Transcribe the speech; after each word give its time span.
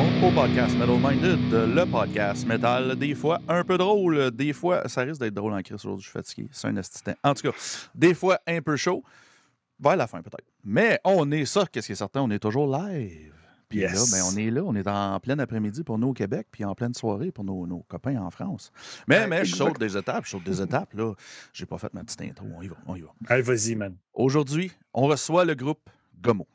Au 0.00 0.30
podcast 0.34 0.76
Metal 0.78 0.96
Minded, 0.98 1.52
le 1.52 1.84
podcast 1.84 2.46
métal, 2.46 2.96
des 2.96 3.14
fois 3.14 3.40
un 3.48 3.64
peu 3.64 3.76
drôle, 3.76 4.30
des 4.30 4.52
fois, 4.52 4.88
ça 4.88 5.02
risque 5.02 5.20
d'être 5.20 5.34
drôle 5.34 5.52
en 5.52 5.60
crise 5.62 5.76
aujourd'hui, 5.84 6.04
je 6.04 6.08
suis 6.08 6.12
fatigué, 6.18 6.48
c'est 6.52 6.68
un 6.68 6.76
assistant. 6.76 7.12
En 7.22 7.34
tout 7.34 7.50
cas, 7.50 7.56
des 7.94 8.14
fois 8.14 8.38
un 8.46 8.60
peu 8.62 8.76
chaud, 8.76 9.02
vers 9.78 9.96
la 9.96 10.06
fin 10.06 10.22
peut-être. 10.22 10.46
Mais 10.64 10.98
on 11.04 11.30
est 11.30 11.44
ça, 11.44 11.64
qu'est-ce 11.70 11.86
qui 11.88 11.92
est 11.92 11.96
certain, 11.96 12.22
on 12.22 12.30
est 12.30 12.38
toujours 12.38 12.66
live. 12.74 13.34
Puis 13.68 13.80
Yes. 13.80 13.92
là, 13.94 14.18
ben, 14.18 14.24
on 14.32 14.36
est 14.36 14.50
là, 14.50 14.62
on 14.64 14.74
est 14.74 14.88
en 14.88 15.20
plein 15.20 15.38
après-midi 15.38 15.84
pour 15.84 15.96
nous 15.98 16.08
au 16.08 16.12
Québec, 16.12 16.48
puis 16.50 16.64
en 16.64 16.74
pleine 16.74 16.94
soirée 16.94 17.30
pour 17.30 17.44
nos, 17.44 17.66
nos 17.66 17.84
copains 17.88 18.16
en 18.20 18.30
France. 18.30 18.72
Mais, 19.06 19.20
Ouais, 19.20 19.26
mais 19.28 19.44
je 19.44 19.54
saute 19.54 19.78
des 19.78 19.96
étapes, 19.96 20.24
je 20.24 20.30
saute 20.30 20.44
des 20.44 20.60
étapes, 20.60 20.92
là. 20.94 21.12
J'ai 21.52 21.66
pas 21.66 21.78
fait 21.78 21.92
ma 21.94 22.02
petite 22.02 22.20
intro, 22.22 22.46
on 22.56 22.62
y 22.62 22.68
va, 22.68 22.76
on 22.86 22.96
y 22.96 23.00
va. 23.02 23.08
Allez, 23.28 23.42
vas-y, 23.42 23.76
man. 23.76 23.94
Aujourd'hui, 24.12 24.72
on 24.92 25.02
reçoit 25.06 25.44
le 25.44 25.54
groupe 25.54 25.88
Gomo. 26.20 26.46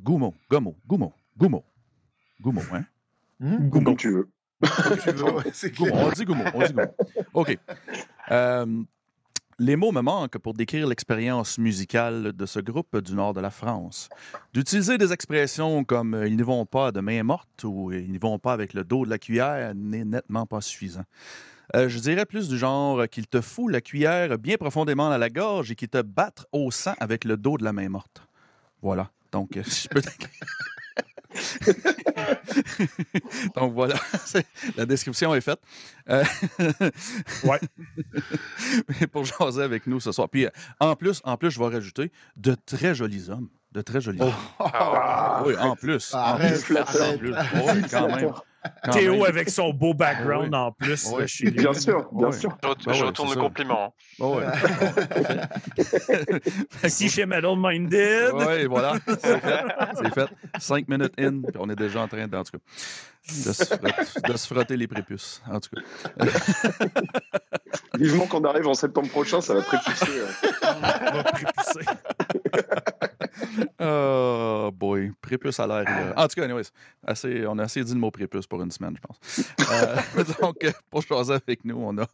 Goumo, 0.00 0.34
Gomo, 0.50 0.74
Goumo, 0.86 1.12
Goumo. 1.36 1.64
Goumo, 2.44 2.60
hein? 2.72 2.84
Comme 3.72 3.96
tu 3.96 4.10
veux. 4.10 4.28
On 4.62 6.10
dit 6.10 6.24
Goumo, 6.24 6.44
on 6.52 6.62
dit 6.62 6.72
Goumo. 6.72 6.84
OK. 7.32 7.58
Euh, 8.30 8.82
les 9.58 9.76
mots 9.76 9.92
me 9.92 10.02
manquent 10.02 10.36
pour 10.36 10.52
décrire 10.52 10.86
l'expérience 10.86 11.56
musicale 11.56 12.34
de 12.34 12.44
ce 12.44 12.60
groupe 12.60 12.98
du 12.98 13.14
nord 13.14 13.32
de 13.32 13.40
la 13.40 13.50
France. 13.50 14.10
D'utiliser 14.52 14.98
des 14.98 15.12
expressions 15.12 15.84
comme 15.84 16.22
ils 16.26 16.36
n'y 16.36 16.42
vont 16.42 16.66
pas 16.66 16.92
de 16.92 17.00
main 17.00 17.22
morte 17.22 17.64
ou 17.64 17.92
ils 17.92 18.10
n'y 18.10 18.18
vont 18.18 18.38
pas 18.38 18.52
avec 18.52 18.74
le 18.74 18.84
dos 18.84 19.06
de 19.06 19.10
la 19.10 19.18
cuillère 19.18 19.74
n'est 19.74 20.04
nettement 20.04 20.44
pas 20.44 20.60
suffisant. 20.60 21.04
Euh, 21.74 21.88
je 21.88 21.98
dirais 21.98 22.26
plus 22.26 22.48
du 22.48 22.58
genre 22.58 23.08
qu'il 23.08 23.26
te 23.26 23.40
fout 23.40 23.72
la 23.72 23.80
cuillère 23.80 24.38
bien 24.38 24.56
profondément 24.58 25.08
dans 25.08 25.16
la 25.16 25.30
gorge 25.30 25.70
et 25.70 25.76
qu'il 25.76 25.88
te 25.88 26.02
batte 26.02 26.44
au 26.52 26.70
sang 26.70 26.92
avec 27.00 27.24
le 27.24 27.38
dos 27.38 27.56
de 27.56 27.64
la 27.64 27.72
main 27.72 27.88
morte. 27.88 28.28
Voilà. 28.82 29.10
Donc, 29.32 29.58
si 29.64 29.84
je 29.84 29.88
peux 29.88 30.02
Donc 33.56 33.72
voilà, 33.72 33.94
la 34.76 34.86
description 34.86 35.34
est 35.34 35.40
faite. 35.40 35.60
Euh, 36.08 36.24
Ouais. 37.44 37.60
mais 39.00 39.06
pour 39.06 39.24
jaser 39.24 39.62
avec 39.62 39.86
nous 39.86 40.00
ce 40.00 40.12
soir. 40.12 40.28
Puis 40.28 40.46
euh, 40.46 40.50
en 40.80 40.96
plus, 40.96 41.20
en 41.24 41.36
plus, 41.36 41.50
je 41.50 41.58
vais 41.58 41.66
rajouter 41.68 42.12
de 42.36 42.54
très 42.66 42.94
jolis 42.94 43.28
hommes. 43.30 43.48
De 43.72 43.80
très 43.82 44.00
jolis 44.00 44.20
hommes. 44.20 44.32
Ah, 44.60 45.42
oui, 45.46 45.54
en 45.58 45.74
plus. 45.76 46.14
En 46.14 46.18
Arrête, 46.18 46.62
plus, 46.64 46.76
arrête. 46.76 47.02
en 47.02 47.18
plus. 47.18 47.32
Oui, 47.32 47.82
quand 47.90 48.06
même. 48.08 48.32
Théo 48.92 49.12
même. 49.14 49.24
avec 49.26 49.50
son 49.50 49.72
beau 49.72 49.92
background 49.94 50.50
Ah 50.54 50.64
en 50.66 50.72
plus. 50.72 51.06
Ouais. 51.10 51.20
là, 51.22 51.26
chez 51.26 51.44
lui. 51.44 51.52
Bien 51.52 51.74
sûr, 51.74 52.08
bien 52.12 52.28
Ouais. 52.28 52.32
sûr. 52.32 52.56
Je, 52.62 53.04
retourne 53.04 53.28
le 53.30 53.34
ça. 53.34 53.40
compliment. 53.40 53.94
Oh. 54.20 54.40
Ici 56.84 57.08
chez 57.10 57.26
Metal 57.26 57.54
Minded. 57.56 58.32
Oui, 58.34 58.66
voilà. 58.66 58.94
C'est 59.06 59.40
fait. 59.40 59.64
C'est 60.02 60.14
fait. 60.14 60.28
Cinq 60.58 60.88
minutes 60.88 61.14
in, 61.18 61.42
puis 61.42 61.56
on 61.58 61.68
est 61.68 61.76
déjà 61.76 62.00
en 62.02 62.08
train, 62.08 62.26
de, 62.26 62.36
en 62.36 62.42
tout 62.44 62.52
cas, 62.52 62.64
de 63.46 63.52
se, 63.52 63.64
frotter, 63.64 63.92
de 64.32 64.36
se 64.36 64.46
frotter 64.46 64.76
les 64.76 64.86
prépuces. 64.86 65.42
En 65.50 65.60
tout 65.60 65.70
cas. 65.74 66.24
Vivement 67.98 68.26
qu'on 68.26 68.44
arrive 68.44 68.66
en 68.66 68.74
septembre 68.74 69.08
prochain, 69.08 69.40
ça 69.40 69.54
va 69.54 69.62
prépousser. 69.62 70.10
euh. 70.10 70.26
On 70.62 71.16
va 71.16 71.22
prépousser. 71.24 71.84
Oh 73.80 74.70
boy, 74.72 75.12
prépuce 75.20 75.58
à 75.60 75.66
l'air. 75.66 75.84
là. 75.84 76.12
En 76.16 76.28
tout 76.28 76.34
cas, 76.36 76.44
anyways, 76.44 76.64
assez, 77.06 77.46
on 77.46 77.58
a 77.58 77.64
assez 77.64 77.82
dit 77.82 77.92
le 77.92 77.98
mot 77.98 78.10
prépuce 78.10 78.46
pour 78.46 78.62
une 78.62 78.70
semaine, 78.70 78.96
je 78.96 79.00
pense. 79.00 79.50
Euh, 79.70 80.24
donc, 80.40 80.72
pour 80.90 81.02
choisir 81.02 81.34
avec 81.46 81.64
nous, 81.64 81.76
on 81.78 81.98
a 81.98 82.06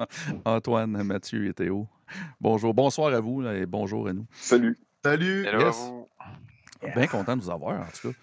Antoine, 0.44 1.02
Mathieu 1.02 1.46
et 1.48 1.52
Théo. 1.52 1.86
Bonjour, 2.40 2.72
bonsoir 2.74 3.12
à 3.14 3.20
vous 3.20 3.40
là, 3.40 3.54
et 3.54 3.66
bonjour 3.66 4.08
à 4.08 4.12
nous. 4.12 4.26
Salut. 4.32 4.76
Salut! 5.04 5.46
Hello 5.46 5.68
à. 5.68 6.86
Bien 6.96 7.06
content 7.06 7.36
de 7.36 7.42
vous 7.42 7.50
avoir, 7.50 7.80
en 7.80 7.84
tout 8.00 8.10
cas. 8.10 8.16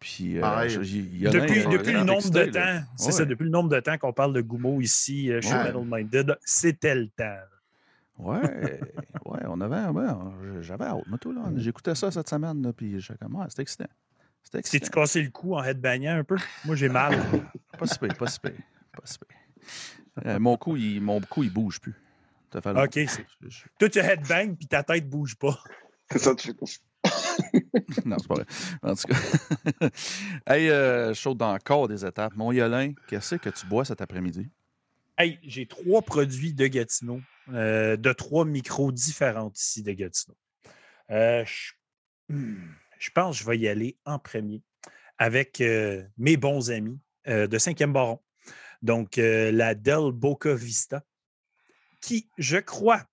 Puis, 0.00 0.38
euh, 0.40 0.68
je- 0.68 0.80
y 0.80 1.28
en 1.28 1.30
Depuis, 1.30 1.60
un, 1.60 1.70
le 1.70 2.04
nombre 2.04 2.30
de 2.30 2.44
temps, 2.46 2.80
c'est 2.96 3.06
Ouais. 3.06 3.12
ça, 3.12 3.24
depuis 3.26 3.44
le 3.44 3.50
nombre 3.50 3.68
de 3.68 3.78
temps 3.80 3.98
qu'on 3.98 4.12
parle 4.14 4.32
de 4.32 4.40
Goumo 4.40 4.80
ici 4.80 5.30
euh, 5.30 5.40
chez 5.42 5.52
Ouais. 5.52 5.64
Metal 5.64 5.82
Minded, 5.84 6.38
c'était 6.42 6.94
le 6.94 7.08
temps. 7.08 7.36
Ouais, 8.22 8.80
ouais, 9.26 9.40
on 9.46 9.60
avait, 9.60 9.86
ouais, 9.88 10.62
j'avais 10.62 10.84
hâte, 10.84 11.06
moi, 11.06 11.18
tout, 11.18 11.32
là. 11.32 11.42
J'écoutais 11.56 11.94
ça 11.94 12.10
cette 12.10 12.28
semaine, 12.28 12.62
là, 12.62 12.72
puis 12.72 13.00
j'étais 13.00 13.18
comme, 13.18 13.36
ah, 13.40 13.46
c'était 13.48 13.62
excitant. 13.62 13.86
C'était 14.42 14.62
T'es-tu 14.62 14.76
excitant. 14.76 15.00
cassé 15.02 15.22
le 15.22 15.30
cou 15.30 15.54
en 15.56 15.62
headbangant 15.62 16.16
un 16.18 16.24
peu? 16.24 16.36
Moi, 16.64 16.74
j'ai 16.76 16.88
mal. 16.88 17.14
Pas 17.78 17.86
si 17.86 17.98
pire, 17.98 18.16
pas 18.16 18.26
si 18.26 18.40
pire, 18.40 18.52
pas 18.92 19.02
si 19.04 19.18
pire. 19.18 20.26
Euh, 20.26 20.38
mon 20.38 20.56
cou, 20.56 20.76
il, 20.76 21.00
mon 21.00 21.20
cou, 21.20 21.42
il 21.44 21.52
bouge 21.52 21.80
plus. 21.80 21.94
Ça 22.52 22.60
fait. 22.60 22.70
OK. 22.70 22.90
c'est- 22.92 23.26
Je- 23.40 23.48
je- 23.48 23.64
Toi, 23.78 23.88
tu 23.88 23.98
headbang 24.00 24.54
puis 24.56 24.66
ta 24.66 24.82
tête 24.82 25.08
bouge 25.08 25.36
pas. 25.36 25.58
C'est 26.10 26.18
ça, 26.18 26.34
tu 26.34 26.52
Non, 28.04 28.16
c'est 28.18 28.28
pas 28.28 28.34
vrai. 28.34 28.44
En 28.82 28.94
tout 28.94 29.06
cas. 29.08 29.88
hey, 30.54 30.68
euh, 30.68 31.14
je 31.14 31.20
saute 31.20 31.38
dans 31.38 31.54
encore 31.54 31.88
des 31.88 32.04
étapes. 32.04 32.34
Mon 32.36 32.52
Yolin, 32.52 32.92
qu'est-ce 33.06 33.36
que 33.36 33.48
tu 33.50 33.66
bois 33.66 33.84
cet 33.84 34.00
après-midi? 34.00 34.50
Hey, 35.20 35.38
j'ai 35.42 35.66
trois 35.66 36.00
produits 36.00 36.54
de 36.54 36.66
Gatineau, 36.66 37.20
euh, 37.52 37.98
de 37.98 38.10
trois 38.14 38.46
micros 38.46 38.90
différents 38.90 39.52
ici 39.54 39.82
de 39.82 39.92
Gatineau. 39.92 40.34
Euh, 41.10 41.44
je, 41.44 41.72
hmm, 42.30 42.56
je 42.98 43.10
pense 43.10 43.36
que 43.36 43.44
je 43.44 43.50
vais 43.50 43.58
y 43.58 43.68
aller 43.68 43.98
en 44.06 44.18
premier 44.18 44.62
avec 45.18 45.60
euh, 45.60 46.02
mes 46.16 46.38
bons 46.38 46.70
amis 46.70 46.98
de 47.26 47.58
5e 47.58 47.92
Baron. 47.92 48.18
Donc, 48.80 49.18
la 49.18 49.74
Del 49.74 50.10
Boca 50.10 50.54
Vista, 50.54 51.04
qui, 52.00 52.30
je 52.38 52.56
crois, 52.56 53.04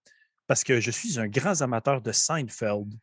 parce 0.48 0.64
que 0.64 0.80
je 0.80 0.92
suis 0.92 1.20
un 1.20 1.28
grand 1.28 1.62
amateur 1.62 2.02
de 2.02 2.14
Seinfeld, 2.14 2.94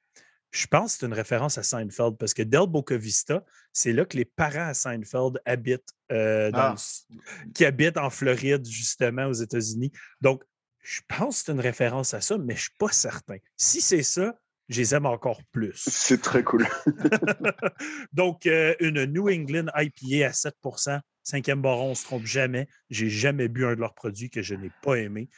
je 0.57 0.67
pense 0.69 0.93
que 0.95 1.01
c'est 1.01 1.07
une 1.07 1.13
référence 1.15 1.59
à 1.59 1.65
Seinfeld 1.65 2.17
parce 2.17 2.33
que 2.33 2.43
Del 2.45 2.67
Boca 2.69 2.97
Vista, 2.97 3.45
c'est 3.73 3.93
là 3.93 4.05
que 4.05 4.17
les 4.17 4.25
parents 4.25 4.69
à 4.69 4.75
Seinfeld 4.75 5.41
habitent, 5.45 5.91
euh, 6.13 6.53
dans 6.53 6.59
Ah. 6.59 6.69
le 6.71 6.75
s- 6.75 7.07
qui 7.55 7.65
habitent 7.65 7.97
en 7.99 8.09
Floride, 8.09 8.65
justement, 8.65 9.27
aux 9.27 9.33
États-Unis. 9.33 9.91
Donc, 10.21 10.45
je 10.81 11.01
pense 11.09 11.41
que 11.41 11.47
c'est 11.47 11.53
une 11.53 11.61
référence 11.61 12.15
à 12.15 12.21
ça, 12.21 12.39
mais 12.39 12.55
je 12.55 12.59
ne 12.59 12.63
suis 12.63 12.77
pas 12.79 12.93
certain. 12.93 13.37
Si 13.57 13.81
c'est 13.81 14.05
ça, 14.05 14.39
je 14.69 14.81
les 14.81 14.95
aime 14.95 15.07
encore 15.07 15.41
plus. 15.51 15.83
C'est 15.89 16.23
très 16.23 16.45
cool. 16.45 16.67
Donc, 18.13 18.47
euh, 18.47 18.75
une 18.81 19.05
New 19.07 19.29
England 19.29 19.67
IPA 19.77 20.29
à 20.29 20.33
7% 20.33 21.01
cinquième 21.27 21.63
baron, 21.63 21.87
on 21.87 21.91
ne 21.91 21.95
se 21.95 22.05
trompe 22.05 22.27
jamais. 22.27 22.69
J'ai 22.91 23.09
jamais 23.09 23.49
bu 23.49 23.65
un 23.65 23.75
de 23.75 23.81
leurs 23.81 23.95
produits 23.95 24.29
que 24.29 24.43
je 24.43 24.55
n'ai 24.55 24.71
pas 24.83 24.97
aimé. 24.97 25.31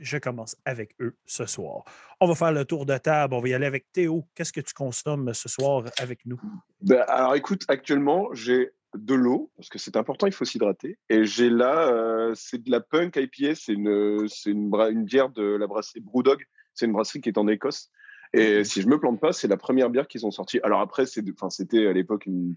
Je 0.00 0.18
commence 0.18 0.56
avec 0.64 0.94
eux 1.00 1.14
ce 1.26 1.46
soir. 1.46 1.84
On 2.20 2.26
va 2.26 2.34
faire 2.34 2.52
le 2.52 2.64
tour 2.64 2.86
de 2.86 2.96
table. 2.98 3.34
On 3.34 3.40
va 3.40 3.48
y 3.48 3.54
aller 3.54 3.66
avec 3.66 3.92
Théo. 3.92 4.24
Qu'est-ce 4.34 4.52
que 4.52 4.60
tu 4.60 4.74
consommes 4.74 5.32
ce 5.34 5.48
soir 5.48 5.84
avec 5.98 6.24
nous? 6.26 6.40
Ben, 6.80 7.04
alors 7.08 7.34
écoute, 7.34 7.64
actuellement, 7.68 8.28
j'ai 8.32 8.70
de 8.96 9.14
l'eau, 9.14 9.50
parce 9.56 9.68
que 9.68 9.78
c'est 9.78 9.96
important, 9.96 10.26
il 10.26 10.32
faut 10.32 10.44
s'hydrater. 10.44 10.98
Et 11.08 11.24
j'ai 11.24 11.48
là, 11.48 11.88
euh, 11.88 12.32
c'est 12.34 12.62
de 12.62 12.70
la 12.70 12.80
Punk 12.80 13.16
IPA, 13.16 13.54
c'est 13.54 13.72
une, 13.72 14.26
une, 14.46 14.74
une 14.74 15.04
bière 15.04 15.30
de 15.30 15.42
la 15.42 15.66
brasserie 15.66 16.00
Brewdog. 16.00 16.44
C'est 16.74 16.86
une 16.86 16.92
brasserie 16.92 17.20
qui 17.20 17.28
est 17.28 17.38
en 17.38 17.48
Écosse. 17.48 17.90
Et 18.32 18.64
si 18.64 18.80
je 18.80 18.88
me 18.88 18.98
plante 18.98 19.20
pas, 19.20 19.32
c'est 19.32 19.48
la 19.48 19.56
première 19.56 19.90
bière 19.90 20.08
qu'ils 20.08 20.24
ont 20.24 20.30
sortie. 20.30 20.60
Alors 20.62 20.80
après, 20.80 21.04
c'était 21.06 21.86
à 21.86 21.92
l'époque 21.92 22.26
une 22.26 22.56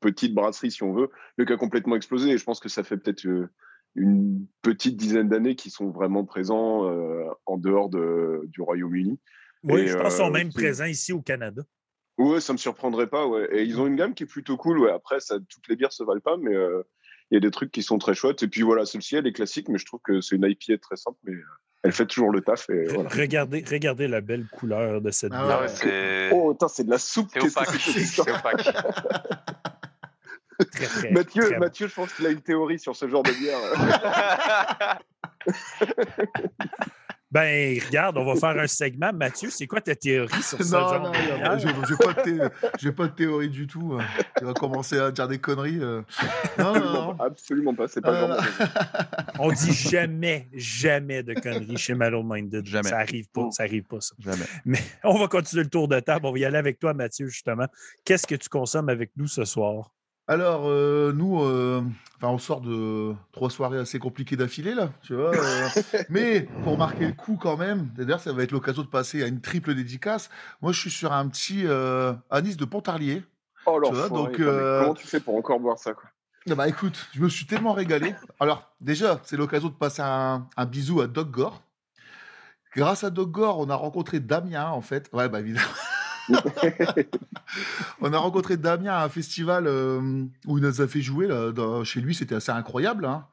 petite 0.00 0.34
brasserie, 0.34 0.70
si 0.70 0.82
on 0.82 0.92
veut, 0.92 1.10
mais 1.36 1.44
qui 1.44 1.52
a 1.52 1.56
complètement 1.56 1.96
explosé. 1.96 2.30
Et 2.30 2.38
je 2.38 2.44
pense 2.44 2.58
que 2.58 2.70
ça 2.70 2.82
fait 2.82 2.96
peut-être 2.96 3.26
euh, 3.26 3.50
une 3.94 4.46
petite 4.62 4.96
dizaine 4.96 5.28
d'années 5.28 5.56
qu'ils 5.56 5.72
sont 5.72 5.90
vraiment 5.90 6.24
présents 6.24 6.88
euh, 6.88 7.24
en 7.46 7.56
dehors 7.58 7.88
de, 7.88 8.42
du 8.46 8.60
Royaume-Uni. 8.62 9.18
Oui, 9.64 9.80
Et, 9.82 9.86
je 9.88 9.94
pense 9.96 10.14
qu'ils 10.14 10.24
sont 10.24 10.30
euh, 10.30 10.32
même 10.32 10.52
présents 10.52 10.84
ici 10.84 11.12
au 11.12 11.20
Canada. 11.20 11.62
Ouais, 12.18 12.40
ça 12.40 12.52
me 12.52 12.58
surprendrait 12.58 13.08
pas, 13.08 13.26
ouais. 13.26 13.48
Et 13.52 13.62
ils 13.64 13.80
ont 13.80 13.86
une 13.86 13.96
gamme 13.96 14.14
qui 14.14 14.24
est 14.24 14.26
plutôt 14.26 14.56
cool, 14.56 14.78
ouais. 14.78 14.92
Après, 14.92 15.20
ça, 15.20 15.36
toutes 15.48 15.68
les 15.68 15.76
bières 15.76 15.92
se 15.92 16.04
valent 16.04 16.20
pas, 16.20 16.36
mais 16.36 16.54
euh, 16.54 16.82
il 17.30 17.34
y 17.34 17.36
a 17.36 17.40
des 17.40 17.50
trucs 17.50 17.72
qui 17.72 17.82
sont 17.82 17.98
très 17.98 18.14
chouettes. 18.14 18.42
Et 18.42 18.48
puis 18.48 18.62
voilà, 18.62 18.84
celle-ci, 18.86 19.16
elle 19.16 19.26
est 19.26 19.32
classique, 19.32 19.68
mais 19.68 19.78
je 19.78 19.86
trouve 19.86 20.00
que 20.04 20.20
c'est 20.20 20.36
une 20.36 20.44
IPA 20.44 20.78
très 20.78 20.96
simple, 20.96 21.18
mais, 21.24 21.34
elle 21.82 21.92
fait 21.92 22.06
toujours 22.06 22.30
le 22.30 22.42
taf. 22.42 22.68
Et 22.68 22.84
voilà. 22.92 23.08
regardez, 23.08 23.64
regardez 23.68 24.06
la 24.06 24.20
belle 24.20 24.46
couleur 24.48 25.00
de 25.00 25.10
cette 25.10 25.32
Ah 25.34 25.46
bière. 25.46 25.60
ouais, 25.86 26.30
Oh, 26.32 26.52
putain, 26.52 26.68
c'est 26.68 26.84
de 26.84 26.90
la 26.90 26.98
soupe. 26.98 27.30
opaque. 27.36 27.68
C'est 27.80 28.20
opaque. 28.20 28.68
Très, 30.72 30.86
très, 30.86 31.10
Mathieu, 31.12 31.42
très 31.42 31.54
bon. 31.54 31.60
Mathieu, 31.60 31.88
je 31.88 31.94
pense 31.94 32.12
qu'il 32.12 32.26
a 32.26 32.30
une 32.30 32.40
théorie 32.42 32.78
sur 32.78 32.94
ce 32.96 33.08
genre 33.08 33.22
de 33.22 33.32
bière. 33.32 34.98
Ben, 37.32 37.78
regarde, 37.86 38.18
on 38.18 38.24
va 38.24 38.34
faire 38.34 38.60
un 38.60 38.66
segment. 38.66 39.12
Mathieu, 39.12 39.50
c'est 39.50 39.68
quoi 39.68 39.80
ta 39.80 39.94
théorie 39.94 40.42
sur 40.42 40.58
ce 40.58 40.64
Non, 40.72 40.80
genre 40.80 41.00
non, 41.00 41.10
de 41.12 41.16
non, 41.16 41.36
bière? 41.36 41.58
j'ai 41.60 41.68
j'ai 41.68 41.96
pas, 41.96 42.12
de 42.82 42.90
pas 42.90 43.08
théorie 43.08 43.48
du 43.48 43.68
tout. 43.68 43.94
euh. 43.94 44.00
Tu 44.36 44.44
vas 44.44 44.52
commencer 44.52 44.98
à 44.98 45.12
dire 45.12 45.28
des 45.28 45.38
conneries. 45.38 45.78
euh. 45.80 46.02
Non, 46.58 46.74
non, 46.74 46.92
non. 46.92 47.16
Absolument 47.20 47.72
pas, 47.72 47.86
c'est 47.86 48.00
pas 48.00 48.10
Euh, 48.14 48.26
vraiment. 48.26 48.42
On 49.38 49.52
dit 49.52 49.72
jamais, 49.72 50.48
jamais 50.54 51.22
de 51.22 51.34
conneries 51.34 51.76
chez 51.76 51.94
Mallow 51.94 52.24
Minded. 52.24 52.66
Jamais. 52.66 52.88
Ça 52.88 52.98
arrive 52.98 53.28
pas, 53.28 53.48
ça 53.52 53.62
arrive 53.62 53.84
pas, 53.84 54.00
ça. 54.00 54.12
Jamais. 54.18 54.46
Mais 54.64 54.80
on 55.04 55.16
va 55.16 55.28
continuer 55.28 55.62
le 55.62 55.70
tour 55.70 55.86
de 55.86 56.00
table. 56.00 56.26
On 56.26 56.32
va 56.32 56.38
y 56.40 56.44
aller 56.44 56.58
avec 56.58 56.80
toi, 56.80 56.94
Mathieu, 56.94 57.28
justement. 57.28 57.66
Qu'est-ce 58.04 58.26
que 58.26 58.34
tu 58.34 58.48
consommes 58.48 58.88
avec 58.88 59.12
nous 59.16 59.28
ce 59.28 59.44
soir? 59.44 59.92
Alors, 60.30 60.68
euh, 60.68 61.12
nous, 61.12 61.42
euh, 61.42 61.82
on 62.22 62.38
sort 62.38 62.60
de 62.60 63.16
trois 63.32 63.50
soirées 63.50 63.80
assez 63.80 63.98
compliquées 63.98 64.36
d'affilée, 64.36 64.74
là, 64.74 64.90
tu 65.02 65.16
vois. 65.16 65.34
euh, 65.34 65.68
mais 66.08 66.42
pour 66.62 66.78
marquer 66.78 67.06
le 67.06 67.14
coup 67.14 67.36
quand 67.36 67.56
même, 67.56 67.88
d'ailleurs, 67.96 68.20
ça 68.20 68.32
va 68.32 68.44
être 68.44 68.52
l'occasion 68.52 68.82
de 68.82 68.86
passer 68.86 69.24
à 69.24 69.26
une 69.26 69.40
triple 69.40 69.74
dédicace. 69.74 70.30
Moi, 70.62 70.70
je 70.70 70.78
suis 70.78 70.90
sur 70.92 71.12
un 71.12 71.26
petit 71.26 71.66
anis 72.30 72.56
de 72.56 72.64
Pontarlier. 72.64 73.24
Oh 73.66 73.80
Tu 73.84 73.92
vois, 73.92 74.08
donc, 74.08 74.36
Comment 74.36 74.94
tu 74.94 75.08
fais 75.08 75.18
pour 75.18 75.34
encore 75.34 75.58
boire 75.58 75.80
ça 75.80 75.94
quoi? 75.94 76.08
Ah 76.48 76.54
bah 76.54 76.68
écoute, 76.68 77.08
je 77.12 77.20
me 77.20 77.28
suis 77.28 77.46
tellement 77.46 77.72
régalé. 77.72 78.14
Alors, 78.38 78.70
déjà, 78.80 79.20
c'est 79.24 79.36
l'occasion 79.36 79.68
de 79.68 79.74
passer 79.74 80.02
un, 80.02 80.46
un 80.56 80.64
bisou 80.64 81.00
à 81.00 81.08
Doc 81.08 81.32
Gore. 81.32 81.60
Grâce 82.76 83.02
à 83.02 83.10
Doc 83.10 83.32
Gore, 83.32 83.58
on 83.58 83.68
a 83.68 83.74
rencontré 83.74 84.20
Damien, 84.20 84.68
en 84.68 84.80
fait. 84.80 85.10
Ouais, 85.12 85.28
bah 85.28 85.40
évidemment. 85.40 85.66
on 88.00 88.12
a 88.12 88.18
rencontré 88.18 88.56
Damien 88.56 88.92
à 88.92 89.04
un 89.04 89.08
festival 89.08 89.66
euh, 89.66 90.00
où 90.46 90.58
il 90.58 90.64
nous 90.64 90.80
a 90.80 90.86
fait 90.88 91.00
jouer 91.02 91.26
là, 91.26 91.52
dans- 91.52 91.84
chez 91.84 92.00
lui, 92.00 92.14
c'était 92.14 92.34
assez 92.34 92.52
incroyable. 92.52 93.04
Hein. 93.04 93.26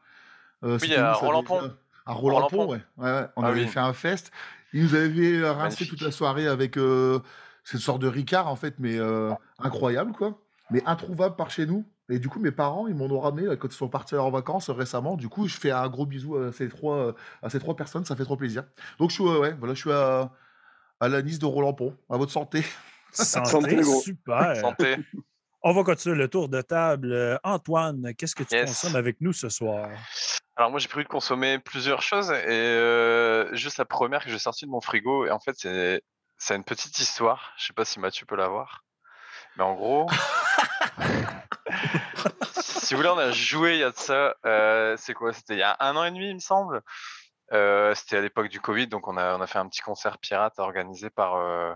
Euh, 0.63 0.79
c'était 0.79 0.95
à 0.95 1.13
Roland-Pont. 1.13 1.71
À 2.05 2.13
Roland-Pont, 2.13 2.67
ouais. 2.69 2.81
Ouais, 2.97 3.11
ouais. 3.11 3.25
On 3.35 3.43
Ah 3.43 3.47
avait 3.47 3.61
oui. 3.61 3.67
fait 3.67 3.79
un 3.79 3.93
fest. 3.93 4.31
Il 4.73 4.83
nous 4.83 4.95
avait 4.95 5.41
rincé 5.47 5.57
Magnifique. 5.63 5.89
toute 5.89 6.01
la 6.01 6.11
soirée 6.11 6.47
avec 6.47 6.77
euh, 6.77 7.19
cette 7.63 7.81
sorte 7.81 8.01
de 8.01 8.07
Ricard, 8.07 8.47
en 8.47 8.55
fait, 8.55 8.75
mais 8.79 8.97
euh, 8.97 9.31
incroyable, 9.59 10.11
quoi. 10.13 10.39
Mais 10.71 10.83
introuvable 10.85 11.35
par 11.35 11.51
chez 11.51 11.65
nous. 11.65 11.85
Et 12.09 12.19
du 12.19 12.29
coup, 12.29 12.39
mes 12.39 12.51
parents, 12.51 12.87
ils 12.87 12.95
m'en 12.95 13.05
ont 13.05 13.19
ramené 13.19 13.47
là, 13.47 13.55
quand 13.57 13.67
ils 13.67 13.73
sont 13.75 13.89
partis 13.89 14.15
en 14.15 14.29
vacances 14.31 14.69
récemment. 14.69 15.15
Du 15.17 15.27
coup, 15.29 15.47
je 15.47 15.57
fais 15.57 15.71
un 15.71 15.87
gros 15.89 16.05
bisou 16.05 16.37
à 16.37 16.51
ces 16.53 16.69
trois, 16.69 17.13
à 17.43 17.49
ces 17.49 17.59
trois 17.59 17.75
personnes. 17.75 18.05
Ça 18.05 18.15
fait 18.15 18.23
trop 18.23 18.37
plaisir. 18.37 18.63
Donc, 18.99 19.09
je 19.09 19.15
suis, 19.15 19.23
ouais, 19.23 19.53
voilà, 19.59 19.73
je 19.73 19.79
suis 19.79 19.91
à, 19.91 20.31
à 20.99 21.07
la 21.07 21.21
Nice 21.21 21.39
de 21.39 21.45
Roland-Pont. 21.45 21.95
À 22.09 22.17
votre 22.17 22.31
santé. 22.31 22.63
Santé, 23.13 23.49
Santé, 23.49 23.75
gros. 23.77 24.01
super. 24.01 24.55
Santé. 24.57 24.97
On 25.63 25.73
va 25.73 25.83
continuer 25.83 26.15
le 26.15 26.27
tour 26.27 26.49
de 26.49 26.61
table. 26.61 27.11
Euh, 27.13 27.37
Antoine, 27.43 28.13
qu'est-ce 28.15 28.35
que 28.35 28.43
tu 28.43 28.53
Yes. 28.55 28.67
consommes 28.67 28.95
avec 28.95 29.21
nous 29.21 29.33
ce 29.33 29.49
soir? 29.49 29.89
Alors 30.55 30.69
moi 30.71 30.79
j'ai 30.79 30.87
prévu 30.87 31.03
de 31.05 31.09
consommer 31.09 31.57
plusieurs 31.59 32.01
choses 32.01 32.31
et 32.31 32.35
euh, 32.47 33.53
juste 33.55 33.77
la 33.77 33.85
première 33.85 34.23
que 34.23 34.29
j'ai 34.29 34.39
sortie 34.39 34.65
de 34.65 34.71
mon 34.71 34.81
frigo 34.81 35.25
et 35.25 35.31
en 35.31 35.39
fait 35.39 35.53
c'est 35.57 36.01
c'est 36.37 36.55
une 36.55 36.63
petite 36.63 36.97
histoire. 36.99 37.53
Je 37.57 37.65
sais 37.67 37.73
pas 37.73 37.85
si 37.85 37.99
Mathieu 37.99 38.25
peut 38.27 38.35
la 38.35 38.47
voir, 38.49 38.83
mais 39.55 39.63
en 39.63 39.73
gros, 39.75 40.07
si 42.61 42.93
vous 42.93 42.97
voulez 42.97 43.09
on 43.09 43.17
a 43.17 43.31
joué 43.31 43.73
il 43.75 43.79
y 43.79 43.83
a 43.83 43.91
de 43.91 43.97
ça. 43.97 44.35
euh, 44.45 44.95
c'est 44.97 45.13
quoi? 45.13 45.33
C'était 45.33 45.53
il 45.55 45.59
y 45.59 45.63
a 45.63 45.75
un 45.79 45.95
an 45.95 46.03
et 46.03 46.11
demi 46.11 46.29
il 46.29 46.35
me 46.35 46.39
semble. 46.39 46.81
Euh, 47.53 47.95
C'était 47.95 48.17
à 48.17 48.21
l'époque 48.21 48.49
du 48.49 48.59
Covid 48.59 48.87
donc 48.87 49.07
on 49.07 49.15
a 49.15 49.37
on 49.37 49.41
a 49.41 49.47
fait 49.47 49.59
un 49.59 49.67
petit 49.69 49.81
concert 49.81 50.17
pirate 50.17 50.59
organisé 50.59 51.09
par 51.09 51.35
euh, 51.35 51.73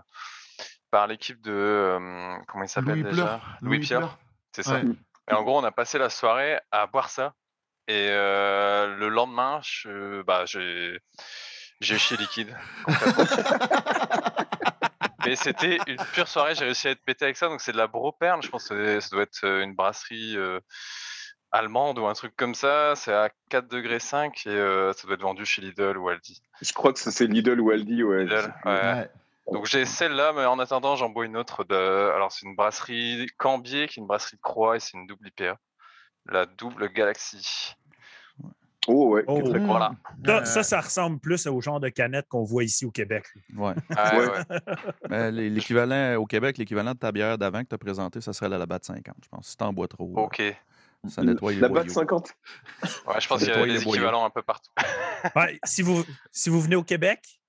par 0.90 1.06
l'équipe 1.06 1.40
de 1.40 1.50
euh, 1.50 2.36
comment 2.48 2.64
il 2.64 2.68
s'appelle 2.68 3.00
Louis 3.00 3.10
déjà? 3.10 3.40
Louis 3.62 3.78
Pierre. 3.78 4.18
C'est 4.54 4.62
ça. 4.62 4.74
Ouais. 4.74 4.84
Et 5.30 5.34
en 5.34 5.42
gros, 5.44 5.58
on 5.58 5.64
a 5.64 5.72
passé 5.72 5.98
la 5.98 6.10
soirée 6.10 6.58
à 6.70 6.86
boire 6.86 7.08
ça. 7.08 7.32
Et 7.88 8.08
euh, 8.10 8.94
le 8.96 9.08
lendemain, 9.08 9.60
je, 9.62 10.20
bah, 10.22 10.44
j'ai, 10.44 10.98
j'ai 11.80 11.96
chié 11.96 12.16
liquide. 12.16 12.54
Mais 15.24 15.36
c'était 15.36 15.78
une 15.86 16.04
pure 16.12 16.28
soirée. 16.28 16.54
J'ai 16.54 16.64
réussi 16.64 16.88
à 16.88 16.90
être 16.90 17.04
pété 17.04 17.24
avec 17.24 17.36
ça. 17.36 17.48
Donc 17.48 17.60
c'est 17.60 17.72
de 17.72 17.76
la 17.78 17.86
Broperle. 17.86 18.42
Je 18.42 18.48
pense 18.48 18.68
que 18.68 19.00
ça 19.00 19.08
doit 19.10 19.22
être 19.22 19.44
une 19.44 19.74
brasserie 19.74 20.36
euh, 20.36 20.60
allemande 21.52 21.98
ou 21.98 22.06
un 22.06 22.14
truc 22.14 22.34
comme 22.36 22.54
ça. 22.54 22.94
C'est 22.96 23.12
à 23.12 23.30
4 23.50 23.68
degrés 23.68 24.00
5 24.00 24.46
et 24.46 24.50
euh, 24.50 24.92
ça 24.92 25.06
doit 25.06 25.14
être 25.14 25.22
vendu 25.22 25.44
chez 25.44 25.62
Lidl 25.62 25.96
ou 25.98 26.08
Aldi. 26.08 26.42
Je 26.60 26.72
crois 26.72 26.92
que 26.92 26.98
c'est 26.98 27.26
Lidl 27.26 27.60
ou 27.60 27.70
Aldi. 27.70 28.02
Ouais, 28.02 28.24
Lidl, 28.24 28.52
plus. 28.62 28.70
ouais. 28.70 28.80
Ouais. 28.94 29.10
Donc 29.52 29.66
j'ai 29.66 29.84
celle-là, 29.84 30.32
mais 30.34 30.44
en 30.44 30.58
attendant, 30.60 30.94
j'en 30.96 31.08
bois 31.10 31.26
une 31.26 31.36
autre 31.36 31.64
de. 31.64 31.74
Alors 31.74 32.30
c'est 32.32 32.46
une 32.46 32.54
brasserie 32.54 33.26
Cambier, 33.38 33.88
qui 33.88 33.98
est 33.98 34.02
une 34.02 34.06
brasserie 34.06 34.36
de 34.36 34.42
Croix, 34.42 34.76
et 34.76 34.80
c'est 34.80 34.96
une 34.96 35.06
double 35.06 35.26
IPA. 35.28 35.58
La 36.26 36.46
double 36.46 36.88
Galaxy. 36.92 37.74
Oh 38.88 39.10
ouais. 39.14 39.24
Oh, 39.28 39.40
voilà. 39.64 39.92
Ça, 40.26 40.38
Euh, 40.38 40.44
ça, 40.44 40.62
ça 40.64 40.80
ressemble 40.80 41.20
plus 41.20 41.46
au 41.46 41.60
genre 41.60 41.78
de 41.78 41.88
canette 41.88 42.26
qu'on 42.28 42.42
voit 42.42 42.64
ici 42.64 42.84
au 42.84 42.90
Québec. 42.90 43.24
Ouais. 43.56 43.74
Ah, 43.96 44.16
Ouais. 44.18 45.30
l'é- 45.30 45.50
l'équivalent 45.50 46.16
au 46.16 46.26
Québec, 46.26 46.58
l'équivalent 46.58 46.92
de 46.92 46.98
ta 46.98 47.12
bière 47.12 47.38
d'avant 47.38 47.62
que 47.62 47.68
tu 47.68 47.74
as 47.74 47.78
présenté, 47.78 48.20
ça 48.20 48.32
serait 48.32 48.48
la 48.48 48.58
Labatt 48.58 48.84
50, 48.84 49.14
je 49.22 49.28
pense. 49.28 49.48
Si 49.48 49.56
t'en 49.56 49.72
bois 49.72 49.86
trop, 49.88 50.12
Ok. 50.16 50.42
Ça 51.08 51.22
nettoie 51.22 51.52
La 51.54 51.68
boyaux. 51.68 51.88
50. 51.92 52.32
je 52.82 53.28
pense 53.28 53.38
qu'il 53.38 53.48
y 53.48 53.50
a 53.50 53.54
nettoie 53.56 53.66
les 53.66 53.78
des 53.78 53.84
boyaux. 53.84 53.94
équivalents 53.96 54.24
un 54.24 54.30
peu 54.30 54.42
partout. 54.42 54.70
Ouais, 55.36 55.58
si, 55.64 55.82
vous, 55.82 56.04
si 56.32 56.50
vous 56.50 56.60
venez 56.60 56.74
au 56.76 56.82
Québec, 56.82 57.40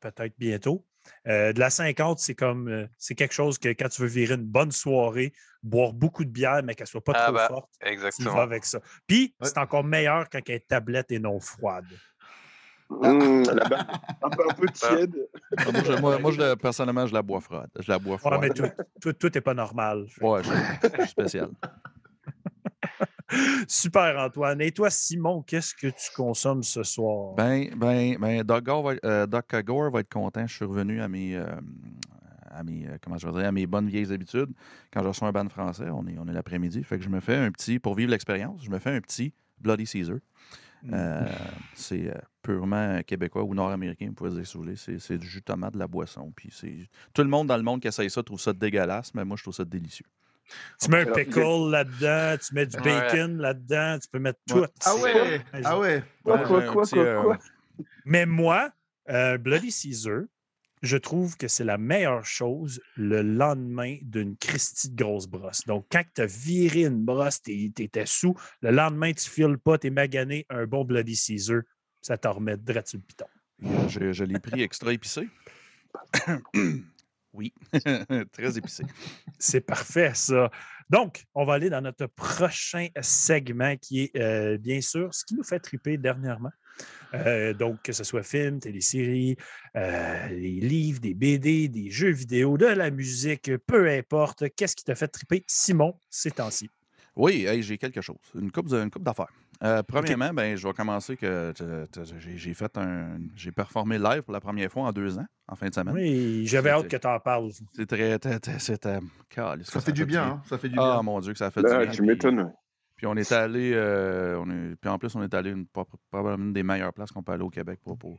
peut-être 0.00 0.34
bientôt, 0.38 0.86
euh, 1.26 1.52
de 1.54 1.60
la 1.60 1.70
50, 1.70 2.18
c'est 2.18 2.34
comme 2.34 2.68
euh, 2.68 2.86
c'est 2.98 3.14
quelque 3.14 3.32
chose 3.32 3.58
que 3.58 3.68
quand 3.70 3.88
tu 3.88 4.02
veux 4.02 4.08
virer 4.08 4.34
une 4.34 4.44
bonne 4.44 4.72
soirée, 4.72 5.32
boire 5.62 5.92
beaucoup 5.94 6.24
de 6.24 6.30
bière, 6.30 6.62
mais 6.64 6.74
qu'elle 6.74 6.86
soit 6.86 7.02
pas 7.04 7.12
Ah 7.14 7.24
trop 7.24 7.32
bah, 7.34 7.48
forte, 7.48 7.70
tu 7.80 7.86
y 7.86 7.88
vas 7.88 7.92
Exactement. 7.92 8.40
avec 8.40 8.64
ça. 8.66 8.80
Puis, 9.06 9.34
Ouais. 9.40 9.48
c'est 9.48 9.58
encore 9.58 9.84
meilleur 9.84 10.28
quand 10.30 10.40
elle 10.48 10.54
est 10.56 10.66
tablette 10.68 11.12
et 11.12 11.18
non 11.18 11.40
froide. 11.40 11.86
Mmh, 12.90 13.44
un 14.22 14.28
peu, 14.30 14.42
un 14.50 14.54
peu 14.54 14.66
tiède. 14.72 15.14
Ah, 15.56 15.72
moi, 15.72 15.82
je, 15.84 15.92
moi, 16.00 16.18
moi, 16.18 16.30
je 16.32 16.38
la- 16.40 16.56
personnellement, 16.56 17.06
je 17.06 17.14
la 17.14 17.22
bois 17.22 17.40
froide. 17.40 17.70
Je 17.80 17.90
la 17.90 17.98
bois 17.98 18.12
Ouais, 18.14 18.18
froide. 18.18 18.40
mais 18.42 18.50
tout, 18.50 18.68
tout, 19.00 19.12
tout 19.14 19.38
est 19.38 19.40
pas 19.40 19.54
normal. 19.54 20.06
Ouais, 20.20 20.42
je, 20.42 20.50
je 20.50 20.98
suis 21.00 21.08
spécial. 21.08 21.48
Super, 23.68 24.18
Antoine. 24.18 24.60
Et 24.60 24.72
toi, 24.72 24.90
Simon, 24.90 25.42
qu'est-ce 25.42 25.74
que 25.74 25.88
tu 25.88 26.10
consommes 26.14 26.62
ce 26.62 26.82
soir? 26.82 27.34
Ben, 27.34 27.74
ben, 27.76 28.16
ben, 28.18 28.42
Doc 28.42 28.64
Gore, 28.64 28.82
va, 28.82 28.94
être- 28.94 29.04
euh, 29.04 29.26
Doc 29.26 29.54
Gore 29.64 29.90
va 29.90 30.00
être 30.00 30.12
content. 30.12 30.46
Je 30.46 30.54
suis 30.54 30.64
revenu 30.64 31.00
à 31.00 31.08
mes, 31.08 31.36
euh, 31.36 31.46
à 32.50 32.62
mes, 32.62 32.86
euh, 32.86 32.96
comment 33.02 33.18
je 33.18 33.26
à 33.26 33.52
mes 33.52 33.66
bonnes 33.66 33.88
vieilles 33.88 34.12
habitudes. 34.12 34.50
Quand 34.92 35.02
je 35.02 35.08
reçois 35.08 35.28
un 35.28 35.32
band 35.32 35.48
français, 35.48 35.88
on 35.90 36.06
est, 36.06 36.16
on 36.18 36.28
est 36.28 36.32
l'après-midi. 36.32 36.82
Fait 36.84 36.98
que 36.98 37.04
je 37.04 37.08
me 37.08 37.20
fais 37.20 37.36
un 37.36 37.50
petit, 37.50 37.78
pour 37.78 37.94
vivre 37.94 38.10
l'expérience, 38.10 38.62
je 38.64 38.70
me 38.70 38.78
fais 38.78 38.90
un 38.90 39.00
petit 39.00 39.32
Bloody 39.60 39.86
Caesar. 39.86 40.16
Euh, 40.92 41.26
c'est 41.72 42.12
purement 42.42 43.00
québécois 43.06 43.42
ou 43.42 43.54
nord-américain, 43.54 44.06
vous 44.08 44.12
pouvez 44.12 44.30
dire 44.30 44.46
si 44.46 44.54
vous 44.54 44.64
voulez. 44.64 44.76
C'est, 44.76 44.98
c'est 44.98 45.16
du 45.16 45.26
jus 45.26 45.40
de 45.40 45.44
tomate, 45.44 45.72
de 45.72 45.78
la 45.78 45.86
boisson. 45.88 46.30
Puis. 46.36 46.52
Tout 47.14 47.22
le 47.22 47.28
monde 47.28 47.46
dans 47.46 47.56
le 47.56 47.62
monde 47.62 47.80
qui 47.80 47.88
essaye 47.88 48.10
ça 48.10 48.22
trouve 48.22 48.40
ça 48.40 48.52
dégueulasse, 48.52 49.14
mais 49.14 49.24
moi, 49.24 49.36
je 49.38 49.42
trouve 49.42 49.54
ça 49.54 49.64
délicieux. 49.64 50.06
Tu 50.80 50.90
mets 50.90 51.08
un 51.08 51.12
pickle 51.12 51.70
là-dedans, 51.70 52.36
tu 52.38 52.54
mets 52.54 52.66
du 52.66 52.76
Ouais. 52.76 52.82
bacon 52.82 53.38
là-dedans, 53.38 53.98
tu 54.00 54.08
peux 54.08 54.18
mettre 54.18 54.40
tout. 54.48 54.64
Ah 54.84 54.96
ouais, 54.96 55.40
ah 55.64 55.78
ouais. 55.78 56.02
Quoi, 56.22 56.36
Ouais, 56.36 56.44
quoi, 56.44 56.62
quoi, 56.62 56.82
petit, 56.82 56.94
quoi, 56.94 57.04
euh, 57.04 57.22
quoi? 57.22 57.38
Mais 58.04 58.26
moi, 58.26 58.70
euh, 59.08 59.38
Bloody 59.38 59.70
Caesar, 59.70 60.22
je 60.82 60.96
trouve 60.98 61.36
que 61.36 61.48
c'est 61.48 61.64
la 61.64 61.78
meilleure 61.78 62.26
chose 62.26 62.80
le 62.96 63.22
lendemain 63.22 63.96
d'une 64.02 64.36
Christie 64.36 64.90
de 64.90 65.02
grosse 65.02 65.26
brosse. 65.26 65.64
Donc, 65.66 65.86
quand 65.90 66.02
tu 66.14 66.20
as 66.20 66.26
viré 66.26 66.84
une 66.84 67.04
brosse, 67.04 67.40
tu 67.42 67.72
étais 67.78 68.06
sous, 68.06 68.34
le 68.60 68.70
lendemain, 68.70 69.12
tu 69.12 69.28
files 69.28 69.58
pas, 69.58 69.78
tu 69.78 69.86
es 69.86 69.90
magané, 69.90 70.44
un 70.50 70.66
bon 70.66 70.84
Bloody 70.84 71.16
Caesar, 71.16 71.62
ça 72.02 72.18
t'en 72.18 72.32
remet 72.34 72.56
direct 72.58 72.88
sur 72.88 72.98
le 72.98 73.04
piton. 73.04 73.26
Je, 73.88 74.12
je 74.12 74.24
l'ai 74.24 74.38
pris 74.38 74.62
extra 74.62 74.92
épicé. 74.92 75.28
oui, 77.34 77.52
très 78.32 78.56
épicé. 78.56 78.84
C'est 79.38 79.60
parfait, 79.60 80.12
ça. 80.14 80.50
Donc, 80.88 81.24
on 81.34 81.44
va 81.44 81.54
aller 81.54 81.70
dans 81.70 81.80
notre 81.80 82.06
prochain 82.06 82.88
segment 83.00 83.76
qui 83.76 84.02
est, 84.02 84.16
euh, 84.16 84.56
bien 84.58 84.80
sûr, 84.80 85.12
ce 85.12 85.24
qui 85.24 85.34
nous 85.34 85.42
fait 85.42 85.58
triper 85.58 85.96
dernièrement. 85.98 86.52
Euh, 87.14 87.52
donc, 87.52 87.82
que 87.82 87.92
ce 87.92 88.04
soit 88.04 88.22
film, 88.22 88.58
télésérie, 88.58 89.36
euh, 89.76 90.28
les 90.28 90.60
livres, 90.60 91.00
des 91.00 91.14
BD, 91.14 91.68
des 91.68 91.90
jeux 91.90 92.10
vidéo, 92.10 92.56
de 92.58 92.66
la 92.66 92.90
musique, 92.90 93.50
peu 93.66 93.88
importe. 93.88 94.44
Qu'est-ce 94.56 94.76
qui 94.76 94.84
t'a 94.84 94.94
fait 94.94 95.08
triper, 95.08 95.44
Simon, 95.46 95.98
ces 96.10 96.30
temps-ci? 96.30 96.70
Oui, 97.16 97.46
hey, 97.46 97.62
j'ai 97.62 97.78
quelque 97.78 98.00
chose. 98.00 98.16
Une 98.34 98.50
coupe, 98.50 98.72
une 98.72 98.90
coupe 98.90 99.04
d'affaires. 99.04 99.32
Euh, 99.62 99.82
premièrement, 99.82 100.32
ben, 100.34 100.56
je 100.56 100.66
vais 100.66 100.74
commencer 100.74 101.16
que 101.16 101.52
j'ai- 102.36 102.54
fait 102.54 102.76
un. 102.76 103.18
J'ai 103.34 103.52
performé 103.52 103.98
live 103.98 104.22
pour 104.22 104.32
la 104.32 104.40
première 104.40 104.70
fois 104.70 104.84
en 104.84 104.92
deux 104.92 105.18
ans, 105.18 105.26
en 105.48 105.54
fin 105.56 105.68
de 105.68 105.74
semaine. 105.74 105.94
Oui, 105.94 106.46
j'avais 106.46 106.70
hâte 106.70 106.88
que 106.88 106.96
tu 106.96 107.06
en 107.06 107.18
parles. 107.20 107.50
C'est 107.72 107.86
très. 107.86 108.18
C'était. 108.58 108.98
caliste, 109.28 109.70
Ça 109.70 109.80
fait 109.80 109.92
du 109.92 110.04
bien, 110.04 110.22
hein, 110.24 110.42
ça 110.48 110.58
fait 110.58 110.68
du 110.68 110.76
Ah 110.78 110.94
bien. 110.94 111.02
mon 111.02 111.20
Dieu, 111.20 111.32
que 111.32 111.38
ça 111.38 111.50
fait 111.50 111.62
Là, 111.62 111.78
du 111.78 111.84
bien. 111.84 111.90
tu 111.92 111.98
Puis- 111.98 112.06
m'étonnes. 112.08 112.52
Puis 112.96 113.06
on 113.06 113.16
est 113.16 113.32
allé. 113.32 113.72
euh, 113.74 114.38
on 114.40 114.48
est, 114.50 114.76
puis 114.76 114.88
en 114.90 114.98
plus, 114.98 115.14
on 115.16 115.22
est 115.22 115.34
allé 115.34 115.50
une, 115.50 115.66
pas- 115.66 115.84
probablement 116.10 116.44
une 116.46 116.52
des 116.52 116.62
meilleures 116.62 116.92
places 116.92 117.10
qu'on 117.10 117.22
peut 117.22 117.32
aller 117.32 117.42
au 117.42 117.50
Québec 117.50 117.80
pour, 117.82 117.98
pour, 117.98 118.18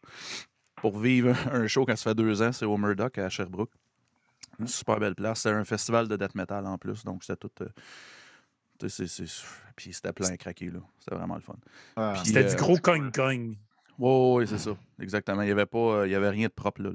pour 0.76 1.00
vivre 1.00 1.34
un 1.52 1.66
show 1.68 1.86
quand 1.86 1.96
ça 1.96 2.12
fait 2.12 2.16
deux 2.16 2.42
ans, 2.42 2.52
c'est 2.52 2.66
au 2.66 2.78
Murdoch 2.78 3.18
à 3.18 3.30
Sherbrooke. 3.30 3.72
Une 4.60 4.68
super 4.68 5.00
belle 5.00 5.16
place. 5.16 5.42
C'était 5.42 5.56
un 5.56 5.64
festival 5.66 6.08
de 6.08 6.16
death 6.18 6.36
metal 6.36 6.66
en 6.66 6.78
plus, 6.78 7.04
donc 7.04 7.24
c'était 7.24 7.38
tout. 7.38 7.52
euh, 7.62 7.68
Puis 8.80 9.94
c'était 9.94 10.14
plein 10.14 10.36
craqué, 10.38 10.70
là. 10.70 10.80
C'était 11.00 11.16
vraiment 11.16 11.36
le 11.36 11.42
fun. 11.42 11.56
Ah. 11.96 12.14
Puis, 12.16 12.28
C'était 12.28 12.46
euh, 12.46 12.50
du 12.50 12.56
gros 12.56 12.78
cogne-cogne. 12.78 13.58
Oui, 13.98 14.36
oui, 14.36 14.48
c'est 14.48 14.58
ça. 14.58 14.76
Exactement. 15.00 15.42
Il 15.42 15.46
n'y 15.46 15.52
avait, 15.52 15.66
pas, 15.66 15.78
euh, 15.78 16.08
il 16.08 16.12
y 16.12 16.16
avait 16.16 16.30
rien 16.30 16.48
de 16.48 16.54
propre 16.54 16.82
là. 16.82 16.92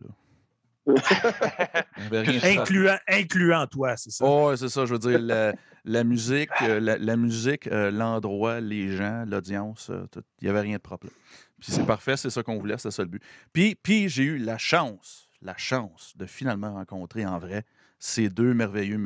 Incluant, 2.43 2.99
incluant 3.07 3.67
toi, 3.67 3.97
c'est 3.97 4.11
ça? 4.11 4.25
Oh, 4.25 4.49
ouais, 4.49 4.57
c'est 4.57 4.69
ça, 4.69 4.87
je 4.87 4.93
veux 4.93 4.99
dire, 4.99 5.19
la, 5.21 5.55
la 5.85 6.05
musique, 6.05 6.51
euh, 6.63 6.81
la, 6.81 6.99
la 6.99 7.17
musique, 7.17 7.67
euh, 7.67 7.91
l'endroit, 7.91 8.61
les 8.61 8.97
gens, 8.97 9.25
l'audience, 9.27 9.91
euh, 9.91 10.07
tout, 10.11 10.23
il 10.41 10.45
n'y 10.45 10.51
avait 10.51 10.61
rien 10.61 10.77
de 10.77 10.83
propre 10.83 11.07
là. 11.07 11.13
Puis 11.61 11.73
c'est 11.73 11.85
parfait, 11.85 12.17
c'est 12.17 12.31
ça 12.31 12.43
qu'on 12.43 12.59
voulait, 12.59 12.79
c'est 12.79 12.91
ça 12.91 13.03
le 13.03 13.09
but. 13.09 13.23
Puis, 13.53 13.75
puis 13.75 14.09
j'ai 14.09 14.23
eu 14.23 14.39
la 14.39 14.57
chance, 14.57 15.29
la 15.43 15.57
chance 15.59 16.15
de 16.17 16.25
finalement 16.25 16.73
rencontrer 16.73 17.27
en 17.27 17.39
vrai 17.39 17.65
ces 17.99 18.31
deux 18.31 18.55
merveilleux 18.55 18.97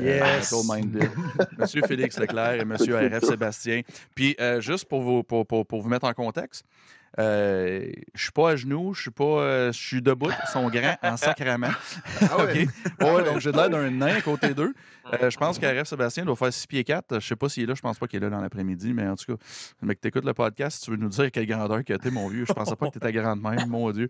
euh, 0.00 0.36
Yes. 0.38 0.52
Metal-Minded, 0.52 1.10
Monsieur 1.58 1.82
Félix 1.86 2.18
Leclerc 2.18 2.54
et 2.60 2.64
Monsieur 2.64 2.96
RF 3.08 3.24
Sébastien. 3.24 3.82
Puis 4.14 4.36
euh, 4.40 4.60
juste 4.60 4.86
pour 4.86 5.02
vous, 5.02 5.22
pour, 5.22 5.46
pour- 5.46 5.66
pour 5.66 5.82
vous 5.82 5.88
mettre 5.88 6.06
en 6.06 6.12
contexte, 6.14 6.64
euh, 7.18 7.90
je 8.14 8.22
suis 8.22 8.32
pas 8.32 8.50
à 8.50 8.56
genoux, 8.56 8.92
je 8.94 9.02
suis 9.02 9.10
pas, 9.10 9.24
euh, 9.24 9.72
je 9.72 9.78
suis 9.78 10.02
debout, 10.02 10.30
ils 10.30 10.50
sont 10.50 10.68
grands 10.68 10.96
en 11.02 11.16
sacrament. 11.16 11.70
Ah 12.20 12.44
ouais. 12.44 12.66
OK. 13.00 13.06
Ouais, 13.06 13.24
donc 13.24 13.40
j'ai 13.40 13.52
l'air 13.52 13.70
d'un 13.70 13.90
nain 13.90 14.16
à 14.16 14.20
côté 14.20 14.52
d'eux. 14.52 14.74
Euh, 15.12 15.30
je 15.30 15.36
pense 15.36 15.58
qu'RF 15.58 15.84
Sébastien 15.84 16.24
doit 16.24 16.36
faire 16.36 16.52
6 16.52 16.66
pieds 16.66 16.84
4. 16.84 17.20
Je 17.20 17.26
sais 17.26 17.36
pas 17.36 17.48
s'il 17.48 17.62
est 17.62 17.66
là, 17.66 17.74
je 17.74 17.80
pense 17.80 17.98
pas 17.98 18.06
qu'il 18.06 18.18
est 18.18 18.20
là 18.20 18.30
dans 18.30 18.40
l'après-midi, 18.40 18.92
mais 18.92 19.06
en 19.06 19.16
tout 19.16 19.36
cas, 19.36 19.42
le 19.80 19.88
mec, 19.88 20.00
t'écoutes 20.00 20.24
le 20.24 20.34
podcast, 20.34 20.82
tu 20.84 20.90
veux 20.90 20.96
nous 20.96 21.08
dire 21.08 21.30
quelle 21.30 21.46
grandeur 21.46 21.84
que 21.84 21.94
t'es, 21.94 22.10
mon 22.10 22.28
vieux. 22.28 22.44
Je 22.46 22.52
pensais 22.52 22.76
pas 22.76 22.88
que 22.88 22.98
t'étais 22.98 23.12
grande 23.12 23.40
même, 23.40 23.68
mon 23.68 23.90
Dieu. 23.92 24.08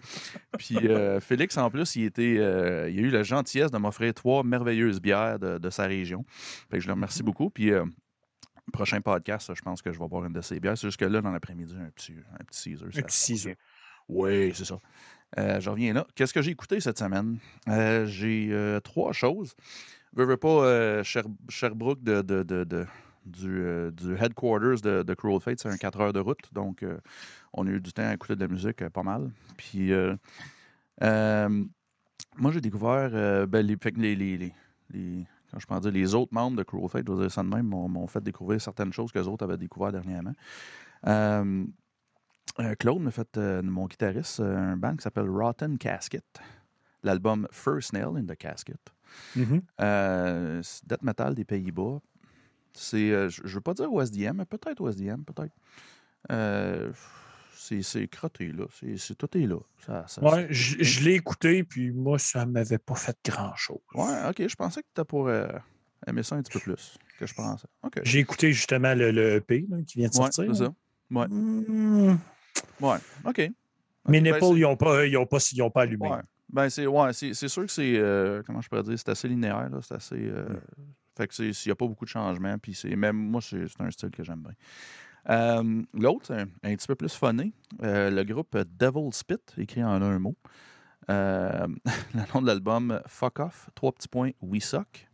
Puis 0.59 0.79
euh, 0.89 1.21
Félix, 1.21 1.57
en 1.59 1.71
plus, 1.71 1.97
il 1.97 2.05
était, 2.07 2.35
il 2.35 2.41
a 2.41 2.89
eu 2.89 3.11
la 3.11 3.23
gentillesse 3.23 3.71
de 3.71 3.79
m'offrir 3.79 4.15
trois 4.15 4.43
merveilleuses 4.43 5.01
bières 5.01 5.39
de, 5.39 5.59
de 5.59 5.71
sa 5.71 5.85
région. 5.85 6.25
Fait 6.71 6.79
que 6.79 6.83
je 6.83 6.89
le 6.89 6.95
remercie 6.95 7.23
beaucoup. 7.23 7.51
Puis 7.51 7.73
prochain 8.73 9.01
podcast, 9.01 9.53
je 9.55 9.61
pense 9.63 9.83
que 9.83 9.93
je 9.93 9.99
vais 9.99 10.09
boire 10.09 10.25
une 10.25 10.33
de 10.33 10.41
ces 10.41 10.59
bières. 10.61 10.77
C'est 10.77 10.87
juste 10.89 10.99
que 10.99 11.05
là, 11.05 11.21
dans 11.21 11.31
l'après-midi, 11.31 11.75
un 11.79 11.91
petit, 11.91 12.15
un 12.39 12.45
petit 12.45 12.71
Caesar. 12.71 12.89
Un 12.89 13.03
petit 13.03 13.19
ciseau. 13.19 13.51
oui, 14.09 14.53
c'est 14.55 14.65
ça. 14.65 14.79
Euh, 15.39 15.61
je 15.61 15.69
reviens 15.71 15.93
là. 15.93 16.07
Qu'est-ce 16.15 16.33
que 16.33 16.41
j'ai 16.43 16.53
écouté 16.53 16.79
cette 16.81 16.99
semaine? 16.99 17.39
Euh, 17.69 18.07
j'ai 18.07 18.49
euh, 18.53 18.79
trois 18.81 19.13
choses. 19.13 19.55
Veux, 20.15 20.25
veux 20.25 20.37
pas, 20.37 21.03
Sher- 21.03 21.27
Sherbrooke 21.49 22.03
de, 22.03 22.23
de- 22.23 22.43
de- 22.43 22.65
de- 22.65 22.87
du, 23.25 23.61
du 23.93 24.15
headquarters 24.17 24.81
de, 24.83 25.03
de 25.03 25.15
Cruel 25.15 25.41
Fate, 25.41 25.59
c'est 25.61 25.69
un 25.69 25.77
4 25.77 26.01
heures 26.01 26.13
de 26.13 26.21
route. 26.21 26.49
Donc, 26.53 26.85
on 27.53 27.67
a 27.67 27.71
eu 27.71 27.81
du 27.81 27.93
temps 27.93 28.07
à 28.09 28.15
écouter 28.15 28.37
de 28.37 28.41
la 28.41 28.47
musique 28.49 28.89
pas 28.91 29.03
mal. 29.03 29.31
Puis, 29.57 29.91
moi, 31.01 32.53
j'ai 32.53 32.61
découvert 32.61 33.47
ben, 33.49 33.67
les- 33.67 33.77
les- 34.17 34.55
les- 34.91 35.27
quand 35.51 35.59
je 35.59 35.67
peux 35.67 35.75
en 35.75 35.81
dire, 35.81 35.93
les 35.93 36.15
autres 36.15 36.35
membres 36.35 36.57
de 36.57 36.63
Cruel 36.63 36.89
Fate, 36.89 37.07
je 37.07 37.13
vais 37.13 37.21
dire 37.23 37.31
ça 37.31 37.43
de 37.43 37.49
même, 37.49 37.67
m'ont 37.67 38.07
fait 38.07 38.23
découvrir 38.23 38.61
certaines 38.61 38.93
choses 38.93 39.13
que 39.13 39.19
les 39.19 39.29
autres 39.29 39.45
avaient 39.45 39.57
découvert 39.57 39.93
dernièrement. 39.93 40.33
Euh, 41.07 41.65
euh, 42.61 42.75
Claude 42.75 43.01
m'a 43.01 43.11
fait, 43.11 43.37
euh, 43.37 43.63
mon 43.63 43.87
guitariste, 43.87 44.41
un 44.41 44.77
band 44.77 44.97
qui 44.97 45.03
s'appelle 45.03 45.29
Rotten 45.29 45.79
Casket. 45.79 46.25
L'album 47.03 47.47
First 47.51 47.93
Nail 47.93 48.17
in 48.17 48.25
the 48.25 48.37
Casket. 48.37 48.81
Euh, 49.81 50.61
c'est 50.63 50.87
death 50.87 51.03
metal 51.03 51.35
des 51.35 51.45
Pays-Bas. 51.45 52.01
C'est, 52.73 53.31
je 53.31 53.43
ne 53.43 53.49
veux 53.49 53.61
pas 53.61 53.75
dire 53.75 53.93
OSDM, 53.93 54.37
mais 54.39 54.45
peut-être 54.45 54.81
OSDM, 54.81 55.23
peut-être. 55.23 55.55
C'est, 57.83 58.07
crotté, 58.09 58.53
là. 58.53 58.65
C'est, 58.73 58.97
c'est- 58.97 59.15
tout 59.15 59.37
est 59.37 59.47
là. 59.47 59.59
Ça, 59.85 60.05
ça- 60.07 60.23
Ouais, 60.23 60.47
je 60.51 60.83
je 60.83 61.05
l'ai 61.05 61.15
écouté, 61.15 61.65
puis 61.65 61.91
moi, 61.91 62.19
ça 62.19 62.47
ne 62.47 62.53
m'avait 62.53 62.79
pas 62.79 62.95
fait 62.95 63.17
grand-chose. 63.25 63.81
Ouais, 63.95 64.29
ok. 64.29 64.47
Je 64.49 64.55
pensais 64.57 64.83
que 64.83 64.89
tu 64.95 65.05
pour 65.05 65.29
euh, 65.29 65.49
aimer 66.07 66.23
ça 66.23 66.37
un 66.37 66.43
petit 66.43 66.53
peu 66.53 66.61
plus 66.61 66.97
que 67.19 67.27
je 67.27 67.35
pensais. 67.35 67.67
J'ai 68.03 68.19
écouté 68.21 68.53
justement 68.53 68.95
le, 68.95 69.11
le 69.11 69.37
EP 69.37 69.67
là, 69.69 69.79
qui 69.87 69.99
vient 69.99 70.09
de 70.09 70.15
Ouais, 70.17 70.31
sortir. 70.31 70.55
c'est 70.55 70.65
ça. 70.65 70.75
Ouais. 71.11 71.27
Hmm. 71.29 72.17
Ouais, 72.81 72.97
ok. 73.25 73.39
Mes 73.39 73.49
Ok, 73.49 73.53
ben, 74.07 74.23
nipples, 74.23 74.45
ils 74.57 74.61
n'ont 74.63 74.77
pas, 74.77 75.07
ils 75.07 75.17
ont 75.17 75.27
pas, 75.27 75.39
ils 75.53 75.63
ont 75.63 75.71
pas 75.71 75.83
allumé. 75.83 76.09
Ouais. 76.09 76.21
Ben, 76.53 76.69
c'est 76.71 76.87
ouais, 76.87 77.13
sûr 77.13 77.67
que 77.67 77.73
c'est. 77.73 77.97
euh, 77.97 78.43
comment 78.47 78.61
je 78.61 78.69
pourrais 78.69 78.83
dire 78.85 78.97
C'est 78.99 79.09
assez 79.09 79.27
linéaire. 79.29 79.69
là, 79.69 79.79
C'est 79.83 79.95
assez. 79.95 80.15
euh, 80.17 80.47
Fait 81.17 81.27
que 81.27 81.35
c'est- 81.35 81.53
s'il 81.55 81.71
n'y 81.71 81.73
a 81.73 81.77
pas 81.77 81.87
beaucoup 81.87 82.05
de 82.05 82.11
changements. 82.11 82.57
Puis 82.59 82.75
c'est 82.75 82.95
même 82.95 83.17
moi, 83.17 83.41
c'est 83.41 83.67
c'est 83.67 83.81
un 83.81 83.91
style 83.91 84.11
que 84.11 84.23
j'aime 84.23 84.43
bien. 84.43 84.53
Euh, 85.29 85.83
L'autre, 85.95 86.33
un, 86.33 86.45
un 86.63 86.75
petit 86.77 86.87
peu 86.87 86.95
plus 86.95 87.13
funné. 87.15 87.53
euh, 87.83 88.11
le 88.11 88.23
groupe 88.25 88.57
Devil 88.79 89.13
Spit, 89.13 89.37
écrit 89.59 89.83
en 89.85 90.01
un 90.03 90.19
mot. 90.19 90.37
Euh, 91.11 91.67
le 92.15 92.21
nom 92.35 92.43
de 92.43 92.47
l'album 92.47 93.01
Fuck 93.07 93.41
Off, 93.41 93.69
trois 93.75 93.93
petits 93.93 94.09
points, 94.09 94.31
We 94.41 94.63
Suck. 94.63 95.09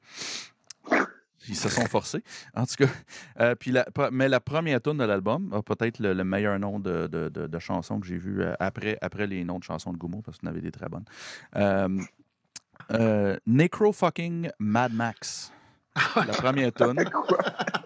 Ils 1.48 1.56
se 1.56 1.68
sont 1.68 1.86
forcés. 1.86 2.22
En 2.54 2.64
tout 2.66 2.76
cas, 2.78 2.86
euh, 3.40 3.54
puis 3.56 3.72
la, 3.72 3.84
mais 4.12 4.28
la 4.28 4.38
première 4.38 4.80
tune 4.80 4.98
de 4.98 5.04
l'album 5.04 5.52
a 5.52 5.60
peut-être 5.60 5.98
le, 5.98 6.12
le 6.12 6.22
meilleur 6.24 6.56
nom 6.60 6.78
de, 6.78 7.08
de, 7.08 7.28
de- 7.30 7.48
de 7.48 7.58
chansons 7.58 7.98
que 7.98 8.06
j'ai 8.06 8.16
vu 8.16 8.44
après, 8.60 8.96
après 9.02 9.26
les 9.26 9.42
noms 9.44 9.58
de 9.58 9.64
chansons 9.64 9.92
de 9.92 9.98
Goumo, 9.98 10.22
parce 10.22 10.38
qu'on 10.38 10.46
avait 10.46 10.60
des 10.60 10.70
très 10.70 10.88
bonnes. 10.88 11.04
Euh, 11.56 11.88
euh, 12.92 13.36
Necro 13.46 13.92
fucking 13.92 14.50
Mad 14.60 14.92
Max. 14.94 15.52
La 16.14 16.32
première 16.32 16.72
tune. 16.72 16.94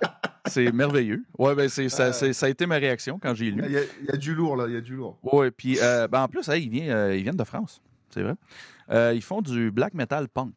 C'est 0.47 0.73
merveilleux. 0.73 1.23
Ouais, 1.38 1.55
ben 1.55 1.69
c'est, 1.69 1.88
ça, 1.88 2.12
c'est- 2.12 2.33
ça 2.33 2.47
a 2.47 2.49
été 2.49 2.67
ma 2.67 2.76
réaction 2.76 3.19
quand 3.21 3.35
j'ai 3.35 3.50
lu. 3.50 3.62
Il 3.67 3.73
y, 3.73 3.76
a, 3.79 3.83
il 4.00 4.07
y 4.07 4.11
a 4.12 4.17
du 4.17 4.35
lourd, 4.35 4.57
là. 4.57 4.67
Il 4.69 4.75
y 4.75 4.76
a 4.76 4.81
du 4.81 4.95
lourd. 4.97 5.19
Oui, 5.23 5.50
puis 5.50 5.79
euh, 5.81 6.07
ben, 6.09 6.23
en 6.23 6.29
plus, 6.29 6.49
hey, 6.49 6.65
ils, 6.65 6.71
viennent, 6.71 6.91
euh, 6.91 7.17
ils 7.17 7.23
viennent 7.23 7.37
de 7.37 7.45
France, 7.45 7.81
c'est 8.11 8.23
vrai. 8.23 8.35
Euh, 8.91 9.12
ils 9.15 9.23
font 9.23 9.43
du 9.43 9.71
black 9.71 9.95
metal 9.95 10.29
punk. 10.29 10.55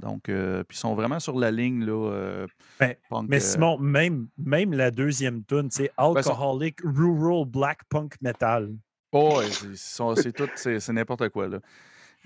Donc, 0.00 0.28
euh, 0.28 0.62
puis 0.62 0.76
ils 0.76 0.80
sont 0.80 0.94
vraiment 0.94 1.18
sur 1.18 1.36
la 1.38 1.50
ligne, 1.50 1.84
là. 1.84 2.10
euh, 2.12 2.46
Ben, 2.78 2.94
punk, 3.10 3.28
Mais 3.28 3.36
euh, 3.36 3.40
Simon, 3.40 3.78
même, 3.78 4.28
même 4.38 4.72
la 4.72 4.90
deuxième 4.90 5.42
tune, 5.44 5.68
c'est 5.70 5.90
Ben, 5.98 6.22
ça- 6.22 6.30
Alcoholic 6.30 6.78
Rural 6.84 7.44
Black 7.46 7.80
Punk 7.88 8.14
Metal. 8.22 8.70
Oh, 9.12 9.40
c'est- 9.42 9.74
sont- 9.76 10.14
c'est 10.14 10.32
tout, 10.32 10.48
c'est 10.54 10.78
c'est 10.80 10.92
n'importe 10.92 11.28
quoi, 11.30 11.48
là. 11.48 11.58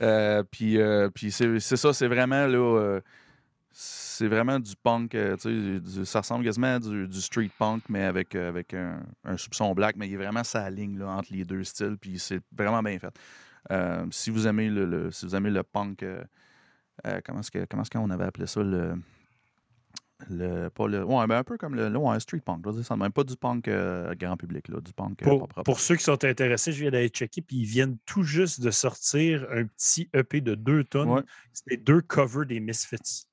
Euh, 0.01 0.43
puis 0.51 0.79
euh, 0.81 1.09
puis 1.15 1.31
c'est 1.31 1.61
c'est 1.61 1.77
ça, 1.77 1.93
c'est 1.93 2.09
vraiment, 2.09 2.47
là, 2.47 2.59
euh, 2.59 3.01
c'est 3.73 4.29
vraiment 4.29 4.59
du 4.61 4.75
punk, 4.77 5.15
euh, 5.15 5.37
ça 6.05 6.21
ressemble 6.21 6.45
quasiment 6.45 6.75
à 6.75 6.79
du, 6.79 7.21
street 7.21 7.51
punk, 7.59 7.83
mais 7.89 8.05
avec, 8.05 8.35
euh, 8.35 8.49
avec 8.49 8.75
un, 8.75 9.01
un 9.25 9.37
soupçon 9.37 9.73
black, 9.75 9.97
mais 9.97 10.09
il 10.09 10.15
est 10.15 10.19
vraiment 10.19 10.45
sa 10.45 10.69
ligne, 10.71 10.99
là, 10.99 11.09
entre 11.09 11.33
les 11.33 11.45
deux 11.45 11.65
styles, 11.65 11.97
puis 12.01 12.19
c'est 12.19 12.41
vraiment 12.57 12.83
bien 12.83 12.99
fait. 12.99 13.15
Euh, 13.71 14.07
si 14.11 14.31
vous 14.31 14.47
aimez 14.47 14.69
le, 14.69 15.11
si 15.11 15.27
vous 15.27 15.35
aimez 15.35 15.51
le 15.51 15.63
punk, 15.63 16.03
euh, 16.03 16.25
comment 17.25 17.41
est-ce 17.41 17.91
qu'on 17.91 18.11
avait 18.11 18.25
appelé 18.25 18.47
ça 18.47 18.63
le 18.63 18.95
le 20.31 20.69
pas 20.69 20.87
le 20.87 21.05
ouais 21.05 21.27
ben 21.27 21.37
un 21.39 21.45
peu 21.45 21.57
comme 21.57 21.75
le, 21.75 21.89
le- 21.89 21.99
ouais, 21.99 22.19
street 22.21 22.41
punk 22.45 22.65
ça 22.85 22.97
même 22.97 23.13
pas 23.13 23.25
du 23.25 23.37
punk 23.37 23.69
euh, 23.69 24.15
grand 24.15 24.37
public 24.37 24.69
là 24.69 24.81
du 24.81 24.93
punk 24.93 25.23
euh, 25.23 25.27
Pour, 25.27 25.41
pas 25.41 25.47
propre. 25.47 25.63
pour 25.65 25.81
ceux 25.81 25.97
qui 25.97 26.05
sont 26.05 26.23
intéressés, 26.25 26.73
je 26.73 26.81
viens 26.83 26.91
d'aller 26.91 27.09
checker, 27.09 27.43
puis 27.43 27.57
ils 27.59 27.65
viennent 27.67 27.97
tout 28.07 28.23
juste 28.23 28.61
de 28.61 28.71
sortir 28.71 29.47
un 29.51 29.65
petit 29.65 30.09
EP 30.15 30.41
de 30.41 30.55
deux 30.55 30.85
tonnes. 30.85 31.09
Ouais. 31.11 31.23
C'est 31.53 31.77
deux 31.77 32.01
covers 32.01 32.47
des 32.47 32.61
Misfits. 32.61 33.27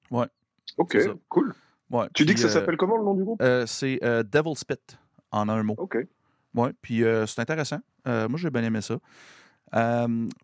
Ok, 0.77 0.89
C'est 0.93 1.03
ça. 1.05 1.13
cool. 1.29 1.53
Ouais, 1.89 2.08
Tu 2.13 2.24
dis 2.25 2.34
que 2.36 2.39
ça 2.39 2.46
euh, 2.48 2.50
s'appelle 2.50 2.77
comment 2.77 2.98
le 2.98 3.03
nom 3.03 3.15
du 3.15 3.24
groupe? 3.24 3.41
euh, 3.41 3.65
c'est 3.65 4.00
euh, 4.03 4.24
Devil 4.24 4.55
Spit 4.55 4.75
en 5.31 5.50
un 5.50 5.63
mot 5.63 5.75
Ok. 5.77 5.98
Ouais, 6.55 6.72
puis 6.81 7.03
euh, 7.03 7.25
c'est 7.25 7.41
intéressant. 7.41 7.79
Euh, 8.08 8.27
moi, 8.29 8.39
j'ai 8.39 8.50
bien 8.50 8.63
aimé 8.63 8.81
ça. 8.81 8.98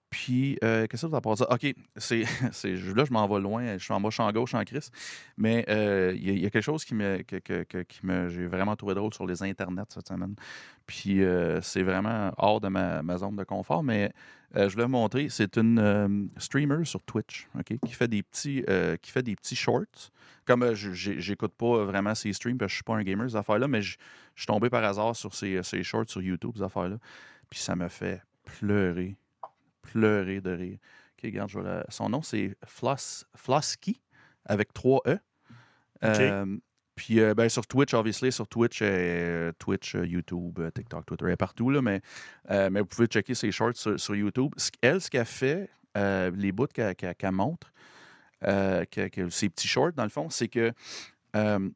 Puis, 0.09 0.57
euh, 0.63 0.87
qu'est-ce 0.87 1.03
que 1.05 1.07
vous 1.11 1.15
en 1.15 1.21
pensez? 1.21 1.43
OK, 1.49 1.73
c'est, 1.97 2.21
là, 2.23 3.05
je 3.05 3.11
m'en 3.11 3.27
vais 3.27 3.39
loin. 3.41 3.77
Je 3.77 3.83
suis 3.83 3.93
en 3.93 3.99
bas, 3.99 4.09
je 4.09 4.15
suis 4.15 4.23
en 4.23 4.31
gauche, 4.31 4.53
en 4.53 4.63
crise. 4.63 4.89
Mais 5.37 5.65
euh, 5.69 6.13
il 6.15 6.39
y, 6.39 6.45
a- 6.45 6.49
quelque 6.49 6.63
chose 6.63 6.85
qui 6.85 6.95
me, 6.95 7.21
que, 7.23 7.37
que- 7.37 7.63
que- 7.63 7.81
qui 7.83 8.05
me, 8.05 8.29
j'ai 8.29 8.47
vraiment 8.47 8.75
trouvé 8.75 8.93
drôle 8.93 9.13
sur 9.13 9.25
les 9.25 9.43
internets 9.43 9.83
cette 9.89 10.07
semaine. 10.07 10.35
Puis, 10.85 11.23
euh, 11.23 11.59
c'est 11.61 11.83
vraiment 11.83 12.31
hors 12.37 12.61
de 12.61 12.67
ma, 12.69 13.17
zone 13.17 13.35
de 13.35 13.43
confort. 13.43 13.83
Mais 13.83 14.11
euh, 14.55 14.69
je 14.69 14.73
voulais 14.73 14.85
vous 14.85 14.91
montrer, 14.91 15.27
c'est 15.29 15.57
une 15.57 16.29
streamer 16.37 16.85
sur 16.85 17.01
Twitch, 17.03 17.47
OK, 17.59 17.77
qui 17.85 17.93
fait 17.93 18.07
des 18.07 18.23
petits, 18.23 18.63
qui 19.01 19.11
fait 19.11 19.23
des 19.23 19.35
petits 19.35 19.55
shorts. 19.55 20.11
Comme 20.45 20.73
j'écoute 20.75 21.53
pas 21.57 21.83
vraiment 21.85 22.13
ses 22.13 22.31
streams 22.31 22.57
parce 22.59 22.67
que 22.69 22.71
je 22.71 22.75
suis 22.75 22.83
pas 22.83 22.93
un 22.95 23.03
gamer, 23.03 23.27
ces 23.29 23.35
affaires-là, 23.35 23.67
mais 23.67 23.81
je 23.81 23.97
je 24.35 24.41
suis 24.41 24.47
tombé 24.47 24.69
par 24.69 24.83
hasard 24.83 25.15
sur 25.15 25.33
ces, 25.33 25.63
ces 25.63 25.81
shorts 25.81 26.09
sur 26.09 26.21
YouTube, 26.21 26.51
ces 26.57 26.61
affaires-là. 26.63 26.97
Puis 27.49 27.59
ça 27.59 27.73
me 27.75 27.87
fait 27.87 28.21
pleurer, 28.45 29.17
pleurer 29.81 30.41
de 30.41 30.51
rire. 30.51 30.77
OK, 31.17 31.21
regarde, 31.23 31.49
je 31.49 31.59
vais 31.59 31.65
la- 31.65 31.85
Son 31.89 32.09
nom, 32.09 32.21
c'est 32.21 32.55
Floss, 32.65 33.25
Flosky, 33.35 34.01
avec 34.45 34.73
trois 34.73 35.01
E. 35.07 35.17
Euh, 36.03 36.57
puis 36.95 37.19
euh, 37.19 37.33
ben, 37.33 37.49
sur 37.49 37.65
Twitch, 37.67 37.93
obviously, 37.93 38.31
sur 38.31 38.47
Twitch, 38.47 38.79
euh, 38.81 39.51
Twitch, 39.59 39.95
euh, 39.95 40.05
YouTube, 40.05 40.59
TikTok, 40.73 41.05
Twitter, 41.05 41.31
est 41.31 41.35
partout, 41.37 41.69
là, 41.69 41.81
mais, 41.81 42.01
mais 42.49 42.79
vous 42.81 42.85
pouvez 42.85 43.07
checker 43.07 43.33
ses 43.35 43.51
shorts 43.51 43.75
sur, 43.75 43.99
sur 43.99 44.15
YouTube. 44.15 44.53
Elle, 44.81 45.01
ce 45.01 45.09
qu'elle 45.09 45.25
fait, 45.25 45.69
les 45.95 46.51
bouts 46.51 46.67
qu'elle 46.67 47.31
montre, 47.31 47.71
que, 48.41 49.07
que- 49.07 49.29
ses 49.29 49.49
petits 49.49 49.67
shorts, 49.67 49.93
dans 49.93 50.03
le 50.03 50.09
fond, 50.09 50.29
c'est 50.29 50.47
que 50.47 50.71
elle, 51.33 51.71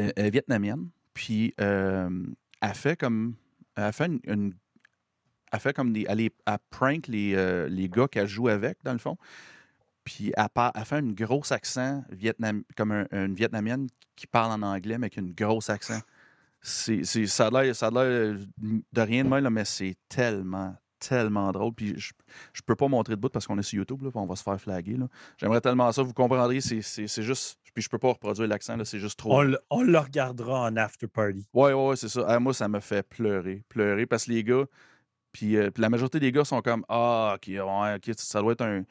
est, 0.00 0.12
elle 0.16 0.26
est 0.26 0.30
vietnamienne, 0.30 0.88
puis 1.14 1.54
elle 1.58 2.74
fait 2.74 2.96
comme. 2.98 3.34
Elle 3.76 3.92
fait 3.92 4.06
une, 4.06 4.20
une- 4.24 4.54
elle 5.54 5.60
fait 5.60 5.72
comme 5.72 5.92
des. 5.92 6.04
Elle, 6.08 6.28
prank 6.70 7.06
les, 7.06 7.34
euh, 7.34 7.68
les 7.68 7.88
gars 7.88 8.08
qu'elle 8.08 8.26
joue 8.26 8.48
avec, 8.48 8.78
dans 8.84 8.92
le 8.92 8.98
fond. 8.98 9.16
Puis 10.04 10.32
elle, 10.36 10.84
fait 10.84 10.96
un 10.96 11.12
gros 11.12 11.50
accent 11.52 12.04
vietnam, 12.10 12.62
comme 12.76 12.92
un- 12.92 13.06
une 13.12 13.34
Vietnamienne 13.34 13.86
qui 14.16 14.26
parle 14.26 14.52
en 14.52 14.62
anglais, 14.66 14.98
mais 14.98 15.06
avec 15.06 15.16
une 15.16 15.32
grosse 15.32 15.70
accent. 15.70 16.00
C'est, 16.60 17.04
c'est- 17.04 17.26
ça 17.26 17.46
a 17.46 17.50
l'air 17.62 17.74
ça 17.76 17.86
a 17.86 17.90
l'air 17.90 18.36
de 18.92 19.00
rien 19.00 19.24
de 19.24 19.28
mal, 19.28 19.42
là, 19.42 19.50
mais 19.50 19.64
c'est 19.64 19.96
tellement, 20.08 20.74
tellement 20.98 21.52
drôle. 21.52 21.72
Puis 21.74 21.94
je, 21.98 22.12
je 22.52 22.62
peux 22.62 22.74
pas 22.76 22.88
montrer 22.88 23.14
de 23.16 23.20
bout 23.20 23.28
parce 23.28 23.46
qu'on 23.46 23.58
est 23.58 23.62
sur 23.62 23.78
YouTube, 23.78 24.02
là, 24.02 24.10
puis 24.10 24.18
on 24.18 24.26
va 24.26 24.36
se 24.36 24.42
faire 24.42 24.60
flaguer. 24.60 24.96
là. 24.96 25.06
J'aimerais 25.38 25.60
tellement 25.60 25.90
ça, 25.92 26.02
vous 26.02 26.12
comprendrez, 26.14 26.60
c'est, 26.60 26.82
c'est, 26.82 27.06
c'est 27.06 27.22
juste. 27.22 27.58
Puis 27.74 27.82
je 27.82 27.88
peux 27.88 27.98
pas 27.98 28.08
reproduire 28.10 28.46
l'accent, 28.48 28.76
là, 28.76 28.84
c'est 28.84 29.00
juste 29.00 29.18
trop. 29.18 29.34
On, 29.38 29.42
le- 29.42 29.58
on 29.70 29.82
le 29.82 29.98
regardera 29.98 30.60
en 30.66 30.76
after 30.76 31.06
party. 31.08 31.46
Ouais, 31.52 31.72
ouais, 31.72 31.88
ouais, 31.88 31.96
c'est 31.96 32.08
ça. 32.08 32.24
Ah, 32.28 32.38
moi, 32.38 32.54
ça 32.54 32.68
me 32.68 32.80
fait 32.80 33.02
pleurer. 33.08 33.62
Pleurer 33.68 34.06
parce 34.06 34.26
que 34.26 34.32
les 34.32 34.44
gars, 34.44 34.64
puis, 35.34 35.56
euh, 35.56 35.70
puis 35.70 35.82
la 35.82 35.90
majorité 35.90 36.20
des 36.20 36.30
gars 36.32 36.44
sont 36.44 36.62
comme 36.62 36.84
Ah, 36.88 37.34
ok, 37.36 37.48
ouais, 37.48 37.94
ok, 37.96 38.14
ça 38.16 38.40
doit 38.40 38.52
être 38.52 38.62
un. 38.62 38.84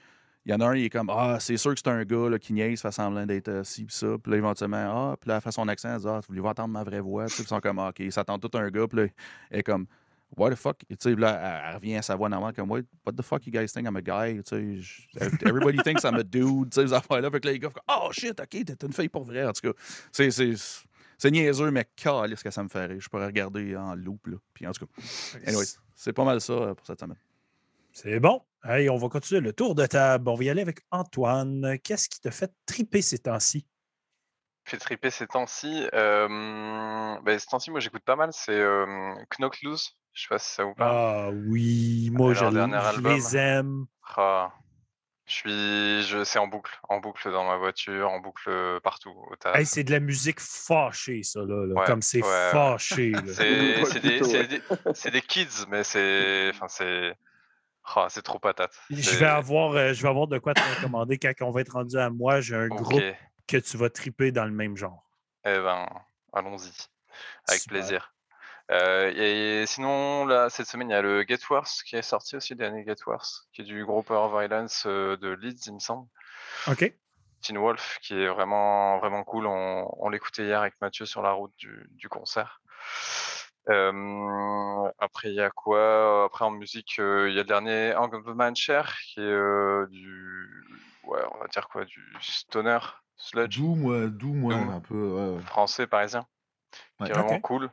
Il 0.45 0.51
y 0.51 0.53
en 0.53 0.59
a 0.59 0.65
un, 0.67 0.75
il 0.75 0.83
est 0.83 0.89
comme 0.89 1.09
Ah, 1.09 1.37
c'est 1.39 1.55
sûr 1.55 1.73
que 1.73 1.79
c'est 1.79 1.89
un 1.89 2.03
gars 2.03 2.29
là, 2.29 2.37
qui 2.37 2.51
niaise, 2.51 2.81
fait 2.81 2.91
semblant 2.91 3.25
d'être 3.25 3.47
euh, 3.47 3.63
ci, 3.63 3.85
puis 3.85 3.95
ça. 3.95 4.17
Puis 4.21 4.29
là, 4.29 4.37
éventuellement, 4.37 5.11
Ah, 5.11 5.17
puis 5.19 5.29
là, 5.29 5.37
elle 5.37 5.41
fait 5.41 5.53
son 5.53 5.67
accent, 5.69 5.95
elle 5.95 6.01
dit 6.01 6.07
Ah, 6.07 6.19
voulez-vous 6.27 6.47
entendre 6.47 6.73
ma 6.73 6.83
vraie 6.83 6.99
voix? 6.99 7.27
Tu 7.27 7.35
Puis 7.35 7.43
ils 7.43 7.47
sont 7.47 7.61
comme 7.61 7.79
Ah, 7.79 7.89
ok, 7.89 7.99
ils 7.99 8.11
s'attendent 8.11 8.41
tout 8.41 8.57
un 8.57 8.69
gars, 8.69 8.87
puis 8.87 8.99
là, 8.99 9.07
elle 9.49 9.59
est 9.59 9.63
comme 9.63 9.87
What 10.35 10.51
the 10.51 10.55
fuck? 10.55 10.83
Et 10.89 10.97
tu 10.97 11.13
puis 11.13 11.21
là, 11.21 11.63
elle, 11.69 11.75
revient 11.75 11.95
à 11.95 12.01
sa 12.01 12.15
voix 12.15 12.27
normale, 12.27 12.53
comme 12.53 12.69
What, 12.69 12.81
the 13.15 13.21
fuck 13.21 13.45
you 13.47 13.53
guys 13.53 13.71
think 13.71 13.87
I'm 13.87 13.95
a 13.95 14.01
guy? 14.01 14.41
Tu 14.43 14.83
everybody 15.45 15.77
thinks 15.77 16.03
I'm 16.03 16.15
a 16.15 16.23
dude, 16.23 16.71
tu 16.71 16.85
sais, 16.85 16.93
affaires-là. 16.93 17.31
Fait 17.31 17.39
que 17.39 17.47
là, 17.47 17.53
les 17.53 17.59
gars, 17.59 17.69
font, 17.69 17.79
Oh 17.87 18.09
shit, 18.11 18.37
ok, 18.37 18.49
t'es 18.49 18.85
une 18.85 18.91
fille 18.91 19.09
pour 19.09 19.23
vrai, 19.23 19.45
en 19.45 19.53
tout 19.53 19.71
cas. 19.71 19.79
C'est. 20.11 20.29
C'est 21.23 21.31
niaiseux, 21.31 21.71
mais 21.71 21.87
calisse 21.95 22.43
que 22.43 22.51
ça 22.51 22.63
me 22.63 22.67
fait 22.67 22.85
rire. 22.85 22.99
Je 22.99 23.07
pourrais 23.07 23.27
regarder 23.27 23.77
en 23.77 23.95
loop. 23.95 24.27
Là. 24.27 24.35
Puis 24.53 24.67
en 24.67 24.73
tout 24.73 24.85
cas, 24.85 25.01
anyways, 25.47 25.77
c'est 25.95 26.11
pas 26.11 26.25
mal 26.25 26.41
ça 26.41 26.51
euh, 26.51 26.73
pour 26.73 26.85
cette 26.85 26.99
semaine. 26.99 27.17
C'est 27.93 28.19
bon. 28.19 28.41
Hey, 28.65 28.89
on 28.89 28.97
va 28.97 29.07
continuer 29.07 29.39
le 29.39 29.53
tour 29.53 29.73
de 29.73 29.85
table. 29.85 30.27
On 30.27 30.35
va 30.35 30.43
y 30.43 30.49
aller 30.49 30.61
avec 30.61 30.81
Antoine. 30.91 31.77
Qu'est-ce 31.81 32.09
qui 32.09 32.19
te 32.19 32.29
fait 32.29 32.51
triper 32.65 33.01
ces 33.01 33.19
temps-ci? 33.19 33.65
fait 34.65 34.77
triper 34.77 35.11
ces 35.11 35.27
temps-ci. 35.27 35.87
Euh, 35.93 37.17
bah, 37.21 37.39
ces 37.39 37.47
temps-ci, 37.47 37.71
moi, 37.71 37.79
j'écoute 37.79 38.03
pas 38.03 38.17
mal. 38.17 38.31
C'est 38.33 38.51
euh, 38.59 39.13
Knock 39.39 39.61
Loose. 39.61 39.95
Je 40.11 40.23
sais 40.23 40.27
pas 40.27 40.39
si 40.39 40.53
ça 40.53 40.65
vous 40.65 40.73
parle. 40.73 40.93
Ah 40.93 41.29
oui, 41.47 42.09
moi, 42.11 42.33
leur 42.33 42.51
je, 42.51 43.01
les 43.01 43.37
aime. 43.37 43.85
Ah, 44.17 44.51
je 45.25 45.33
suis, 45.33 46.03
je, 46.03 46.23
c'est 46.23 46.39
en 46.39 46.47
boucle, 46.47 46.77
en 46.89 46.99
boucle 46.99 47.31
dans 47.31 47.45
ma 47.45 47.57
voiture, 47.57 48.09
en 48.09 48.19
boucle 48.19 48.79
partout 48.83 49.11
au 49.31 49.35
taf. 49.35 49.57
Hey, 49.57 49.65
c'est 49.65 49.83
de 49.83 49.91
la 49.91 49.99
musique 49.99 50.39
fâchée, 50.39 51.23
ça, 51.23 51.39
là. 51.41 51.65
là, 51.65 51.75
Ouais, 51.75 51.85
comme 51.85 52.01
c'est 52.01 52.21
ouais, 52.21 52.27
fâché. 52.51 53.21
C'est 53.27 54.01
des, 54.01 54.25
c'est 54.25 54.47
des- 54.47 54.61
c'est 54.93 55.11
des 55.11 55.21
kids, 55.21 55.65
mais 55.69 55.83
c'est, 55.83 56.51
enfin 56.53 56.67
c'est, 56.67 57.15
ah, 57.85 58.07
c'est 58.09 58.21
trop 58.21 58.39
patate. 58.39 58.77
Je 58.89 59.15
vais, 59.17 59.25
avoir, 59.25 59.71
euh, 59.73 59.93
je 59.93 60.01
vais 60.03 60.09
avoir 60.09 60.27
de 60.27 60.37
quoi 60.39 60.55
te 60.55 60.61
recommander 60.61 61.17
quand 61.17 61.33
on 61.41 61.51
va 61.51 61.61
être 61.61 61.73
rendu 61.73 61.97
à 61.97 62.09
moi. 62.09 62.41
J'ai 62.41 62.55
un 62.55 62.67
groupe 62.69 63.01
que 63.47 63.57
tu 63.57 63.77
vas 63.77 63.89
triper 63.89 64.31
dans 64.31 64.45
le 64.45 64.51
même 64.51 64.77
genre. 64.77 65.03
Eh 65.45 65.57
ben, 65.59 65.85
allons-y, 66.31 66.71
avec 67.47 67.61
Super. 67.61 67.79
plaisir. 67.79 68.13
Euh, 68.71 69.11
et 69.15 69.65
sinon, 69.65 70.25
là, 70.25 70.49
cette 70.49 70.67
semaine, 70.67 70.89
il 70.89 70.93
y 70.93 70.95
a 70.95 71.01
le 71.01 71.25
Get 71.27 71.39
Worse 71.49 71.83
qui 71.83 71.95
est 71.95 72.01
sorti 72.01 72.35
aussi, 72.35 72.53
le 72.53 72.59
dernier 72.59 72.85
Get 72.85 72.95
Worse, 73.05 73.47
qui 73.53 73.61
est 73.61 73.65
du 73.65 73.85
groupe 73.85 74.07
Power 74.07 74.29
Violence 74.29 74.85
euh, 74.85 75.17
de 75.17 75.29
Leeds, 75.29 75.67
il 75.67 75.73
me 75.73 75.79
semble. 75.79 76.07
OK? 76.67 76.93
Teen 77.41 77.57
Wolf, 77.57 77.99
qui 78.01 78.13
est 78.13 78.27
vraiment, 78.27 78.99
vraiment 78.99 79.23
cool. 79.25 79.47
On, 79.47 79.93
on 79.99 80.09
l'écoutait 80.09 80.45
hier 80.45 80.61
avec 80.61 80.75
Mathieu 80.79 81.05
sur 81.05 81.21
la 81.21 81.31
route 81.33 81.51
du, 81.57 81.87
du 81.91 82.07
concert. 82.07 82.61
Euh, 83.69 84.89
après, 84.97 85.29
il 85.29 85.35
y 85.35 85.41
a 85.41 85.49
quoi? 85.49 86.25
Après, 86.25 86.45
en 86.45 86.51
musique, 86.51 86.99
euh, 86.99 87.29
il 87.29 87.35
y 87.35 87.39
a 87.39 87.43
le 87.43 87.47
dernier 87.47 87.93
Hang 87.95 88.13
of 88.13 88.23
the 88.25 88.35
Man 88.35 88.55
Share, 88.55 88.97
qui 88.99 89.19
est 89.19 89.23
euh, 89.23 89.87
du. 89.89 90.63
Ouais, 91.03 91.19
on 91.33 91.39
va 91.39 91.47
dire 91.47 91.67
quoi? 91.67 91.83
Du 91.85 92.01
stoner, 92.21 92.79
sludge, 93.17 93.57
Doom, 93.57 93.85
ouais, 93.85 94.07
Doom, 94.09 94.43
ouais, 94.45 94.55
Doom. 94.55 94.69
un 94.69 94.79
peu. 94.79 95.35
ouais, 95.35 95.41
français, 95.41 95.85
parisien. 95.87 96.25
Ouais. 96.99 97.07
Qui 97.07 97.11
est 97.11 97.15
vraiment 97.15 97.39
cool. 97.41 97.69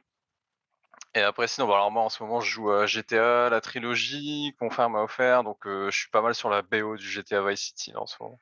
Et 1.15 1.21
après, 1.23 1.49
sinon, 1.49 1.67
bon, 1.67 1.75
alors 1.75 1.91
moi, 1.91 2.03
en 2.05 2.09
ce 2.09 2.23
moment, 2.23 2.41
je 2.41 2.51
joue 2.51 2.71
à 2.71 2.87
GTA, 2.87 3.51
la 3.51 3.61
trilogie, 3.61 4.55
Confirm 4.61 4.93
m'a 4.93 5.03
offert, 5.03 5.43
donc 5.43 5.67
euh, 5.67 5.91
je 5.91 5.99
suis 5.99 6.11
pas 6.11 6.23
mal 6.23 6.35
sur 6.35 6.51
la 6.51 6.63
BO 6.63 6.97
du 6.97 7.09
GTA 7.09 7.43
Vice 7.43 7.61
City 7.61 7.91
là, 7.93 8.01
en 8.01 8.07
ce 8.07 8.17
moment. 8.21 8.39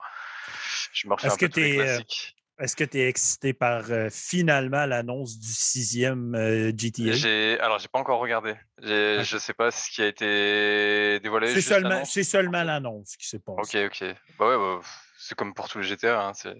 Je 0.92 1.08
me 1.08 1.14
refais 1.14 1.28
un 1.28 1.36
peu 1.36 1.48
tous 1.48 1.60
les 1.60 1.72
euh, 1.78 1.84
classiques. 1.84 2.36
Est-ce 2.58 2.74
que 2.74 2.84
tu 2.84 2.98
es 2.98 3.08
excité 3.08 3.52
par 3.54 3.90
euh, 3.90 4.08
finalement 4.10 4.84
l'annonce 4.84 5.38
du 5.38 5.46
sixième 5.52 6.34
euh, 6.34 6.72
GTA? 6.76 7.64
Alors 7.64 7.78
j'ai 7.78 7.88
pas 7.88 8.00
encore 8.00 8.18
regardé. 8.18 8.54
J'ai- 8.82 9.18
Ok. 9.20 9.24
Je 9.24 9.38
sais 9.38 9.54
pas 9.54 9.70
ce 9.70 9.88
qui 9.90 10.02
a 10.02 10.06
été 10.06 11.20
dévoilé. 11.20 11.54
C'est 11.54 11.60
seulement, 11.62 11.88
l'annonce. 11.90 12.10
c'est 12.12 12.24
seulement 12.24 12.64
l'annonce 12.64 13.16
qui 13.16 13.28
s'est 13.28 13.38
passée. 13.38 13.78
Ok 13.78 13.92
ok. 13.92 14.16
Bah 14.38 14.48
ouais 14.48 14.56
bah, 14.58 14.80
c'est 15.18 15.36
comme 15.36 15.54
pour 15.54 15.68
tous 15.68 15.78
les 15.78 15.84
GTA. 15.84 16.20
hein, 16.26 16.32
c'est 16.34 16.56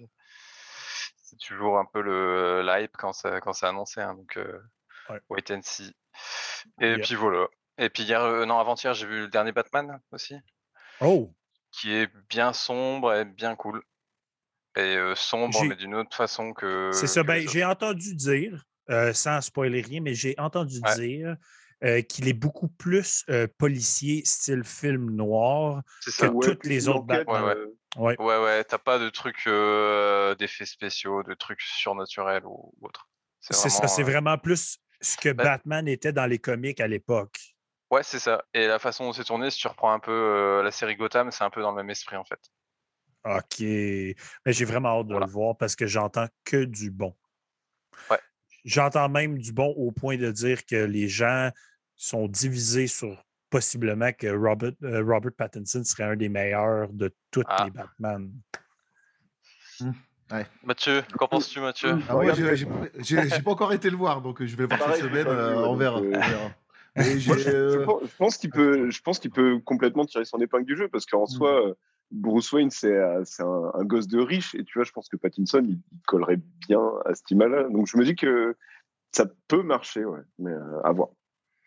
toujours 1.40 1.78
un 1.78 1.84
peu 1.84 2.00
le 2.00 2.62
la 2.62 2.80
hype 2.80 2.96
quand 2.96 3.12
ça 3.12 3.40
quand 3.40 3.52
c'est 3.52 3.66
annoncé. 3.66 4.00
hein, 4.00 4.14
donc 4.14 4.36
euh, 4.36 4.60
Ouais. 5.10 5.20
wait 5.30 5.50
and 5.50 5.60
see. 5.62 5.94
Et 6.80 6.90
Yeah. 6.90 6.98
puis 6.98 7.14
voilà. 7.14 7.46
Et 7.78 7.90
puis 7.90 8.02
hier 8.02 8.22
euh, 8.22 8.44
non 8.44 8.58
avant-hier 8.58 8.94
j'ai 8.94 9.06
vu 9.06 9.20
le 9.20 9.28
dernier 9.28 9.52
Batman 9.52 10.00
aussi 10.12 10.34
Oh! 11.00 11.32
qui 11.70 11.94
est 11.94 12.10
bien 12.28 12.52
sombre 12.52 13.14
et 13.14 13.24
bien 13.24 13.54
cool. 13.56 13.82
Et 14.76 14.96
euh, 14.96 15.14
sombre 15.14 15.64
mais 15.64 15.76
d'une 15.76 15.94
autre 15.94 16.16
façon 16.16 16.52
que. 16.52 16.90
C'est 16.92 17.06
ça. 17.06 17.22
Ben, 17.22 17.46
j'ai 17.48 17.64
entendu 17.64 18.14
dire, 18.14 18.64
euh, 18.90 19.12
sans 19.12 19.40
spoiler 19.40 19.80
rien, 19.80 20.00
mais 20.00 20.14
j'ai 20.14 20.34
entendu 20.38 20.80
Ouais. 20.80 20.94
dire 20.94 21.36
euh, 21.84 22.02
qu'il 22.02 22.28
est 22.28 22.32
beaucoup 22.32 22.68
plus 22.68 23.24
euh, 23.28 23.46
policier, 23.58 24.24
style 24.24 24.64
film 24.64 25.10
noir. 25.10 25.82
Que 26.04 26.26
toutes 26.44 26.64
les 26.64 26.88
autres 26.88 27.04
Batman. 27.04 27.44
Ouais, 27.44 27.54
euh, 27.56 27.66
Ouais. 27.96 28.16
Ouais, 28.20 28.38
ouais, 28.38 28.64
t'as 28.64 28.78
pas 28.78 28.98
de 28.98 29.08
trucs 29.08 29.46
euh, 29.46 30.34
d'effets 30.36 30.66
spéciaux, 30.66 31.22
de 31.22 31.34
trucs 31.34 31.62
surnaturels 31.62 32.44
ou, 32.44 32.72
ou 32.80 32.86
autre. 32.86 33.08
C'est 33.40 33.54
ça. 33.54 33.88
C'est 33.88 34.02
euh, 34.02 34.04
vraiment 34.04 34.36
plus 34.38 34.78
ce 35.00 35.16
que 35.16 35.30
bah- 35.30 35.44
Batman 35.44 35.86
était 35.88 36.12
dans 36.12 36.26
les 36.26 36.38
comics 36.38 36.80
à 36.80 36.86
l'époque. 36.88 37.38
Ouais, 37.90 38.02
c'est 38.02 38.18
ça. 38.18 38.44
Et 38.52 38.66
la 38.66 38.78
façon 38.78 39.04
dont 39.04 39.12
c'est 39.12 39.24
tourné, 39.24 39.50
si 39.50 39.58
tu 39.58 39.66
reprends 39.68 39.92
un 39.92 39.98
peu 40.00 40.12
euh, 40.12 40.62
la 40.62 40.70
série 40.70 40.96
Gotham, 40.96 41.30
c'est 41.30 41.44
un 41.44 41.50
peu 41.50 41.62
dans 41.62 41.70
le 41.70 41.76
même 41.76 41.90
esprit 41.90 42.16
en 42.16 42.24
fait. 42.24 42.40
OK. 43.24 43.60
Mais 43.60 44.52
j'ai 44.52 44.64
vraiment 44.64 45.00
hâte 45.00 45.06
de 45.06 45.12
Voilà. 45.12 45.26
le 45.26 45.32
voir 45.32 45.56
parce 45.56 45.74
que 45.74 45.86
j'entends 45.86 46.26
que 46.44 46.64
du 46.64 46.90
bon. 46.90 47.16
Ouais. 48.10 48.20
J'entends 48.64 49.08
même 49.08 49.38
du 49.38 49.52
bon 49.52 49.68
au 49.76 49.90
point 49.90 50.16
de 50.18 50.30
dire 50.30 50.64
que 50.66 50.76
les 50.76 51.08
gens 51.08 51.50
sont 51.96 52.28
divisés 52.28 52.86
sur 52.86 53.22
possiblement 53.50 54.12
que 54.12 54.26
Robert, 54.28 54.72
euh, 54.82 55.02
Robert 55.02 55.32
Pattinson 55.36 55.82
serait 55.82 56.04
un 56.04 56.16
des 56.16 56.28
meilleurs 56.28 56.88
de 56.92 57.14
tous 57.30 57.42
Ah. 57.46 57.64
les 57.64 57.70
Batman. 57.70 58.30
Mathieu, 60.62 61.02
qu'en 61.16 61.28
penses-tu, 61.28 61.60
Mathieu? 61.60 61.98
Ah 62.08 62.16
ouais, 62.16 62.30
Regarde, 62.30 62.54
j'ai- 63.00 63.42
pas 63.42 63.50
encore 63.50 63.72
été 63.72 63.90
le 63.90 63.96
voir, 63.96 64.20
donc 64.22 64.40
euh, 64.42 64.46
je 64.46 64.56
vais 64.56 64.66
voir 64.66 64.78
Pareil, 64.78 65.00
cette 65.00 65.08
semaine, 65.10 65.26
euh, 65.28 65.56
on 65.56 65.76
verra. 65.76 66.00
euh, 66.00 66.12
on 66.14 66.20
verra. 66.28 66.52
Mais 66.96 67.18
j'ai, 67.18 67.28
Moi, 67.28 67.36
je, 67.36 67.42
je 67.44 67.78
euh, 67.78 67.84
pense, 67.84 68.02
je 68.10 68.16
pense 68.16 68.36
qu'il 68.38 68.50
peut, 68.50 68.90
je 68.90 69.00
pense 69.00 69.18
qu'il 69.18 69.30
peut 69.30 69.60
complètement 69.60 70.04
tirer 70.04 70.24
son 70.24 70.38
épingle 70.38 70.64
du 70.66 70.76
jeu 70.76 70.88
parce 70.88 71.06
qu'en 71.06 71.26
soi, 71.26 71.68
euh, 71.68 71.74
Bruce 72.10 72.50
Wayne, 72.52 72.70
c'est 72.70 72.98
un, 72.98 73.22
un 73.74 73.84
gosse 73.84 74.08
de 74.08 74.18
riche 74.20 74.54
et 74.54 74.64
tu 74.64 74.78
vois, 74.78 74.84
je 74.84 74.92
pense 74.92 75.08
que 75.08 75.16
Pattinson, 75.16 75.62
il, 75.64 75.80
il 75.92 76.00
collerait 76.06 76.40
bien 76.68 76.82
à 77.04 77.14
cette 77.14 77.30
image-là. 77.30 77.64
Donc 77.70 77.86
je 77.86 77.96
me 77.96 78.04
dis 78.04 78.16
que 78.16 78.56
ça 79.12 79.26
peut 79.46 79.62
marcher, 79.62 80.04
ouais, 80.04 80.20
mais 80.38 80.50
euh, 80.50 80.80
à 80.84 80.92
voir. 80.92 81.08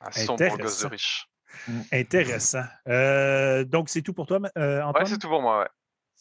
Un 0.01 0.11
sombre 0.11 0.37
gosse 0.39 0.57
de 0.59 0.63
Intéressant. 0.63 0.89
riche. 0.89 1.27
Intéressant. 1.91 2.63
Euh, 2.87 3.63
donc, 3.63 3.89
c'est 3.89 4.01
tout 4.01 4.13
pour 4.13 4.25
toi, 4.25 4.39
euh, 4.57 4.81
Antoine? 4.81 5.03
Ouais, 5.03 5.09
c'est 5.09 5.17
tout 5.17 5.27
pour 5.29 5.41
moi, 5.41 5.59
ouais. 5.61 5.67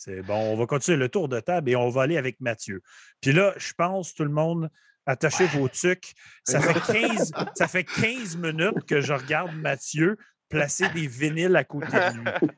C'est 0.03 0.23
bon, 0.23 0.53
on 0.53 0.57
va 0.57 0.65
continuer 0.65 0.97
le 0.97 1.11
tour 1.11 1.29
de 1.29 1.41
table 1.41 1.69
et 1.69 1.77
on 1.77 1.91
va 1.91 2.05
aller 2.05 2.17
avec 2.17 2.41
Mathieu. 2.41 2.83
Puis 3.21 3.33
là, 3.33 3.53
je 3.59 3.75
pense, 3.75 4.15
tout 4.15 4.25
le 4.25 4.31
monde, 4.31 4.71
attachez 5.05 5.45
vos 5.49 5.69
tucs. 5.69 6.15
Ça 6.43 6.59
fait, 6.59 6.81
15, 6.81 7.33
ça 7.55 7.69
fait 7.69 7.85
15 7.85 8.39
minutes 8.39 8.87
que 8.87 9.03
je 9.03 9.13
regarde 9.13 9.55
Mathieu 9.57 10.17
placer 10.49 10.89
des 10.95 11.07
vinyles 11.07 11.55
à 11.55 11.65
côté 11.65 11.93
de 11.93 12.17
lui. 12.17 12.51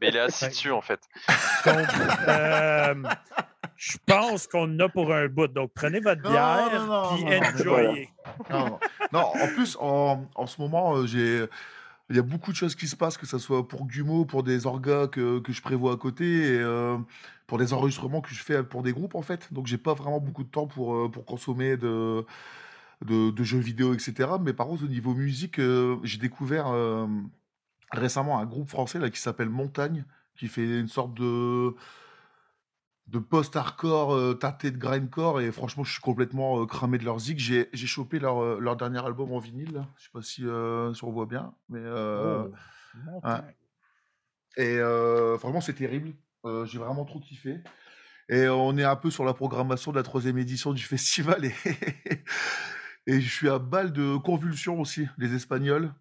Mais 0.00 0.10
il 0.10 0.16
est 0.16 0.26
dessus 0.48 0.70
en 0.70 0.80
fait. 0.80 1.00
Donc, 1.66 1.88
euh, 2.28 2.94
je 3.74 3.98
pense 4.06 4.46
qu'on 4.46 4.72
en 4.72 4.78
a 4.78 4.88
pour 4.88 5.12
un 5.12 5.26
bout. 5.26 5.48
Donc, 5.48 5.72
prenez 5.74 5.98
votre 5.98 6.22
bière 6.22 6.86
non, 6.86 7.02
enjoyez. 7.42 8.10
Non, 8.48 8.64
non. 8.64 8.78
Non, 9.12 9.20
en 9.42 9.48
plus, 9.48 9.76
en, 9.80 10.24
en 10.36 10.46
ce 10.46 10.60
moment, 10.60 10.98
euh, 10.98 11.06
j'ai. 11.06 11.46
Il 12.10 12.16
y 12.16 12.18
a 12.18 12.22
beaucoup 12.22 12.52
de 12.52 12.56
choses 12.56 12.74
qui 12.74 12.88
se 12.88 12.96
passent, 12.96 13.18
que 13.18 13.26
ce 13.26 13.38
soit 13.38 13.68
pour 13.68 13.86
Gumo, 13.86 14.24
pour 14.24 14.42
des 14.42 14.66
orgas 14.66 15.08
que, 15.08 15.40
que 15.40 15.52
je 15.52 15.60
prévois 15.60 15.92
à 15.92 15.96
côté, 15.96 16.24
et 16.24 16.58
euh, 16.58 16.96
pour 17.46 17.58
des 17.58 17.74
enregistrements 17.74 18.22
que 18.22 18.30
je 18.30 18.42
fais 18.42 18.62
pour 18.62 18.82
des 18.82 18.92
groupes, 18.92 19.14
en 19.14 19.22
fait. 19.22 19.52
Donc, 19.52 19.66
j'ai 19.66 19.76
pas 19.76 19.92
vraiment 19.92 20.18
beaucoup 20.18 20.44
de 20.44 20.48
temps 20.48 20.66
pour, 20.66 20.94
euh, 20.94 21.10
pour 21.10 21.26
consommer 21.26 21.76
de, 21.76 22.24
de, 23.02 23.42
jeux 23.44 23.58
vidéo, 23.58 23.92
etc. 23.92 24.30
Mais 24.40 24.54
par 24.54 24.66
contre, 24.68 24.84
au 24.84 24.88
niveau 24.88 25.14
musique, 25.14 25.58
euh, 25.58 25.98
j'ai 26.02 26.18
découvert 26.18 26.72
récemment 27.92 28.38
un 28.38 28.46
groupe 28.46 28.68
français 28.68 28.98
là, 28.98 29.10
qui 29.10 29.20
s'appelle 29.20 29.50
Montagne, 29.50 30.04
qui 30.36 30.48
fait 30.48 30.80
une 30.80 30.88
sorte 30.88 31.14
de 31.14 31.74
de 33.08 33.18
post-hardcore 33.18 34.14
euh, 34.14 34.34
tâté 34.34 34.70
de 34.70 34.76
grindcore 34.76 35.40
et 35.40 35.50
franchement 35.50 35.82
je 35.82 35.92
suis 35.92 36.00
complètement 36.00 36.60
euh, 36.60 36.66
cramé 36.66 36.98
de 36.98 37.04
leur 37.04 37.18
zig. 37.18 37.38
J'ai 37.38 37.68
j'ai 37.72 37.86
chopé 37.86 38.18
leur, 38.18 38.42
euh, 38.42 38.58
leur 38.60 38.76
dernier 38.76 39.04
album 39.04 39.32
en 39.32 39.38
vinyle, 39.38 39.72
là. 39.72 39.88
je 39.96 40.04
sais 40.04 40.10
pas 40.12 40.22
si, 40.22 40.44
euh, 40.44 40.92
si 40.92 41.04
on 41.04 41.10
voit 41.10 41.26
bien, 41.26 41.54
mais 41.68 41.80
Oh, 41.86 42.52
ouais. 43.24 43.40
et 44.56 44.78
franchement 45.38 45.60
c'est 45.60 45.74
terrible. 45.74 46.12
J'ai 46.64 46.78
vraiment 46.78 47.04
trop 47.04 47.20
kiffé. 47.20 47.60
Et 48.30 48.46
on 48.48 48.76
est 48.76 48.84
un 48.84 48.96
peu 48.96 49.10
sur 49.10 49.24
la 49.24 49.32
programmation 49.32 49.90
de 49.90 49.96
la 49.96 50.02
troisième 50.02 50.36
édition 50.36 50.72
du 50.74 50.82
festival 50.94 51.44
et, 51.46 51.54
et 53.06 53.20
je 53.20 53.30
suis 53.34 53.48
à 53.48 53.58
balle 53.58 53.92
de 53.92 54.16
convulsions 54.18 54.80
aussi, 54.80 55.06
les 55.16 55.34
Espagnols. 55.34 55.94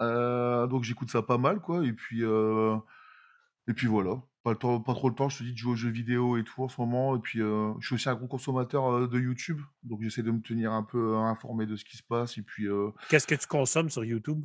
Donc 0.00 0.82
j'écoute 0.82 1.10
ça 1.10 1.22
pas 1.22 1.38
mal 1.38 1.60
quoi. 1.60 1.84
Et 1.86 1.92
puis 1.92 2.22
et 2.22 3.72
puis 3.74 3.86
voilà. 3.86 4.20
Pas, 4.42 4.56
temps, 4.56 4.80
pas 4.80 4.94
trop 4.94 5.08
le 5.08 5.14
temps, 5.14 5.28
je 5.28 5.38
te 5.38 5.44
dis, 5.44 5.52
de 5.52 5.56
jouer 5.56 5.72
aux 5.72 5.76
jeux 5.76 5.90
vidéo 5.90 6.36
et 6.36 6.42
tout 6.42 6.62
en 6.64 6.68
ce 6.68 6.80
moment. 6.80 7.14
Et 7.16 7.20
puis, 7.20 7.40
euh, 7.40 7.72
je 7.78 7.86
suis 7.86 7.94
aussi 7.94 8.08
un 8.08 8.14
gros 8.16 8.26
consommateur 8.26 8.86
euh, 8.92 9.06
de 9.06 9.20
YouTube. 9.20 9.60
Donc, 9.84 10.02
j'essaie 10.02 10.22
de 10.24 10.32
me 10.32 10.40
tenir 10.40 10.72
un 10.72 10.82
peu 10.82 11.14
euh, 11.14 11.18
informé 11.18 11.64
de 11.66 11.76
ce 11.76 11.84
qui 11.84 11.96
se 11.96 12.02
passe. 12.02 12.38
Et 12.38 12.42
puis, 12.42 12.66
euh, 12.66 12.90
Qu'est-ce 13.08 13.26
que 13.26 13.36
tu 13.36 13.46
consommes 13.46 13.88
sur 13.90 14.04
YouTube? 14.04 14.42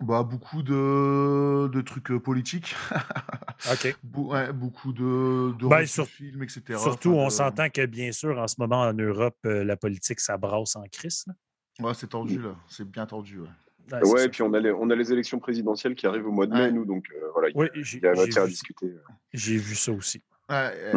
bah, 0.00 0.22
beaucoup 0.22 0.62
de, 0.62 1.68
de 1.72 1.80
trucs 1.82 2.10
politiques. 2.18 2.74
OK. 3.70 3.94
Ouais, 4.16 4.52
beaucoup 4.52 4.92
de, 4.94 5.54
de 5.58 5.66
Ben, 5.68 5.84
sur- 5.86 6.06
films, 6.06 6.42
etc. 6.42 6.78
Surtout, 6.78 7.10
Enfin, 7.10 7.18
on 7.24 7.26
de- 7.26 7.32
s'entend 7.32 7.68
que, 7.68 7.84
bien 7.86 8.10
sûr, 8.10 8.38
en 8.38 8.48
ce 8.48 8.56
moment, 8.58 8.80
en 8.80 8.94
Europe, 8.94 9.36
la 9.44 9.76
politique, 9.76 10.18
ça 10.20 10.38
brasse 10.38 10.74
en 10.76 10.84
crise. 10.90 11.24
là. 11.26 11.34
Ouais, 11.80 11.94
c'est 11.94 12.08
tendu, 12.08 12.40
là. 12.40 12.56
C'est 12.68 12.90
bien 12.90 13.06
tendu, 13.06 13.40
ouais. 13.40 13.48
Ouais, 13.92 13.98
c'est 14.04 14.12
Ouais, 14.12 14.24
et 14.26 14.28
puis 14.28 14.42
on 14.42 14.52
a, 14.54 14.60
les, 14.60 14.70
on 14.72 14.88
a 14.90 14.94
les 14.94 15.12
élections 15.12 15.38
présidentielles 15.38 15.94
qui 15.94 16.06
arrivent 16.06 16.26
au 16.26 16.32
mois 16.32 16.46
de 16.46 16.52
mai, 16.52 16.60
Ouais. 16.62 16.72
nous, 16.72 16.84
donc 16.84 17.06
euh, 17.14 17.20
voilà, 17.32 17.48
il 17.48 17.56
Oui, 17.56 17.66
y 17.74 17.78
a- 17.78 17.82
j'ai 17.82 17.98
il 17.98 18.04
y 18.04 18.06
a 18.06 18.14
matière 18.14 18.44
à 18.44 18.46
discuter. 18.46 18.86
j'ai 19.32 19.56
vu 19.56 19.74
ça 19.74 19.92
aussi. 19.92 20.22
Ouais. 20.48 20.92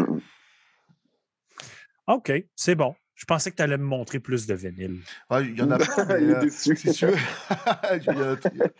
OK, 2.07 2.31
c'est 2.55 2.75
bon. 2.75 2.95
Je 3.15 3.25
pensais 3.25 3.51
que 3.51 3.55
tu 3.55 3.61
allais 3.61 3.77
me 3.77 3.83
montrer 3.85 4.19
plus 4.19 4.47
de 4.47 4.53
vinyle. 4.55 4.99
ouais, 5.29 5.45
il 5.45 5.57
y 5.57 5.61
en 5.61 5.69
a 5.71 5.77
plein, 5.77 6.05
mais, 6.05 6.21
Il 6.23 6.29
est 6.31 6.35
euh, 6.35 6.39
déçu. 6.41 6.75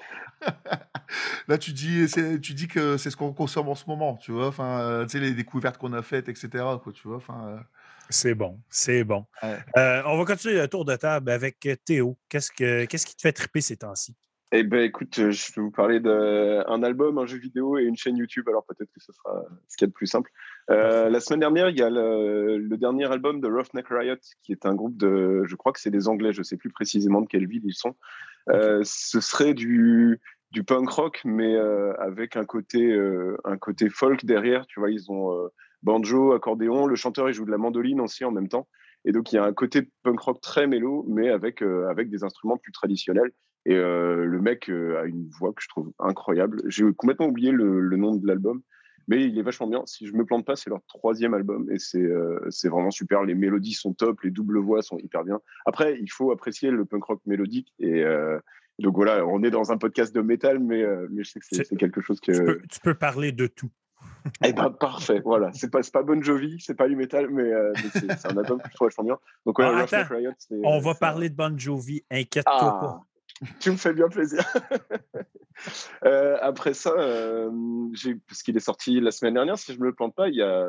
Là, 1.47 1.58
tu 1.58 1.71
dis, 1.73 2.06
tu 2.41 2.54
dis 2.54 2.67
que 2.67 2.97
c'est 2.97 3.10
ce 3.12 3.15
qu'on 3.17 3.34
consomme 3.34 3.69
en 3.69 3.76
ce 3.76 3.86
moment, 3.88 4.17
tu 4.17 4.32
vois. 4.32 4.47
Enfin, 4.47 4.80
euh, 4.82 5.04
tu 5.06 5.12
sais, 5.12 5.19
les 5.19 5.34
découvertes 5.34 5.78
qu'on 5.78 5.93
a 5.93 6.02
faites, 6.02 6.28
etc. 6.30 6.49
Quoi, 6.84 6.91
tu 6.93 7.08
vois. 7.08 7.17
Enfin, 7.17 7.47
euh, 7.47 7.60
C'est 8.09 8.35
bon, 8.35 8.59
c'est 8.69 9.03
bon. 9.03 9.25
Ouais. 9.41 9.57
Euh, 9.77 10.01
on 10.05 10.17
va 10.17 10.25
continuer 10.25 10.55
le 10.55 10.67
tour 10.67 10.85
de 10.85 10.95
table 10.95 11.31
avec 11.31 11.65
euh, 11.65 11.75
Théo. 11.85 12.17
Qu'est-ce, 12.29 12.51
que, 12.51 12.85
qu'est-ce 12.85 13.05
qui 13.05 13.15
te 13.15 13.21
fait 13.21 13.33
triper 13.33 13.61
ces 13.61 13.77
temps-ci? 13.77 14.15
Eh 14.55 14.61
ben, 14.61 14.81
écoute, 14.81 15.17
euh, 15.17 15.31
je 15.31 15.51
vais 15.55 15.61
vous 15.63 15.71
parler 15.71 15.99
d'un 15.99 16.83
album, 16.83 17.17
un 17.17 17.25
jeu 17.25 17.39
vidéo 17.39 17.79
et 17.79 17.83
une 17.85 17.97
chaîne 17.97 18.17
YouTube. 18.17 18.47
Alors 18.47 18.63
peut-être 18.65 18.91
que 18.93 18.99
ce 18.99 19.11
sera 19.11 19.43
ce 19.67 19.75
qu'il 19.75 19.85
y 19.85 19.87
a 19.87 19.89
de 19.89 19.93
plus 19.93 20.05
simple. 20.05 20.29
Euh, 20.69 21.09
la 21.09 21.19
semaine 21.19 21.39
dernière, 21.39 21.69
il 21.69 21.79
y 21.79 21.81
a 21.81 21.89
le, 21.89 22.59
le 22.59 22.77
dernier 22.77 23.11
album 23.11 23.41
de 23.41 23.47
Roughneck 23.47 23.87
Riot, 23.89 24.15
qui 24.43 24.51
est 24.51 24.67
un 24.67 24.75
groupe 24.75 24.95
de, 24.95 25.43
je 25.47 25.55
crois 25.55 25.71
que 25.71 25.79
c'est 25.79 25.89
des 25.89 26.07
Anglais, 26.07 26.33
je 26.33 26.43
sais 26.43 26.55
plus 26.57 26.69
précisément 26.69 27.21
de 27.21 27.27
quelle 27.27 27.47
ville 27.47 27.63
ils 27.65 27.73
sont. 27.73 27.95
Euh, 28.49 28.81
ce 28.83 29.19
serait 29.21 29.55
du 29.55 30.19
du 30.51 30.63
punk 30.63 30.87
rock, 30.87 31.21
mais 31.25 31.55
euh, 31.55 31.93
avec 31.99 32.35
un 32.35 32.45
côté 32.45 32.95
un 33.45 33.57
côté 33.57 33.89
folk 33.89 34.23
derrière. 34.23 34.67
Tu 34.67 34.79
vois, 34.79 34.91
ils 34.91 35.11
ont 35.11 35.49
banjo, 35.84 36.34
accordéon. 36.34 36.88
Le 36.88 36.96
chanteur 36.96 37.30
il 37.30 37.34
joue 37.34 37.46
de 37.46 37.52
la 37.52 37.58
mandoline 37.58 38.02
aussi 38.02 38.26
en 38.26 38.32
même 38.32 38.48
temps. 38.48 38.67
Et 39.06 39.12
donc 39.12 39.32
il 39.32 39.36
y 39.36 39.38
a 39.38 39.43
un 39.43 39.54
côté 39.54 39.89
punk 40.04 40.19
rock 40.19 40.41
très 40.41 40.67
mélo, 40.67 41.06
mais 41.08 41.30
avec 41.30 41.62
euh, 41.62 41.88
avec 41.89 42.10
des 42.10 42.24
instruments 42.24 42.58
plus 42.58 42.72
traditionnels. 42.72 43.32
Et 43.65 43.76
euh, 43.76 44.26
le 44.26 44.41
mec 44.41 44.69
euh, 44.69 45.02
a 45.02 45.06
une 45.06 45.30
voix 45.39 45.54
que 45.54 45.62
je 45.62 45.67
trouve 45.67 45.91
incroyable. 46.00 46.62
J'ai 46.67 46.86
complètement 46.93 47.28
oublié 47.28 47.52
le, 47.52 47.80
le 47.80 47.98
nom 47.98 48.15
de 48.15 48.28
l'album, 48.28 48.62
mais 49.08 49.26
il 49.26 49.38
est 49.38 49.41
vachement 49.41 49.67
bien. 49.67 49.84
Si 49.86 50.08
je 50.08 50.13
me 50.13 50.26
plante 50.26 50.46
pas, 50.46 50.56
c'est 50.56 50.69
leur 50.69 50.82
troisième 50.88 51.34
album 51.34 51.69
et 51.69 51.80
c'est 51.80 52.10
c'est 52.50 52.69
vraiment 52.69 52.91
super. 52.91 53.24
Les 53.24 53.36
mélodies 53.36 53.74
sont 53.74 53.93
top, 53.93 54.22
les 54.22 54.32
doubles 54.32 54.60
voix 54.60 54.82
sont 54.82 54.98
hyper 54.98 55.24
bien. 55.24 55.39
Après, 55.65 55.98
il 56.00 56.10
faut 56.10 56.32
apprécier 56.32 56.72
le 56.72 56.86
punk 56.86 57.04
rock 57.04 57.22
mélodique 57.26 57.74
et 57.80 58.04
donc 58.80 58.96
voilà, 58.96 59.26
on 59.28 59.43
est 59.43 59.52
dans 59.52 59.72
un 59.72 59.78
podcast 59.78 60.15
de 60.15 60.22
métal, 60.22 60.60
mais, 60.60 60.84
mais 61.12 61.24
je 61.24 61.32
sais 61.32 61.39
que 61.39 61.46
c'est 61.63 61.78
quelque 61.78 62.02
chose 62.02 62.19
que. 62.19 62.32
Tu, 62.32 62.43
peux, 62.43 62.62
tu 62.69 62.80
peux 62.80 62.96
parler 62.96 63.32
de 63.32 63.48
tout. 63.48 63.69
Eh 64.45 64.53
ben 64.53 64.69
parfait, 64.71 65.21
voilà. 65.23 65.51
C'est 65.53 65.69
pas 65.71 65.81
Bon 66.03 66.21
Jovi, 66.23 66.59
c'est 66.59 66.75
pas 66.75 66.88
du 66.88 66.95
métal, 66.95 67.29
mais, 67.29 67.43
euh, 67.43 67.73
mais 67.75 67.89
c'est 68.17 68.27
un 68.31 68.38
album 68.38 68.59
que 68.62 68.69
je 68.69 68.75
trouve 68.75 68.88
vachement 68.88 69.03
bien. 69.03 69.17
Donc 69.45 69.59
ouais, 69.59 69.65
Ah, 69.67 69.79
attends. 69.79 70.15
Riot, 70.15 70.31
On 70.63 70.79
va 70.79 70.83
c'est 70.83 70.89
un- 70.89 70.93
parler 70.99 71.29
de 71.29 71.36
Bon 71.36 71.57
Jovi, 71.57 72.03
inquiète-toi 72.12 72.53
pas. 72.79 73.01
tu 73.60 73.72
me 73.72 73.78
fais 73.78 73.93
bien 73.93 74.10
plaisir. 74.10 74.43
Euh, 76.04 76.36
après 76.41 76.74
ça, 76.74 76.91
euh, 76.98 77.50
parce 78.28 78.41
qu'il 78.41 78.58
est 78.58 78.60
sorti 78.60 79.00
la 79.00 79.12
semaine 79.12 79.36
dernière, 79.36 79.58
si 79.58 79.72
je 79.72 79.80
me 79.80 79.93
plante 79.93 80.15
pas, 80.15 80.28
il 80.28 80.36
y 80.36 80.41
a 80.41 80.67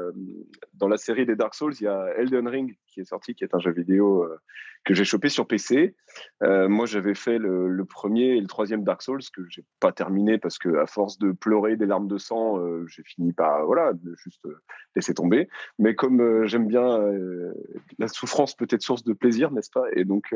dans 0.74 0.88
la 0.88 0.98
série 0.98 1.24
des 1.24 1.36
Dark 1.36 1.54
Souls, 1.54 1.72
il 1.80 1.84
y 1.84 1.88
a 1.88 2.08
Elden 2.18 2.46
Ring 2.46 2.76
qui 2.86 3.00
est 3.00 3.04
sorti, 3.04 3.34
qui 3.34 3.44
est 3.44 3.54
un 3.54 3.58
jeu 3.58 3.72
vidéo 3.72 4.24
euh, 4.24 4.36
que 4.84 4.92
j'ai 4.92 5.04
chopé 5.04 5.30
sur 5.30 5.48
PC. 5.48 5.96
Euh, 6.42 6.68
moi, 6.68 6.84
j'avais 6.84 7.14
fait 7.14 7.38
le, 7.38 7.84
premier 7.86 8.36
et 8.36 8.40
le 8.40 8.46
troisième 8.46 8.84
Dark 8.84 9.00
Souls 9.00 9.22
que 9.34 9.42
j'ai 9.48 9.64
pas 9.80 9.90
terminé 9.90 10.36
parce 10.36 10.58
que 10.58 10.76
à 10.76 10.86
force 10.86 11.18
de 11.18 11.32
pleurer 11.32 11.76
des 11.76 11.86
larmes 11.86 12.06
de 12.06 12.18
sang, 12.18 12.60
j'ai 12.86 13.02
fini 13.04 13.32
par 13.32 13.64
voilà 13.64 13.94
juste 14.22 14.46
laisser 14.94 15.14
tomber. 15.14 15.48
Mais 15.78 15.94
comme 15.94 16.44
j'aime 16.44 16.68
bien 16.68 17.00
la 17.98 18.08
souffrance, 18.08 18.54
peut 18.54 18.68
être 18.68 18.82
source 18.82 19.02
de 19.02 19.14
plaisir, 19.14 19.50
n'est-ce 19.50 19.70
pas? 19.70 19.86
Et 19.96 20.04
donc 20.04 20.34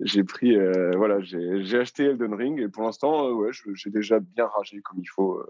j'ai 0.00 0.24
pris, 0.24 0.56
euh, 0.56 0.92
voilà, 0.96 1.20
j'ai 1.20 1.78
acheté 1.78 2.04
Elden 2.04 2.34
Ring 2.34 2.60
et 2.60 2.68
pour 2.68 2.82
l'instant, 2.82 3.28
euh, 3.28 3.32
ouais, 3.32 3.50
j'ai 3.74 3.90
déjà 3.90 4.18
bien 4.20 4.46
ragé 4.46 4.80
comme 4.82 4.98
il 5.00 5.06
faut 5.08 5.38
euh, 5.38 5.46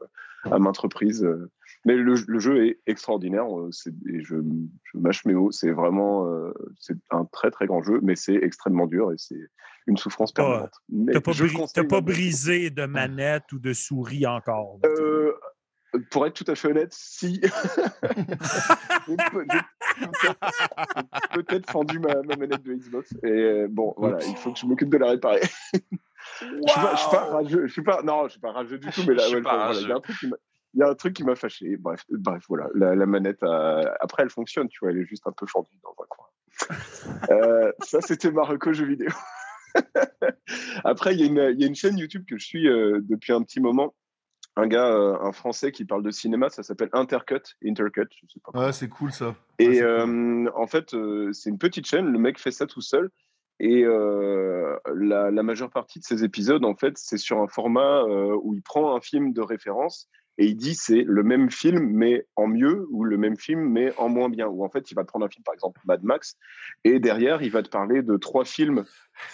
à 0.51 0.59
maintes 0.59 0.79
reprises. 0.79 1.27
mais 1.87 1.97
le, 1.97 2.15
le 2.27 2.39
jeu 2.39 2.67
est 2.67 2.79
extraordinaire. 2.87 3.47
c'est- 3.71 3.95
et 4.09 4.23
je, 4.23 4.37
je 4.37 4.99
mâche 4.99 5.25
mes 5.25 5.35
mots. 5.35 5.51
C'est 5.51 5.71
vraiment, 5.71 6.27
c'est 6.79 6.97
un 7.11 7.25
très 7.27 7.51
très 7.51 7.67
grand 7.67 7.83
jeu, 7.83 8.01
mais 8.03 8.17
c'est 8.17 8.35
extrêmement 8.35 8.87
dur 8.87 9.13
et 9.13 9.17
c'est 9.19 9.41
une 9.87 9.97
souffrance 9.97 10.33
permanente. 10.33 10.73
Mais 10.89 11.13
T'as 11.13 11.21
pas, 11.21 11.33
bri- 11.47 11.53
pas 11.89 12.01
brisé 12.01 12.71
de 12.71 12.87
manette 12.87 13.53
ou 13.53 13.59
de 13.59 13.73
souris 13.73 14.27
encore. 14.27 14.79
Pour 16.11 16.27
être 16.27 16.35
tout 16.35 16.51
à 16.51 16.55
fait 16.55 16.69
honnête, 16.69 16.93
si. 16.93 17.41
Peut-être- 21.35 21.71
fendu 21.71 21.99
ma, 21.99 22.15
ma 22.23 22.37
manette 22.37 22.63
de 22.63 22.75
Xbox. 22.75 23.13
Et 23.23 23.29
euh, 23.29 23.67
bon, 23.71 23.95
voilà, 23.97 24.19
il 24.27 24.37
faut 24.37 24.53
que 24.53 24.59
je 24.59 24.67
m'occupe 24.67 24.91
de 24.91 24.99
la 24.99 25.09
réparer. 25.11 25.41
Je 25.73 25.77
suis 26.47 26.81
pas, 26.81 26.95
je 26.95 27.01
suis 27.01 27.11
pas 27.11 27.25
rageux. 27.27 27.67
Je 27.67 27.73
suis 27.73 27.83
pas, 27.83 28.03
non, 28.03 28.25
je 28.27 28.33
suis 28.33 28.41
pas 28.41 28.53
rageux 28.53 28.79
du 28.79 28.89
tout. 28.91 29.03
Mais 29.07 29.15
là, 29.15 29.29
ouais, 29.31 29.41
voilà, 29.41 29.73
il 29.83 29.89
y 29.89 29.93
a 29.93 29.97
un 29.97 30.01
truc 30.01 30.17
qui 30.19 30.27
m'a- 30.29 30.37
il 30.75 30.81
y 30.81 30.83
a 30.83 30.89
un 30.89 30.95
truc 30.95 31.15
qui 31.15 31.23
m'a 31.25 31.37
fâché. 31.37 31.77
Bref, 31.77 32.03
bref, 32.11 32.45
voilà. 32.49 32.69
La, 32.75 32.95
la 32.97 33.07
manette, 33.07 33.43
a- 33.43 33.95
après, 34.01 34.23
elle 34.25 34.31
fonctionne. 34.31 34.69
Tu 34.69 34.79
vois, 34.81 34.91
elle 34.91 34.99
est 34.99 35.07
juste 35.07 35.27
un 35.27 35.33
peu 35.33 35.47
fendue 35.47 35.71
dans 35.83 35.95
un 36.03 36.07
coin. 36.09 36.27
Euh, 37.31 37.73
ça, 37.81 38.01
c'était 38.01 38.31
Marocco 38.31 38.73
jeux 38.73 38.87
vidéo. 38.87 39.11
après, 40.85 41.15
il 41.15 41.21
y, 41.21 41.25
a 41.25 41.27
une- 41.27 41.55
il 41.55 41.61
y 41.61 41.65
a 41.65 41.67
une 41.69 41.75
chaîne 41.75 41.97
YouTube 41.99 42.25
que 42.29 42.37
je 42.39 42.45
suis 42.45 42.69
euh, 42.69 43.01
depuis 43.03 43.33
un 43.33 43.43
petit 43.43 43.61
moment. 43.61 43.95
Un 44.57 44.69
gars, 44.69 44.87
euh, 44.87 45.17
un 45.21 45.33
Français 45.33 45.73
qui 45.73 45.85
parle 45.85 46.03
de 46.05 46.11
cinéma, 46.11 46.49
ça 46.49 46.63
s'appelle 46.63 46.91
Intercut. 46.93 47.43
Intercut, 47.65 48.09
je 48.23 48.27
sais 48.33 48.41
pas. 48.41 48.59
ouais, 48.59 48.73
c'est 48.73 48.89
cool 48.89 49.11
ça. 49.11 49.29
Ouais, 49.29 49.35
et 49.59 49.67
cool. 49.81 49.83
euh, 49.85 50.51
en 50.55 50.67
fait, 50.67 50.95
euh, 50.95 51.33
c'est 51.33 51.51
une 51.51 51.59
petite 51.59 51.87
chaîne. 51.87 52.07
Le 52.07 52.19
mec 52.19 52.39
fait 52.39 52.53
ça 52.53 52.67
tout 52.67 52.81
seul. 52.81 53.11
Et 53.61 53.85
la, 53.85 55.31
la 55.31 55.43
majeure 55.45 55.71
partie 55.71 56.01
de 56.01 56.05
ses 56.05 56.25
épisodes, 56.25 56.65
en 56.65 56.75
fait, 56.75 56.99
c'est 56.99 57.19
sur 57.19 57.41
un 57.41 57.47
format 57.47 58.03
où 58.05 58.53
il 58.53 58.63
prend 58.63 58.97
un 58.97 59.01
film 59.01 59.33
de 59.33 59.41
référence 59.41 60.09
et 60.39 60.47
il 60.47 60.57
dit 60.57 60.75
c'est 60.75 61.05
le 61.07 61.23
même 61.23 61.51
film 61.51 61.89
mais 61.93 62.27
en 62.35 62.49
mieux 62.49 62.87
ou 62.91 63.05
le 63.05 63.17
même 63.17 63.37
film 63.37 63.61
mais 63.69 63.95
en 63.97 64.09
moins 64.09 64.29
bien. 64.29 64.49
Ou 64.49 64.65
en 64.65 64.69
fait, 64.69 64.91
il 64.91 64.95
va 64.95 65.03
te 65.03 65.09
prendre 65.09 65.25
un 65.25 65.29
film, 65.29 65.45
par 65.45 65.55
exemple 65.55 65.81
Mad 65.85 66.03
Max, 66.03 66.37
et 66.83 66.99
derrière, 66.99 67.43
il 67.43 67.51
va 67.53 67.63
te 67.63 67.69
parler 67.69 68.03
de 68.03 68.17
trois 68.17 68.45
films 68.45 68.85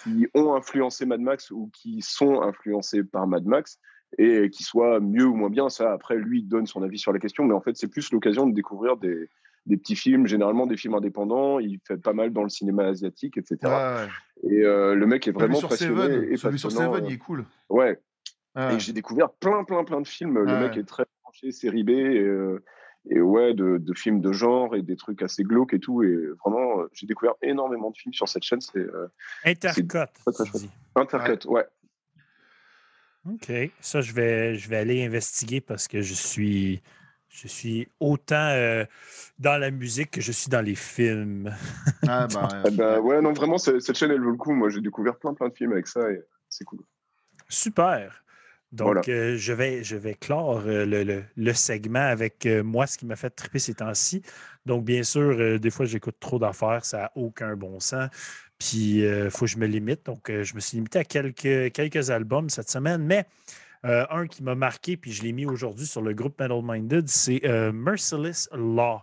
qui 0.03 0.27
ont 0.35 0.53
influencé 0.53 1.07
Mad 1.07 1.21
Max 1.21 1.49
ou 1.49 1.71
qui 1.73 2.01
sont 2.01 2.41
influencés 2.41 3.03
par 3.03 3.25
Mad 3.27 3.45
Max 3.45 3.79
et 4.17 4.49
qui 4.49 4.63
soient 4.63 4.99
mieux 4.99 5.25
ou 5.25 5.35
moins 5.35 5.49
bien. 5.49 5.69
Ça, 5.69 5.91
après, 5.93 6.15
lui, 6.17 6.39
il 6.39 6.47
donne 6.47 6.65
son 6.67 6.83
avis 6.83 6.97
sur 6.99 7.13
la 7.13 7.19
question, 7.19 7.43
mais 7.45 7.53
en 7.53 7.61
fait, 7.61 7.77
c'est 7.77 7.87
plus 7.87 8.11
l'occasion 8.11 8.45
de 8.47 8.53
découvrir 8.53 8.97
des, 8.97 9.29
des 9.65 9.77
petits 9.77 9.95
films, 9.95 10.27
généralement 10.27 10.67
des 10.67 10.77
films 10.77 10.95
indépendants. 10.95 11.59
Il 11.59 11.79
fait 11.87 11.97
pas 11.97 12.13
mal 12.13 12.33
dans 12.33 12.43
le 12.43 12.49
cinéma 12.49 12.85
asiatique, 12.85 13.37
etc. 13.37 13.57
Ouais. 13.63 14.49
Et 14.51 14.63
euh, 14.65 14.95
le 14.95 15.05
mec 15.05 15.27
est 15.27 15.31
vraiment 15.31 15.55
sur 15.55 15.69
passionné 15.69 15.95
Seven, 15.95 16.33
et 16.33 16.37
celui 16.37 16.59
sur 16.59 16.71
Seven, 16.71 17.03
euh, 17.03 17.07
il 17.07 17.13
est 17.13 17.17
cool. 17.17 17.45
Ouais. 17.69 17.99
Ouais. 18.55 18.75
Et 18.75 18.79
j'ai 18.79 18.91
découvert 18.93 19.29
plein, 19.31 19.63
plein, 19.63 19.83
plein 19.85 20.01
de 20.01 20.07
films. 20.07 20.37
Le 20.39 20.45
Ouais. 20.45 20.59
mec 20.67 20.77
est 20.77 20.83
très 20.83 21.05
branché, 21.23 21.51
série 21.51 21.83
B, 21.83 21.91
et, 21.91 22.19
euh, 22.19 22.61
et 23.09 23.21
ouais, 23.21 23.53
de, 23.53 23.77
de 23.77 23.93
films 23.93 24.19
de 24.19 24.31
genre 24.33 24.75
et 24.75 24.81
des 24.81 24.97
trucs 24.97 25.21
assez 25.21 25.43
glauques 25.43 25.73
et 25.73 25.79
tout. 25.79 26.03
Et 26.03 26.15
vraiment, 26.45 26.81
euh, 26.81 26.89
j'ai 26.93 27.07
découvert 27.07 27.33
énormément 27.41 27.91
de 27.91 27.97
films 27.97 28.13
sur 28.13 28.27
cette 28.27 28.43
chaîne. 28.43 28.59
C'est 28.61 28.77
euh, 28.79 29.07
Intercut. 29.45 30.09
Intercut, 30.95 31.45
ouais. 31.47 31.65
OK. 33.25 33.51
Ça, 33.79 34.01
je 34.01 34.13
vais, 34.13 34.55
je 34.55 34.67
vais 34.69 34.77
aller 34.77 35.03
investiguer 35.05 35.61
parce 35.61 35.87
que 35.87 36.01
je 36.01 36.13
suis, 36.13 36.81
je 37.29 37.47
suis 37.47 37.87
autant 37.99 38.35
euh, 38.49 38.85
dans 39.39 39.59
la 39.59 39.71
musique 39.71 40.11
que 40.11 40.21
je 40.21 40.31
suis 40.31 40.49
dans 40.49 40.61
les 40.61 40.75
films. 40.75 41.53
Ah, 42.05 42.27
bah, 42.27 42.63
Eh 42.65 42.71
ben, 42.71 42.99
ouais, 43.01 43.21
non, 43.21 43.33
vraiment, 43.33 43.57
cette 43.57 43.93
chaîne, 43.95 44.11
elle 44.11 44.21
vaut 44.21 44.31
le 44.31 44.37
coup. 44.37 44.53
Moi, 44.53 44.69
j'ai 44.69 44.81
découvert 44.81 45.17
plein, 45.17 45.33
plein 45.33 45.49
de 45.49 45.53
films 45.53 45.73
avec 45.73 45.87
ça 45.87 46.11
et 46.11 46.21
c'est 46.49 46.65
cool. 46.65 46.83
Super. 47.49 48.23
Donc, 48.71 48.93
Voilà. 48.93 49.09
euh, 49.09 49.35
je, 49.37 49.51
vais, 49.51 49.83
je 49.83 49.97
vais 49.97 50.13
clore 50.15 50.59
euh, 50.65 50.85
le, 50.85 51.03
le- 51.03 51.23
le 51.35 51.53
segment 51.53 51.99
avec 51.99 52.45
euh, 52.45 52.63
moi, 52.63 52.87
ce 52.87 52.97
qui 52.97 53.05
m'a 53.05 53.17
fait 53.17 53.29
triper 53.29 53.59
ces 53.59 53.75
temps-ci. 53.75 54.21
Donc, 54.65 54.85
bien 54.85 55.03
sûr, 55.03 55.21
euh, 55.21 55.59
des 55.59 55.69
fois, 55.69 55.85
j'écoute 55.85 56.15
trop 56.21 56.39
d'affaires, 56.39 56.85
ça 56.85 56.97
n'a 56.99 57.11
aucun 57.15 57.55
bon 57.57 57.79
sens. 57.81 58.09
Puis, 58.61 58.99
il 58.99 59.31
faut 59.31 59.45
que 59.45 59.51
je 59.51 59.57
me 59.57 59.65
limite. 59.65 60.05
Donc, 60.05 60.29
euh, 60.29 60.43
je 60.43 60.53
me 60.53 60.59
suis 60.59 60.77
limité 60.77 60.99
à 60.99 61.03
quelques, 61.03 61.71
quelques 61.73 62.11
albums 62.11 62.47
cette 62.47 62.69
semaine. 62.69 63.03
Mais 63.03 63.25
euh, 63.85 64.05
un 64.11 64.27
qui 64.27 64.43
m'a 64.43 64.53
marqué, 64.53 64.97
puis 64.97 65.11
je 65.11 65.23
l'ai 65.23 65.31
mis 65.31 65.47
aujourd'hui 65.47 65.87
sur 65.87 66.03
le 66.03 66.13
groupe 66.13 66.39
Metal 66.39 66.61
Minded, 66.63 67.07
c'est 67.09 67.41
euh, 67.45 67.71
Merciless 67.71 68.47
Law. 68.53 69.01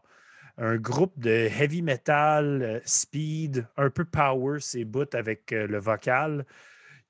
Un 0.56 0.76
groupe 0.76 1.18
de 1.18 1.30
heavy 1.30 1.82
metal, 1.82 2.62
euh, 2.62 2.80
speed, 2.84 3.66
un 3.76 3.90
peu 3.90 4.04
power, 4.04 4.60
c'est 4.60 4.84
bouts 4.84 5.12
avec 5.12 5.52
euh, 5.52 5.66
le 5.66 5.78
vocal 5.78 6.46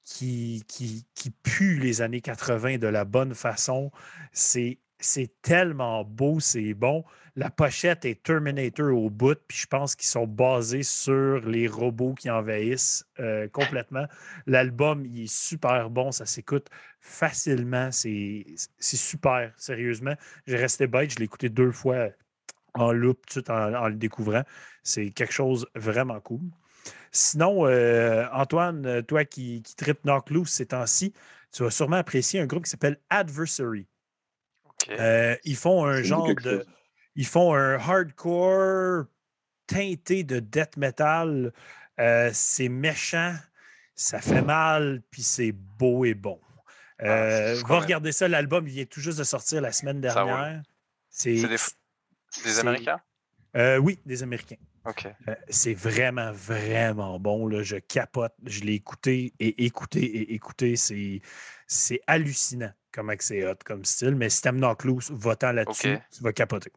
qui, 0.05 0.65
qui, 0.69 1.07
qui 1.15 1.31
pue 1.31 1.79
les 1.79 2.01
années 2.01 2.23
80 2.23 2.79
de 2.79 2.87
la 2.87 3.05
bonne 3.05 3.35
façon. 3.35 3.91
C'est, 4.33 4.79
c'est 5.01 5.31
tellement 5.43 6.05
beau, 6.05 6.41
c'est 6.41 6.75
bon. 6.75 7.05
La 7.37 7.51
pochette 7.51 8.05
est 8.05 8.21
Terminator 8.23 8.93
au 8.93 9.11
bout, 9.11 9.39
puis 9.47 9.59
je 9.59 9.67
pense 9.67 9.95
qu'ils 9.95 10.09
sont 10.09 10.27
basés 10.27 10.83
sur 10.83 11.41
les 11.47 11.69
robots 11.69 12.15
qui 12.15 12.29
envahissent 12.31 13.07
euh, 13.21 13.47
complètement. 13.49 14.07
L'album, 14.47 15.07
il 15.07 15.25
est 15.25 15.33
super 15.33 15.89
bon, 15.89 16.11
ça 16.11 16.27
s'écoute 16.27 16.67
facilement. 17.01 17.93
C'est, 17.93 18.45
super, 18.81 19.53
sérieusement. 19.57 20.15
J'ai 20.47 20.57
resté 20.57 20.89
bête, 20.89 21.13
je 21.13 21.19
l'ai 21.19 21.27
écouté 21.27 21.49
deux 21.49 21.71
fois 21.71 22.09
en 22.75 22.93
loop, 22.93 23.25
tout 23.27 23.49
en, 23.51 23.89
le 23.89 23.95
découvrant. 23.95 24.43
C'est 24.83 25.11
quelque 25.11 25.33
chose 25.33 25.67
vraiment 25.77 26.21
cool. 26.21 26.41
Sinon, 27.13 27.67
euh, 27.67 28.27
Antoine, 28.33 29.03
toi 29.05 29.25
qui, 29.25 29.63
qui 29.63 29.77
tripes 29.77 30.03
Knock 30.05 30.31
Loose 30.31 30.51
ces 30.51 30.67
temps-ci, 30.67 31.15
tu 31.53 31.63
vas 31.63 31.71
sûrement 31.71 31.97
apprécier 31.97 32.41
un 32.41 32.47
groupe 32.47 32.65
qui 32.65 32.71
s'appelle 32.71 32.99
Adversary. 33.11 33.87
Euh, 34.91 35.37
ils 35.45 35.57
font 35.57 35.85
un 35.85 36.03
genre 36.03 36.35
de. 36.35 36.59
chose. 36.59 36.67
Ils 37.15 37.27
font 37.27 37.55
un 37.55 37.75
hardcore 37.79 39.07
teinté 39.67 40.25
de 40.25 40.39
death 40.41 40.77
metal. 40.77 41.53
Euh, 42.01 42.31
c'est 42.33 42.69
méchant, 42.69 43.35
ça 43.95 44.21
fait 44.21 44.43
mal, 44.43 45.03
puis 45.11 45.23
c'est 45.23 45.53
beau 45.53 46.05
et 46.05 46.15
bon. 46.15 46.41
Ah, 47.01 47.05
Euh, 47.07 47.63
va 47.67 47.81
regarder 47.81 48.13
ça, 48.13 48.29
l'album, 48.29 48.67
il 48.69 48.75
vient 48.75 48.85
tout 48.85 49.01
juste 49.01 49.19
de 49.19 49.25
sortir 49.25 49.61
la 49.61 49.73
semaine 49.73 50.01
dernière. 50.01 50.63
C'est 51.11 51.35
des, 51.35 51.57
des 52.45 52.59
Américains? 52.61 53.01
euh, 53.57 53.79
oui, 53.79 53.99
des 54.07 54.23
Américains. 54.23 54.57
Ok. 54.85 55.07
Euh, 55.29 55.35
c'est 55.49 55.75
vraiment, 55.75 56.33
vraiment 56.33 57.19
bon. 57.19 57.47
Là. 57.49 57.63
Je 57.63 57.77
capote. 57.77 58.33
Je 58.47 58.61
l'ai 58.61 58.75
écouté 58.75 59.35
et 59.41 59.65
écouté 59.65 60.01
et 60.05 60.35
écouté. 60.35 60.77
C'est 61.67 62.01
hallucinant 62.07 62.73
comment 62.93 63.13
c'est 63.19 63.47
hot 63.49 63.57
comme 63.65 63.85
style. 63.85 64.15
Mais 64.17 64.29
si 64.31 64.43
t'aimes 64.43 64.59
Knock 64.59 64.85
Loose, 64.85 65.11
va-t'en 65.11 65.53
là-dessus. 65.53 65.99
Tu 66.17 66.23
vas 66.23 66.33
capoter. 66.33 66.73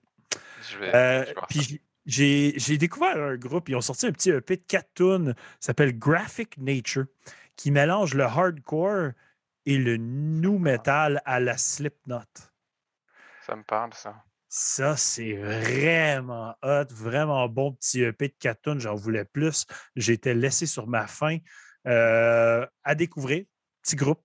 Euh, 0.94 1.26
puis 1.50 1.82
j'ai- 2.06 2.78
découvert 2.78 3.18
un 3.18 3.36
groupe. 3.36 3.70
Ils 3.70 3.76
ont 3.76 3.82
sorti 3.82 4.08
un 4.08 4.12
petit 4.12 4.30
EP 4.32 4.58
de 4.58 4.64
4 4.68 4.94
tunes. 4.96 5.36
S'appelle 5.60 5.98
Graphic 5.98 6.58
Nature, 6.58 7.06
qui 7.56 7.72
mélange 7.72 8.14
le 8.14 8.24
hardcore 8.24 9.12
et 9.66 9.78
le 9.78 9.98
new 9.98 10.58
metal 10.58 11.22
à 11.26 11.40
la 11.40 11.58
Slipknot. 11.58 12.22
Ça 13.46 13.56
me 13.56 13.64
parle, 13.64 13.94
ça. 13.94 14.24
Ça, 14.54 14.98
c'est 14.98 15.34
vraiment 15.34 16.56
hot, 16.62 16.86
vraiment 16.92 17.48
bon 17.48 17.72
petit 17.74 18.02
EP 18.04 18.28
de 18.28 18.34
4 18.38 18.62
tonnes. 18.64 18.80
J'en 18.80 18.96
voulais 18.96 19.24
plus. 19.26 19.66
J'étais 19.96 20.34
laissé 20.34 20.66
sur 20.66 20.88
ma 20.88 21.08
faim 21.08 21.38
euh, 21.88 22.66
à 22.84 22.96
découvrir. 22.96 23.46
Petit 23.82 23.96
groupe. 23.96 24.22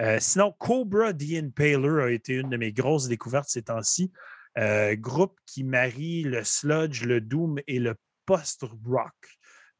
Euh, 0.00 0.18
sinon, 0.20 0.52
Cobra 0.52 1.12
the 1.12 1.34
Impaler 1.34 2.02
a 2.02 2.10
été 2.10 2.34
une 2.34 2.50
de 2.50 2.56
mes 2.56 2.72
grosses 2.72 3.08
découvertes 3.08 3.48
ces 3.48 3.62
temps-ci. 3.62 4.12
Euh, 4.58 4.94
groupe 4.96 5.38
qui 5.46 5.64
marie 5.64 6.22
le 6.22 6.44
sludge, 6.44 7.04
le 7.04 7.20
doom 7.20 7.58
et 7.66 7.78
le 7.78 7.94
post-rock. 8.26 9.12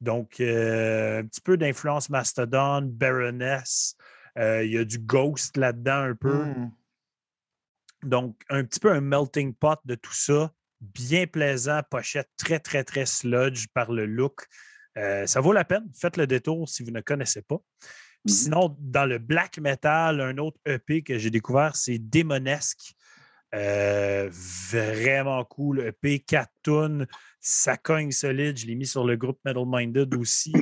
Donc, 0.01 0.41
euh, 0.41 1.21
un 1.21 1.27
petit 1.27 1.41
peu 1.41 1.57
d'influence 1.57 2.11
Mastodon, 2.11 2.83
Baroness. 2.83 3.97
Il 4.37 4.67
y 4.67 4.79
a 4.79 4.85
du 4.85 4.99
ghost 4.99 5.57
là-dedans 5.57 6.11
un 6.11 6.15
peu. 6.15 6.45
Hmm. 6.45 6.71
Donc, 8.03 8.43
un 8.51 8.65
petit 8.65 8.81
peu 8.81 8.91
un 8.91 9.01
melting 9.01 9.55
pot 9.55 9.79
de 9.85 9.95
tout 9.95 10.13
ça. 10.13 10.53
Bien 10.81 11.27
plaisant, 11.27 11.81
pochette 11.89 12.29
très, 12.37 12.59
très, 12.59 12.85
très 12.85 13.07
sludge 13.07 13.69
par 13.73 13.93
le 13.93 14.07
look. 14.07 14.47
Ça 14.97 15.41
vaut 15.41 15.53
la 15.53 15.65
peine. 15.65 15.89
Faites 15.99 16.17
le 16.17 16.27
détour 16.27 16.69
si 16.69 16.83
vous 16.83 16.91
ne 16.91 17.01
connaissez 17.01 17.43
pas. 17.43 17.59
Puis 18.25 18.35
sinon, 18.35 18.75
dans 18.81 19.05
le 19.05 19.19
black 19.19 19.59
metal, 19.59 20.21
un 20.21 20.39
autre 20.39 20.59
EP 20.65 21.03
que 21.03 21.19
j'ai 21.19 21.31
découvert, 21.31 21.77
c'est 21.77 21.99
Démonesque. 21.99 22.95
Euh, 23.55 24.29
vraiment 24.33 25.45
cool. 25.45 25.81
EP 25.81 26.21
4 26.21 26.51
tunes. 26.63 27.07
Ça 27.41 27.77
cogne 27.77 28.11
solide. 28.11 28.57
Je 28.57 28.67
l'ai 28.67 28.75
mis 28.75 28.87
sur 28.87 29.05
le 29.05 29.17
groupe 29.17 29.39
Metal 29.45 29.65
Minded 29.67 30.15
aussi. 30.15 30.53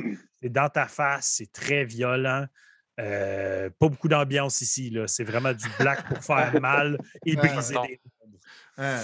C'est 0.41 0.49
dans 0.49 0.69
ta 0.69 0.87
face. 0.87 1.35
C'est 1.37 1.51
très 1.51 1.85
violent. 1.85 2.45
Euh, 2.99 3.69
pas 3.79 3.87
beaucoup 3.87 4.09
d'ambiance 4.09 4.61
ici. 4.61 4.89
là. 4.89 5.07
C'est 5.07 5.23
vraiment 5.23 5.53
du 5.53 5.65
black 5.79 6.07
pour 6.07 6.23
faire 6.23 6.53
mal 6.61 6.97
et 7.25 7.35
Ouais, 7.35 7.47
briser 7.47 7.75
des. 7.87 8.01
Ouais. 8.77 8.99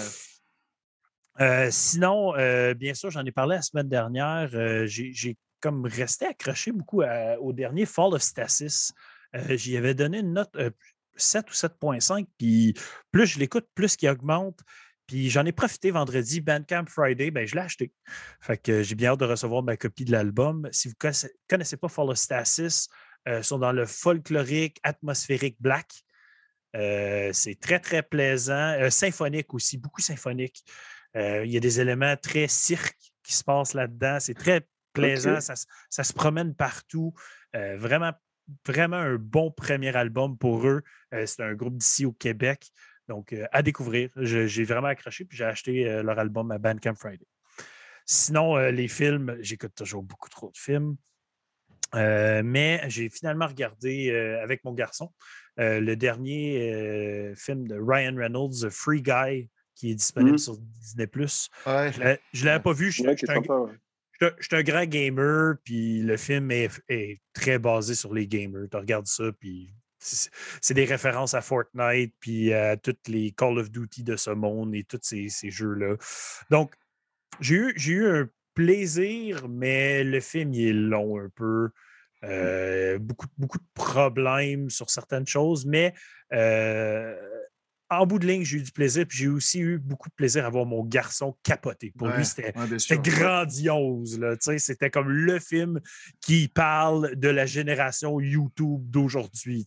Euh, 1.40 1.68
sinon, 1.70 2.34
bien 2.74 2.92
sûr, 2.92 3.10
j'en 3.10 3.24
ai 3.24 3.32
parlé 3.32 3.56
la 3.56 3.62
semaine 3.62 3.88
dernière. 3.88 4.50
j'ai 4.86 5.12
j'ai 5.12 5.36
comme 5.60 5.86
resté 5.86 6.26
accroché 6.26 6.72
beaucoup 6.72 7.02
au 7.40 7.52
dernier 7.52 7.86
Fall 7.86 8.14
of 8.14 8.22
Stasis. 8.22 8.92
Euh, 9.34 9.56
J'y 9.56 9.76
avais 9.76 9.94
donné 9.94 10.18
une 10.18 10.32
note 10.32 10.54
euh, 10.56 10.70
7 11.16 11.48
ou 11.50 11.52
7.5. 11.52 12.26
Puis 12.38 12.74
plus 13.10 13.26
je 13.26 13.38
l'écoute, 13.38 13.66
plus 13.74 13.96
qu'il 13.96 14.08
augmente. 14.08 14.60
Puis 15.06 15.28
j'en 15.28 15.44
ai 15.44 15.52
profité 15.52 15.90
vendredi, 15.90 16.40
Bandcamp 16.40 16.86
Friday, 16.86 17.30
ben, 17.30 17.46
je 17.46 17.56
l'ai 17.56 17.62
acheté. 17.62 17.92
Fait 18.40 18.56
que 18.56 18.82
j'ai 18.82 18.94
bien 18.94 19.10
hâte 19.10 19.20
de 19.20 19.24
recevoir 19.24 19.62
ma 19.62 19.76
copie 19.76 20.04
de 20.04 20.12
l'album. 20.12 20.68
Si 20.70 20.88
vous 20.88 20.94
ne 21.02 21.28
connaissez 21.48 21.76
pas 21.76 21.88
Fall 21.88 22.10
of 22.10 22.16
Stasis, 22.16 22.88
euh, 23.28 23.42
sont 23.42 23.58
dans 23.58 23.72
le 23.72 23.86
folklorique, 23.86 24.78
atmosphérique 24.82 25.56
black. 25.60 25.90
Euh, 26.76 27.30
c'est 27.32 27.58
très, 27.58 27.80
très 27.80 28.02
plaisant. 28.02 28.74
Euh, 28.80 28.90
symphonique 28.90 29.52
aussi, 29.54 29.78
beaucoup 29.78 30.00
symphonique. 30.00 30.64
Euh, 31.16 31.44
il 31.44 31.50
y 31.50 31.56
a 31.56 31.60
des 31.60 31.80
éléments 31.80 32.16
très 32.16 32.46
cirque 32.48 33.12
qui 33.22 33.34
se 33.34 33.42
passent 33.42 33.74
là-dedans. 33.74 34.18
C'est 34.20 34.34
très 34.34 34.66
plaisant. 34.92 35.40
Ça, 35.40 35.56
se- 35.56 35.66
ça 35.88 36.04
se 36.04 36.12
promène 36.12 36.54
partout. 36.54 37.12
Euh, 37.56 37.76
vraiment, 37.76 38.12
vraiment 38.66 38.96
un 38.96 39.16
bon 39.16 39.50
premier 39.50 39.94
album 39.96 40.36
pour 40.38 40.66
eux. 40.66 40.82
Euh, 41.14 41.26
c'est 41.26 41.42
un 41.42 41.54
groupe 41.54 41.76
d'ici 41.76 42.04
au 42.06 42.12
Québec. 42.12 42.68
Donc, 43.08 43.32
euh, 43.32 43.46
à 43.52 43.62
découvrir. 43.62 44.10
J'ai 44.16 44.64
vraiment 44.64 44.86
accroché, 44.88 45.24
puis 45.24 45.36
j'ai 45.36 45.44
acheté 45.44 45.84
leur 46.02 46.18
album 46.18 46.50
à 46.52 46.58
Bandcamp 46.58 46.94
Friday. 46.94 47.26
Sinon, 48.06 48.56
les 48.70 48.88
films, 48.88 49.36
j'écoute 49.40 49.74
toujours 49.74 50.02
beaucoup 50.02 50.28
trop 50.28 50.50
de 50.50 50.56
films. 50.56 50.96
Mais 51.94 52.82
j'ai 52.88 53.08
finalement 53.08 53.46
regardé 53.46 54.10
avec 54.42 54.64
mon 54.64 54.72
garçon 54.74 55.12
le 55.56 55.94
dernier 55.96 57.32
film 57.36 57.66
de 57.66 57.74
Ryan 57.80 58.14
Reynolds, 58.16 58.70
Free 58.70 59.02
Guy, 59.02 59.48
qui 59.74 59.90
est 59.90 59.94
disponible 59.94 60.32
Mhm. 60.32 60.38
sur 60.38 60.56
Disney. 60.58 61.08
Ouais, 61.66 61.92
Je 62.32 62.40
ne 62.42 62.46
l'avais 62.46 62.62
pas 62.62 62.72
vu. 62.72 62.90
Je 62.92 63.02
Ouais, 63.02 63.16
je 63.16 63.26
un, 63.32 63.38
ouais. 63.64 63.72
Je 64.20 64.26
suis 64.40 64.56
un- 64.56 64.62
grand 64.62 64.84
gamer, 64.84 65.54
puis 65.64 66.02
le 66.02 66.16
film 66.16 66.50
est, 66.50 66.70
très 67.32 67.58
basé 67.58 67.94
sur 67.94 68.12
les 68.12 68.26
gamers. 68.26 68.66
Tu 68.70 68.76
regardes 68.76 69.06
ça, 69.06 69.24
puis 69.38 69.72
c'est 69.98 70.74
des 70.74 70.84
références 70.84 71.34
à 71.34 71.42
Fortnite, 71.42 72.14
puis 72.20 72.52
à 72.52 72.76
toutes 72.76 73.06
les 73.08 73.32
Call 73.32 73.58
of 73.58 73.70
Duty 73.70 74.02
de 74.02 74.16
ce 74.16 74.30
monde 74.30 74.74
et 74.74 74.84
tous 74.84 75.00
ces, 75.02 75.50
jeux-là. 75.50 75.96
Donc, 76.50 76.74
j'ai 77.40 77.56
eu, 77.56 78.06
un 78.06 78.28
plaisir, 78.54 79.48
mais 79.48 80.04
le 80.04 80.20
film, 80.20 80.52
il 80.54 80.68
est 80.68 80.72
long 80.72 81.18
un 81.18 81.28
peu. 81.34 81.70
Euh, 82.22 82.98
beaucoup, 82.98 83.26
beaucoup 83.38 83.58
de 83.58 83.64
problèmes 83.72 84.68
sur 84.68 84.90
certaines 84.90 85.26
choses, 85.26 85.64
mais 85.64 85.94
euh, 86.34 87.16
en 87.90 88.06
bout 88.06 88.18
de 88.20 88.26
ligne, 88.26 88.44
j'ai 88.44 88.58
eu 88.58 88.62
du 88.62 88.70
plaisir. 88.72 89.04
Puis 89.06 89.18
j'ai 89.18 89.28
aussi 89.28 89.58
eu 89.60 89.78
beaucoup 89.78 90.08
de 90.08 90.14
plaisir 90.14 90.46
à 90.46 90.50
voir 90.50 90.64
mon 90.64 90.84
garçon 90.84 91.36
capoter. 91.42 91.92
Pour 91.98 92.06
Ouais, 92.08 92.16
lui, 92.18 92.24
c'était 92.24 92.56
ouais, 92.56 92.98
grandiose. 93.02 94.20
C'était 94.58 94.90
comme 94.90 95.08
le 95.08 95.38
film 95.38 95.80
qui 96.20 96.48
parle 96.48 97.16
de 97.16 97.28
la 97.28 97.46
génération 97.46 98.20
YouTube 98.20 98.88
d'aujourd'hui. 98.88 99.66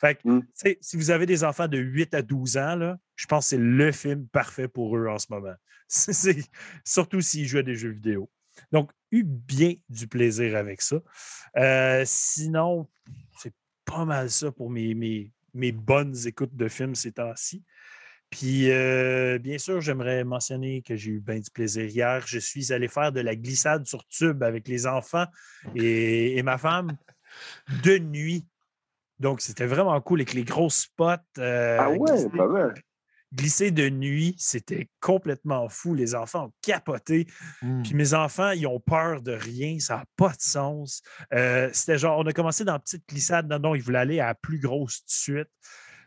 Fait 0.00 0.14
que, 0.16 0.28
Mm. 0.28 0.42
Si 0.80 0.96
vous 0.96 1.10
avez 1.10 1.26
des 1.26 1.44
enfants 1.44 1.68
de 1.68 1.78
8 1.78 2.14
à 2.14 2.22
12 2.22 2.56
ans, 2.56 2.76
là, 2.76 2.98
je 3.14 3.26
pense 3.26 3.46
que 3.46 3.48
c'est 3.50 3.58
le 3.62 3.92
film 3.92 4.26
parfait 4.28 4.68
pour 4.68 4.96
eux 4.96 5.06
en 5.08 5.18
ce 5.18 5.26
moment. 5.30 5.54
C'est- 5.88 6.50
Surtout 6.84 7.20
s'ils 7.20 7.46
jouent 7.46 7.58
à 7.58 7.62
des 7.62 7.76
jeux 7.76 7.90
vidéo. 7.90 8.30
Donc, 8.72 8.90
eu 9.12 9.22
bien 9.24 9.74
du 9.88 10.08
plaisir 10.08 10.56
avec 10.56 10.82
ça. 10.82 10.96
Euh, 11.56 12.02
sinon, 12.06 12.88
c'est 13.38 13.52
pas 13.84 14.04
mal 14.04 14.30
ça 14.30 14.50
pour 14.50 14.70
mes, 14.70 14.94
mes, 14.94 15.32
mes 15.56 15.72
bonnes 15.72 16.14
écoutes 16.26 16.54
de 16.54 16.68
films 16.68 16.94
ces 16.94 17.12
temps-ci. 17.12 17.64
Puis, 18.28 18.70
euh, 18.72 19.38
bien 19.38 19.56
sûr, 19.56 19.80
j'aimerais 19.80 20.24
mentionner 20.24 20.82
que 20.82 20.96
j'ai 20.96 21.12
eu 21.12 21.20
bien 21.20 21.38
du 21.38 21.50
plaisir 21.50 21.84
hier. 21.84 22.26
Je 22.26 22.38
suis 22.38 22.72
allé 22.72 22.88
faire 22.88 23.12
de 23.12 23.20
la 23.20 23.36
glissade 23.36 23.86
sur 23.86 24.04
tube 24.08 24.42
avec 24.42 24.66
les 24.68 24.86
enfants 24.86 25.26
et, 25.76 26.36
et 26.36 26.42
ma 26.42 26.58
femme 26.58 26.96
de 27.84 27.98
nuit. 27.98 28.44
Donc, 29.20 29.40
c'était 29.40 29.66
vraiment 29.66 29.98
cool 30.00 30.20
avec 30.20 30.34
les 30.34 30.44
gros 30.44 30.70
spots. 30.70 31.14
euh, 31.38 31.78
Ah 31.80 31.90
ouais, 31.90 32.28
pas 32.36 32.48
mal. 32.48 32.74
Glisser 33.36 33.70
de 33.70 33.88
nuit, 33.90 34.34
c'était 34.38 34.88
complètement 35.00 35.68
fou. 35.68 35.94
Les 35.94 36.14
enfants 36.14 36.46
ont 36.46 36.52
capoté. 36.62 37.26
Hmm. 37.62 37.82
Puis 37.82 37.94
mes 37.94 38.14
enfants, 38.14 38.50
ils 38.52 38.66
ont 38.66 38.80
peur 38.80 39.20
de 39.20 39.32
rien. 39.32 39.78
Ça 39.78 39.96
n'a 39.98 40.04
pas 40.16 40.30
de 40.30 40.40
sens. 40.40 41.02
Euh, 41.34 41.68
c'était 41.72 41.98
genre, 41.98 42.18
on 42.18 42.26
a 42.26 42.32
commencé 42.32 42.64
dans 42.64 42.72
la 42.72 42.78
petite 42.78 43.06
glissade. 43.08 43.48
Non, 43.48 43.58
non, 43.58 43.74
ils 43.74 43.82
voulaient 43.82 43.98
aller 43.98 44.20
à 44.20 44.26
la 44.28 44.34
plus 44.34 44.58
grosse 44.58 45.00
tout 45.00 45.06
de 45.06 45.10
suite. 45.10 45.48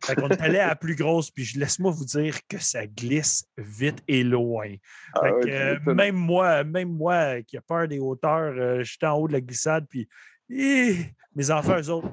Fait 0.04 0.16
qu'on 0.16 0.30
est 0.30 0.42
allé 0.42 0.60
à 0.60 0.68
la 0.68 0.76
plus 0.76 0.96
grosse. 0.96 1.30
Puis 1.30 1.44
je- 1.44 1.60
laisse-moi 1.60 1.92
vous 1.92 2.06
dire 2.06 2.38
que 2.48 2.58
ça 2.58 2.88
glisse 2.88 3.44
vite 3.58 4.02
et 4.08 4.24
loin. 4.24 4.74
Ah 5.14 5.20
Fait 5.24 5.32
que, 5.44 5.50
euh, 5.90 5.94
même 5.94 6.16
moi, 6.16 6.64
même 6.64 6.90
moi 6.90 7.42
qui 7.44 7.58
a 7.58 7.62
peur 7.62 7.88
des 7.88 8.00
hauteurs, 8.00 8.54
euh, 8.58 8.82
j'étais 8.84 9.06
en 9.08 9.18
haut 9.18 9.28
de 9.28 9.34
la 9.34 9.42
glissade, 9.42 9.86
puis 9.90 10.08
mes 10.50 11.52
enfants, 11.52 11.78
eux 11.80 11.90
autres, 11.90 12.10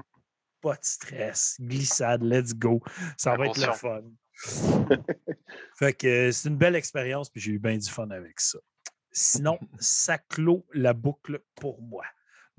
pas 0.60 0.74
de 0.74 0.80
stress. 0.82 1.56
Glissade, 1.60 2.22
let's 2.22 2.52
go. 2.54 2.82
Ça 3.16 3.36
va 3.36 3.46
être 3.46 3.56
le 3.58 3.72
fun. 3.72 4.00
fait 5.78 5.94
que 5.94 6.06
euh, 6.06 6.32
c'est 6.32 6.48
une 6.48 6.56
belle 6.56 6.76
expérience, 6.76 7.30
puis 7.30 7.40
j'ai 7.40 7.52
eu 7.52 7.58
bien 7.58 7.76
du 7.76 7.88
fun 7.88 8.10
avec 8.10 8.40
ça. 8.40 8.58
Sinon, 9.10 9.58
ça 9.78 10.18
clôt 10.18 10.66
la 10.74 10.92
boucle 10.92 11.40
pour 11.54 11.80
moi. 11.80 12.04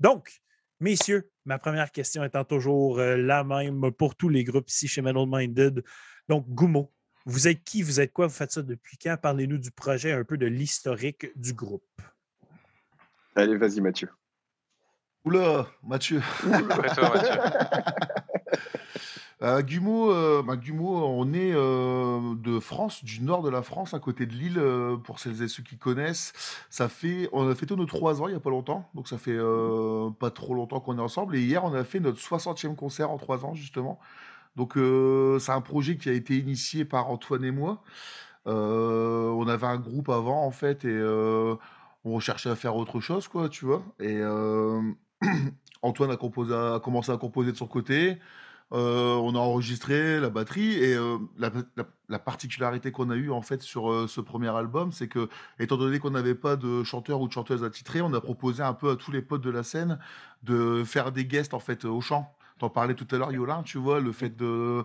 Donc, 0.00 0.40
messieurs, 0.80 1.30
ma 1.44 1.58
première 1.58 1.92
question 1.92 2.24
étant 2.24 2.44
toujours 2.44 2.98
euh, 2.98 3.16
la 3.16 3.44
même 3.44 3.92
pour 3.92 4.16
tous 4.16 4.28
les 4.28 4.44
groupes 4.44 4.68
ici 4.68 4.88
chez 4.88 5.02
Metal 5.02 5.26
Minded. 5.26 5.84
Donc, 6.28 6.46
Gumo, 6.48 6.92
vous 7.26 7.46
êtes 7.46 7.62
qui? 7.62 7.82
Vous 7.82 8.00
êtes 8.00 8.12
quoi? 8.12 8.26
Vous 8.26 8.34
faites 8.34 8.52
ça 8.52 8.62
depuis 8.62 8.96
quand? 8.98 9.16
Parlez-nous 9.20 9.58
du 9.58 9.70
projet, 9.70 10.12
un 10.12 10.24
peu 10.24 10.36
de 10.36 10.46
l'historique 10.46 11.28
du 11.36 11.52
groupe. 11.52 11.84
Allez, 13.36 13.56
vas-y, 13.56 13.80
Mathieu. 13.80 14.08
Oula, 15.24 15.68
Mathieu. 15.82 16.20
Toi, 16.40 16.60
Mathieu. 16.60 17.32
Euh, 19.42 19.62
Gumo, 19.62 20.12
on 20.12 21.32
est 21.32 21.52
euh, 21.54 22.34
de 22.34 22.58
France, 22.58 23.04
du 23.04 23.22
nord 23.22 23.42
de 23.42 23.50
la 23.50 23.62
France, 23.62 23.94
à 23.94 24.00
côté 24.00 24.26
de 24.26 24.32
Lille, 24.32 24.58
euh, 24.58 24.96
pour 24.96 25.20
celles 25.20 25.42
et 25.42 25.48
ceux 25.48 25.62
qui 25.62 25.76
connaissent. 25.78 26.32
Ça 26.70 26.88
fait, 26.88 27.28
on 27.32 27.48
a 27.48 27.54
fêté 27.54 27.76
nos 27.76 27.86
trois 27.86 28.20
ans 28.20 28.26
il 28.26 28.32
n'y 28.32 28.36
a 28.36 28.40
pas 28.40 28.50
longtemps, 28.50 28.88
donc 28.94 29.06
ça 29.06 29.16
fait 29.16 29.36
euh, 29.36 30.10
pas 30.10 30.30
trop 30.30 30.54
longtemps 30.54 30.80
qu'on 30.80 30.98
est 30.98 31.02
ensemble. 31.02 31.36
Et 31.36 31.42
hier, 31.42 31.64
on 31.64 31.72
a 31.72 31.84
fait 31.84 32.00
notre 32.00 32.18
60e 32.18 32.74
concert 32.74 33.10
en 33.10 33.18
trois 33.18 33.44
ans, 33.44 33.54
justement. 33.54 34.00
Donc 34.56 34.74
c'est 34.74 35.52
un 35.52 35.60
projet 35.60 35.96
qui 35.96 36.08
a 36.08 36.12
été 36.12 36.36
initié 36.36 36.84
par 36.84 37.10
Antoine 37.10 37.44
et 37.44 37.52
moi. 37.52 37.82
On 38.46 39.46
avait 39.48 39.66
un 39.66 39.76
groupe 39.76 40.08
avant, 40.08 40.44
en 40.44 40.50
fait, 40.50 40.84
et 40.84 41.00
on 42.04 42.18
cherchait 42.18 42.50
à 42.50 42.56
faire 42.56 42.74
autre 42.74 42.98
chose, 42.98 43.28
quoi, 43.28 43.48
tu 43.48 43.66
vois. 43.66 43.84
Et 44.00 44.20
Antoine 45.82 46.10
a 46.10 46.16
commencé 46.16 47.12
à 47.12 47.16
composer 47.18 47.52
de 47.52 47.56
son 47.56 47.68
côté. 47.68 48.18
Euh, 48.72 49.14
on 49.14 49.34
a 49.34 49.38
enregistré 49.38 50.20
la 50.20 50.28
batterie 50.28 50.74
et 50.74 50.94
euh, 50.94 51.16
la, 51.38 51.50
la- 51.76 51.86
la 52.10 52.18
particularité 52.18 52.92
qu'on 52.92 53.08
a 53.08 53.16
eue 53.16 53.30
en 53.30 53.40
fait 53.40 53.62
sur 53.62 53.90
euh, 53.90 54.06
ce 54.06 54.20
premier 54.20 54.48
album, 54.54 54.92
c'est 54.92 55.08
que 55.08 55.30
étant 55.58 55.78
donné 55.78 55.98
qu'on 56.00 56.10
n'avait 56.10 56.34
pas 56.34 56.56
de 56.56 56.82
chanteur 56.84 57.20
ou 57.22 57.28
de 57.28 57.32
chanteuse 57.32 57.64
attitrée, 57.64 58.02
on 58.02 58.12
a 58.12 58.20
proposé 58.20 58.62
un 58.62 58.74
peu 58.74 58.90
à 58.90 58.96
tous 58.96 59.10
les 59.10 59.22
potes 59.22 59.40
de 59.40 59.50
la 59.50 59.62
scène 59.62 59.98
de 60.42 60.84
faire 60.84 61.12
des 61.12 61.24
guests 61.24 61.54
en 61.54 61.60
fait 61.60 61.86
au 61.86 62.00
chant. 62.02 62.30
T'en 62.58 62.68
parlais 62.68 62.94
tout 62.94 63.06
à 63.10 63.16
l'heure, 63.16 63.32
Yolin, 63.32 63.62
tu 63.62 63.78
vois, 63.78 64.00
le 64.00 64.12
fait 64.12 64.36
de 64.36 64.84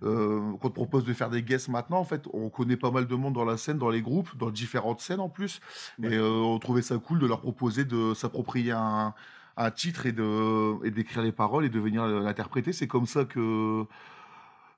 qu'on 0.00 0.56
te 0.68 0.74
propose 0.74 1.04
de 1.04 1.12
faire 1.12 1.28
des 1.28 1.42
guests 1.42 1.66
maintenant, 1.68 1.98
en 1.98 2.04
fait, 2.04 2.28
on 2.32 2.50
connaît 2.50 2.76
pas 2.76 2.92
mal 2.92 3.08
de 3.08 3.14
monde 3.16 3.34
dans 3.34 3.44
la 3.44 3.56
scène, 3.56 3.78
dans 3.78 3.90
les 3.90 4.00
groupes, 4.00 4.36
dans 4.38 4.48
différentes 4.50 5.00
scènes 5.00 5.18
en 5.18 5.28
plus, 5.28 5.60
et 6.04 6.16
on 6.20 6.56
trouvait 6.60 6.82
ça 6.82 6.96
cool 6.98 7.18
de 7.18 7.26
leur 7.26 7.40
proposer 7.40 7.84
de 7.84 8.14
s'approprier 8.14 8.70
un, 8.70 9.12
un 9.58 9.70
titre 9.72 10.06
et 10.06 10.12
d'écrire 10.90 11.22
les 11.22 11.32
paroles 11.32 11.64
et 11.64 11.68
de 11.68 11.80
venir 11.80 12.06
l'interpréter. 12.06 12.72
C'est 12.72 12.86
comme 12.86 13.06
ça 13.06 13.24
que 13.24 13.84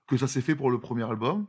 que 0.06 0.16
ça 0.16 0.26
s'est 0.26 0.40
fait 0.40 0.56
pour 0.56 0.70
le 0.72 0.80
premier 0.80 1.04
album. 1.04 1.46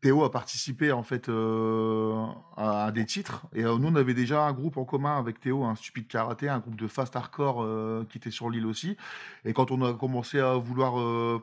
Théo 0.00 0.24
a 0.24 0.30
participé 0.30 0.92
en 0.92 1.02
fait 1.02 1.28
euh, 1.28 2.24
à, 2.56 2.90
des 2.92 3.04
titres 3.04 3.46
et 3.54 3.64
euh, 3.64 3.76
nous 3.76 3.88
on 3.88 3.96
avait 3.96 4.14
déjà 4.14 4.44
un 4.44 4.52
groupe 4.52 4.76
en 4.76 4.84
commun 4.84 5.18
avec 5.18 5.40
Théo, 5.40 5.64
un 5.64 5.74
stupide 5.74 6.06
karaté, 6.06 6.48
un 6.48 6.58
groupe 6.60 6.76
de 6.76 6.86
fast 6.86 7.16
hardcore 7.16 7.62
euh, 7.62 8.06
qui 8.08 8.18
était 8.18 8.30
sur 8.30 8.48
l'île 8.48 8.66
aussi. 8.66 8.96
Et 9.44 9.52
quand 9.52 9.70
on 9.70 9.82
a 9.82 9.92
commencé 9.92 10.38
à 10.38 10.54
vouloir 10.54 11.40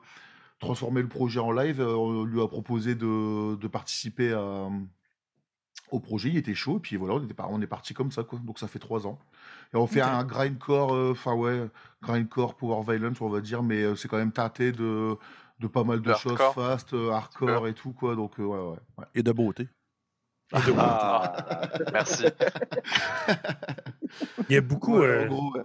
transformer 0.60 1.02
le 1.02 1.08
projet 1.08 1.40
en 1.40 1.52
live, 1.52 1.82
on 1.82 2.24
lui 2.24 2.42
a 2.42 2.48
proposé 2.48 2.96
de, 2.96 3.68
participer 3.68 4.34
au 5.92 6.00
projet. 6.00 6.30
Il 6.30 6.38
était 6.38 6.56
chaud 6.56 6.78
et 6.78 6.80
puis 6.80 6.96
voilà, 6.96 7.16
on, 7.16 7.56
on 7.56 7.62
est 7.62 7.68
parti 7.68 7.94
comme 7.94 8.12
ça 8.12 8.24
quoi. 8.24 8.40
Donc 8.40 8.60
ça 8.60 8.68
fait 8.68 8.80
trois 8.80 9.06
ans. 9.08 9.20
Et 9.74 9.78
on 9.78 9.88
fait 9.88 10.02
Ok. 10.02 10.08
un 10.08 10.24
grindcore, 10.24 10.94
euh, 10.94 11.12
enfin 11.14 11.34
ouais, 11.34 11.68
grindcore, 12.02 12.56
power 12.56 12.84
violence 12.84 13.20
on 13.22 13.30
va 13.30 13.42
dire, 13.42 13.64
mais 13.64 13.82
euh, 13.84 13.96
c'est 13.96 14.08
quand 14.08 14.18
même 14.18 14.32
tâté 14.32 14.72
de 14.72 15.16
de 15.60 15.68
pas 15.68 15.84
mal 15.84 16.02
de 16.02 16.10
De 16.10 16.14
choses 16.16 16.34
hardcore. 16.40 16.54
fast, 16.54 16.94
euh, 16.94 17.12
hardcore 17.12 17.68
et 17.68 17.74
tout 17.74 17.94
quoi. 17.94 18.16
Donc 18.16 18.40
euh, 18.40 18.44
ouais 18.44 18.60
ouais. 18.60 18.78
ouais. 18.98 19.06
Et 19.16 19.24
de 19.24 19.32
beauté. 19.32 19.68
Ah, 20.52 21.34
merci. 21.92 22.26
Il 24.50 24.54
y 24.54 24.58
a 24.58 24.62
beaucoup, 24.62 25.00
Ouais, 25.00 25.08
euh, 25.08 25.24
en 25.24 25.28
gros, 25.28 25.54
ouais. 25.56 25.64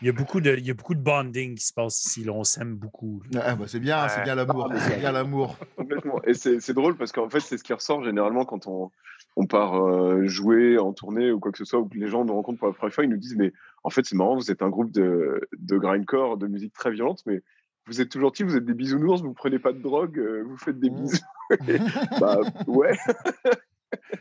il 0.00 0.06
y 0.06 0.08
a 0.08 0.12
beaucoup 0.12 0.40
de, 0.40 0.54
il 0.56 0.66
y 0.66 0.70
a 0.70 0.74
beaucoup 0.74 0.94
de 0.94 1.00
bonding 1.02 1.54
qui 1.56 1.64
se 1.66 1.72
passe 1.74 2.02
ici. 2.06 2.24
là. 2.24 2.32
On 2.32 2.44
s'aime 2.44 2.74
beaucoup. 2.76 3.22
Ah, 3.34 3.54
bah, 3.54 3.66
c'est 3.68 3.80
bien, 3.80 4.08
c'est 4.08 4.22
bien 4.22 4.34
l'amour, 4.34 4.68
Ah, 4.72 4.80
c'est 4.80 4.98
bien 4.98 5.12
l'amour. 5.12 5.56
Complètement. 5.76 6.22
Et 6.24 6.32
c'est 6.34 6.60
c'est 6.60 6.72
drôle 6.72 6.96
parce 6.96 7.12
qu'en 7.12 7.28
fait, 7.28 7.40
c'est 7.40 7.58
ce 7.58 7.64
qui 7.64 7.74
ressort 7.74 8.02
généralement 8.02 8.46
quand 8.46 8.66
on, 8.66 8.90
on 9.36 9.46
part 9.46 9.82
euh, 9.82 10.26
jouer 10.26 10.78
en 10.78 10.92
tournée 10.92 11.30
ou 11.32 11.40
quoi 11.40 11.52
que 11.52 11.58
ce 11.58 11.64
soit, 11.64 11.80
ou 11.80 11.88
que 11.88 11.96
les 11.96 12.08
gens 12.08 12.24
nous 12.24 12.34
rencontrent 12.34 12.58
pour 12.58 12.68
la 12.68 12.74
première 12.74 12.94
fois, 12.94 13.04
ils 13.04 13.10
nous 13.10 13.16
disent 13.16 13.36
Mais 13.36 13.52
en 13.82 13.90
fait, 13.90 14.04
c'est 14.04 14.16
marrant, 14.16 14.36
vous 14.36 14.50
êtes 14.50 14.62
un 14.62 14.68
groupe 14.68 14.90
de, 14.92 15.40
de 15.58 15.78
grindcore, 15.78 16.36
de 16.36 16.46
musique 16.46 16.72
très 16.74 16.90
violente, 16.90 17.22
mais 17.26 17.42
vous 17.86 18.00
êtes 18.00 18.10
toujours 18.10 18.28
gentil, 18.28 18.44
vous 18.44 18.56
êtes 18.56 18.64
des 18.64 18.74
bisounours, 18.74 19.22
vous 19.22 19.34
prenez 19.34 19.58
pas 19.58 19.72
de 19.72 19.80
drogue, 19.80 20.18
euh, 20.18 20.44
vous 20.46 20.56
faites 20.56 20.78
des 20.78 20.90
Mmh. 20.90 21.02
bisous. 21.02 21.24
Et, 21.68 21.78
bah 22.20 22.38
ouais. 22.66 22.96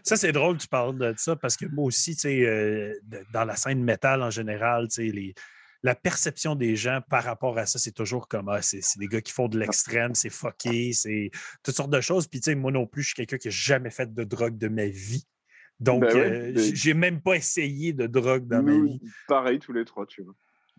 Ça, 0.03 0.17
c'est 0.17 0.33
drôle 0.33 0.57
tu 0.57 0.67
parles 0.67 0.97
de 0.97 1.13
ça 1.15 1.35
parce 1.37 1.55
que 1.55 1.65
moi 1.65 1.85
aussi, 1.85 2.13
tu 2.13 2.21
sais, 2.21 2.45
euh, 2.45 2.93
dans 3.33 3.45
la 3.45 3.55
scène 3.55 3.81
métal 3.83 4.21
en 4.21 4.29
général, 4.29 4.89
tu 4.89 4.95
sais, 4.95 5.03
les, 5.03 5.33
la 5.83 5.95
perception 5.95 6.55
des 6.55 6.75
gens 6.75 6.99
par 7.09 7.23
rapport 7.23 7.57
à 7.57 7.65
ça, 7.65 7.79
c'est 7.79 7.91
toujours 7.93 8.27
comme 8.27 8.49
ah, 8.49 8.61
c'est 8.61 8.81
des 8.97 9.07
gars 9.07 9.21
qui 9.21 9.31
font 9.31 9.47
de 9.47 9.57
l'extrême, 9.59 10.13
c'est 10.13 10.29
fucké, 10.29 10.93
c'est 10.93 11.31
toutes 11.63 11.75
sortes 11.75 11.89
de 11.91 12.01
choses. 12.01 12.27
Puis, 12.27 12.39
tu 12.39 12.45
sais, 12.51 12.55
moi 12.55 12.71
non 12.71 12.85
plus, 12.85 13.01
je 13.01 13.07
suis 13.07 13.15
quelqu'un 13.15 13.37
qui 13.37 13.47
n'a 13.47 13.51
jamais 13.51 13.89
fait 13.89 14.13
de 14.13 14.23
drogue 14.23 14.57
de 14.57 14.67
ma 14.67 14.85
vie. 14.85 15.25
Donc, 15.79 16.01
Ben 16.03 16.15
euh, 16.15 16.53
j'ai 16.75 16.93
même 16.93 17.19
pas 17.21 17.33
essayé 17.35 17.93
de 17.93 18.05
drogue 18.05 18.47
dans 18.47 18.61
ma 18.61 18.71
vie. 18.73 19.01
pareil, 19.27 19.57
tous 19.57 19.73
les 19.73 19.83
trois, 19.85 20.05
tu 20.05 20.21
vois. 20.21 20.35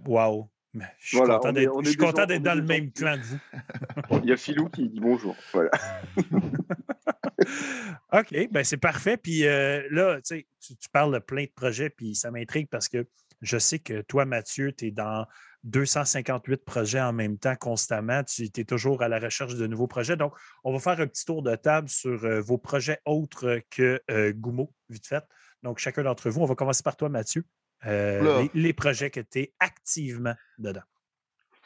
Wow. 0.07 0.49
Mais 0.75 0.85
Je 1.01 1.09
suis 1.09 1.17
Voilà, 1.19 1.35
content 1.39 2.25
d'être 2.25 2.43
dans 2.43 2.55
le 2.55 2.63
même 2.63 2.87
qui- 2.93 3.03
clan 3.03 3.19
que 3.19 3.25
vous. 3.25 3.39
Il 4.23 4.29
y 4.31 4.33
a 4.33 4.37
Philou 4.37 4.69
qui 4.71 4.89
dit 4.89 5.01
bonjour. 5.01 5.37
Voilà. 5.53 5.71
OK, 8.13 8.49
ben 8.51 8.65
c'est 8.65 8.77
parfait. 8.77 9.17
Puis 9.17 9.47
euh, 9.47 9.83
là, 9.91 10.17
tu 10.17 10.37
sais, 10.37 10.47
tu 10.61 10.77
tu 10.77 10.89
parles 10.89 11.13
de 11.15 11.19
plein 11.19 11.45
de 11.45 11.51
projets, 11.55 11.91
puis 11.91 12.15
ça 12.15 12.31
m'intrigue 12.31 12.69
parce 12.71 12.89
que 12.89 13.07
je 13.43 13.59
sais 13.59 13.79
que 13.81 14.01
toi, 14.03 14.25
Mathieu, 14.25 14.73
tu 14.73 14.87
es 14.87 14.91
dans 14.91 15.27
258 15.65 16.65
projets 16.65 17.01
en 17.01 17.13
même 17.13 17.39
temps 17.39 17.55
constamment. 17.57 18.23
Tu 18.25 18.49
es 18.57 18.65
toujours 18.65 19.03
à 19.03 19.09
la 19.09 19.19
recherche 19.19 19.55
de 19.55 19.67
nouveaux 19.67 19.87
projets. 19.87 20.17
Donc, 20.17 20.35
on 20.65 20.73
va 20.73 20.79
faire 20.79 21.01
un 21.01 21.07
petit 21.07 21.25
tour 21.25 21.43
de 21.43 21.55
table 21.57 21.89
sur 21.89 22.25
euh, 22.25 22.41
vos 22.41 22.59
projets 22.59 22.99
autres 23.05 23.61
que 23.71 24.01
euh, 24.11 24.33
Gumo, 24.33 24.73
vite 24.89 25.07
fait. 25.07 25.25
Donc, 25.63 25.79
chacun 25.79 26.03
d'entre 26.03 26.31
vous, 26.31 26.41
on 26.41 26.47
va 26.47 26.55
commencer 26.55 26.83
par 26.83 26.97
toi, 26.97 27.09
Mathieu. 27.09 27.45
Euh, 27.87 28.43
les, 28.55 28.63
les 28.63 28.73
projets 28.73 29.11
que 29.11 29.21
tu 29.21 29.41
es 29.41 29.55
activement 29.61 30.35
dedans. 30.59 30.83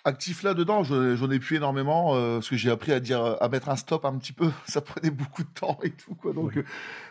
Actif 0.05 0.43
là-dedans, 0.45 0.85
je- 0.85 1.17
j'en 1.17 1.31
ai 1.31 1.39
plus 1.41 1.57
énormément 1.57 2.15
euh, 2.15 2.37
parce 2.37 2.49
que 2.49 2.57
j'ai 2.57 2.71
appris 2.71 2.93
à 2.93 3.01
dire 3.01 3.21
à 3.43 3.49
mettre 3.49 3.69
un 3.69 3.77
stop 3.77 4.05
un 4.05 4.17
petit 4.19 4.33
peu. 4.33 4.51
Ça 4.69 4.81
prenait 4.81 5.11
beaucoup 5.11 5.43
de 5.43 5.49
temps 5.49 5.79
et 5.83 5.91
tout 5.91 6.15
quoi. 6.15 6.33
Donc 6.33 6.53
Oui. 6.55 6.63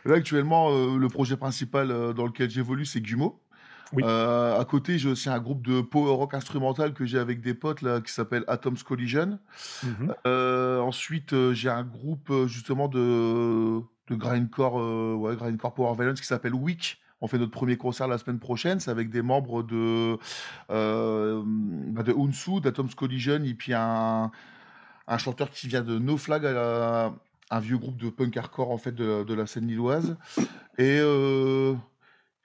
là 0.06 0.16
actuellement, 0.16 0.70
le 0.96 1.08
projet 1.10 1.36
principal 1.36 1.90
dans 2.14 2.26
lequel 2.26 2.50
j'évolue, 2.50 2.86
c'est 2.86 3.02
Gumo. 3.02 3.42
Oui. 3.94 4.04
Euh, 4.06 4.60
à 4.60 4.66
côté, 4.66 4.98
j'ai 4.98 5.10
aussi 5.10 5.30
un 5.30 5.40
groupe 5.40 5.62
de 5.66 5.82
power 5.82 6.14
rock 6.16 6.34
instrumental 6.34 6.94
que 6.94 7.06
j'ai 7.06 7.20
avec 7.20 7.42
des 7.42 7.54
potes 7.54 7.82
là 7.82 8.02
qui 8.02 8.12
s'appelle 8.12 8.44
Atoms 8.48 8.78
Collision. 8.86 9.40
Mhm. 9.84 10.14
Euh, 10.26 10.80
ensuite, 10.80 11.34
euh, 11.34 11.54
j'ai 11.54 11.70
un 11.70 11.84
groupe 11.84 12.32
justement 12.48 12.88
de, 12.88 13.80
de 14.08 14.16
grindcore, 14.16 14.80
euh, 14.80 15.14
ouais, 15.14 15.36
grindcore 15.36 15.74
Power 15.74 15.94
Violence 15.96 16.20
qui 16.20 16.28
s'appelle 16.28 16.56
Week. 16.56 16.98
On 17.22 17.28
fait 17.28 17.38
notre 17.38 17.52
premier 17.52 17.78
concert 17.78 18.08
la 18.08 18.18
semaine 18.18 18.40
prochaine. 18.40 18.80
C'est 18.80 18.92
avec 18.92 19.10
des 19.10 19.22
membres 19.22 19.64
de, 19.64 20.18
de 20.70 22.14
Unsu, 22.18 22.60
d'Atoms 22.62 22.90
Collision, 22.96 23.42
et 23.44 23.54
puis 23.54 23.74
un, 23.74 24.32
un 25.08 25.18
chanteur 25.18 25.50
qui 25.50 25.68
vient 25.68 25.82
de 25.82 25.98
No 25.98 26.18
Flag, 26.18 26.46
à 26.46 26.52
la- 26.52 27.14
un 27.52 27.60
vieux 27.60 27.78
groupe 27.78 27.98
de 27.98 28.10
punk 28.10 28.36
hardcore 28.36 28.72
en 28.72 28.78
fait 28.80 28.92
de, 28.92 29.24
de 29.24 29.34
la 29.36 29.46
scène 29.46 29.68
lilloise. 29.68 30.18
Et 30.80 31.00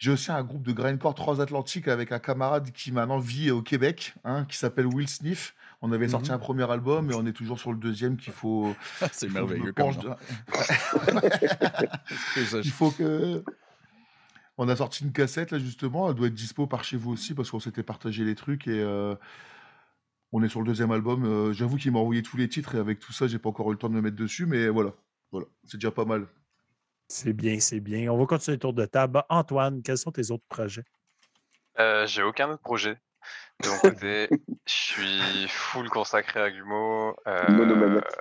j'ai 0.00 0.10
aussi 0.10 0.32
un 0.32 0.42
groupe 0.42 0.62
de 0.66 0.72
grindcore 0.72 1.14
transatlantique 1.14 1.86
avec 1.86 2.10
un 2.10 2.18
camarade 2.18 2.72
qui 2.72 2.90
maintenant 2.90 3.18
vit 3.18 3.50
au 3.50 3.60
Québec, 3.60 4.14
hein, 4.24 4.46
qui 4.46 4.56
s'appelle 4.56 4.86
Will 4.86 5.06
Sniff. 5.08 5.54
On 5.82 5.92
avait 5.92 6.08
sorti 6.08 6.30
Mhm. 6.30 6.36
un 6.36 6.38
premier 6.38 6.70
album 6.70 7.10
et 7.10 7.14
on 7.14 7.26
est 7.26 7.34
toujours 7.34 7.58
sur 7.60 7.70
le 7.70 7.78
deuxième 7.78 8.16
qu'il 8.16 8.32
faut. 8.32 8.74
C'est 9.12 9.28
je 9.28 9.34
me 9.34 9.40
merveilleux 9.40 9.72
comme 9.72 9.94
de- 9.96 10.10
Il 12.64 12.70
faut 12.70 12.90
que. 12.90 13.44
On 14.56 14.68
a 14.68 14.76
sorti 14.76 15.04
une 15.04 15.12
cassette 15.12 15.52
là 15.52 15.58
justement, 15.58 16.08
elle 16.10 16.14
doit 16.16 16.26
être 16.28 16.34
dispo 16.34 16.66
par 16.66 16.84
chez 16.84 16.96
vous 16.98 17.10
aussi 17.12 17.34
parce 17.34 17.50
qu'on 17.50 17.60
s'était 17.60 17.82
partagé 17.82 18.24
les 18.24 18.34
trucs 18.34 18.66
et 18.68 18.80
euh, 18.80 19.14
on 20.32 20.42
est 20.42 20.48
sur 20.48 20.60
le 20.60 20.66
deuxième 20.66 20.90
album. 20.92 21.24
Euh, 21.24 21.52
J'avoue 21.54 21.76
qu'il 21.76 21.92
m'a 21.92 21.98
envoyé 21.98 22.22
tous 22.22 22.36
les 22.36 22.48
titres 22.48 22.74
et 22.74 22.78
avec 22.78 22.98
tout 23.00 23.12
ça, 23.12 23.26
j'ai 23.26 23.38
pas 23.38 23.48
encore 23.48 23.70
eu 23.70 23.74
le 23.74 23.78
temps 23.78 23.88
de 23.88 23.94
me 23.94 24.02
mettre 24.02 24.16
dessus, 24.16 24.44
mais 24.46 24.68
voilà. 24.68 24.92
Voilà, 25.32 25.46
c'est 25.64 25.78
déjà 25.78 25.90
pas 25.90 26.04
mal. 26.04 26.26
C'est 27.12 27.32
bien, 27.32 27.58
c'est 27.58 27.80
bien. 27.80 28.08
On 28.12 28.16
va 28.16 28.24
continuer 28.24 28.54
le 28.54 28.60
tour 28.60 28.72
de 28.72 28.84
table. 28.86 29.24
Antoine, 29.28 29.82
quels 29.82 29.98
sont 29.98 30.12
tes 30.12 30.30
autres 30.30 30.44
projets? 30.48 30.84
Euh, 31.80 32.06
j'ai 32.06 32.22
aucun 32.22 32.48
autre 32.50 32.62
projet. 32.62 32.98
De 33.64 33.68
mon 33.68 33.78
côté, 33.78 34.28
je 34.66 34.72
suis 34.72 35.48
full 35.48 35.88
consacré 35.90 36.40
à 36.40 36.50
Gumo. 36.52 37.16
Monomanette. 37.26 38.16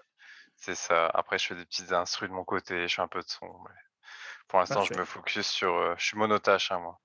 c'est 0.55 0.73
ça. 0.75 1.05
Après, 1.13 1.37
je 1.37 1.45
fais 1.45 1.55
des 1.55 1.65
petites 1.65 1.91
instrus 1.91 2.29
de 2.29 2.33
mon 2.33 2.43
côté, 2.43 2.87
je 2.87 2.95
fais 2.95 3.01
un 3.03 3.07
peu 3.07 3.19
de 3.19 3.27
son. 3.29 3.45
mais 3.45 3.75
pour 4.47 4.57
l'instant, 4.59 4.81
je 4.83 4.95
me 4.97 5.05
focus 5.05 5.45
sur. 5.47 5.71
euh, 5.75 5.93
je 5.99 6.05
suis 6.07 6.17
monotache, 6.17 6.71
hein, 6.71 6.79
moi. 6.79 6.99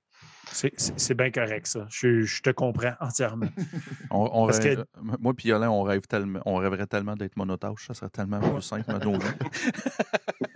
C'est- 0.50 1.14
bien 1.14 1.30
correct, 1.30 1.66
ça. 1.66 1.86
Je, 1.90 2.22
je 2.22 2.40
te 2.42 2.48
comprends 2.50 2.94
entièrement. 3.00 3.46
On, 4.10 4.30
on 4.32 4.46
Parce 4.46 4.58
que- 4.58 4.68
rêve- 4.68 4.84
Moi 5.20 5.34
et 5.44 5.48
Yolin, 5.48 5.70
on, 5.70 5.82
rêve 5.82 6.06
tellement, 6.06 6.40
on 6.46 6.56
rêverait 6.56 6.86
tellement 6.86 7.14
d'être 7.14 7.36
monotache. 7.36 7.86
Ça 7.88 7.94
serait 7.94 8.08
tellement 8.10 8.40
plus 8.40 8.62
simple 8.62 8.90
nos 9.04 9.18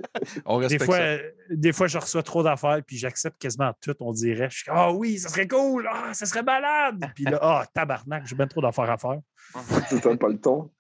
Des 0.69 0.79
fois, 0.79 0.97
ça. 0.97 1.03
euh, 1.03 1.31
des 1.51 1.73
fois, 1.73 1.87
je 1.87 1.99
reçois 1.99 2.23
trop 2.23 2.43
d'affaires, 2.43 2.81
puis 2.87 2.97
j'accepte 2.97 3.39
quasiment 3.41 3.73
tout, 3.81 3.95
on 4.01 4.13
dirait. 4.13 4.49
Je 4.51 4.59
suis 4.59 4.71
Ah 4.71 4.93
oui, 4.93 5.19
ça 5.19 5.29
serait 5.29 5.49
cool, 5.49 5.89
ah, 5.91 6.13
ça 6.15 6.27
serait 6.27 6.43
malade. 6.43 7.05
Puis 7.15 7.25
là, 7.25 7.39
ah, 7.41 7.65
tabarnak, 7.75 8.27
j'ai 8.27 8.35
bien 8.37 8.47
trop 8.47 8.61
d'affaires 8.61 8.91
à 8.91 8.99
faire. 8.99 9.19
T'as 10.03 10.17
pas 10.17 10.29
le 10.29 10.39
temps. 10.39 10.71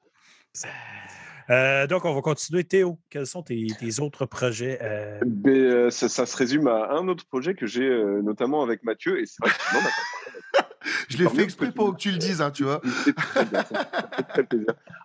Euh, 1.51 1.87
donc, 1.87 2.05
on 2.05 2.15
va 2.15 2.21
continuer. 2.21 2.65
Théo, 2.65 2.99
quels 3.09 3.27
sont 3.27 3.43
tes, 3.43 3.67
tes 3.79 4.01
autres 4.01 4.27
projets? 4.27 4.79
euh, 4.83 5.19
Mais, 5.45 5.51
euh, 5.59 5.91
ça, 5.91 6.09
ça 6.11 6.27
se 6.27 6.37
résume 6.37 6.67
à 6.69 6.91
un 6.91 7.09
autre 7.09 7.25
projet 7.27 7.55
que 7.55 7.67
j'ai 7.67 7.89
euh, 7.89 8.21
notamment 8.23 8.63
avec 8.63 8.83
Mathieu. 8.83 9.19
Et 9.21 9.25
c'est 9.25 9.43
vrai 9.43 9.51
que 9.55 9.75
non, 9.75 9.81
on 9.83 9.87
a 9.87 9.89
pas- 9.89 10.69
Je 11.09 11.17
l'ai 11.19 11.29
fait 11.29 11.43
exprès 11.43 11.73
pour 11.73 11.91
tu- 11.91 11.95
que 11.97 12.01
tu 12.03 12.11
le 12.13 12.19
dises, 12.19 12.43
hein, 12.43 12.51
tu 12.51 12.65
vois. 12.65 12.81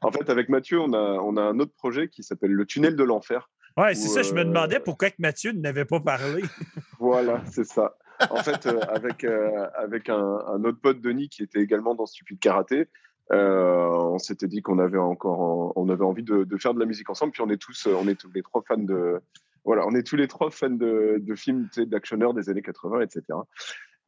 En 0.01 0.11
fait, 0.11 0.29
avec 0.29 0.49
Mathieu, 0.49 0.79
on 0.81 0.93
a, 0.93 0.97
on 1.21 1.37
a 1.37 1.41
un 1.41 1.59
autre 1.59 1.73
projet 1.75 2.09
qui 2.09 2.23
s'appelle 2.23 2.51
Le 2.51 2.65
Tunnel 2.65 2.95
de 2.95 3.03
l'Enfer. 3.03 3.49
Ouais, 3.77 3.95
c'est 3.95 4.07
ça. 4.07 4.21
Je 4.21 4.33
me 4.33 4.43
demandais 4.45 4.79
pourquoi 4.79 5.09
que 5.09 5.15
Mathieu 5.19 5.51
n'avait 5.51 5.85
pas 5.85 5.99
parlé. 5.99 6.43
Voilà, 6.99 7.41
c'est 7.51 7.65
ça. 7.65 7.95
En 8.29 8.37
fait, 8.37 8.65
euh, 8.65 8.79
avec, 8.87 9.23
euh, 9.25 9.67
avec 9.75 10.07
un, 10.09 10.39
un 10.47 10.63
autre 10.63 10.79
pote, 10.79 11.01
Denis, 11.01 11.27
qui 11.27 11.43
était 11.43 11.59
également 11.59 11.95
dans 11.95 12.05
Stupide 12.05 12.39
Karaté, 12.39 12.87
euh, 13.33 13.87
on 13.89 14.19
s'était 14.19 14.47
dit 14.47 14.61
qu'on 14.61 14.79
avait 14.79 14.97
encore 14.99 15.41
en- 15.41 15.73
on 15.75 15.89
avait 15.89 16.03
envie 16.05 16.23
de, 16.23 16.43
de 16.45 16.57
faire 16.57 16.73
de 16.73 16.79
la 16.79 16.85
musique 16.85 17.09
ensemble. 17.09 17.33
Puis 17.33 17.41
on 17.41 17.49
est 17.49 17.57
tous, 17.57 17.87
on 17.87 18.07
est 18.07 18.15
tous 18.15 18.31
les 18.33 18.41
trois 18.41 18.61
fans 18.65 18.77
de. 18.77 19.19
Voilà, 19.65 19.85
on 19.87 19.95
est 19.95 20.03
tous 20.03 20.15
les 20.15 20.27
trois 20.29 20.49
fans 20.51 20.69
de, 20.69 21.17
de 21.19 21.35
films 21.35 21.67
d'actionneurs 21.87 22.33
des 22.33 22.49
années 22.49 22.61
80, 22.61 23.01
etc. 23.01 23.23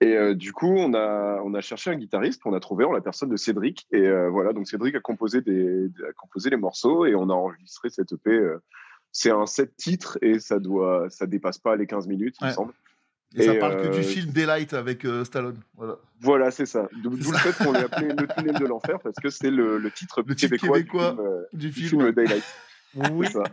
Et 0.01 0.15
euh, 0.15 0.35
du 0.35 0.53
coup, 0.53 0.73
on 0.73 0.93
a, 0.93 1.41
on 1.43 1.53
a 1.53 1.61
cherché 1.61 1.89
un 1.89 1.95
guitariste 1.95 2.41
qu'on 2.43 2.53
a 2.53 2.59
trouvé 2.61 2.85
en 2.85 2.91
la 2.93 3.01
personne 3.01 3.29
de 3.29 3.37
Cédric. 3.37 3.87
Et 3.91 4.01
euh, 4.07 4.29
voilà, 4.29 4.53
donc 4.53 4.67
Cédric 4.67 4.95
a 4.95 4.99
composé, 5.01 5.41
des, 5.41 5.85
a 6.07 6.13
composé 6.13 6.49
les 6.49 6.57
morceaux 6.57 7.05
et 7.05 7.15
on 7.15 7.29
a 7.29 7.33
enregistré 7.33 7.89
cette 7.89 8.11
EP. 8.13 8.29
euh, 8.29 8.61
c'est 9.15 9.31
un 9.31 9.45
7 9.45 9.77
titres 9.77 10.17
et 10.21 10.39
ça 10.39 10.59
doit, 10.59 11.09
ça 11.09 11.25
dépasse 11.25 11.57
pas 11.57 11.77
les 11.77 11.87
15 11.87 12.05
minutes, 12.07 12.35
il 12.41 12.47
me 12.47 12.51
semble. 12.51 12.73
Et, 13.33 13.43
ça 13.43 13.53
Et, 13.53 13.59
parle 13.59 13.77
que 13.77 13.87
euh, 13.87 13.97
du 13.97 14.03
film 14.03 14.31
Daylight 14.31 14.73
avec 14.73 15.05
euh, 15.05 15.23
Stallone. 15.23 15.57
Voilà. 15.77 15.95
Voilà, 16.19 16.51
c'est 16.51 16.65
ça. 16.65 16.89
D'où 17.01 17.11
le 17.11 17.17
fait 17.37 17.63
qu'on 17.63 17.71
l'ait 17.71 17.85
appelé 17.85 18.09
Le 18.09 18.27
Tunnel 18.27 18.59
de 18.59 18.65
l'Enfer 18.65 18.99
parce 19.01 19.15
que 19.15 19.29
c'est 19.29 19.51
le, 19.51 19.77
le 19.77 19.89
titre 19.89 20.21
Le 20.27 20.35
québécois, 20.35 20.79
québécois 20.79 21.15
du 21.53 21.71
film, 21.71 22.01
euh, 22.01 22.11
du 22.11 22.11
film. 22.11 22.11
Daylight. 22.11 22.43
Oui. 23.11 23.27
Ça. 23.27 23.43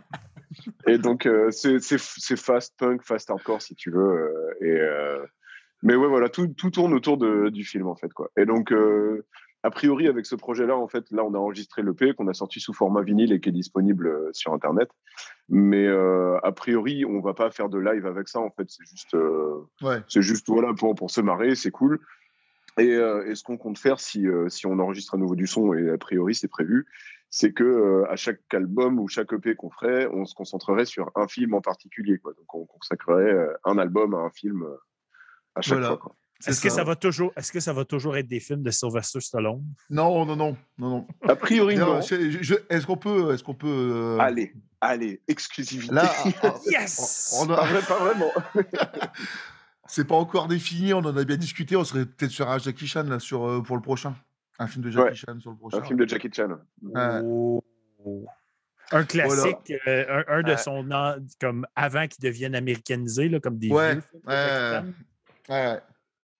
Et 0.87 0.97
donc, 0.97 1.25
euh, 1.25 1.49
c'est 1.51 2.37
fast 2.37 2.75
punk, 2.77 3.03
fast 3.03 3.29
hardcore 3.29 3.61
si 3.61 3.75
tu 3.75 3.89
veux. 3.91 3.99
euh, 3.99 4.53
et, 4.61 4.71
euh, 4.79 5.25
mais 5.81 5.95
ouais, 5.95 6.07
voilà, 6.07 6.29
tout, 6.29 6.47
tout 6.47 6.71
tourne 6.71 6.93
autour 6.93 7.17
de, 7.17 7.49
du 7.49 7.65
film 7.65 7.87
en 7.87 7.95
fait. 7.95 8.11
Quoi. 8.13 8.31
Et 8.37 8.45
donc, 8.45 8.71
euh, 8.71 9.25
a 9.63 9.71
priori, 9.71 10.07
avec 10.09 10.25
ce 10.25 10.35
projet-là, 10.35 10.75
en 10.77 10.87
fait, 10.89 11.09
là, 11.11 11.23
on 11.23 11.33
a 11.33 11.37
enregistré 11.37 11.81
l'EP 11.83 12.13
qu'on 12.15 12.27
a 12.27 12.33
sorti 12.33 12.59
sous 12.59 12.73
format 12.73 13.01
vinyle 13.01 13.31
et 13.31 13.39
qui 13.39 13.47
est 13.49 13.53
disponible 13.53 14.07
euh, 14.07 14.29
sur 14.33 14.53
Internet. 14.53 14.89
Mais 15.47 15.87
euh, 15.87 16.37
a 16.43 16.51
priori, 16.51 17.05
on 17.05 17.21
va 17.21 17.33
pas 17.33 17.49
faire 17.49 17.69
de 17.69 17.77
live 17.79 18.05
avec 18.05 18.27
ça. 18.27 18.39
En 18.41 18.49
fait, 18.51 18.65
c'est 18.69 18.85
juste, 18.85 19.13
euh, 19.15 19.61
Ouais. 19.81 20.01
c'est 20.09 20.21
juste 20.21 20.47
voilà 20.49 20.73
pour, 20.73 20.93
pour 20.95 21.09
se 21.09 21.21
marrer, 21.21 21.55
c'est 21.55 21.71
cool. 21.71 21.99
Et, 22.77 22.89
euh, 22.95 23.25
et 23.29 23.35
ce 23.35 23.43
qu'on 23.43 23.57
compte 23.57 23.77
faire 23.77 23.99
si, 23.99 24.25
si 24.49 24.65
on 24.65 24.79
enregistre 24.79 25.13
à 25.13 25.17
nouveau 25.17 25.35
du 25.35 25.47
son, 25.47 25.73
et 25.73 25.89
a 25.91 25.97
priori 25.97 26.33
c'est 26.35 26.47
prévu, 26.47 26.87
c'est 27.29 27.53
que 27.53 28.03
à 28.09 28.15
chaque 28.15 28.41
album 28.53 28.99
ou 28.99 29.07
chaque 29.07 29.31
EP 29.31 29.55
qu'on 29.55 29.69
ferait, 29.69 30.07
on 30.11 30.25
se 30.25 30.33
concentrerait 30.35 30.85
sur 30.85 31.11
un 31.15 31.27
film 31.27 31.53
en 31.53 31.61
particulier. 31.61 32.17
Quoi. 32.17 32.33
Donc 32.33 32.53
on 32.53 32.65
consacrerait 32.65 33.47
un 33.63 33.77
album 33.77 34.13
à 34.15 34.17
un 34.17 34.29
film 34.31 34.65
à 35.55 35.61
chaque 35.61 35.79
Voilà. 35.79 35.87
fois. 35.89 35.97
Quoi. 35.97 36.15
Est-ce 36.45 36.59
que 36.61 36.69
ça 36.69 36.83
va 36.83 36.95
toujours, 36.97 37.31
est-ce 37.37 37.51
que 37.51 37.59
ça 37.61 37.71
va 37.73 37.85
toujours 37.85 38.17
être 38.17 38.27
des 38.27 38.39
films 38.41 38.63
de 38.63 38.71
Sylvester 38.71 39.21
Stallone? 39.21 39.63
Non, 39.89 40.25
non, 40.25 40.35
non, 40.35 40.57
non, 40.77 40.89
non. 40.89 41.07
A 41.27 41.35
priori, 41.35 41.77
non. 41.77 41.99
Est-ce 41.99 42.85
qu'on 42.85 42.97
peut, 42.97 43.33
est-ce 43.33 43.43
qu'on 43.43 43.53
peut 43.53 43.67
euh, 43.69 44.17
Allez, 44.19 44.53
allez, 44.81 45.21
exclusivité. 45.27 45.93
Là, 45.93 46.11
ah, 46.43 46.53
Yes! 46.65 47.37
on 47.41 47.47
pas, 47.47 47.61
a- 47.63 47.65
vrai, 47.67 47.81
pas 47.87 47.97
vraiment. 47.99 48.31
c'est 49.87 50.05
pas 50.05 50.15
encore 50.15 50.47
défini. 50.47 50.93
On 50.93 50.99
en 50.99 51.15
a 51.15 51.23
bien 51.23 51.37
discuté. 51.37 51.75
On 51.77 51.83
serait 51.85 52.05
peut-être 52.05 52.31
sur 52.31 52.49
un 52.49 52.57
Jackie 52.57 52.87
Chan 52.87 53.03
là, 53.03 53.19
sur 53.19 53.47
euh, 53.47 53.61
pour 53.61 53.75
le 53.77 53.81
prochain. 53.81 54.13
Un 54.59 54.67
film 54.67 54.83
de 54.83 54.91
Jackie 54.91 55.05
Ouais. 55.09 55.15
Chan 55.15 55.39
sur 55.39 55.51
le 55.51 55.57
prochain. 55.57 55.77
Un 55.77 55.83
film 55.83 55.97
de 55.99 56.07
Jackie 56.07 56.29
Chan. 56.33 56.49
Ouais. 56.81 57.21
Oh. 57.23 57.63
Un 58.91 59.05
classique, 59.05 59.73
euh, 59.87 60.23
un, 60.27 60.39
un 60.39 60.41
de 60.43 60.49
Ouais. 60.51 60.57
son 60.57 60.91
an, 60.91 61.15
comme 61.39 61.65
avant 61.75 62.05
qu'il 62.07 62.21
devienne 62.23 62.53
américanisé, 62.53 63.29
là, 63.29 63.39
comme 63.39 63.57
des 63.57 63.69
Ouais, 63.69 63.93
vieux 63.93 64.01
films 64.11 64.93
de 65.47 65.79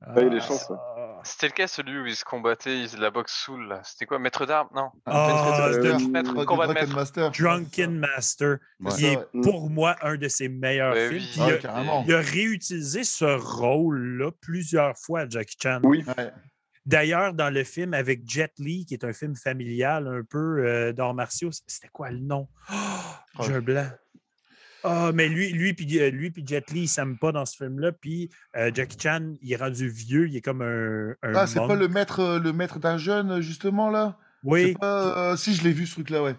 ouais, 0.07 0.13
Jackie 0.15 0.15
Chan. 0.15 0.15
Ouais, 0.15 0.15
ouais. 0.15 0.15
Ouais, 0.15 0.21
il 0.21 0.23
y 0.23 0.27
a 0.27 0.39
des 0.39 0.45
chances, 0.45 0.69
ouais. 0.69 0.77
Ah. 0.97 0.99
C'était 1.25 1.47
lequel 1.47 1.69
celui 1.69 1.99
où 2.01 2.05
il 2.05 2.15
se 2.15 2.25
combattait, 2.25 2.79
il 2.79 2.83
faisait 2.85 2.97
de 2.97 3.01
la 3.01 3.09
boxe 3.11 3.33
soul 3.33 3.67
là 3.69 3.81
C'était 3.85 4.05
quoi 4.05 4.19
Maître 4.19 4.45
d'armes? 4.45 4.67
Non. 4.75 4.89
Ah, 5.05 5.69
Maître- 5.71 5.79
de- 5.79 5.87
Maître- 5.87 6.09
Maître- 6.09 6.33
Drunken 6.33 6.45
combat 6.45 6.67
de 6.67 6.73
Drunken 6.73 6.87
maître. 6.89 6.95
Master. 6.95 7.31
Drunken 7.31 7.99
Master, 7.99 8.57
Ouais. 8.81 8.91
qui 8.91 9.05
est 9.05 9.13
Ça, 9.13 9.19
ouais. 9.33 9.41
pour 9.41 9.69
moi 9.69 9.95
un 10.01 10.17
de 10.17 10.27
ses 10.27 10.49
meilleurs 10.49 10.93
Ouais, 10.93 11.09
films. 11.09 11.21
oui. 11.21 11.29
Puis 11.31 11.41
Ouais, 11.41 11.47
il, 11.47 11.53
a, 11.53 11.57
carrément. 11.57 12.03
il 12.07 12.13
a 12.13 12.19
réutilisé 12.19 13.03
ce 13.05 13.23
rôle-là 13.25 14.31
plusieurs 14.41 14.97
fois 14.97 15.21
à 15.21 15.29
Jackie 15.29 15.55
Chan. 15.61 15.79
Oui, 15.83 16.03
Ouais. 16.17 16.31
D'ailleurs, 16.85 17.33
dans 17.33 17.49
le 17.49 17.63
film 17.63 17.93
avec 17.93 18.29
Jet 18.29 18.51
Li, 18.59 18.85
qui 18.85 18.93
est 18.93 19.05
un 19.05 19.13
film 19.13 19.37
familial 19.37 20.05
un 20.05 20.23
peu 20.29 20.65
euh, 20.67 20.91
d'arts 20.91 21.13
martiaux, 21.13 21.49
c'était 21.65 21.87
quoi 21.87 22.09
le 22.11 22.19
nom? 22.19 22.49
Oh, 23.39 23.43
J'ai 23.47 23.53
un 23.55 23.61
blanc. 23.61 23.87
Ah, 24.83 25.11
mais 25.13 25.29
lui, 25.29 25.51
lui 25.53 25.73
puis 25.73 25.99
euh, 25.99 26.09
lui 26.11 26.29
puis 26.29 26.43
Jet 26.45 26.69
Li, 26.71 26.81
ils 26.81 26.87
s'aiment 26.87 27.17
pas 27.17 27.31
dans 27.31 27.45
ce 27.45 27.55
film-là. 27.55 27.93
Puis 27.93 28.29
euh, 28.57 28.69
Jackie 28.73 28.97
Chan, 28.99 29.33
il 29.41 29.53
est 29.53 29.55
rendu 29.55 29.87
vieux, 29.87 30.27
il 30.27 30.35
est 30.35 30.41
comme 30.41 30.61
un. 30.61 31.11
un 31.23 31.35
Ah, 31.35 31.47
c'est 31.47 31.59
pas 31.59 31.75
le 31.75 31.87
maître, 31.87 32.19
euh, 32.19 32.39
le 32.39 32.51
maître 32.51 32.79
d'un 32.79 32.97
jeune 32.97 33.41
justement 33.41 33.89
là? 33.89 34.17
Oui, 34.43 34.73
pas, 34.73 35.31
euh, 35.31 35.37
si 35.37 35.55
je 35.55 35.63
l'ai 35.63 35.71
vu 35.71 35.85
ce 35.85 35.93
truc-là, 35.93 36.21
ouais. 36.21 36.35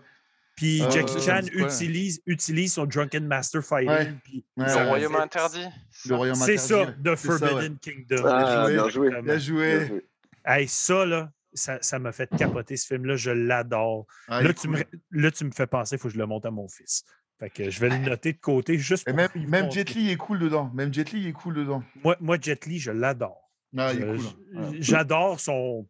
puis 0.57 0.83
Euh, 0.83 0.91
Jackie 0.91 1.21
Chan 1.23 1.41
utilise, 1.55 2.21
utilise 2.27 2.75
son 2.75 2.85
Drunken 2.85 3.27
Master 3.27 3.63
Fighting. 3.63 3.89
Ouais. 3.89 4.45
Le 4.59 4.65
ouais. 4.65 4.89
royaume 4.89 5.17
interdit 5.17 5.65
c'est 5.91 6.11
Le 6.11 6.35
ça 6.35 6.45
C'est 6.45 6.57
The 6.57 7.17
ça, 7.17 7.17
Forbidden 7.17 7.73
ouais. 7.73 7.79
Kingdom. 7.81 8.27
Ah, 8.27 8.67
bien 8.69 8.89
joué. 8.91 9.09
Bien 9.23 9.39
joué. 9.39 9.79
Bien 9.79 9.87
joué. 9.87 10.05
Hey, 10.45 10.69
ça, 10.69 11.07
là, 11.07 11.33
ça 11.55 11.79
ça 11.81 11.99
m'a 11.99 12.13
fait 12.13 12.29
capoter 12.37 12.77
ce 12.77 12.87
film-là. 12.89 13.17
Je 13.17 13.31
l'adore. 13.31 14.07
Ah, 14.29 14.43
là, 14.43 14.53
cool. 14.53 14.85
là, 15.13 15.31
tu 15.31 15.45
me 15.47 15.51
fais 15.51 15.67
penser, 15.67 15.97
il 15.97 15.99
faut 15.99 16.09
que 16.09 16.15
je 16.15 16.19
le 16.19 16.27
monte 16.27 16.45
à 16.45 16.51
mon 16.51 16.69
fils. 16.69 17.05
Fait 17.45 17.51
que 17.65 17.71
je 17.71 17.79
vais 17.81 17.91
le 17.91 17.99
noter 17.99 18.33
de 18.33 18.39
côté 18.39 18.79
juste 18.79 19.07
Et 19.07 19.13
même, 19.13 19.29
même. 19.49 19.71
Jet 19.71 19.91
Li 19.91 20.11
est 20.11 20.17
cool 20.17 20.39
dedans. 20.39 20.71
Même 20.73 20.93
Jet 20.95 21.13
Li 21.13 21.29
est 21.29 21.33
cool 21.33 21.55
dedans. 21.55 21.83
Moi, 22.03 22.17
moi, 22.21 22.39
Jet 22.41 22.65
Li, 22.65 22.79
je 22.79 22.91
l'adore. 22.91 23.51
Ah, 23.77 23.93
il 23.93 24.01
Je- 24.01 24.05
est 24.05 24.07
cool. 24.07 24.19
je- 24.21 24.59
Ouais. 24.59 24.77
J'adore 24.81 25.41
son. 25.41 25.87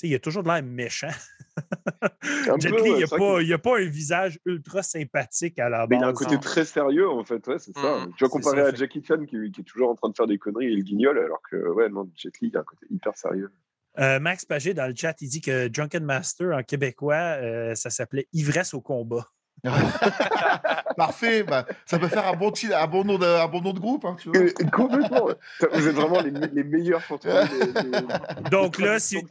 Tu 0.00 0.06
sais, 0.06 0.08
il 0.08 0.14
a 0.14 0.18
toujours 0.18 0.42
de 0.42 0.48
l'air 0.48 0.62
méchant. 0.62 1.08
Jet 2.58 2.70
Li, 2.70 2.90
il 2.96 3.00
n'a 3.00 3.06
pas, 3.06 3.16
qu'il- 3.16 3.46
il 3.46 3.52
a 3.52 3.58
pas 3.58 3.78
un 3.78 3.84
visage 3.84 4.38
ultra 4.44 4.82
sympathique 4.82 5.58
à 5.58 5.68
la 5.68 5.86
Mais 5.86 5.96
base. 5.96 6.00
il 6.00 6.04
a 6.04 6.08
un 6.08 6.12
côté 6.12 6.34
non. 6.34 6.40
très 6.40 6.64
sérieux 6.64 7.08
en 7.08 7.24
fait, 7.24 7.46
ouais, 7.46 7.58
c'est 7.58 7.76
ça. 7.76 7.98
Mhm. 8.06 8.12
Tu 8.16 8.24
vois, 8.24 8.28
comparé 8.28 8.62
ça, 8.62 8.68
à 8.68 8.74
Jackie 8.74 9.04
Chan 9.04 9.24
qui, 9.24 9.50
qui 9.52 9.60
est 9.60 9.64
toujours 9.64 9.90
en 9.90 9.94
train 9.94 10.08
de 10.08 10.16
faire 10.16 10.26
des 10.26 10.38
conneries 10.38 10.66
et 10.66 10.72
il 10.72 10.82
guignole, 10.84 11.18
alors 11.18 11.40
que 11.48 11.56
ouais, 11.56 11.88
non, 11.88 12.10
Jet 12.16 12.32
Li, 12.40 12.48
il 12.48 12.56
a 12.56 12.60
un 12.60 12.64
côté 12.64 12.86
hyper 12.90 13.16
sérieux. 13.16 13.52
Euh, 13.98 14.20
Max 14.20 14.44
Pagé, 14.44 14.74
dans 14.74 14.86
le 14.86 14.94
chat, 14.96 15.14
il 15.20 15.28
dit 15.28 15.40
que 15.40 15.68
Drunken 15.68 16.04
Master 16.04 16.56
en 16.56 16.62
québécois, 16.62 17.14
euh, 17.40 17.74
ça 17.74 17.90
s'appelait 17.90 18.28
Ivresse 18.32 18.72
au 18.74 18.80
combat. 18.80 19.26
Parfait. 20.96 21.42
Bah, 21.42 21.64
ça 21.86 21.98
peut 21.98 22.08
faire 22.08 22.26
un 22.26 22.34
bon, 22.36 22.50
titre- 22.50 22.76
un 22.76 22.86
bon, 22.86 23.04
nom, 23.04 23.18
de, 23.18 23.24
un 23.26 23.46
bon 23.48 23.60
nom 23.60 23.72
de 23.72 23.78
groupe. 23.80 24.04
Hein, 24.04 24.16
tu 24.20 24.30
vois. 24.30 24.40
Complètement. 24.72 25.28
Vous 25.72 25.88
êtes 25.88 25.94
vraiment 25.94 26.20
les, 26.20 26.30
les 26.30 26.64
meilleurs 26.64 27.02
pour 27.02 27.18
trouver 27.18 27.42
des, 27.46 28.50
Donc 28.50 28.78
là, 28.78 28.98
si, 28.98 29.16
là, 29.16 29.22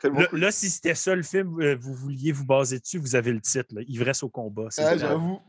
cool. 0.00 0.40
là, 0.40 0.50
si 0.50 0.70
c'était 0.70 0.94
ça 0.94 1.14
le 1.14 1.22
film, 1.22 1.60
euh, 1.60 1.76
vous 1.80 1.94
vouliez 1.94 2.32
vous 2.32 2.44
baser 2.44 2.78
dessus, 2.78 2.98
vous 2.98 3.14
avez 3.16 3.32
le 3.32 3.40
titre, 3.40 3.74
là, 3.74 3.82
Ivresse 3.88 4.22
au 4.22 4.28
combat. 4.28 4.68
Ah. 4.78 4.96
J'avoue. 4.96 5.40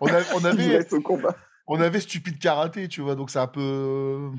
On, 0.00 0.06
a- 0.08 0.20
on 0.34 0.40
Il 0.40 0.46
avait, 0.46 0.92
au 0.94 1.00
combat. 1.00 1.34
on 1.66 1.80
avait 1.80 2.00
stupide 2.00 2.38
karaté, 2.38 2.88
tu 2.88 3.00
vois, 3.00 3.14
donc 3.14 3.30
c'est 3.30 3.38
un 3.38 3.46
peu, 3.46 4.30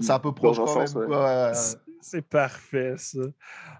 c'est 0.00 0.10
un 0.12 0.18
peu 0.18 0.32
proche 0.32 0.56
quand 0.58 0.66
sens, 0.66 0.94
même. 0.94 1.08
ouais. 1.10 1.52
C'est- 2.10 2.22
parfait, 2.22 2.94
ça. 2.98 3.18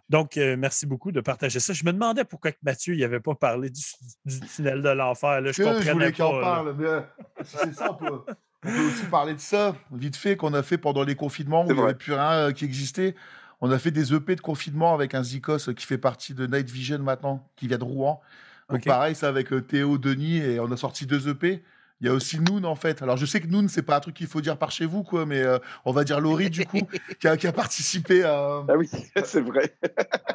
Donc, 0.08 0.36
euh, 0.36 0.56
merci 0.56 0.86
beaucoup 0.86 1.12
de 1.12 1.20
partager 1.20 1.60
ça. 1.60 1.72
Je 1.72 1.84
me 1.84 1.92
demandais 1.92 2.24
pourquoi 2.24 2.52
que 2.52 2.58
Mathieu 2.62 2.96
n'avait 2.96 3.20
pas 3.20 3.34
parlé 3.34 3.70
du, 3.70 3.82
du 4.24 4.40
tunnel 4.40 4.82
de 4.82 4.88
l'enfer. 4.90 5.40
là. 5.40 5.52
Je 5.52 5.56
Que 5.56 5.62
je 5.64 5.68
comprenais 5.68 5.92
voulais 5.92 6.12
qu'on 6.12 6.40
parle. 6.40 6.74
Mais 6.78 6.86
euh, 6.86 7.00
si 7.42 7.56
c'est 7.58 7.74
ça, 7.74 7.92
on 7.92 7.94
peut, 7.94 8.20
on 8.64 8.68
peut 8.68 8.86
aussi 8.88 9.04
parler 9.06 9.34
de 9.34 9.40
ça, 9.40 9.74
vite 9.92 10.16
fait, 10.16 10.36
qu'on 10.36 10.54
a 10.54 10.62
fait 10.62 10.78
pendant 10.78 11.04
les 11.04 11.14
confinements 11.14 11.64
où 11.66 11.70
il 11.70 11.74
n'y 11.76 11.82
avait 11.82 11.94
plus 11.94 12.12
rien 12.12 12.32
euh, 12.32 12.52
qui 12.52 12.64
existait. 12.64 13.14
On 13.60 13.70
a 13.70 13.78
fait 13.78 13.90
des 13.90 14.12
EP 14.12 14.36
de 14.36 14.40
confinement 14.40 14.92
avec 14.94 15.14
un 15.14 15.22
Zikos 15.22 15.72
qui 15.74 15.86
fait 15.86 15.98
partie 15.98 16.34
de 16.34 16.46
Night 16.46 16.68
Vision 16.70 16.98
maintenant, 16.98 17.48
qui 17.56 17.68
vient 17.68 17.78
de 17.78 17.84
Rouen. 17.84 18.20
Donc 18.68 18.80
pareil, 18.90 19.14
c'est 19.14 19.26
avec 19.26 19.52
euh, 19.52 19.60
Théo, 19.62 19.96
Denis, 19.96 20.38
et 20.38 20.60
on 20.60 20.70
a 20.72 20.76
sorti 20.76 21.06
deux 21.06 21.28
EP. 21.28 21.62
Il 22.00 22.06
y 22.06 22.10
a 22.10 22.12
aussi 22.12 22.38
Noon 22.40 22.64
en 22.64 22.74
fait. 22.74 23.00
Alors 23.00 23.16
je 23.16 23.24
sais 23.24 23.40
que 23.40 23.46
Noon, 23.46 23.68
c'est 23.68 23.82
pas 23.82 23.96
un 23.96 24.00
truc 24.00 24.14
qu'il 24.16 24.26
faut 24.26 24.42
dire 24.42 24.58
par 24.58 24.70
chez 24.70 24.84
vous, 24.84 25.02
quoi, 25.02 25.24
mais 25.24 25.40
euh, 25.42 25.58
on 25.86 25.92
va 25.92 26.04
dire 26.04 26.20
Laurie 26.20 26.50
du 26.50 26.66
coup, 26.66 26.80
qui 27.20 27.26
a, 27.26 27.36
qui 27.38 27.46
a 27.46 27.52
participé 27.52 28.22
à, 28.22 28.62
Ah 28.68 28.76
oui, 28.76 28.88
c'est 29.24 29.40
vrai. 29.40 29.74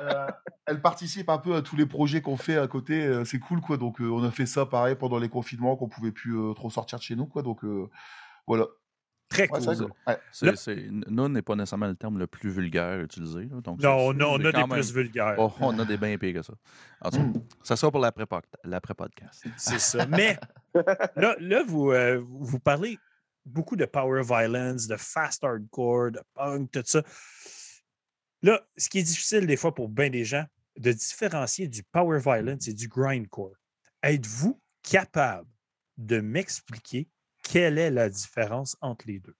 euh, 0.01 0.27
elle 0.65 0.81
participe 0.81 1.29
un 1.29 1.37
peu 1.37 1.55
à 1.55 1.61
tous 1.61 1.75
les 1.75 1.85
projets 1.85 2.21
qu'on 2.21 2.37
fait 2.37 2.57
à 2.57 2.67
côté. 2.67 3.03
euh, 3.05 3.25
C'est 3.25 3.39
cool, 3.39 3.61
quoi. 3.61 3.77
Donc, 3.77 3.99
euh, 4.01 4.09
on 4.09 4.23
a 4.23 4.31
fait 4.31 4.45
ça 4.45 4.65
pareil 4.65 4.95
pendant 4.95 5.19
les 5.19 5.29
confinements 5.29 5.75
qu'on 5.75 5.89
pouvait 5.89 6.11
plus 6.11 6.35
euh, 6.37 6.53
trop 6.53 6.69
sortir 6.69 6.97
de 6.97 7.03
chez 7.03 7.15
nous, 7.15 7.25
quoi. 7.25 7.41
Donc, 7.43 7.63
euh, 7.63 7.87
voilà. 8.47 8.65
Très 9.29 9.49
Ouais, 9.49 9.59
cool. 9.63 9.87
Ouais. 10.07 10.17
C'est, 10.31 10.45
Là- 10.45 10.55
c'est- 10.57 10.87
non 11.09 11.29
n'est 11.29 11.41
pas 11.41 11.55
nécessairement 11.55 11.87
le 11.87 11.95
terme 11.95 12.17
le 12.19 12.27
plus 12.27 12.49
vulgaire 12.49 12.99
utilisé. 13.01 13.41
là, 13.51 13.61
donc 13.61 13.81
Non, 13.81 14.11
c'est- 14.11 14.17
non, 14.17 14.31
on 14.33 14.45
a 14.45 14.51
des 14.51 14.57
même- 14.57 14.69
plus 14.69 14.91
vulgaires. 14.93 15.35
Oh, 15.37 15.51
on 15.61 15.77
a 15.79 15.85
des 15.85 15.95
bien 15.97 16.17
pires 16.17 16.33
que 16.33 16.41
ça. 16.41 16.53
En 17.01 17.09
tout 17.11 17.17
cas, 17.17 17.23
Mm. 17.23 17.33
ça 17.63 17.75
sera 17.77 17.91
pour 17.91 18.01
l'après-pod- 18.01 18.43
l'après-podcast. 18.65 19.45
C'est 19.57 19.79
ça. 19.79 20.05
Mais 20.07 20.37
là, 21.15 21.63
vous, 21.67 21.91
euh, 21.91 22.23
vous 22.27 22.59
parlez 22.59 22.97
beaucoup 23.45 23.75
de 23.75 23.85
power 23.85 24.23
violence, 24.23 24.87
de 24.87 24.97
fast 24.97 25.43
hardcore, 25.43 26.11
de 26.11 26.21
punk, 26.33 26.71
tout 26.71 26.83
ça. 26.85 27.03
Là, 28.41 28.61
ce 28.77 28.89
qui 28.89 28.99
est 28.99 29.03
difficile 29.03 29.45
des 29.45 29.57
fois 29.57 29.73
pour 29.73 29.89
bien 29.89 30.09
des 30.09 30.25
gens, 30.25 30.45
de 30.77 30.91
différencier 30.91 31.67
du 31.67 31.83
power 31.83 32.19
violence 32.19 32.67
et 32.67 32.73
du 32.73 32.87
grindcore. 32.87 33.55
Êtes-vous 34.01 34.59
capable 34.83 35.49
de 35.97 36.19
m'expliquer 36.21 37.07
quelle 37.43 37.77
est 37.77 37.91
la 37.91 38.09
différence 38.09 38.75
entre 38.81 39.05
les 39.07 39.19
deux? 39.19 39.35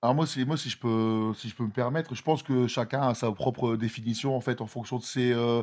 Ah, 0.00 0.06
Alors 0.08 0.14
moi, 0.16 0.26
si, 0.26 0.44
moi 0.44 0.56
si, 0.56 0.70
je 0.70 0.78
peux, 0.78 1.32
si 1.34 1.48
je 1.48 1.54
peux 1.56 1.64
me 1.64 1.70
permettre, 1.72 2.14
je 2.14 2.22
pense 2.22 2.42
que 2.42 2.66
chacun 2.68 3.02
a 3.02 3.14
sa 3.14 3.32
propre 3.32 3.76
définition 3.76 4.36
en 4.36 4.40
fait 4.40 4.60
en 4.60 4.66
fonction 4.66 4.98
de 4.98 5.02
ses, 5.02 5.32
euh, 5.32 5.62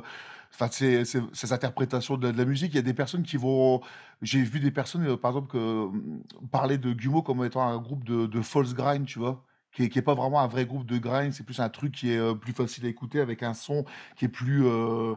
ses, 0.72 1.06
ses- 1.06 1.22
ses 1.34 1.54
interprétations 1.54 2.18
de 2.18 2.28
la, 2.28 2.34
de 2.34 2.38
la 2.38 2.46
musique. 2.46 2.74
Il 2.74 2.76
y 2.76 2.80
a 2.80 2.82
des 2.82 2.94
personnes 2.94 3.24
qui 3.24 3.38
vont... 3.38 3.82
J'ai 4.22 4.42
vu 4.44 4.60
des 4.60 4.72
personnes, 4.72 5.06
euh, 5.08 5.18
par 5.18 5.32
exemple, 5.32 5.48
que, 5.52 5.58
hum, 5.58 6.22
parler 6.52 6.78
de 6.78 6.92
Gumo 6.94 7.22
comme 7.22 7.44
étant 7.46 7.62
un 7.68 7.78
groupe 7.78 8.04
de, 8.04 8.26
de 8.26 8.42
false 8.42 8.74
grind, 8.74 9.06
tu 9.06 9.20
vois, 9.20 9.44
qui 9.72 9.84
est, 9.84 9.90
qui 9.90 10.00
est 10.00 10.02
pas 10.02 10.16
vraiment 10.16 10.42
un 10.42 10.48
vrai 10.48 10.66
groupe 10.66 10.86
de 10.86 10.98
grind, 10.98 11.32
c'est 11.34 11.44
plus 11.46 11.60
un 11.62 11.70
truc 11.70 11.94
qui 11.94 12.12
est 12.12 12.18
euh, 12.18 12.34
plus 12.36 12.54
facile 12.54 12.86
à 12.86 12.90
écouter 12.90 13.20
avec 13.22 13.42
un 13.44 13.54
son 13.54 13.86
qui 14.18 14.26
est 14.26 14.28
plus... 14.30 14.66
euh, 14.66 15.16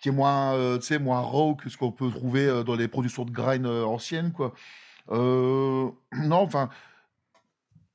qui 0.00 0.10
est 0.10 0.12
moins, 0.12 0.54
euh, 0.54 0.78
moins 1.00 1.18
raw 1.20 1.56
que 1.56 1.68
ce 1.68 1.76
qu'on 1.76 1.90
peut 1.90 2.08
trouver 2.10 2.46
euh, 2.46 2.62
dans 2.62 2.76
les 2.76 2.86
productions 2.88 3.24
de 3.24 3.32
grind 3.32 3.66
euh, 3.66 3.84
anciennes, 3.84 4.32
quoi. 4.32 4.52
Non, 5.10 6.40
enfin... 6.42 6.68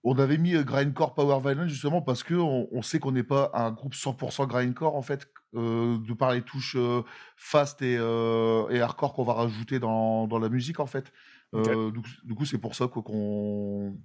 On 0.04 0.18
avait 0.20 0.38
mis 0.38 0.56
euh, 0.56 0.64
Grindcore 0.64 1.14
Power 1.14 1.40
Violence 1.42 1.70
justement 1.70 2.02
parce 2.02 2.24
que 2.24 2.34
on, 2.36 2.68
on 2.72 2.82
sait 2.82 3.00
qu'on 3.00 3.12
n'est 3.12 3.24
pas 3.24 3.52
un 3.54 3.72
groupe 3.72 3.94
100% 3.94 4.48
Grindcore 4.48 4.96
en 4.96 5.02
fait, 5.02 5.28
euh, 5.56 6.00
de 6.00 6.14
par 6.14 6.34
les 6.34 6.42
touches 6.42 6.76
euh, 6.78 7.04
fast 7.36 7.84
et, 7.84 7.96
euh, 8.00 8.68
et 8.70 8.82
hardcore 8.82 9.14
qu'on 9.14 9.24
va 9.24 9.34
rajouter 9.34 9.80
dans, 9.80 10.26
dans 10.26 10.40
la 10.40 10.50
musique 10.50 10.80
en 10.80 10.88
fait. 10.88 11.14
Du 11.54 12.34
coup, 12.36 12.46
c'est 12.46 12.58
pour 12.58 12.74
ça 12.74 12.88
qu'on 12.88 13.96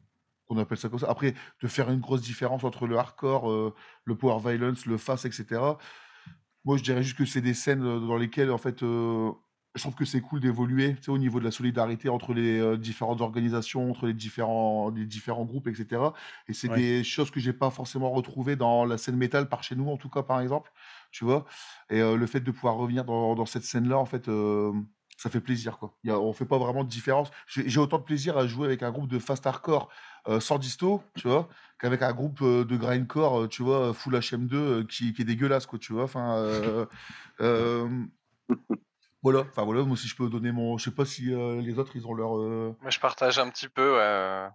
qu'on 0.46 0.58
appelle 0.58 0.78
ça 0.78 0.88
comme 0.88 0.98
ça. 0.98 1.10
Après, 1.10 1.34
de 1.62 1.68
faire 1.68 1.90
une 1.90 2.00
grosse 2.00 2.22
différence 2.22 2.64
entre 2.64 2.86
le 2.86 2.98
hardcore, 2.98 3.74
le 4.04 4.14
power 4.14 4.40
violence, 4.40 4.86
le 4.86 4.98
fast, 4.98 5.24
etc. 5.24 5.60
Moi, 6.64 6.76
je 6.76 6.82
dirais 6.82 7.02
juste 7.02 7.16
que 7.16 7.24
c'est 7.24 7.40
des 7.40 7.54
scènes 7.54 7.80
dans 7.80 8.16
lesquelles 8.16 8.50
en 8.50 8.58
fait 8.58 8.82
je 9.78 9.82
trouve 9.82 9.94
que 9.94 10.04
c'est 10.04 10.20
cool 10.20 10.40
d'évoluer 10.40 10.96
tu 10.96 11.04
sais, 11.04 11.10
au 11.10 11.18
niveau 11.18 11.38
de 11.40 11.44
la 11.44 11.50
solidarité 11.50 12.08
entre 12.10 12.34
les 12.34 12.58
euh, 12.60 12.76
différentes 12.76 13.20
organisations, 13.22 13.90
entre 13.90 14.06
les 14.06 14.14
différents, 14.14 14.90
les 14.90 15.06
différents 15.06 15.44
groupes, 15.44 15.68
etc. 15.68 16.14
Et 16.48 16.52
c'est 16.54 16.68
Ouais. 16.68 16.76
des 16.76 17.04
choses 17.04 17.30
que 17.30 17.40
j'ai 17.40 17.52
pas 17.54 17.70
forcément 17.70 18.10
retrouvées 18.10 18.56
dans 18.56 18.84
la 18.84 18.98
scène 18.98 19.16
métal 19.16 19.48
par 19.48 19.62
chez 19.62 19.76
nous, 19.76 19.88
en 19.90 19.96
tout 19.96 20.10
cas, 20.10 20.22
par 20.22 20.40
exemple. 20.40 20.72
Tu 21.10 21.24
vois 21.24 21.46
Et 21.90 22.00
euh, 22.02 22.16
le 22.16 22.26
fait 22.26 22.40
de 22.40 22.50
pouvoir 22.50 22.76
revenir 22.76 23.04
dans, 23.04 23.34
dans 23.34 23.46
cette 23.46 23.64
scène-là, 23.64 23.98
en 23.98 24.04
fait, 24.04 24.28
euh, 24.28 24.72
ça 25.16 25.30
fait 25.30 25.40
plaisir. 25.40 25.78
Quoi. 25.78 25.96
Y 26.04 26.10
a, 26.10 26.18
on 26.20 26.32
fait 26.32 26.44
pas 26.46 26.58
vraiment 26.58 26.84
de 26.84 26.88
différence. 26.88 27.30
J'ai 27.46 27.80
autant 27.80 27.98
de 27.98 28.04
plaisir 28.04 28.36
à 28.38 28.46
jouer 28.46 28.66
avec 28.66 28.82
un 28.82 28.90
groupe 28.90 29.08
de 29.08 29.18
fast 29.18 29.46
hardcore 29.46 29.88
sans 30.40 30.58
disto, 30.58 31.02
tu 31.16 31.26
vois, 31.26 31.48
qu'avec 31.80 32.02
un 32.02 32.12
groupe 32.12 32.42
de 32.44 32.76
grindcore, 32.76 33.48
tu 33.48 33.62
vois, 33.62 33.94
full 33.94 34.14
HM2 34.14 34.54
euh, 34.56 34.84
qui, 34.84 35.14
qui 35.14 35.22
est 35.22 35.24
dégueulasse, 35.24 35.64
quoi, 35.66 35.78
tu 35.78 35.94
vois. 35.94 36.04
Enfin, 36.04 36.86
voilà. 39.22 39.40
Enfin 39.40 39.64
voilà, 39.64 39.82
moi 39.82 39.96
si 39.96 40.08
je 40.08 40.16
peux 40.16 40.28
donner 40.28 40.52
mon, 40.52 40.78
je 40.78 40.84
sais 40.84 40.94
pas 40.94 41.04
si 41.04 41.32
euh, 41.32 41.60
les 41.60 41.78
autres 41.78 41.92
ils 41.96 42.06
ont 42.06 42.14
leur. 42.14 42.38
euh, 42.38 42.76
Moi, 42.80 42.90
je 42.90 43.00
partage 43.00 43.38
un 43.38 43.50
petit 43.50 43.68
peu. 43.68 43.92
ouais, 43.94 44.00
euh, 44.00 44.48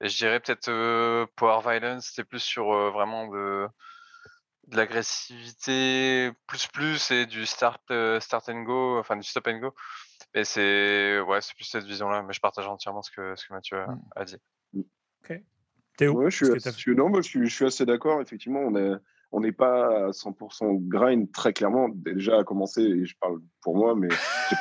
et 0.00 0.08
je 0.08 0.16
dirais 0.16 0.40
peut-être 0.40 0.68
euh, 0.68 1.26
Power 1.36 1.60
Violence, 1.62 2.06
c'était 2.06 2.24
plus 2.24 2.40
sur 2.40 2.72
euh, 2.72 2.90
vraiment 2.90 3.26
de, 3.28 3.66
de 4.68 4.76
l'agressivité 4.76 6.32
plus 6.46 6.66
plus 6.68 7.10
et 7.10 7.26
du 7.26 7.46
start, 7.46 7.82
euh, 7.90 8.20
start 8.20 8.48
and 8.48 8.62
go, 8.62 8.98
enfin 8.98 9.16
du 9.16 9.22
stop 9.28 9.46
and 9.48 9.58
go. 9.58 9.74
Et 10.34 10.44
c'est 10.44 11.20
ouais, 11.20 11.40
c'est 11.40 11.54
plus 11.54 11.64
cette 11.64 11.84
vision-là. 11.84 12.22
Mais 12.22 12.32
je 12.32 12.40
partage 12.40 12.66
entièrement 12.66 13.02
ce 13.02 13.10
que, 13.10 13.34
ce 13.36 13.46
que 13.46 13.52
Mathieu 13.54 13.78
a, 13.78 13.86
Mm. 13.86 14.00
a 14.16 14.24
dit. 14.24 14.36
Théo, 15.96 16.14
Ouais, 16.14 16.28
je 16.28 16.44
suis 16.44 16.50
assez, 16.56 16.90
non, 16.92 17.08
moi, 17.08 17.20
je 17.20 17.28
suis, 17.28 17.48
je 17.48 17.54
suis 17.54 17.66
assez 17.66 17.86
d'accord. 17.86 18.20
Effectivement, 18.20 18.58
on 18.58 18.74
est, 18.74 18.96
on 19.36 19.40
n'est 19.40 19.52
pas 19.52 20.06
à 20.06 20.10
100% 20.10 20.78
grind 20.88 21.30
très 21.32 21.52
clairement. 21.52 21.88
Déjà 21.88 22.38
à 22.38 22.44
commencer, 22.44 22.82
et 22.82 23.04
je 23.04 23.16
parle 23.20 23.40
pour 23.62 23.76
moi, 23.76 23.94
mais 23.96 24.08
j'ai 24.50 24.56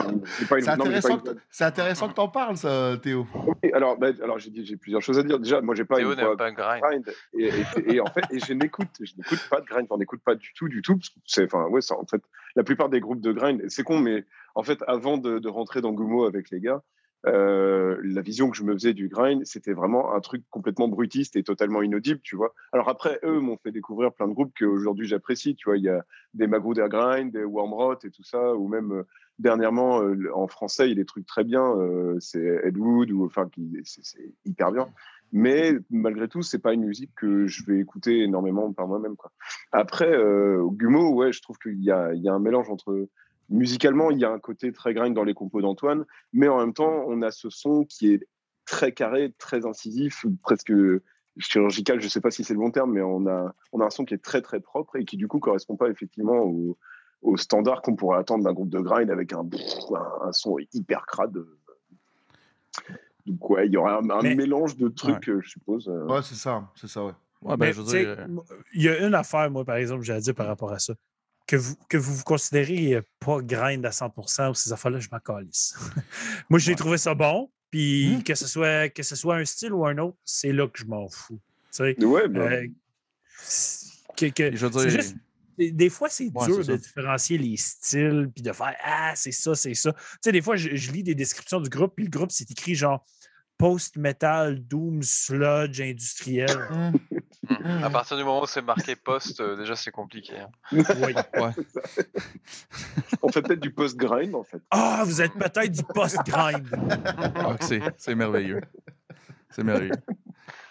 pas, 0.48 0.58
une. 0.58 0.64
C'est 0.64 0.70
intéressant, 0.70 1.20
pas 1.20 1.32
une- 1.32 1.38
c'est 1.52 1.64
intéressant 1.66 2.08
que 2.10 2.14
t'en 2.14 2.28
parles, 2.28 2.58
ça, 2.58 2.98
Théo. 3.02 3.28
Oui, 3.64 3.72
alors, 3.74 3.98
bah, 3.98 4.08
alors 4.24 4.40
j'ai 4.40 4.52
j'ai 4.66 4.78
plusieurs 4.78 5.02
choses 5.02 5.20
à 5.20 5.24
dire. 5.24 5.40
Déjà, 5.40 5.62
moi, 5.62 5.76
j'ai 5.76 5.86
pas 5.86 5.98
Théo 5.98 6.12
une 6.12 6.18
n'aime 6.18 6.36
pas 6.38 6.52
grind. 6.52 6.82
grind. 6.82 7.06
Et, 7.38 7.46
et- 7.48 7.96
et 7.96 8.00
en 8.02 8.06
fait, 8.08 8.24
et 8.32 8.40
je 8.40 8.54
n'écoute, 8.54 8.88
je 9.00 9.14
n'écoute 9.18 9.40
pas 9.50 9.62
de 9.62 9.66
grind. 9.66 9.86
Enfin, 9.86 9.96
on 9.96 10.00
n'écoute 10.00 10.22
pas 10.26 10.36
du 10.36 10.52
tout, 10.56 10.68
du 10.68 10.82
tout. 10.82 10.96
parce 10.96 11.10
que 11.10 11.16
C'est, 11.26 11.44
enfin, 11.46 11.68
ouais, 11.68 11.82
ça, 11.82 11.96
en 11.98 12.06
fait, 12.06 12.22
la 12.56 12.64
plupart 12.64 12.90
des 12.90 13.00
groupes 13.00 13.22
de 13.22 13.32
grind, 13.32 13.62
c'est 13.68 13.84
con, 13.84 14.00
mais 14.00 14.26
en 14.56 14.64
fait, 14.64 14.80
avant 14.88 15.18
de, 15.18 15.38
de 15.40 15.50
rentrer 15.50 15.82
dans 15.82 15.92
Gumo 15.92 16.26
avec 16.26 16.50
les 16.50 16.60
gars, 16.60 16.82
euh, 17.26 17.98
la 18.04 18.22
vision 18.22 18.50
que 18.50 18.58
je 18.58 18.64
me 18.64 18.74
faisais 18.74 18.94
du 18.94 19.08
grind, 19.08 19.46
c'était 19.46 19.74
vraiment 19.74 20.14
un 20.14 20.20
truc 20.20 20.44
complètement 20.50 20.90
brutiste 20.90 21.36
et 21.36 21.44
totalement 21.44 21.82
inaudible, 21.82 22.20
tu 22.22 22.36
vois. 22.36 22.54
Alors 22.74 22.90
après, 22.90 23.20
eux 23.24 23.40
m'ont 23.40 23.58
fait 23.58 23.72
découvrir 23.72 24.12
plein 24.12 24.28
de 24.28 24.34
groupes 24.34 24.54
qu'aujourd'hui 24.58 25.08
j'apprécie, 25.08 25.56
tu 25.56 25.70
vois. 25.70 25.78
Il 25.78 25.84
y 25.84 25.90
a 25.90 26.04
des 26.34 26.48
Magruder 26.48 26.88
Grind, 26.90 27.32
des 27.32 27.46
Wormrot 27.46 28.00
et 28.04 28.12
tout 28.12 28.24
ça, 28.24 28.56
ou 28.56 28.68
même 28.68 28.92
euh, 28.92 29.04
dernièrement 29.40 30.02
euh, 30.02 30.30
en 30.34 30.48
français, 30.48 30.88
il 30.88 30.90
y 30.90 30.94
a 30.94 30.96
des 30.96 31.06
trucs 31.06 31.26
très 31.26 31.44
bien. 31.44 31.74
c'est 32.20 32.62
Ed 32.64 32.78
Wood, 32.78 33.12
ou 33.12 33.26
enfin, 33.26 33.50
c'est, 33.84 34.34
hyper 34.46 34.72
bien. 34.72 34.90
Mais 35.32 35.74
malgré 35.90 36.28
tout, 36.28 36.44
c'est 36.44 36.60
pas 36.60 36.74
une 36.74 36.86
musique 36.86 37.12
que 37.16 37.48
je 37.48 37.66
vais 37.66 37.80
écouter 37.80 38.24
énormément 38.24 38.72
par 38.74 38.88
moi-même, 38.88 39.16
quoi. 39.16 39.32
Après, 39.72 40.12
Gumo, 40.12 41.14
ouais, 41.14 41.32
je 41.32 41.42
trouve 41.42 41.58
qu'il 41.58 41.80
y 41.80 41.86
y 41.86 41.92
a 41.92 42.34
un 42.34 42.40
mélange 42.40 42.70
entre 42.70 43.08
musicalement, 43.54 44.12
il 44.12 44.20
y 44.20 44.26
a 44.26 44.30
un 44.32 44.40
côté 44.40 44.72
très 44.74 44.94
grind 44.94 45.16
dans 45.16 45.24
les 45.24 45.34
compos 45.34 45.62
d'Antoine, 45.62 46.06
mais 46.34 46.48
en 46.48 46.58
même 46.60 46.74
temps, 46.74 47.06
on 47.08 47.22
a 47.22 47.32
ce 47.32 47.50
son 47.50 47.86
qui 47.86 48.14
est 48.14 48.28
très 48.66 48.92
carré, 48.92 49.34
très 49.38 49.66
incisif, 49.66 50.26
presque 50.42 50.74
chirurgical, 51.38 52.02
je 52.02 52.08
sais 52.08 52.22
pas 52.22 52.32
si 52.32 52.44
c'est 52.44 52.54
le 52.54 52.60
bon 52.60 52.72
terme, 52.72 52.92
mais 52.94 53.02
on 53.02 53.26
a, 53.28 53.54
on 53.72 53.80
a 53.80 53.86
un 53.86 53.90
son 53.90 54.06
qui 54.06 54.14
est 54.14 54.24
très 54.24 54.42
très 54.42 54.60
propre 54.60 54.98
et 54.98 55.06
qui 55.06 55.18
du 55.18 55.28
coup 55.28 55.40
correspond 55.40 55.76
pas 55.76 55.90
effectivement 55.90 56.40
au, 56.40 56.78
au 57.22 57.38
standard 57.38 57.82
qu'on 57.82 57.96
pourrait 57.96 58.20
attendre 58.20 58.44
d'un 58.44 58.54
groupe 58.54 58.70
de 58.70 58.80
grind 58.80 59.10
avec 59.10 59.34
un, 59.34 59.40
un, 59.40 60.28
un 60.28 60.32
son 60.32 60.58
hyper 60.74 61.06
crade. 61.06 61.38
Donc 63.26 63.50
ouais, 63.50 63.68
il 63.68 63.74
y 63.74 63.78
aura 63.78 63.98
un, 64.00 64.10
un 64.10 64.22
Mais- 64.22 64.36
mélange 64.36 64.78
de 64.78 64.90
trucs, 64.90 65.26
je 65.26 65.48
suppose. 65.48 65.88
euh. 65.88 66.06
Ouais, 66.08 66.22
c'est 66.22 66.36
ça, 66.36 66.70
c'est 66.76 66.88
ça, 66.88 67.04
ouais. 67.06 67.14
Ouais, 67.42 67.58
ben, 67.58 67.74
euh, 67.78 68.28
il 68.74 68.84
y 68.84 68.88
a 68.88 69.06
une 69.06 69.14
affaire, 69.16 69.52
moi, 69.52 69.66
par 69.66 69.76
exemple, 69.76 70.04
j'ai 70.04 70.14
à 70.14 70.20
dire 70.22 70.34
par 70.34 70.48
rapport 70.48 70.72
à 70.72 70.80
ça. 70.80 70.94
Que 71.54 71.58
vous 71.60 71.76
que 71.88 71.98
vous, 71.98 72.16
vous 72.16 72.24
considérez 72.24 72.96
euh, 72.96 73.02
pas 73.20 73.38
grind 73.44 73.86
à 73.86 73.92
100% 73.92 74.50
ou 74.50 74.54
ces 74.56 74.74
affaires-là, 74.74 75.00
je 75.00 75.08
m'en 75.12 75.20
calisse. 75.20 75.76
moi, 76.50 76.58
j'ai 76.58 76.72
Ouais. 76.72 76.76
trouvé 76.76 76.98
ça 76.98 77.14
bon. 77.14 77.52
Puis 77.70 78.16
Mhm. 78.16 78.24
que, 78.24 78.34
ce 78.34 78.48
soit, 78.48 78.90
que 78.90 79.04
ce 79.04 79.16
soit 79.16 79.36
un 79.36 79.46
style 79.46 79.72
ou 79.72 79.86
un 79.86 79.96
autre, 80.00 80.18
c'est 80.26 80.52
là 80.52 80.68
que 80.68 80.80
je 80.80 80.86
m'en 80.86 81.08
fous. 81.08 81.40
Tu 81.72 81.78
sais, 81.78 82.04
Ouais, 82.04 82.28
bah, 82.28 82.40
euh, 82.40 82.68
que- 84.18 84.26
que- 84.32 84.56
je 84.56 84.66
dire, 84.66 84.90
juste- 84.90 85.16
des, 85.60 85.90
fois, 85.92 86.10
c'est 86.10 86.32
Ouais, 86.34 86.48
dur 86.48 86.58
de 86.58 86.64
ça. 86.64 86.78
différencier 86.78 87.38
les 87.38 87.56
styles 87.58 88.32
puis 88.34 88.42
de 88.42 88.52
faire 88.52 88.76
Ah, 88.84 89.14
c'est 89.16 89.32
ça, 89.32 89.54
c'est 89.54 89.76
ça. 89.76 89.94
Tu 89.94 90.00
sais, 90.24 90.32
des 90.32 90.42
fois, 90.42 90.56
je, 90.56 90.76
je 90.76 90.92
lis 90.92 91.04
des 91.04 91.14
descriptions 91.14 91.62
du 91.62 91.70
groupe, 91.70 91.94
puis 91.96 92.06
le 92.06 92.10
groupe, 92.10 92.32
c'est 92.32 92.50
écrit 92.50 92.74
genre 92.74 93.06
post-metal, 93.60 94.60
doom, 94.66 95.04
sludge, 95.04 95.80
industriel. 95.82 96.58
Mmh. 96.72 96.92
À 97.84 97.90
partir 97.90 98.16
du 98.18 98.24
moment 98.24 98.44
où 98.44 98.48
c'est 98.48 98.62
marqué 98.62 98.96
post, 98.96 99.40
euh, 99.42 99.58
déjà 99.58 99.76
c'est 99.76 99.92
compliqué. 99.92 100.34
hein. 100.40 100.50
Oui. 100.72 100.84
ouais. 100.84 101.52
on 103.22 103.30
fait 103.30 103.42
peut-être 103.42 103.60
du 103.60 103.72
post-grind 103.72 104.34
en 104.36 104.44
fait. 104.44 104.62
Ah, 104.72 105.04
vous 105.06 105.22
êtes 105.22 105.34
peut-être 105.34 105.72
du 105.72 105.84
post-grind. 105.84 106.66
Ah, 107.36 107.56
c'est, 107.60 107.82
c'est 107.98 108.16
merveilleux. 108.16 108.62
C'est 109.50 109.64
merveilleux. 109.64 109.92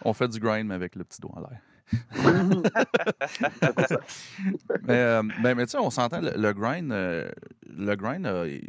On 0.05 0.13
fait 0.15 0.29
du 0.29 0.41
grind, 0.41 0.67
mais 0.67 0.75
avec 0.75 0.97
le 0.97 1.05
petit 1.05 1.21
doigt 1.21 1.33
en 1.37 1.41
l'air. 1.41 1.61
mais, 4.83 4.95
euh, 4.95 5.23
ben, 5.43 5.55
mais 5.55 5.67
tu 5.67 5.73
sais, 5.73 5.79
on 5.79 5.91
s'entend, 5.91 6.21
le, 6.21 6.33
le 6.37 6.53
grind, 6.53 6.91
euh, 6.93 7.31
le 7.67 7.95
grind 7.97 8.27
a 8.27 8.47
é- 8.47 8.63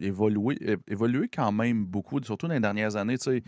évolué, 0.00 0.56
é- 0.62 0.78
évolué 0.88 1.28
quand 1.28 1.52
même 1.52 1.84
beaucoup, 1.84 2.22
surtout 2.22 2.48
dans 2.48 2.54
les 2.54 2.60
dernières 2.60 2.96
années. 2.96 3.18
Tu 3.18 3.30
sais, 3.30 3.44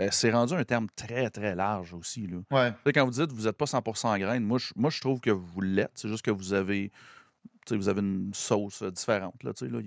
euh, 0.00 0.08
c'est 0.10 0.30
rendu 0.32 0.54
un 0.54 0.64
terme 0.64 0.86
très, 0.96 1.30
très 1.30 1.54
large 1.54 1.94
aussi. 1.94 2.26
Là. 2.26 2.38
Ouais. 2.50 2.70
Tu 2.72 2.76
sais, 2.86 2.92
Quand 2.92 3.04
vous 3.04 3.10
dites 3.12 3.26
que 3.28 3.34
vous 3.34 3.44
n'êtes 3.44 3.56
pas 3.56 3.64
100% 3.66 4.18
graine, 4.18 4.42
moi 4.44 4.58
je, 4.58 4.72
moi, 4.76 4.90
je 4.90 5.00
trouve 5.00 5.20
que 5.20 5.30
vous 5.30 5.60
l'êtes. 5.60 5.92
C'est 5.94 6.08
juste 6.08 6.24
que 6.24 6.30
vous 6.30 6.52
avez, 6.52 6.90
vous 7.70 7.88
avez 7.88 8.00
une 8.00 8.32
sauce 8.34 8.82
euh, 8.82 8.90
différente. 8.90 9.42
Là, 9.42 9.52
là. 9.60 9.78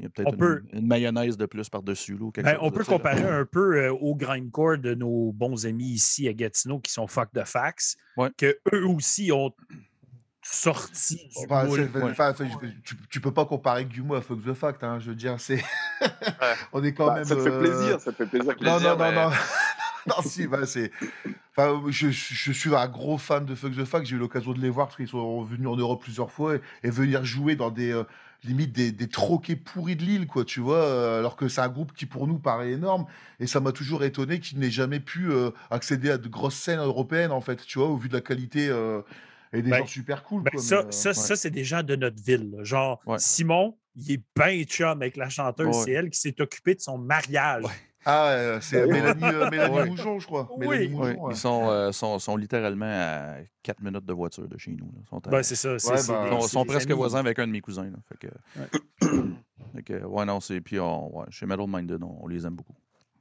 Il 0.00 0.02
y 0.04 0.06
a, 0.06 0.08
peut-être 0.10 0.36
peut- 0.36 0.62
une, 0.72 0.86
mayonnaise 0.86 1.36
de 1.36 1.46
plus 1.46 1.68
par-dessus. 1.68 2.14
là, 2.16 2.22
ou 2.26 2.30
quelque 2.30 2.44
Ben, 2.46 2.54
chose, 2.54 2.60
on 2.62 2.70
peut 2.70 2.78
là. 2.80 2.84
comparer 2.84 3.22
un 3.28 3.44
peu 3.44 3.76
euh, 3.84 3.92
au 3.92 4.14
grindcore 4.14 4.78
de 4.78 4.94
nos 4.94 5.32
bons 5.32 5.66
amis 5.66 5.88
ici 5.90 6.28
à 6.28 6.32
Gatineau 6.32 6.78
qui 6.78 6.92
sont 6.92 7.06
fuck 7.08 7.32
de 7.34 7.42
fax, 7.42 7.96
Ouais. 8.16 8.30
que 8.36 8.58
eux 8.72 8.86
aussi 8.86 9.32
ont 9.32 9.52
sorti 10.52 11.16
du 11.16 11.44
Enfin, 11.44 11.64
moule. 11.64 11.90
c'est- 11.92 12.02
enfin, 12.02 12.30
enfin, 12.30 12.44
je- 12.48 12.68
tu, 12.84 12.96
tu 13.10 13.20
peux 13.20 13.32
pas 13.32 13.44
comparer 13.44 13.84
Gumo 13.84 14.14
à 14.14 14.20
Fuck 14.22 14.44
the 14.44 14.54
Fact, 14.54 14.82
hein, 14.84 14.98
je 15.00 15.10
veux 15.10 15.14
dire, 15.16 15.36
c'est. 15.38 15.62
On 16.72 16.82
est 16.82 16.92
quand 16.92 17.06
Bah, 17.06 17.14
même. 17.16 17.24
ça 17.24 17.36
te 17.36 17.40
fait 17.42 17.48
euh, 17.50 17.60
plaisir, 17.60 18.00
ça 18.00 18.12
te 18.12 18.16
fait 18.16 18.26
plaisir. 18.26 18.52
Non, 18.52 18.78
plaisir, 18.78 18.80
non, 18.80 18.96
non, 18.96 19.10
mais- 19.10 19.14
non. 19.14 19.30
non, 20.08 20.22
si, 20.22 20.46
bah, 20.46 20.66
c'est. 20.66 20.90
Enfin, 21.56 21.82
je, 21.88 22.10
je- 22.10 22.34
je 22.34 22.52
suis 22.52 22.74
un 22.74 22.88
gros 22.88 23.18
fan 23.18 23.44
de 23.44 23.54
Fuck 23.54 23.74
the 23.76 23.84
Fact. 23.84 24.06
J'ai 24.06 24.16
eu 24.16 24.18
l'occasion 24.18 24.52
de 24.52 24.60
les 24.60 24.70
voir 24.70 24.86
parce 24.88 24.96
qu'ils 24.96 25.08
sont 25.08 25.42
venus 25.42 25.68
en 25.68 25.76
Europe 25.76 26.02
plusieurs 26.02 26.30
fois 26.30 26.56
et, 26.56 26.60
et 26.84 26.90
venir 26.90 27.24
jouer 27.24 27.56
dans 27.56 27.70
des. 27.70 27.92
euh, 27.92 28.04
limite 28.44 28.70
des, 28.72 28.92
des 28.92 29.08
troquets 29.08 29.56
pourris 29.56 29.96
de 29.96 30.04
Lille, 30.04 30.28
quoi, 30.28 30.44
tu 30.44 30.60
vois, 30.60 30.76
euh, 30.76 31.18
alors 31.18 31.34
que 31.34 31.48
c'est 31.48 31.60
un 31.60 31.68
groupe 31.68 31.92
qui 31.92 32.06
pour 32.06 32.28
nous 32.28 32.38
paraît 32.38 32.70
énorme, 32.70 33.04
et 33.40 33.48
ça 33.48 33.58
m'a 33.58 33.72
toujours 33.72 34.04
étonné 34.04 34.38
qu'ils 34.38 34.60
n'aient 34.60 34.70
jamais 34.70 35.00
pu 35.00 35.28
euh, 35.28 35.50
accéder 35.72 36.08
à 36.08 36.18
de 36.18 36.28
grosses 36.28 36.54
scènes 36.54 36.78
européennes, 36.78 37.32
en 37.32 37.40
fait, 37.40 37.66
tu 37.66 37.80
vois, 37.80 37.88
au 37.88 37.96
vu 37.96 38.08
de 38.08 38.14
la 38.14 38.20
qualité 38.20 38.68
euh, 38.68 39.00
et 39.52 39.62
des 39.62 39.70
Ben, 39.70 39.78
gens 39.78 39.86
super 39.86 40.22
cool. 40.24 40.42
Ben, 40.42 40.50
quoi, 40.52 40.60
ça, 40.60 40.76
mais, 40.82 40.88
euh, 40.88 40.90
ça, 40.90 41.08
ouais. 41.10 41.14
ça, 41.14 41.36
c'est 41.36 41.50
des 41.50 41.64
gens 41.64 41.82
de 41.82 41.96
notre 41.96 42.22
ville. 42.22 42.50
là. 42.56 42.64
Genre, 42.64 43.00
Ouais. 43.06 43.18
Simon, 43.18 43.76
il 43.96 44.12
est 44.12 44.22
bien 44.36 44.62
chum 44.64 45.00
avec 45.02 45.16
la 45.16 45.28
chanteuse. 45.28 45.66
Ouais. 45.68 45.82
C'est 45.84 45.92
elle 45.92 46.10
qui 46.10 46.18
s'est 46.20 46.40
occupée 46.40 46.74
de 46.74 46.80
son 46.80 46.98
mariage. 46.98 47.64
Ouais. 47.64 47.70
Ah, 48.04 48.30
ouais, 48.54 48.58
c'est. 48.62 48.86
Mélanie, 48.86 49.24
euh, 49.24 49.50
Mélanie 49.50 49.74
Ouais. 49.74 49.86
Moujon, 49.86 50.18
je 50.18 50.26
crois. 50.26 50.48
Oui. 50.56 50.68
Mélanie 50.68 50.86
Oui, 50.86 50.96
Moujon, 50.96 51.24
ouais. 51.26 51.32
Ils 51.34 51.36
sont, 51.36 51.68
euh, 51.68 51.92
sont, 51.92 52.18
sont 52.18 52.36
littéralement 52.36 52.86
à 52.88 53.36
4 53.62 53.82
minutes 53.82 54.06
de 54.06 54.12
voiture 54.12 54.48
de 54.48 54.56
chez 54.56 54.70
nous. 54.70 54.86
là. 54.86 55.00
Ils 55.02 55.08
sont, 55.08 55.26
à- 55.26 55.30
Ben, 55.30 55.42
c'est 55.42 55.56
ça. 55.56 55.78
c'est- 55.78 55.90
Ouais, 55.90 55.96
c'est 55.98 56.12
des- 56.12 56.18
ils 56.26 56.30
sont, 56.30 56.40
c'est 56.42 56.48
sont 56.48 56.62
des 56.62 56.68
presque 56.68 56.90
amis. 56.90 56.96
voisins 56.98 57.18
avec 57.18 57.38
un 57.38 57.46
de 57.46 57.52
mes 57.52 57.60
cousins. 57.60 57.90
là. 57.90 57.98
Fait 58.08 58.16
que, 58.28 58.28
fait 59.74 59.82
que, 59.82 60.04
ouais, 60.04 60.24
non, 60.24 60.40
c'est. 60.40 60.60
Puis 60.60 60.78
on, 60.78 61.18
ouais, 61.18 61.26
chez 61.30 61.44
Metal 61.46 61.66
Minded, 61.68 62.02
on, 62.02 62.18
on 62.22 62.28
les 62.28 62.46
aime 62.46 62.54
beaucoup. 62.54 62.74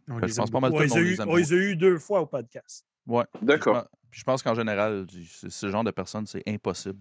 On 0.10 0.26
je 0.26 0.34
pense 0.36 0.50
pas 0.52 0.60
mal 0.62 0.72
on 0.74 1.36
les 1.36 1.52
a 1.54 1.56
eu 1.56 1.76
deux 1.76 1.98
fois 2.00 2.22
au 2.22 2.26
podcast. 2.28 2.86
Ouais. 3.08 3.24
D'accord. 3.41 3.84
Puis 4.12 4.20
je 4.20 4.20
je 4.20 4.24
pense 4.24 4.41
qu'en 4.43 4.53
général, 4.55 5.05
ce 5.49 5.70
genre 5.70 5.84
de 5.84 5.91
personnes, 5.91 6.26
c'est 6.26 6.43
impossible. 6.47 6.99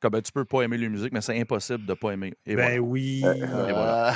Comme 0.00 0.12
ben, 0.12 0.22
tu 0.22 0.30
peux 0.30 0.44
pas 0.44 0.62
aimer 0.62 0.78
la 0.78 0.88
musique, 0.88 1.12
mais 1.12 1.20
c'est 1.20 1.38
impossible 1.40 1.84
de 1.84 1.94
pas 1.94 2.12
aimer. 2.12 2.34
Et 2.46 2.54
ben 2.54 2.78
oui. 2.78 3.24
Et 3.24 3.40
voilà. 3.44 4.10
Euh, 4.10 4.12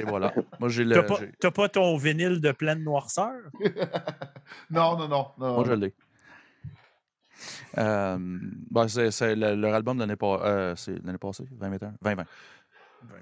Et 0.00 0.02
voilà. 0.02 0.34
Moi, 0.58 0.68
j'ai 0.70 0.84
le. 0.84 0.94
T'as 1.38 1.50
pas, 1.50 1.50
pas 1.52 1.68
ton 1.68 1.96
vinyle 1.96 2.40
de 2.40 2.50
pleine 2.52 2.82
noirceur? 2.82 3.32
non, 4.70 4.96
non, 4.98 5.06
non. 5.08 5.26
non. 5.38 5.54
Moi, 5.56 5.64
je 5.66 5.72
l'ai. 5.74 5.94
Euh, 7.78 8.16
ben, 8.70 8.88
c'est, 8.88 9.10
c'est 9.10 9.34
le- 9.36 9.54
leur 9.54 9.74
album 9.74 9.96
de 9.96 10.02
l'année, 10.02 10.16
pas- 10.16 10.40
euh, 10.44 10.74
c'est 10.76 10.96
l'année 11.04 11.18
passée, 11.18 11.44
2021. 11.50 11.94
2020. 12.02 12.24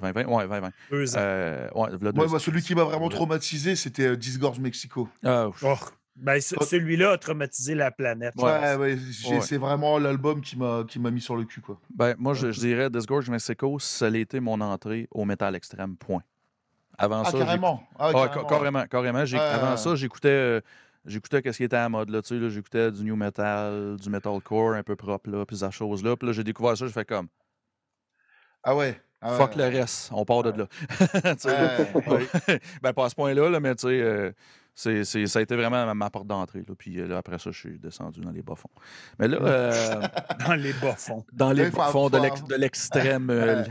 2020, 0.01 0.25
ouais, 0.27 0.43
2020. 0.45 0.71
Deux 0.91 1.17
ans. 1.17 1.19
Euh, 1.21 1.69
ouais, 1.75 1.91
Moi, 1.91 2.13
deux- 2.13 2.13
moi, 2.31 2.39
celui 2.39 2.63
qui 2.63 2.75
m'a 2.75 2.85
vraiment 2.85 3.09
traumatisé, 3.09 3.75
c'était 3.77 4.09
euh, 4.09 4.17
Disgorge 4.17 4.61
Mexico. 4.61 5.09
Ah, 5.25 5.49
Oh, 5.63 5.77
ben, 6.17 6.41
ce- 6.41 6.57
celui-là 6.65 7.13
a 7.13 7.19
traumatisé 7.19 7.75
la 7.75 7.91
planète. 7.91 8.35
Ouais. 8.37 8.43
pense. 8.43 8.63
Ouais, 8.63 8.77
ouais, 8.77 8.99
j'ai- 9.11 9.35
Ouais. 9.35 9.41
c'est 9.41 9.57
vraiment 9.57 9.99
l'album 9.99 10.41
qui 10.41 10.57
m'a 10.59 10.85
qui 10.87 10.99
m'a 10.99 11.11
mis 11.11 11.21
sur 11.21 11.37
le 11.37 11.45
cul, 11.45 11.61
quoi. 11.61 11.81
Ben, 11.95 12.15
moi, 12.19 12.35
je, 12.35 12.53
je 12.53 12.61
dirais 12.61 12.91
Disgorge 12.91 13.29
Mexico, 13.31 13.79
ça 13.79 14.07
a 14.07 14.17
été 14.17 14.41
mon 14.41 14.61
entrée 14.61 15.09
au 15.11 15.25
métal 15.25 15.55
extrême, 15.57 15.97
point. 15.97 16.23
Avant 16.99 17.23
Ah, 17.25 17.31
ça, 17.31 17.39
carrément. 17.39 17.83
Ah, 17.99 18.09
Ah, 18.09 18.13
carrément. 18.13 18.35
ca- 18.35 18.45
carrément, 18.49 18.87
carrément. 18.87 19.19
Avant 19.19 19.77
ça, 19.79 19.95
j'écoutais, 19.95 20.29
euh, 20.29 20.61
j'écoutais 21.07 21.41
qu'est-ce 21.41 21.57
qui 21.57 21.65
était 21.65 21.77
à 21.77 21.83
la 21.83 21.89
mode, 21.89 22.11
là, 22.11 22.21
tu 22.21 22.29
sais, 22.29 22.35
là, 22.39 22.49
j'écoutais 22.51 22.93
du 22.93 23.03
new 23.05 23.17
metal, 23.17 23.97
du 23.99 24.11
metalcore 24.11 24.75
un 24.75 24.83
peu 24.83 24.95
propre, 24.95 25.31
là, 25.31 25.47
puis 25.47 25.57
ces 25.57 25.71
choses-là. 25.71 26.17
Puis 26.17 26.27
là, 26.29 26.33
j'ai 26.35 26.45
découvert 26.45 26.77
ça, 26.77 26.87
j'ai 26.87 26.93
fait 26.93 27.07
comme, 27.09 27.29
Ah 28.63 28.77
ouais. 28.77 29.01
Ah 29.25 29.33
ouais, 29.33 29.37
fuck 29.39 29.57
ouais. 29.57 29.71
le 29.71 29.79
reste, 29.79 30.11
on 30.13 30.25
part 30.25 30.43
de 30.43 30.51
là. 30.59 30.67
Ouais. 31.45 32.27
ben, 32.83 32.93
pas 32.93 33.05
à 33.07 33.09
ce 33.09 33.15
point-là, 33.15 33.49
là, 33.49 33.61
mais 33.61 33.75
tu 33.77 33.83
sais, 33.89 34.01
euh, 34.01 34.33
c'est, 34.75 35.05
c'est- 35.05 35.27
ça 35.27 35.39
a 35.39 35.43
été 35.43 35.55
vraiment 35.57 35.85
ma, 35.87 35.95
ma 35.95 36.11
porte 36.11 36.27
d'entrée. 36.27 36.63
Puis 36.79 36.99
euh, 37.01 37.07
là, 37.07 37.19
après 37.19 37.39
ça, 37.39 37.51
je 37.51 37.59
suis 37.59 37.79
descendu 37.79 38.21
dans 38.21 38.31
les 38.31 38.43
bas-fonds. 38.43 38.71
Mais 39.19 39.29
là, 39.29 39.39
euh, 39.41 40.01
Dans 40.47 40.55
les 40.55 40.73
bas-fonds. 40.75 41.25
dans 41.33 41.53
les 41.53 41.71
bas-fonds 41.71 42.09
de, 42.11 42.55
l'extrême, 42.57 43.29
euh, 43.31 43.65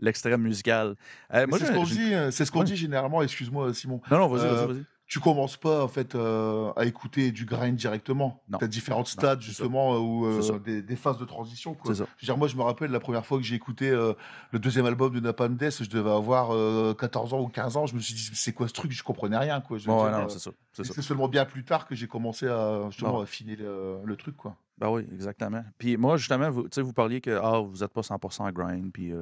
l'extrême 0.00 0.42
musical. 0.42 0.94
Euh, 1.34 1.46
c'est 1.58 1.66
ce 1.66 1.72
qu'on 1.72 1.84
dit, 1.84 2.14
euh, 2.14 2.30
c'est 2.30 2.44
ce 2.44 2.50
qu'on 2.52 2.60
Ouais. 2.60 2.64
dit 2.64 2.76
généralement. 2.76 3.22
Excuse-moi, 3.22 3.72
Simon. 3.74 4.00
Non, 4.10 4.18
non, 4.18 4.28
vas-y, 4.28 4.46
Euh, 4.46 4.54
vas-y, 4.54 4.66
vas-y. 4.74 4.84
Tu 5.08 5.20
commences 5.20 5.56
pas 5.56 5.82
en 5.82 5.88
fait 5.88 6.14
euh, 6.14 6.70
à 6.76 6.84
écouter 6.84 7.32
du 7.32 7.46
grind 7.46 7.74
directement. 7.74 8.42
Tu 8.58 8.62
as 8.62 8.68
différentes 8.68 9.08
stades 9.08 9.40
justement 9.40 9.96
ou 9.96 10.26
euh, 10.26 10.58
des, 10.58 10.82
des 10.82 10.96
phases 10.96 11.16
de 11.16 11.24
transition. 11.24 11.72
Quoi. 11.72 11.94
C'est 11.94 12.02
ça. 12.02 12.08
Je 12.18 12.26
veux 12.26 12.26
dire, 12.26 12.36
moi, 12.36 12.46
je 12.46 12.56
me 12.56 12.62
rappelle 12.62 12.90
la 12.90 13.00
première 13.00 13.24
fois 13.24 13.38
que 13.38 13.44
j'ai 13.44 13.54
écouté 13.54 13.88
euh, 13.88 14.12
le 14.52 14.58
deuxième 14.58 14.84
album 14.84 15.14
de 15.14 15.20
Napalm 15.20 15.56
Death, 15.56 15.82
je 15.82 15.88
devais 15.88 16.10
avoir 16.10 16.50
euh, 16.54 16.92
14 16.92 17.32
ans 17.32 17.40
ou 17.40 17.48
15 17.48 17.78
ans. 17.78 17.86
Je 17.86 17.94
me 17.94 18.00
suis 18.00 18.12
dit, 18.12 18.30
c'est 18.34 18.52
quoi 18.52 18.68
ce 18.68 18.74
truc? 18.74 18.92
Je 18.92 19.02
comprenais 19.02 19.38
rien. 19.38 19.62
Quoi. 19.62 19.78
Bon, 19.86 20.04
ouais, 20.04 20.26
c'est 20.74 21.02
seulement 21.02 21.28
bien 21.28 21.46
plus 21.46 21.64
tard 21.64 21.86
que 21.86 21.94
j'ai 21.94 22.06
commencé 22.06 22.46
à 22.46 22.82
justement 22.90 23.20
affiner 23.20 23.56
le, 23.56 23.96
le 24.04 24.16
truc. 24.16 24.36
Quoi. 24.36 24.56
Ben 24.76 24.90
oui, 24.90 25.06
exactement. 25.12 25.64
Puis 25.78 25.96
moi, 25.96 26.18
justement, 26.18 26.50
vous, 26.50 26.66
vous 26.76 26.92
parliez 26.92 27.22
que 27.22 27.30
ah, 27.42 27.60
vous 27.60 27.78
n'êtes 27.78 27.92
pas 27.94 28.02
100% 28.02 28.52
grind, 28.52 28.92
puis 28.92 29.12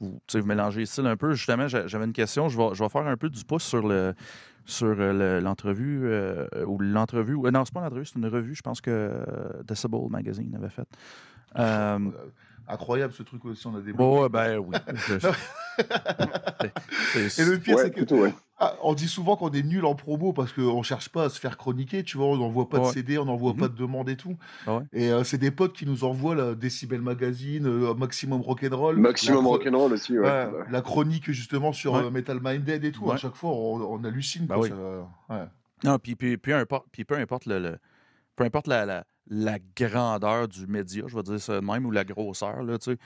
vous, 0.00 0.20
vous 0.32 0.44
mélangez 0.44 0.80
les 0.80 0.86
styles 0.86 1.06
un 1.06 1.16
peu. 1.16 1.34
Justement, 1.34 1.68
j'a- 1.68 1.86
j'avais 1.86 2.04
une 2.04 2.12
question. 2.12 2.48
Je 2.48 2.58
vais, 2.58 2.74
je 2.74 2.82
vais 2.82 2.88
faire 2.88 3.06
un 3.06 3.16
peu 3.16 3.30
du 3.30 3.44
pouce 3.44 3.64
sur 3.64 3.86
le 3.86 4.14
sur 4.68 4.94
euh, 5.00 5.12
le- 5.12 5.40
l'entrevue 5.40 6.02
euh, 6.04 6.46
ou 6.66 6.78
l'entrevue. 6.78 7.34
ou- 7.34 7.50
non, 7.50 7.64
c'est 7.64 7.72
pas 7.74 7.80
l'entrevue, 7.80 8.04
c'est 8.04 8.18
une 8.18 8.26
revue, 8.26 8.54
je 8.54 8.62
pense 8.62 8.80
que 8.80 8.90
euh, 8.90 9.62
Decibel 9.66 10.00
Magazine 10.10 10.54
avait 10.54 10.68
faite. 10.68 10.88
Incroyable 12.70 13.14
ce 13.14 13.22
truc 13.22 13.44
aussi. 13.46 13.66
On 13.66 13.74
a 13.76 13.80
des 13.80 13.92
bon, 13.94 14.22
ouais, 14.22 14.28
ben 14.28 14.58
oui. 14.58 14.76
Et 17.38 17.44
le 17.44 17.58
pire, 17.58 17.76
Ouais, 17.76 17.84
c'est 17.84 17.90
que 17.90 17.96
plutôt, 17.96 18.20
ouais. 18.22 18.34
Ah, 18.60 18.74
on 18.82 18.92
dit 18.94 19.06
souvent 19.06 19.36
qu'on 19.36 19.50
est 19.52 19.62
nul 19.62 19.84
en 19.84 19.94
promo 19.94 20.32
parce 20.32 20.52
qu'on 20.52 20.82
cherche 20.82 21.08
pas 21.10 21.24
à 21.24 21.28
se 21.28 21.38
faire 21.38 21.56
chroniquer, 21.56 22.02
tu 22.02 22.16
vois, 22.16 22.26
on 22.26 22.36
n'envoie 22.36 22.68
pas 22.68 22.80
de. 22.80 22.84
CD, 22.86 23.16
on 23.16 23.24
n'envoie 23.26 23.52
Mhm. 23.52 23.58
pas 23.60 23.68
de 23.68 23.76
demande 23.76 24.08
et 24.08 24.16
tout. 24.16 24.36
Ah 24.66 24.78
ouais. 24.78 24.82
Et 24.92 25.10
euh, 25.12 25.22
c'est 25.22 25.38
des 25.38 25.52
potes 25.52 25.72
qui 25.74 25.86
nous 25.86 26.02
envoient 26.04 26.34
la 26.34 26.54
Decibel 26.54 27.00
Magazine, 27.00 27.66
euh, 27.66 27.94
Maximum 27.94 28.40
Rock'n'Roll. 28.40 28.96
Maximum 28.96 29.46
rock'n'roll 29.46 29.92
aussi, 29.92 30.18
ouais. 30.18 30.24
ouais, 30.26 30.46
Ouais. 30.46 30.64
la 30.70 30.82
chronique 30.82 31.30
justement 31.30 31.72
sur 31.72 31.92
Ouais. 31.94 32.02
euh, 32.04 32.10
Metal 32.10 32.40
Minded 32.42 32.84
et 32.84 32.90
tout. 32.92 33.10
À 33.12 33.16
chaque 33.16 33.36
fois, 33.36 33.50
on, 33.50 33.80
on 34.00 34.04
hallucine. 34.04 34.46
Bah 34.46 34.56
quoi, 34.56 34.64
oui. 34.64 34.70
ça- 34.70 35.34
ouais. 35.34 35.44
Non, 35.84 35.98
puis, 36.00 36.16
puis, 36.16 36.36
peu 36.36 36.54
importe, 36.56 36.86
puis 36.90 37.04
peu 37.04 37.14
importe 37.16 37.46
le, 37.46 37.60
le- 37.60 37.78
peu 38.34 38.42
importe 38.44 38.66
la, 38.66 38.84
la, 38.84 39.04
la 39.30 39.58
grandeur 39.76 40.48
du 40.48 40.66
média, 40.66 41.04
je 41.06 41.14
vais 41.16 41.22
dire 41.22 41.40
ça 41.40 41.54
de 41.60 41.64
même, 41.64 41.84
ou 41.86 41.90
la 41.90 42.04
grosseur, 42.04 42.62
là, 42.62 42.78
tu 42.78 42.92
sais, 42.92 42.98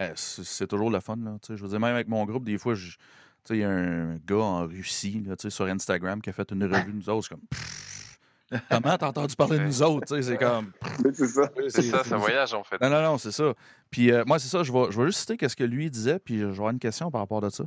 euh, 0.00 0.12
c'est 0.14 0.44
c'est 0.44 0.66
toujours 0.66 0.90
le 0.90 1.00
fun, 1.00 1.16
là, 1.16 1.36
tu 1.42 1.48
sais. 1.48 1.56
Je 1.56 1.62
veux 1.62 1.68
dire, 1.68 1.80
même 1.80 1.94
avec 1.94 2.08
mon 2.08 2.24
groupe, 2.24 2.44
des 2.44 2.58
fois, 2.58 2.74
je- 2.74 2.90
tu 2.90 2.96
sais, 3.44 3.56
il 3.56 3.60
y 3.60 3.64
a 3.64 3.70
un 3.70 4.16
gars 4.26 4.36
en 4.36 4.66
Russie, 4.66 5.22
là, 5.26 5.36
tu 5.36 5.42
sais, 5.42 5.50
sur 5.50 5.64
Instagram, 5.66 6.20
qui 6.20 6.30
a 6.30 6.32
fait 6.32 6.50
une 6.52 6.64
revue 6.64 6.92
de 6.92 6.96
nous 6.98 7.08
autres, 7.10 7.28
c'est 7.28 7.34
comme... 7.34 7.46
pfff, 7.50 8.18
Comment 8.70 8.98
t'as 8.98 9.08
entendu 9.08 9.36
parler 9.36 9.58
de 9.60 9.64
nous 9.64 9.82
autres, 9.82 10.08
tu 10.08 10.22
sais, 10.22 10.30
c'est 10.32 10.36
comme... 10.36 10.72
C'est 11.14 11.26
ça. 11.28 11.48
C'est 11.68 11.82
ça, 11.82 12.02
ça 12.04 12.16
voyage 12.16 12.52
en 12.52 12.64
fait. 12.64 12.80
Non, 12.80 12.90
non, 12.90 13.00
non, 13.02 13.18
c'est 13.18 13.30
ça. 13.32 13.54
Puis 13.90 14.10
euh, 14.10 14.24
moi, 14.26 14.38
c'est 14.40 14.48
ça, 14.48 14.62
je 14.64 14.72
vais, 14.72 14.86
je 14.90 14.98
vais 15.00 15.06
juste 15.06 15.20
citer 15.20 15.36
qu'est-ce 15.36 15.54
que 15.56 15.64
lui 15.64 15.88
disait, 15.90 16.18
puis 16.18 16.38
je 16.40 16.46
vais 16.46 16.50
avoir 16.52 16.70
une 16.70 16.78
question 16.80 17.10
par 17.12 17.20
rapport 17.20 17.44
à 17.44 17.50
ça. 17.50 17.64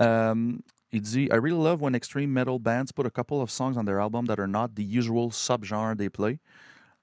Euh, 0.00 0.52
il 0.92 1.00
dit 1.02 1.24
I 1.24 1.32
really 1.32 1.50
love 1.62 1.82
when 1.82 1.94
extreme 1.94 2.30
metal 2.30 2.58
bands 2.60 2.92
put 2.94 3.06
a 3.06 3.10
couple 3.10 3.38
of 3.42 3.50
songs 3.50 3.76
on 3.76 3.84
their 3.84 3.98
album 3.98 4.26
that 4.28 4.38
are 4.38 4.48
not 4.48 4.68
the 4.76 4.80
usual 4.82 5.30
subgenre 5.32 5.96
they 5.96 6.08
play. 6.08 6.38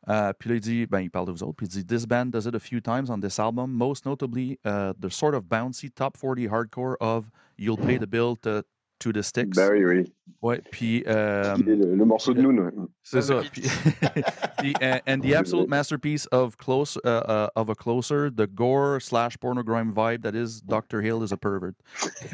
Euh, 0.10 0.32
puis 0.38 0.49
là, 0.49 0.55
il 0.55 0.62
dit, 0.62 0.86
ben, 0.86 1.01
il 1.01 1.10
parle 1.10 1.28
de 1.28 1.32
vous 1.32 1.43
autres, 1.43 1.55
puis 1.55 1.68
il 1.68 1.70
dit 1.70 1.86
This 1.86 2.05
band 2.05 2.28
does 2.28 2.47
it 2.47 2.55
a 2.55 2.60
few 2.60 2.80
times 2.80 3.10
on 3.10 3.20
this 3.20 3.39
album, 3.39 3.72
most 3.72 4.05
notably 4.05 4.60
uh, 4.66 4.93
the 4.99 5.10
sort 5.10 5.34
of 5.34 5.43
bouncy 5.43 5.93
top 5.93 6.18
40 6.18 6.47
hardcore 6.47 6.95
of 7.01 7.30
You'll 7.58 7.78
Pay 7.78 7.97
the 7.97 8.08
Bill 8.08 8.36
to, 8.43 8.64
to 8.99 9.12
the 9.12 9.24
Sticks. 9.24 9.58
Oui, 9.58 9.84
oui. 9.84 10.14
Ouais, 10.41 10.61
puis. 10.71 11.03
euh, 11.07 11.55
le, 11.57 11.95
le 11.95 12.05
morceau 12.05 12.34
de 12.34 12.41
Noon. 12.41 12.57
ouais. 12.59 12.71
c'est 13.03 13.21
ça. 13.21 13.36
le 13.41 13.49
Puis- 13.49 13.63
puis, 14.59 14.73
uh, 14.82 14.99
and 15.07 15.19
the 15.21 15.34
absolute 15.34 15.67
masterpiece 15.67 16.28
of 16.32 16.55
close 16.57 16.97
uh, 17.05 17.09
uh, 17.28 17.47
of 17.55 17.69
a 17.69 17.75
closer, 17.75 18.30
the 18.30 18.47
gore 18.47 18.99
slash 19.01 19.38
pornogrime 19.38 19.93
vibe 19.93 20.21
that 20.23 20.36
is 20.36 20.61
Dr. 20.61 21.01
Hill 21.01 21.23
is 21.23 21.32
a 21.32 21.38
pervert. 21.38 21.73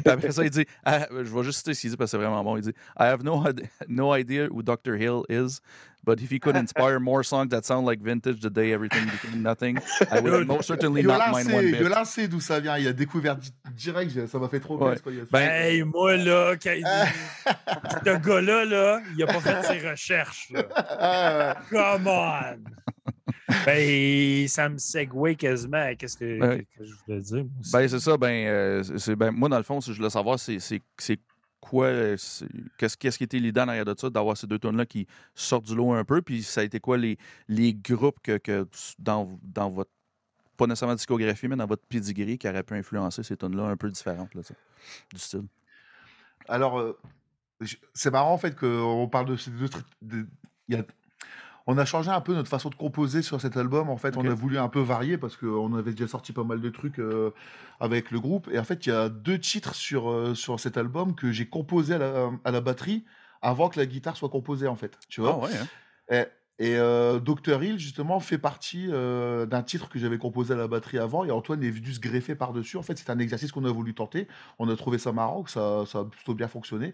Puis 0.04 0.12
après 0.12 0.32
ça, 0.32 0.44
il 0.44 0.50
dit, 0.50 0.64
ah, 0.84 1.06
je 1.10 1.22
vais 1.34 1.42
juste 1.44 1.58
citer 1.58 1.74
ce 1.74 1.80
qu'il 1.80 1.90
dit 1.90 1.96
parce 1.96 2.10
que 2.10 2.16
c'est 2.18 2.22
vraiment 2.22 2.44
bon. 2.44 2.56
Il 2.56 2.62
dit, 2.62 2.72
I 2.98 3.04
have 3.04 3.22
no, 3.24 3.42
no 3.88 4.14
idea 4.14 4.48
who 4.50 4.62
Dr. 4.62 4.96
Hill 4.96 5.24
is, 5.30 5.60
but 6.04 6.20
if 6.20 6.30
he 6.30 6.38
could 6.38 6.56
inspire 6.56 7.00
more 7.00 7.22
songs 7.24 7.48
that 7.48 7.64
sound 7.64 7.86
like 7.86 8.02
vintage 8.02 8.40
the 8.40 8.50
day 8.50 8.72
everything 8.72 9.06
became 9.06 9.42
nothing, 9.42 9.78
I 10.10 10.20
would 10.20 10.46
most 10.46 10.66
certainly 10.66 11.02
not 11.02 11.30
mind 11.32 11.50
one 11.52 11.70
bit. 11.70 11.80
Yola 11.80 12.04
sait 12.04 12.28
d'où 12.28 12.40
ça 12.40 12.60
vient. 12.60 12.76
Il 12.76 12.86
a 12.88 12.92
découvert 12.92 13.36
di- 13.36 13.50
direct, 13.74 14.26
ça 14.26 14.38
m'a 14.38 14.48
fait 14.48 14.60
trop 14.60 14.76
Ouais. 14.78 14.96
plaisir. 14.96 15.24
Ben, 15.32 15.48
Hey, 15.50 15.82
moi, 15.82 16.16
là, 16.18 16.56
ce 17.90 18.18
gars-là, 18.18 18.64
là, 18.64 19.00
il 19.16 19.22
a 19.22 19.26
pas 19.26 19.40
fait 19.40 19.62
ses 19.62 19.88
recherches. 19.90 20.50
Là. 20.50 21.54
Come 21.70 22.06
on! 22.06 22.58
Ben, 23.66 24.48
ça 24.48 24.68
me 24.68 24.78
segue 24.78 25.36
quasiment 25.36 25.78
à 25.78 25.94
qu'est-ce 25.94 26.16
que, 26.16 26.40
Ouais. 26.40 26.66
que- 26.76 26.84
je 26.84 26.92
voulais 27.06 27.20
dire. 27.20 27.44
moi. 27.44 27.52
Ben, 27.72 27.88
c'est 27.88 28.00
ça. 28.00 28.16
Ben, 28.16 28.46
euh, 28.46 28.82
ben, 29.16 29.30
moi, 29.30 29.48
dans 29.48 29.56
le 29.58 29.62
fond, 29.62 29.80
si 29.80 29.92
je 29.92 29.96
voulais 29.96 30.10
savoir, 30.10 30.38
c'est 30.38 30.58
c'est- 30.58 30.82
c'est 30.98 31.18
quoi, 31.60 31.86
euh, 31.86 32.16
c'est- 32.18 32.46
qu'est-ce, 32.76 32.96
qu'est-ce 32.96 33.16
qui 33.18 33.24
était 33.24 33.38
l'idée 33.38 33.60
en 33.60 33.68
arrière 33.68 33.84
de 33.84 33.94
ça, 33.98 34.10
d'avoir 34.10 34.36
ces 34.36 34.46
deux 34.46 34.58
tunes-là 34.58 34.84
qui 34.86 35.06
sortent 35.34 35.64
du 35.66 35.74
lot 35.74 35.92
un 35.92 36.04
peu, 36.04 36.20
puis 36.22 36.42
ça 36.42 36.60
a 36.60 36.64
été 36.64 36.80
quoi 36.80 36.96
les, 36.98 37.16
les 37.48 37.72
groupes 37.74 38.18
que, 38.22 38.36
que 38.38 38.66
dans, 38.98 39.38
dans 39.42 39.70
votre, 39.70 39.90
pas 40.56 40.66
nécessairement 40.66 40.94
discographie, 40.94 41.48
mais 41.48 41.56
dans 41.56 41.66
votre 41.66 41.84
pedigree 41.86 42.36
qui 42.38 42.48
auraient 42.48 42.62
pu 42.62 42.74
influencer 42.74 43.22
ces 43.22 43.36
tunes-là 43.36 43.64
un 43.64 43.76
peu 43.76 43.90
différentes, 43.90 44.34
là, 44.34 44.42
du 45.12 45.18
style? 45.18 45.44
Alors, 46.48 46.78
euh, 46.78 46.98
c'est 47.92 48.10
marrant 48.10 48.32
en 48.32 48.38
fait 48.38 48.56
qu'on 48.58 49.08
parle 49.08 49.26
de 49.26 49.36
ces 49.36 49.50
deux 49.50 49.68
trucs. 49.68 49.86
de- 50.02 50.26
y 50.68 50.74
a- 50.74 50.84
on 51.66 51.78
a 51.78 51.84
changé 51.86 52.10
un 52.10 52.20
peu 52.20 52.34
notre 52.34 52.48
façon 52.50 52.68
de 52.68 52.74
composer 52.74 53.22
sur 53.22 53.40
cet 53.40 53.56
album. 53.56 53.88
En 53.88 53.96
fait, 53.96 54.16
on 54.18 54.22
a 54.30 54.34
voulu 54.34 54.58
un 54.58 54.68
peu 54.68 54.80
varier 54.80 55.16
parce 55.16 55.36
qu'on 55.36 55.74
avait 55.74 55.92
déjà 55.92 56.06
sorti 56.08 56.32
pas 56.32 56.44
mal 56.44 56.60
de 56.60 56.68
trucs 56.68 56.98
euh, 56.98 57.30
avec 57.80 58.10
le 58.10 58.20
groupe. 58.20 58.50
Et 58.52 58.58
en 58.58 58.64
fait, 58.64 58.84
il 58.86 58.90
y 58.90 58.92
a 58.92 59.08
deux 59.08 59.38
titres 59.38 59.74
sur, 59.74 60.10
euh, 60.10 60.34
sur 60.34 60.60
cet 60.60 60.76
album 60.76 61.14
que 61.14 61.32
j'ai 61.32 61.48
composé 61.48 61.94
à 61.94 61.98
la, 61.98 62.30
à 62.44 62.50
la 62.50 62.60
batterie 62.60 63.04
avant 63.40 63.70
que 63.70 63.78
la 63.78 63.86
guitare 63.86 64.16
soit 64.16 64.28
composée, 64.28 64.68
en 64.68 64.76
fait. 64.76 64.98
Tu 65.08 65.22
vois 65.22 65.38
Ah 65.40 65.44
ouais, 65.46 65.56
hein? 65.56 65.66
et, 66.10 66.26
et, 66.60 66.76
euh, 66.76 67.18
Dr. 67.18 67.62
Hill, 67.62 67.78
justement, 67.78 68.20
fait 68.20 68.38
partie 68.38 68.86
euh, 68.90 69.44
d'un 69.44 69.62
titre 69.62 69.88
que 69.88 69.98
j'avais 69.98 70.18
composé 70.18 70.54
à 70.54 70.56
la 70.56 70.68
batterie 70.68 70.98
avant, 70.98 71.24
et 71.24 71.30
Antoine 71.32 71.62
est 71.64 71.70
venu 71.70 71.92
se 71.92 71.98
greffer 72.00 72.34
par-dessus. 72.36 72.76
En 72.76 72.82
fait, 72.82 72.96
c'est 72.96 73.10
un 73.10 73.18
exercice 73.18 73.50
qu'on 73.50 73.64
a 73.64 73.72
voulu 73.72 73.92
tenter. 73.94 74.28
On 74.60 74.68
a 74.68 74.76
trouvé 74.76 74.98
ça 74.98 75.10
marrant, 75.12 75.42
que 75.42 75.50
ça, 75.50 75.84
ça 75.86 76.00
a 76.00 76.04
plutôt 76.04 76.34
bien 76.34 76.46
fonctionné. 76.48 76.92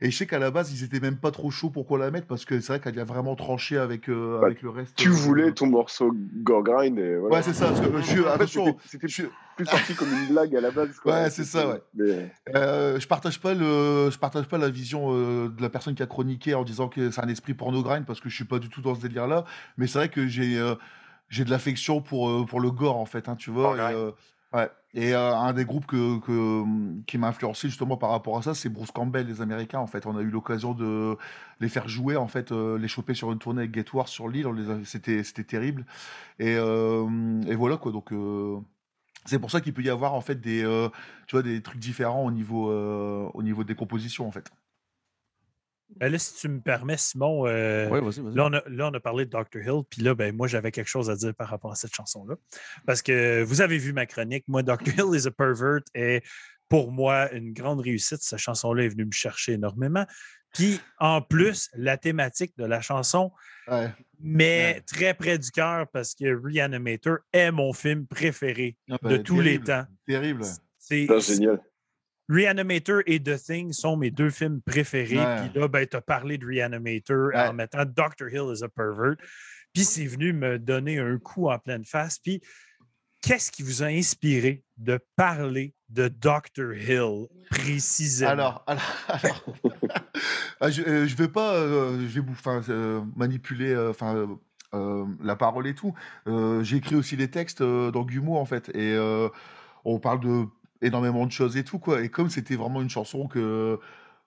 Et 0.00 0.10
je 0.10 0.16
sais 0.16 0.26
qu'à 0.26 0.38
la 0.38 0.50
base, 0.50 0.72
ils 0.72 0.84
étaient 0.84 1.00
même 1.00 1.16
pas 1.16 1.30
trop 1.30 1.50
chauds 1.50 1.70
pour 1.70 1.86
qu'on 1.86 1.96
la 1.96 2.10
mette, 2.10 2.26
parce 2.26 2.44
que 2.44 2.60
c'est 2.60 2.72
vrai 2.74 2.80
qu'elle 2.80 2.98
a 3.00 3.04
vraiment 3.04 3.34
tranché 3.36 3.76
avec, 3.76 4.08
euh, 4.08 4.38
Bah, 4.40 4.46
avec 4.46 4.62
le 4.62 4.70
reste. 4.70 4.94
Tu 4.96 5.08
euh, 5.08 5.12
voulais 5.12 5.52
ton 5.52 5.66
morceau 5.66 6.12
Gore 6.42 6.62
Grind 6.62 6.98
et 6.98 7.16
voilà. 7.16 7.36
Ouais, 7.36 7.42
c'est 7.42 7.54
ça. 7.54 7.66
Parce 7.68 7.80
que, 7.80 7.86
je 8.02 8.20
En 8.20 8.24
fait, 8.24 8.28
attention, 8.28 8.76
c'était- 8.86 9.08
je 9.08 9.24
plus 9.56 9.66
sorti 9.66 9.94
comme 9.94 10.08
une 10.12 10.28
blague 10.28 10.54
à 10.56 10.60
la 10.60 10.70
base. 10.70 10.98
quoi. 10.98 11.12
Ouais, 11.14 11.30
c'est 11.30 11.44
ça, 11.44 11.68
ouais. 11.68 11.82
Mais, 11.94 12.32
Euh, 12.54 12.98
je 13.00 13.06
partage 13.06 13.40
pas 13.40 13.54
le, 13.54 14.10
je 14.10 14.18
partage 14.18 14.46
pas 14.46 14.58
la 14.58 14.70
vision 14.70 15.08
euh, 15.12 15.48
de 15.48 15.62
la 15.62 15.68
personne 15.70 15.94
qui 15.94 16.02
a 16.02 16.06
chroniqué 16.06 16.54
en 16.54 16.64
disant 16.64 16.88
que 16.88 17.10
c'est 17.10 17.20
un 17.22 17.28
esprit 17.28 17.54
porno 17.54 17.82
grind 17.82 18.04
parce 18.06 18.20
que 18.20 18.28
je 18.28 18.34
suis 18.34 18.44
pas 18.44 18.58
du 18.58 18.68
tout 18.68 18.80
dans 18.82 18.94
ce 18.94 19.00
délire-là. 19.00 19.44
Mais 19.76 19.86
c'est 19.86 19.98
vrai 19.98 20.08
que 20.08 20.26
j'ai, 20.26 20.58
euh, 20.58 20.74
j'ai 21.28 21.44
de 21.44 21.50
l'affection 21.50 22.00
pour 22.00 22.28
euh, 22.28 22.44
pour 22.44 22.60
le 22.60 22.70
gore 22.70 22.96
en 22.96 23.06
fait, 23.06 23.28
hein, 23.28 23.36
tu 23.36 23.50
vois. 23.50 23.92
Et, 23.92 23.94
ouais. 24.56 24.70
Et 24.94 25.14
euh, 25.14 25.34
un 25.34 25.54
des 25.54 25.64
groupes 25.64 25.86
que, 25.86 26.18
que 26.20 26.62
qui 27.06 27.16
m'a 27.16 27.28
influencé 27.28 27.66
justement 27.66 27.96
par 27.96 28.10
rapport 28.10 28.36
à 28.36 28.42
ça, 28.42 28.52
c'est 28.52 28.68
Bruce 28.68 28.90
Campbell, 28.90 29.26
les 29.26 29.40
Américains. 29.40 29.78
En 29.78 29.86
fait, 29.86 30.04
on 30.04 30.14
a 30.18 30.20
eu 30.20 30.28
l'occasion 30.28 30.74
de 30.74 31.16
les 31.60 31.70
faire 31.70 31.88
jouer, 31.88 32.16
en 32.18 32.28
fait, 32.28 32.52
euh, 32.52 32.76
les 32.76 32.88
choper 32.88 33.14
sur 33.14 33.32
une 33.32 33.38
tournée 33.38 33.60
avec 33.62 33.74
Get 33.74 33.86
War 33.94 34.06
sur 34.06 34.28
l'île. 34.28 34.46
C'était 34.84 35.24
c'était 35.24 35.44
terrible. 35.44 35.86
Et, 36.38 36.56
euh, 36.58 37.06
et 37.48 37.54
voilà 37.54 37.78
quoi. 37.78 37.90
Donc 37.90 38.12
euh, 38.12 38.58
c'est 39.24 39.38
pour 39.38 39.50
ça 39.50 39.60
qu'il 39.60 39.72
peut 39.72 39.82
y 39.82 39.90
avoir 39.90 40.14
en 40.14 40.20
fait 40.20 40.40
des, 40.40 40.64
euh, 40.64 40.88
tu 41.26 41.36
vois, 41.36 41.42
des 41.42 41.62
trucs 41.62 41.78
différents 41.78 42.24
au 42.24 42.30
niveau, 42.30 42.70
euh, 42.70 43.28
au 43.34 43.42
niveau 43.42 43.64
des 43.64 43.74
compositions 43.74 44.26
en 44.26 44.32
fait. 44.32 44.50
Ben 45.96 46.10
là, 46.10 46.18
si 46.18 46.34
tu 46.34 46.48
me 46.48 46.60
permets, 46.60 46.96
Simon, 46.96 47.46
euh, 47.46 47.88
Ouais, 47.88 48.00
vas-y, 48.00 48.20
vas-y. 48.20 48.34
Là 48.34 48.46
on, 48.46 48.52
a, 48.54 48.62
là, 48.66 48.88
on 48.90 48.94
a 48.94 49.00
parlé 49.00 49.26
de 49.26 49.30
Dr. 49.30 49.60
Hill, 49.60 49.82
puis 49.88 50.00
là, 50.02 50.14
ben, 50.14 50.34
moi, 50.34 50.48
j'avais 50.48 50.70
quelque 50.70 50.88
chose 50.88 51.10
à 51.10 51.16
dire 51.16 51.34
par 51.34 51.48
rapport 51.48 51.70
à 51.70 51.74
cette 51.74 51.94
chanson-là. 51.94 52.36
Parce 52.86 53.02
que 53.02 53.42
vous 53.42 53.60
avez 53.60 53.76
vu 53.76 53.92
ma 53.92 54.06
chronique. 54.06 54.44
Moi, 54.48 54.62
Dr. 54.62 54.88
Hill 54.88 55.14
is 55.14 55.26
a 55.26 55.30
pervert 55.30 55.80
est 55.94 56.24
pour 56.68 56.92
moi 56.92 57.30
une 57.32 57.52
grande 57.52 57.80
réussite. 57.80 58.22
Cette 58.22 58.38
chanson-là 58.38 58.84
est 58.84 58.88
venue 58.88 59.04
me 59.04 59.12
chercher 59.12 59.52
énormément. 59.52 60.06
Puis, 60.52 60.80
en 60.98 61.22
plus, 61.22 61.70
la 61.74 61.96
thématique 61.96 62.56
de 62.58 62.64
la 62.64 62.80
chanson 62.80 63.32
Ouais. 63.68 63.90
mais 64.20 64.74
Ouais. 64.74 64.80
très 64.80 65.14
près 65.14 65.38
du 65.38 65.50
cœur 65.50 65.86
parce 65.92 66.14
que 66.14 66.24
Reanimator 66.34 67.18
est 67.32 67.50
mon 67.50 67.72
film 67.72 68.06
préféré 68.06 68.76
Ah 68.90 68.98
de 69.02 69.16
bah, 69.16 69.22
tous 69.22 69.40
les 69.40 69.58
temps. 69.60 69.84
Terrible. 70.06 70.44
C'est 70.78 71.06
génial. 71.20 71.60
Reanimator 72.28 73.02
et 73.06 73.20
The 73.22 73.36
Thing 73.36 73.72
sont 73.72 73.96
mes 73.96 74.10
deux 74.10 74.30
films 74.30 74.60
préférés. 74.62 75.18
Ouais. 75.18 75.48
Puis 75.50 75.60
là, 75.60 75.68
ben, 75.68 75.86
tu 75.86 75.96
as 75.96 76.00
parlé 76.00 76.38
de 76.38 76.46
Reanimator 76.46 77.28
Ouais. 77.28 77.36
en 77.48 77.52
mettant 77.52 77.84
Dr. 77.84 78.28
Hill 78.30 78.52
is 78.54 78.62
a 78.64 78.68
pervert. 78.68 79.16
Puis 79.74 79.84
c'est 79.84 80.06
venu 80.06 80.32
me 80.32 80.58
donner 80.58 80.98
un 80.98 81.18
coup 81.18 81.48
en 81.50 81.58
pleine 81.58 81.84
face. 81.84 82.18
Puis 82.18 82.40
qu'est-ce 83.22 83.50
qui 83.50 83.62
vous 83.62 83.82
a 83.82 83.86
inspiré 83.86 84.64
de 84.76 85.00
parler 85.16 85.74
de 85.88 86.08
Dr. 86.08 86.74
Hill 86.74 87.28
précisément? 87.50 88.30
Alors, 88.30 88.64
alors, 88.66 88.82
alors, 89.08 89.44
ah, 90.60 90.70
je, 90.70 90.82
euh, 90.82 91.06
je 91.06 91.16
vais 91.16 91.28
pas, 91.28 91.54
euh, 91.54 92.06
je 92.08 92.20
vais 92.20 92.30
enfin, 92.30 92.60
euh, 92.68 93.02
manipuler, 93.16 93.72
euh, 93.72 93.90
enfin, 93.90 94.14
euh, 94.16 94.26
euh, 94.74 95.06
la 95.22 95.36
parole 95.36 95.66
et 95.66 95.74
tout. 95.74 95.94
Euh, 96.26 96.64
écrit 96.64 96.96
aussi 96.96 97.16
les 97.16 97.30
textes 97.30 97.60
euh, 97.60 97.90
dans 97.90 98.04
Gumo 98.04 98.36
en 98.36 98.44
fait, 98.44 98.68
et 98.70 98.92
euh, 98.94 99.28
on 99.84 99.98
parle 99.98 100.20
de 100.20 100.46
énormément 100.80 101.26
de 101.26 101.32
choses 101.32 101.56
et 101.56 101.64
tout 101.64 101.78
quoi. 101.78 102.02
Et 102.02 102.08
comme 102.08 102.28
c'était 102.28 102.56
vraiment 102.56 102.82
une 102.82 102.90
chanson 102.90 103.28
que 103.28 103.78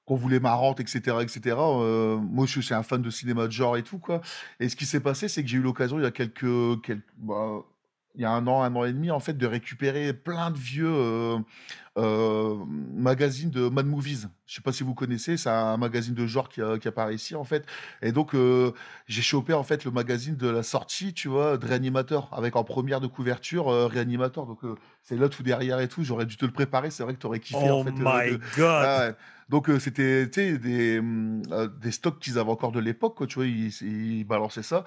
qu'on 0.06 0.16
voulait 0.16 0.39
marrante, 0.39 0.80
etc., 0.80 1.18
etc. 1.22 1.58
euh, 1.58 2.18
moi, 2.18 2.46
je 2.46 2.62
suis 2.62 2.74
un 2.76 2.84
fan 2.84 3.02
de 3.02 3.10
cinéma 3.10 3.48
de 3.48 3.52
genre 3.52 3.76
et 3.76 3.82
tout 3.82 3.98
quoi. 3.98 4.22
Et 4.60 4.70
ce 4.70 4.76
qui 4.76 4.86
s'est 4.86 5.00
passé, 5.00 5.28
c'est 5.28 5.41
que 5.41 5.50
j'ai 5.50 5.58
eu 5.58 5.62
l'occasion 5.62 5.98
il 5.98 6.04
y 6.04 6.06
a 6.06 6.12
quelques, 6.12 6.80
quelques 6.84 7.04
bah, 7.18 7.64
il 8.16 8.22
y 8.22 8.26
a 8.26 8.32
un 8.32 8.47
an, 8.47 8.63
un 8.63 8.76
an 8.76 8.86
et 8.86 8.93
demi, 8.93 9.11
en 9.11 9.20
fait, 9.20 9.34
de 9.38 9.45
récupérer 9.47 10.13
plein 10.13 10.51
de 10.51 10.57
vieux 10.57 10.89
euh, 10.89 11.38
euh, 11.97 12.55
magazines 12.93 13.49
de 13.49 13.68
Mad 13.70 13.86
Movies. 13.86 14.28
Je 14.45 14.55
sais 14.55 14.61
pas 14.61 14.72
si 14.72 14.84
vous 14.84 14.93
connaissez, 14.93 15.38
c'est 15.38 15.49
un 15.49 15.78
magazine 15.78 16.13
de 16.13 16.26
genre 16.28 16.49
qui, 16.49 16.61
qui 16.82 16.88
apparaît 16.88 17.16
ici, 17.16 17.36
en 17.36 17.43
fait. 17.43 17.66
Et 18.01 18.11
donc, 18.11 18.36
euh, 18.36 18.72
j'ai 19.07 19.22
chopé, 19.22 19.53
en 19.53 19.63
fait, 19.63 19.86
le 19.86 19.91
magazine 19.91 20.36
de 20.36 20.47
la 20.49 20.63
sortie, 20.63 21.13
tu 21.13 21.28
vois, 21.28 21.57
de 21.57 21.66
Réanimateur, 21.66 22.30
avec 22.32 22.55
en 22.55 22.63
première 22.63 23.01
de 23.01 23.07
couverture 23.07 23.70
euh, 23.70 23.88
Réanimateur. 23.88 24.45
Donc, 24.45 24.63
euh, 24.63 24.76
c'est 25.03 25.16
là 25.18 25.30
tout 25.30 25.43
derrière 25.43 25.80
et 25.80 25.88
tout. 25.88 26.03
J'aurais 26.03 26.26
dû 26.26 26.38
te 26.38 26.45
le 26.45 26.51
préparer. 26.51 26.89
C'est 26.91 27.03
vrai 27.03 27.13
que 27.16 27.20
tu 27.20 27.28
aurais 27.28 27.39
kiffé, 27.39 27.59
oh 27.70 27.80
en 27.80 27.84
fait. 27.84 27.91
euh, 27.91 28.32
my 28.32 28.38
God! 28.57 28.68
ah 28.86 28.99
ouais. 29.07 29.16
Donc 29.50 29.70
euh, 29.70 29.80
c'était 29.80 31.00
hum, 31.00 31.43
euh, 31.52 31.68
des 31.68 31.91
stocks 31.91 32.20
qu'ils 32.20 32.39
avaient 32.39 32.50
encore 32.50 32.72
de 32.72 32.80
l'époque, 32.80 33.28
tu 33.28 33.36
vois, 33.36 33.46
ils, 33.46 33.72
ils 33.82 34.24
balançaient 34.24 34.64
ça. 34.64 34.84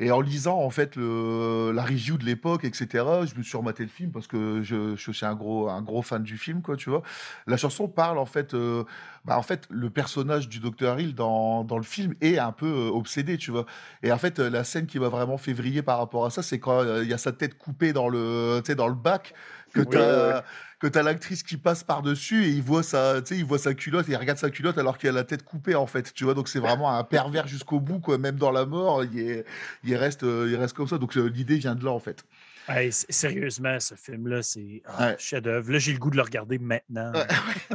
Et 0.00 0.10
en 0.10 0.22
lisant 0.22 0.58
en 0.58 0.70
fait 0.70 0.96
la 0.96 1.84
review 1.84 2.16
de 2.16 2.24
l'époque, 2.24 2.64
etc., 2.64 3.04
je 3.26 3.36
me 3.36 3.42
suis 3.42 3.56
rematé 3.56 3.82
le 3.82 3.90
film 3.90 4.10
parce 4.10 4.26
que 4.26 4.62
je, 4.62 4.96
suis 4.96 5.26
un 5.26 5.34
gros, 5.34 5.68
un 5.68 5.82
gros 5.82 6.00
fan 6.00 6.22
du 6.22 6.38
film, 6.38 6.62
quoi, 6.62 6.76
tu 6.76 6.88
vois. 6.88 7.02
La 7.46 7.58
chanson 7.58 7.86
parle 7.86 8.18
en 8.18 8.24
fait, 8.24 8.54
euh, 8.54 8.84
bah, 9.26 9.38
en 9.38 9.42
fait, 9.42 9.66
le 9.68 9.90
personnage 9.90 10.48
du 10.48 10.58
Dr 10.58 10.98
Hill 10.98 11.14
dans, 11.14 11.66
le 11.70 11.82
film 11.82 12.14
est 12.22 12.38
un 12.38 12.52
peu 12.52 12.88
obsédé, 12.92 13.36
tu 13.36 13.50
vois. 13.50 13.66
Et 14.02 14.10
en 14.10 14.16
fait, 14.16 14.38
la 14.38 14.64
scène 14.64 14.86
qui 14.86 14.98
m'a 14.98 15.08
vraiment 15.08 15.36
fait 15.36 15.52
vriller 15.52 15.82
par 15.82 15.98
rapport 15.98 16.24
à 16.24 16.30
ça, 16.30 16.42
c'est 16.42 16.58
quand 16.58 16.82
il 17.02 17.08
y 17.08 17.12
a 17.12 17.18
sa 17.18 17.32
tête 17.32 17.58
coupée 17.58 17.92
dans 17.92 18.08
le 18.08 18.94
bac, 18.94 19.34
que 19.72 19.80
Oui, 19.80 19.86
t'as 19.90 20.36
ouais. 20.38 20.42
que 20.80 20.86
t'as 20.86 21.02
l'actrice 21.02 21.42
qui 21.42 21.56
passe 21.56 21.84
par 21.84 22.02
dessus 22.02 22.44
et 22.44 22.48
il 22.48 22.62
voit 22.62 22.82
sa, 22.82 23.20
tu 23.22 23.34
sais, 23.34 23.38
il 23.40 23.44
voit 23.44 23.58
sa 23.58 23.74
culotte 23.74 24.08
et 24.08 24.12
il 24.12 24.16
regarde 24.16 24.38
sa 24.38 24.50
culotte 24.50 24.78
alors 24.78 24.96
qu'il 24.98 25.08
a 25.10 25.12
la 25.12 25.24
tête 25.24 25.44
coupée 25.44 25.74
en 25.74 25.86
fait, 25.86 26.12
tu 26.14 26.24
vois. 26.24 26.34
Donc 26.34 26.48
c'est 26.48 26.58
vraiment 26.60 26.96
un 26.96 27.04
pervers 27.04 27.46
jusqu'au 27.46 27.80
bout, 27.80 28.00
quoi. 28.00 28.16
Même 28.18 28.36
dans 28.36 28.50
la 28.50 28.64
mort, 28.66 29.04
il, 29.04 29.18
est, 29.18 29.44
il 29.84 29.94
reste, 29.96 30.22
il 30.22 30.56
reste 30.56 30.74
comme 30.74 30.88
ça. 30.88 30.98
Donc 30.98 31.16
euh, 31.16 31.26
l'idée 31.28 31.56
vient 31.56 31.74
de 31.74 31.84
là 31.84 31.90
en 31.90 32.00
fait. 32.00 32.24
Hey, 32.68 32.92
sérieusement, 32.92 33.80
ce 33.80 33.94
film-là, 33.96 34.42
c'est 34.42 34.82
ah, 34.86 35.08
Ouais. 35.08 35.16
chef-d'œuvre. 35.18 35.72
Là, 35.72 35.78
j'ai 35.78 35.92
le 35.92 35.98
goût 35.98 36.10
de 36.10 36.16
le 36.16 36.22
regarder 36.22 36.58
maintenant. 36.58 37.10
Ouais. 37.12 37.26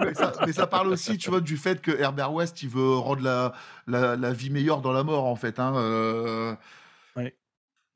mais, 0.00 0.14
ça, 0.14 0.32
mais 0.46 0.52
ça 0.52 0.66
parle 0.66 0.88
aussi, 0.88 1.16
tu 1.16 1.30
vois, 1.30 1.40
du 1.40 1.56
fait 1.56 1.80
que 1.80 1.92
Herbert 1.92 2.32
West, 2.34 2.62
il 2.62 2.68
veut 2.68 2.94
rendre 2.96 3.22
la, 3.22 3.54
la, 3.86 4.16
la 4.16 4.32
vie 4.32 4.50
meilleure 4.50 4.82
dans 4.82 4.92
la 4.92 5.02
mort 5.02 5.24
en 5.24 5.36
fait. 5.36 5.58
Hein. 5.58 5.74
euh, 5.76 6.54
Ouais. 7.16 7.34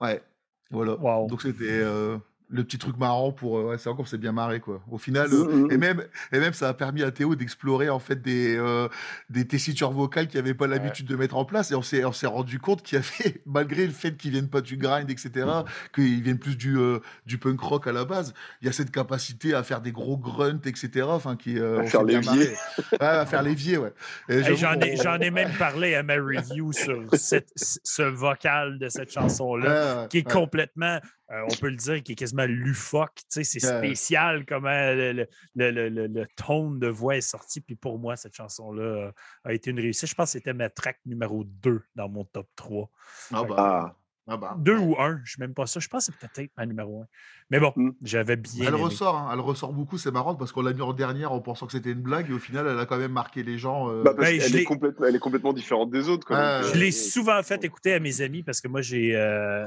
Ouais. 0.00 0.22
Voilà. 0.70 0.94
Wow. 0.94 1.26
Donc 1.28 1.42
c'était 1.42 1.64
euh, 1.68 2.16
le 2.52 2.62
petit 2.64 2.78
truc 2.78 2.96
marrant 2.98 3.32
pour. 3.32 3.58
euh, 3.58 3.70
ouais, 3.70 3.78
c'est 3.78 3.88
encore 3.88 4.06
c'est 4.06 4.18
bien 4.18 4.32
marré 4.32 4.60
quoi. 4.60 4.80
Au 4.90 4.98
final, 4.98 5.28
euh, 5.32 5.44
Mhm. 5.44 5.72
et 5.72 5.76
même 5.78 6.04
et 6.32 6.38
même 6.38 6.52
ça 6.52 6.68
a 6.68 6.74
permis 6.74 7.02
à 7.02 7.10
Théo 7.10 7.34
d'explorer 7.34 7.88
en 7.88 7.98
fait 7.98 8.20
des 8.22 8.56
euh, 8.56 8.88
des 9.30 9.46
tessitures 9.48 9.90
vocales 9.90 10.28
qu'il 10.28 10.38
n'avait 10.38 10.54
pas 10.54 10.66
l'habitude 10.66 11.06
de 11.06 11.16
mettre 11.16 11.36
en 11.36 11.44
place 11.44 11.70
et 11.72 11.74
on 11.74 11.82
s'est 11.82 12.04
on 12.04 12.12
s'est 12.12 12.26
rendu 12.26 12.58
compte 12.58 12.82
qu'il 12.82 12.98
y 12.98 13.02
avait 13.02 13.42
malgré 13.46 13.86
le 13.86 13.92
fait 13.92 14.16
qu'ils 14.16 14.30
viennent 14.32 14.48
pas 14.50 14.60
du 14.60 14.76
grind 14.76 15.10
etc 15.10 15.46
qu'ils 15.94 16.22
viennent 16.22 16.38
plus 16.38 16.56
du 16.56 16.78
euh, 16.78 16.98
du 17.26 17.38
punk 17.38 17.60
rock 17.60 17.86
à 17.86 17.92
la 17.92 18.04
base 18.04 18.34
il 18.60 18.66
y 18.66 18.68
a 18.68 18.72
cette 18.72 18.90
capacité 18.90 19.54
à 19.54 19.62
faire 19.62 19.80
des 19.80 19.92
gros 19.92 20.16
grunts 20.18 20.60
etc 20.66 21.06
enfin 21.08 21.36
qui 21.36 21.58
euh, 21.58 21.80
À 21.80 21.84
faire 21.86 22.02
l'évier. 22.04 22.22
marré. 22.30 22.48
ouais, 22.92 22.98
à 23.00 23.26
faire 23.26 23.42
l'évier 23.48 23.78
ouais 23.78 23.92
J'en 24.28 24.78
ai, 24.80 24.96
j'en 24.96 25.18
ai 25.18 25.30
même 25.30 25.50
parlé 25.58 25.94
à 25.94 26.02
ma 26.02 26.14
review 26.14 26.72
sur 26.72 27.02
cette- 27.14 27.52
ce 27.56 28.02
vocal 28.02 28.78
de 28.78 28.88
cette 28.88 29.10
chanson-là, 29.12 29.68
Ouais, 29.96 30.00
ouais, 30.02 30.08
qui 30.08 30.18
est 30.18 30.26
ouais. 30.26 30.32
complètement, 30.32 30.98
euh, 31.32 31.46
on 31.50 31.54
peut 31.56 31.68
le 31.70 31.76
dire, 31.76 32.02
qui 32.02 32.12
est 32.12 32.14
quasiment 32.14 32.44
lufoque. 32.46 33.14
Tu 33.30 33.42
sais, 33.42 33.44
c'est 33.44 33.66
Ouais. 33.66 33.78
spécial 33.78 34.44
comment 34.46 34.68
le, 34.68 35.12
le, 35.12 35.26
le, 35.54 35.70
le- 35.70 35.88
le- 35.88 36.06
le 36.06 36.26
tone 36.36 36.78
de 36.78 36.88
voix 36.88 37.16
est 37.16 37.20
sorti. 37.22 37.60
Puis 37.60 37.74
pour 37.76 37.98
moi, 37.98 38.16
cette 38.16 38.34
chanson-là 38.34 38.82
euh, 38.82 39.12
a 39.44 39.52
été 39.54 39.70
une 39.70 39.80
réussite. 39.80 40.08
Je 40.08 40.14
pense 40.14 40.28
que 40.28 40.32
c'était 40.38 40.52
ma 40.54 40.68
track 40.68 40.98
numéro 41.06 41.44
2 41.44 41.82
dans 41.96 42.08
mon 42.08 42.24
top 42.24 42.48
3. 42.56 42.90
ah 43.32 43.44
bah, 43.44 43.54
Ah. 43.58 43.96
ah 44.28 44.36
bah. 44.36 44.54
2 44.58 44.76
ou 44.76 44.94
1, 45.00 45.16
je 45.16 45.20
ne 45.20 45.26
sais 45.26 45.40
même 45.40 45.54
pas 45.54 45.66
ça. 45.66 45.80
Je 45.80 45.88
pense 45.88 46.06
que 46.06 46.12
c'est 46.20 46.28
peut-être 46.28 46.50
ma 46.56 46.66
numéro 46.66 47.00
1. 47.02 47.06
Mais 47.50 47.60
bon, 47.60 47.72
Mm. 47.76 47.90
j'avais 48.02 48.36
bien. 48.36 48.66
Elle 48.68 48.74
aimé. 48.74 48.82
ressort, 48.84 49.16
hein, 49.16 49.30
elle 49.32 49.40
ressort 49.40 49.72
beaucoup, 49.72 49.98
c'est 49.98 50.10
marrant 50.10 50.34
parce 50.34 50.52
qu'on 50.52 50.62
l'a 50.62 50.72
mis 50.72 50.80
en 50.82 50.92
dernière 50.92 51.32
en 51.32 51.40
pensant 51.40 51.66
que 51.66 51.72
c'était 51.72 51.90
une 51.92 52.00
blague 52.02 52.30
et 52.30 52.32
au 52.32 52.38
final 52.38 52.66
elle 52.66 52.78
a 52.78 52.86
quand 52.86 52.96
même 52.98 53.12
marqué 53.12 53.42
les 53.42 53.58
gens. 53.58 53.90
euh, 53.90 54.02
Bah, 54.02 54.12
parce 54.16 54.28
Ben, 54.30 54.40
est, 54.56 54.64
complètement, 54.64 55.06
elle 55.06 55.16
est 55.16 55.18
complètement 55.18 55.52
différente 55.52 55.90
des 55.90 56.08
autres. 56.08 56.26
Ah, 56.30 56.62
Je 56.62 56.70
euh, 56.70 56.74
l'ai 56.80 56.92
souvent 56.92 57.42
fait 57.42 57.62
écouter 57.64 57.92
à 57.94 58.00
mes 58.00 58.20
amis 58.22 58.42
parce 58.42 58.60
que 58.60 58.68
moi, 58.68 58.80
j'ai 58.80 59.14
euh, 59.16 59.66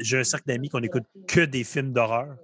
j'ai 0.00 0.18
un 0.18 0.24
cercle 0.24 0.46
d'amis 0.46 0.68
qu'on 0.68 0.82
écoute 0.82 1.04
que 1.26 1.40
des 1.40 1.64
films 1.64 1.92
d'horreur. 1.92 2.36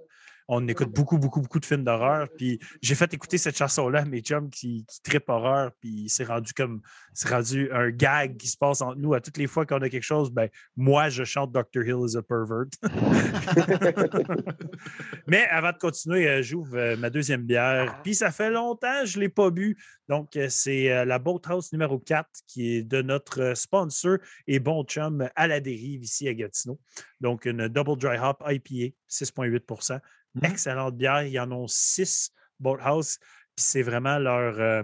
On 0.53 0.67
écoute 0.67 0.91
beaucoup, 0.91 1.17
beaucoup, 1.17 1.41
beaucoup 1.41 1.59
de 1.59 1.65
films 1.65 1.83
d'horreur. 1.83 2.27
Puis 2.37 2.59
j'ai 2.81 2.95
fait 2.95 3.13
écouter 3.13 3.37
cette 3.37 3.57
chanson-là 3.57 4.01
à 4.01 4.05
mes 4.05 4.21
chums 4.21 4.49
qui, 4.49 4.85
qui 4.87 5.17
horreur. 5.27 5.71
Puis 5.79 6.07
c'est 6.09 6.25
rendu 6.25 6.53
comme, 6.53 6.81
c'est 7.13 7.29
rendu 7.29 7.71
un 7.71 7.89
gag 7.89 8.37
qui 8.37 8.47
se 8.47 8.57
passe 8.57 8.81
entre 8.81 8.97
nous. 8.97 9.13
À 9.13 9.21
toutes 9.21 9.37
les 9.37 9.47
fois 9.47 9.65
qu'on 9.65 9.81
a 9.81 9.89
quelque 9.89 10.03
chose, 10.03 10.31
ben, 10.31 10.49
moi, 10.75 11.09
je 11.09 11.23
chante 11.23 11.51
Dr. 11.51 11.85
Hill 11.85 12.05
is 12.07 12.17
a 12.17 12.21
pervert. 12.21 12.65
Mais 15.27 15.45
avant 15.47 15.71
de 15.71 15.77
continuer, 15.77 16.27
euh, 16.27 16.41
j'ouvre 16.41 16.77
euh, 16.77 16.97
ma 16.97 17.09
deuxième 17.09 17.43
bière. 17.43 17.99
Puis 18.03 18.15
ça 18.15 18.31
fait 18.31 18.49
longtemps 18.49 19.05
je 19.05 19.17
ne 19.17 19.23
l'ai 19.23 19.29
pas 19.29 19.49
bu. 19.49 19.77
Donc, 20.09 20.35
euh, 20.35 20.47
c'est 20.49 21.05
la 21.05 21.19
Boathouse 21.19 21.71
numéro 21.71 21.97
4 21.97 22.27
qui 22.47 22.75
est 22.75 22.83
de 22.83 23.01
notre 23.01 23.53
sponsor 23.55 24.17
et 24.47 24.59
bon 24.59 24.83
chum 24.83 25.29
à 25.35 25.47
la 25.47 25.59
dérive 25.59 26.03
ici 26.03 26.27
à 26.27 26.33
Gatineau. 26.33 26.79
Donc, 27.21 27.45
une 27.45 27.67
Double 27.67 27.97
Dry 27.97 28.17
Hop 28.17 28.43
IPA, 28.45 28.95
6,8 29.09 30.01
Mhm. 30.35 30.45
Excellente 30.45 30.97
bière. 30.97 31.23
Ils 31.23 31.39
en 31.39 31.51
ont 31.51 31.67
six 31.67 32.31
Boathouse. 32.59 33.17
Puis 33.55 33.65
c'est 33.65 33.81
vraiment 33.83 34.17
leur, 34.17 34.59
euh, 34.59 34.83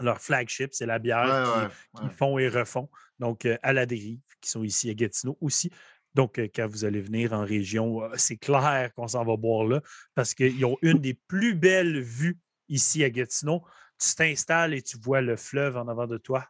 leur 0.00 0.20
flagship. 0.20 0.70
C'est 0.72 0.86
la 0.86 0.98
bière 0.98 1.24
Ouais, 1.24 1.68
qui- 1.68 2.00
ouais, 2.02 2.08
qu'ils 2.08 2.16
font 2.16 2.38
et 2.38 2.48
refont. 2.48 2.88
Donc, 3.18 3.46
euh, 3.46 3.56
à 3.62 3.72
la 3.72 3.86
dérive, 3.86 4.20
qui 4.40 4.50
sont 4.50 4.62
ici 4.62 4.90
à 4.90 4.94
Gatineau 4.94 5.38
aussi. 5.40 5.70
Donc, 6.14 6.38
euh, 6.38 6.48
quand 6.54 6.66
vous 6.66 6.84
allez 6.84 7.00
venir 7.00 7.32
en 7.32 7.44
région, 7.44 8.02
c'est 8.16 8.36
clair 8.36 8.90
qu'on 8.94 9.08
s'en 9.08 9.24
va 9.24 9.36
boire 9.36 9.64
là 9.66 9.80
parce 10.14 10.34
qu'ils 10.34 10.64
ont 10.64 10.76
une 10.82 10.98
des 10.98 11.14
plus 11.14 11.54
belles 11.54 12.00
vues 12.00 12.38
ici 12.68 13.04
à 13.04 13.10
Gatineau. 13.10 13.64
Tu 13.98 14.14
t'installes 14.14 14.74
et 14.74 14.82
tu 14.82 14.98
vois 14.98 15.20
le 15.20 15.36
fleuve 15.36 15.76
en 15.76 15.88
avant 15.88 16.06
de 16.06 16.18
toi. 16.18 16.46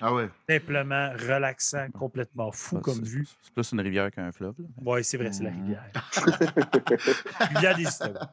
Ah 0.00 0.12
ouais. 0.12 0.28
Simplement 0.48 1.10
relaxant, 1.12 1.86
complètement 1.90 2.52
fou 2.52 2.78
comme 2.80 3.02
vue. 3.02 3.26
C'est 3.42 3.52
plus 3.54 3.72
une 3.72 3.80
rivière 3.80 4.10
qu'un 4.10 4.30
fleuve. 4.30 4.54
là. 4.58 4.66
Oui, 4.84 5.02
c'est 5.02 5.16
vrai, 5.16 5.32
c'est 5.32 5.44
la 5.44 5.50
rivière. 5.50 5.84
rivière 7.54 7.76
des 7.76 7.82
histoires. 7.84 8.30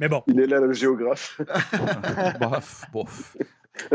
Mais 0.00 0.08
bon, 0.08 0.22
Il 0.26 0.40
est 0.40 0.46
là, 0.46 0.58
le 0.60 0.72
géographe. 0.72 1.40
bof, 2.40 2.84
bof. 2.92 3.36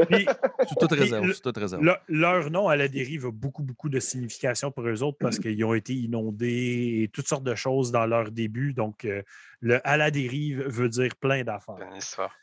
puis 0.10 0.28
C'est 0.68 0.76
toute 0.80 0.92
réserve. 0.92 1.26
le- 1.26 1.34
C'est 1.34 1.42
toute 1.42 1.58
réserve. 1.58 1.84
Le- 1.84 1.96
leur 2.08 2.50
nom 2.52 2.68
à 2.68 2.76
la 2.76 2.88
dérive 2.88 3.26
a 3.28 3.32
beaucoup, 3.32 3.64
beaucoup 3.64 3.90
de 3.90 4.00
signification 4.00 4.72
pour 4.72 4.88
eux 4.88 5.02
autres 5.04 5.18
parce 5.20 5.40
qu'ils 5.40 5.64
ont 5.66 5.74
été 5.74 5.94
inondés 5.96 7.02
et 7.04 7.10
toutes 7.12 7.28
sortes 7.28 7.44
de 7.44 7.56
choses 7.56 7.92
dans 7.92 8.06
leur 8.06 8.32
début. 8.32 8.74
Donc, 8.74 9.06
euh, 9.06 9.22
le 9.62 9.86
à 9.88 9.98
la 9.98 10.12
dérive 10.12 10.62
veut 10.68 10.90
dire 10.90 11.16
plein 11.16 11.44
d'affaires. 11.44 11.76
C'est 11.80 11.88
une 11.88 11.96
histoire. 11.96 12.36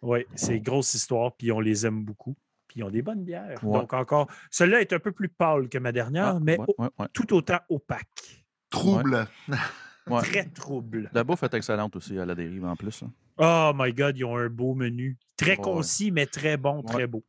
Oui, 0.00 0.24
c'est 0.34 0.56
une 0.56 0.62
grosse 0.62 0.94
histoire, 0.94 1.32
puis 1.36 1.52
on 1.52 1.60
les 1.60 1.86
aime 1.86 2.02
beaucoup. 2.02 2.34
Puis 2.72 2.80
ils 2.80 2.84
ont 2.84 2.90
des 2.90 3.02
bonnes 3.02 3.22
bières. 3.22 3.62
Ouais. 3.62 3.80
Donc, 3.80 3.92
encore, 3.92 4.28
celle-là 4.50 4.80
est 4.80 4.94
un 4.94 4.98
peu 4.98 5.12
plus 5.12 5.28
pâle 5.28 5.68
que 5.68 5.76
ma 5.76 5.92
dernière, 5.92 6.36
Ah, 6.36 6.38
mais 6.42 6.58
ouais, 6.58 6.64
au- 6.78 6.82
ouais, 6.82 6.88
ouais. 6.98 7.06
tout 7.12 7.34
autant 7.34 7.58
opaque. 7.68 8.46
Trouble. 8.70 9.26
Ouais. 10.08 10.20
Très 10.22 10.46
trouble. 10.46 11.08
La 11.12 11.22
bouffe 11.22 11.44
est 11.44 11.54
excellente 11.54 11.94
aussi 11.94 12.18
à 12.18 12.26
la 12.26 12.34
dérive 12.34 12.64
en 12.64 12.74
plus. 12.74 13.04
Oh 13.38 13.70
my 13.72 13.92
God, 13.92 14.18
ils 14.18 14.24
ont 14.24 14.36
un 14.36 14.48
beau 14.48 14.74
menu. 14.74 15.16
Très 15.36 15.50
Ouais. 15.52 15.56
concis, 15.58 16.10
mais 16.10 16.26
très 16.26 16.56
bon, 16.56 16.82
très 16.82 17.06
beau. 17.06 17.22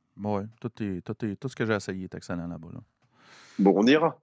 Tout, 0.60 0.72
est, 0.82 1.02
tout, 1.02 1.24
est- 1.24 1.36
tout 1.36 1.48
ce 1.50 1.56
que 1.56 1.68
j'ai 1.68 1.74
essayé 1.76 2.06
est 2.06 2.16
excellent 2.16 2.48
là-bas. 2.48 2.70
Là. 2.74 2.80
Bon, 3.60 3.74
on 3.78 3.86
ira. 3.86 4.20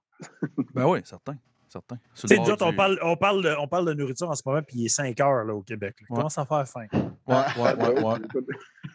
Ben 0.74 0.84
oui, 0.88 0.98
certain. 1.04 1.36
Certain. 1.70 1.96
Tu 2.14 2.26
sais, 2.28 2.38
on 2.38 2.72
parle, 2.74 2.98
on, 3.02 3.16
parle 3.16 3.42
de, 3.42 3.54
on 3.58 3.66
parle 3.68 3.86
de 3.86 3.94
nourriture 3.94 4.28
en 4.28 4.34
ce 4.34 4.42
moment, 4.44 4.60
puis 4.62 4.78
il 4.78 4.84
est 4.86 4.88
5 4.88 5.18
heures 5.20 5.44
là, 5.44 5.54
au 5.54 5.62
Québec. 5.62 5.96
là. 6.00 6.06
Il 6.08 6.12
Ouais. 6.12 6.16
commence 6.18 6.36
à 6.38 6.44
faire 6.44 6.66
faim. 6.68 6.86
Ouais, 6.92 7.36
ouais, 7.58 7.74
ouais, 7.74 8.04
ouais. 8.04 8.18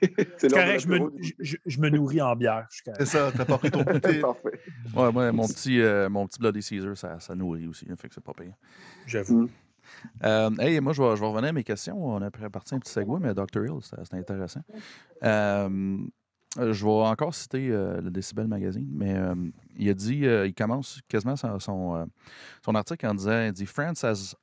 C'est 0.37 0.51
correct, 0.51 0.79
je 0.81 0.87
me, 0.89 1.11
je, 1.39 1.55
je- 1.65 1.79
me 1.79 1.89
nourris 1.89 2.21
en 2.21 2.35
bière. 2.35 2.67
C'est 2.69 3.05
ça, 3.05 3.31
t'as 3.35 3.45
pas 3.45 3.57
pris 3.57 3.71
ton 3.71 3.83
goûter. 3.83 4.19
Parfait. 4.19 4.59
Ouais, 4.95 5.07
ouais, 5.07 5.31
mon 5.31 5.47
petit, 5.47 5.79
euh, 5.81 6.09
mon 6.09 6.27
petit 6.27 6.39
Bloody 6.39 6.61
Caesar, 6.61 6.97
ça, 6.97 7.19
ça 7.19 7.33
nourrit 7.33 7.67
aussi. 7.67 7.87
hein, 7.89 7.95
fait 7.97 8.09
que 8.09 8.13
c'est 8.13 8.23
pas 8.23 8.33
pire. 8.33 8.53
J'avoue. 9.05 9.49
Euh, 10.23 10.49
hey, 10.59 10.79
moi, 10.81 10.91
je 10.93 11.01
vais, 11.01 11.15
je 11.15 11.21
vais 11.21 11.27
revenir 11.27 11.49
à 11.49 11.53
mes 11.53 11.63
questions. 11.63 11.95
On 12.05 12.21
a 12.21 12.29
préparti 12.29 12.75
un 12.75 12.79
petit 12.79 12.91
segway, 12.91 13.19
mais 13.21 13.33
Dr. 13.33 13.65
Hill, 13.65 13.79
c'était 13.81 14.03
c'était 14.03 14.17
intéressant. 14.17 14.61
Euh, 15.23 15.97
je 16.57 16.85
vais 16.85 16.91
encore 16.91 17.33
citer 17.35 17.69
euh, 17.69 18.01
le 18.01 18.09
Decibel 18.11 18.47
Magazine, 18.47 18.87
mais 18.91 19.13
euh, 19.15 19.35
il 19.77 19.89
a 19.89 19.93
dit, 19.93 20.25
euh, 20.25 20.47
il 20.47 20.53
commence 20.53 20.99
quasiment 21.07 21.35
son, 21.35 21.59
son, 21.59 21.95
euh, 21.95 22.05
son 22.63 22.75
article 22.75 23.05
en 23.07 23.13
disant, 23.13 23.41
il 23.45 23.51
dit, 23.51 23.65
France 23.65 24.03
has, 24.03 24.35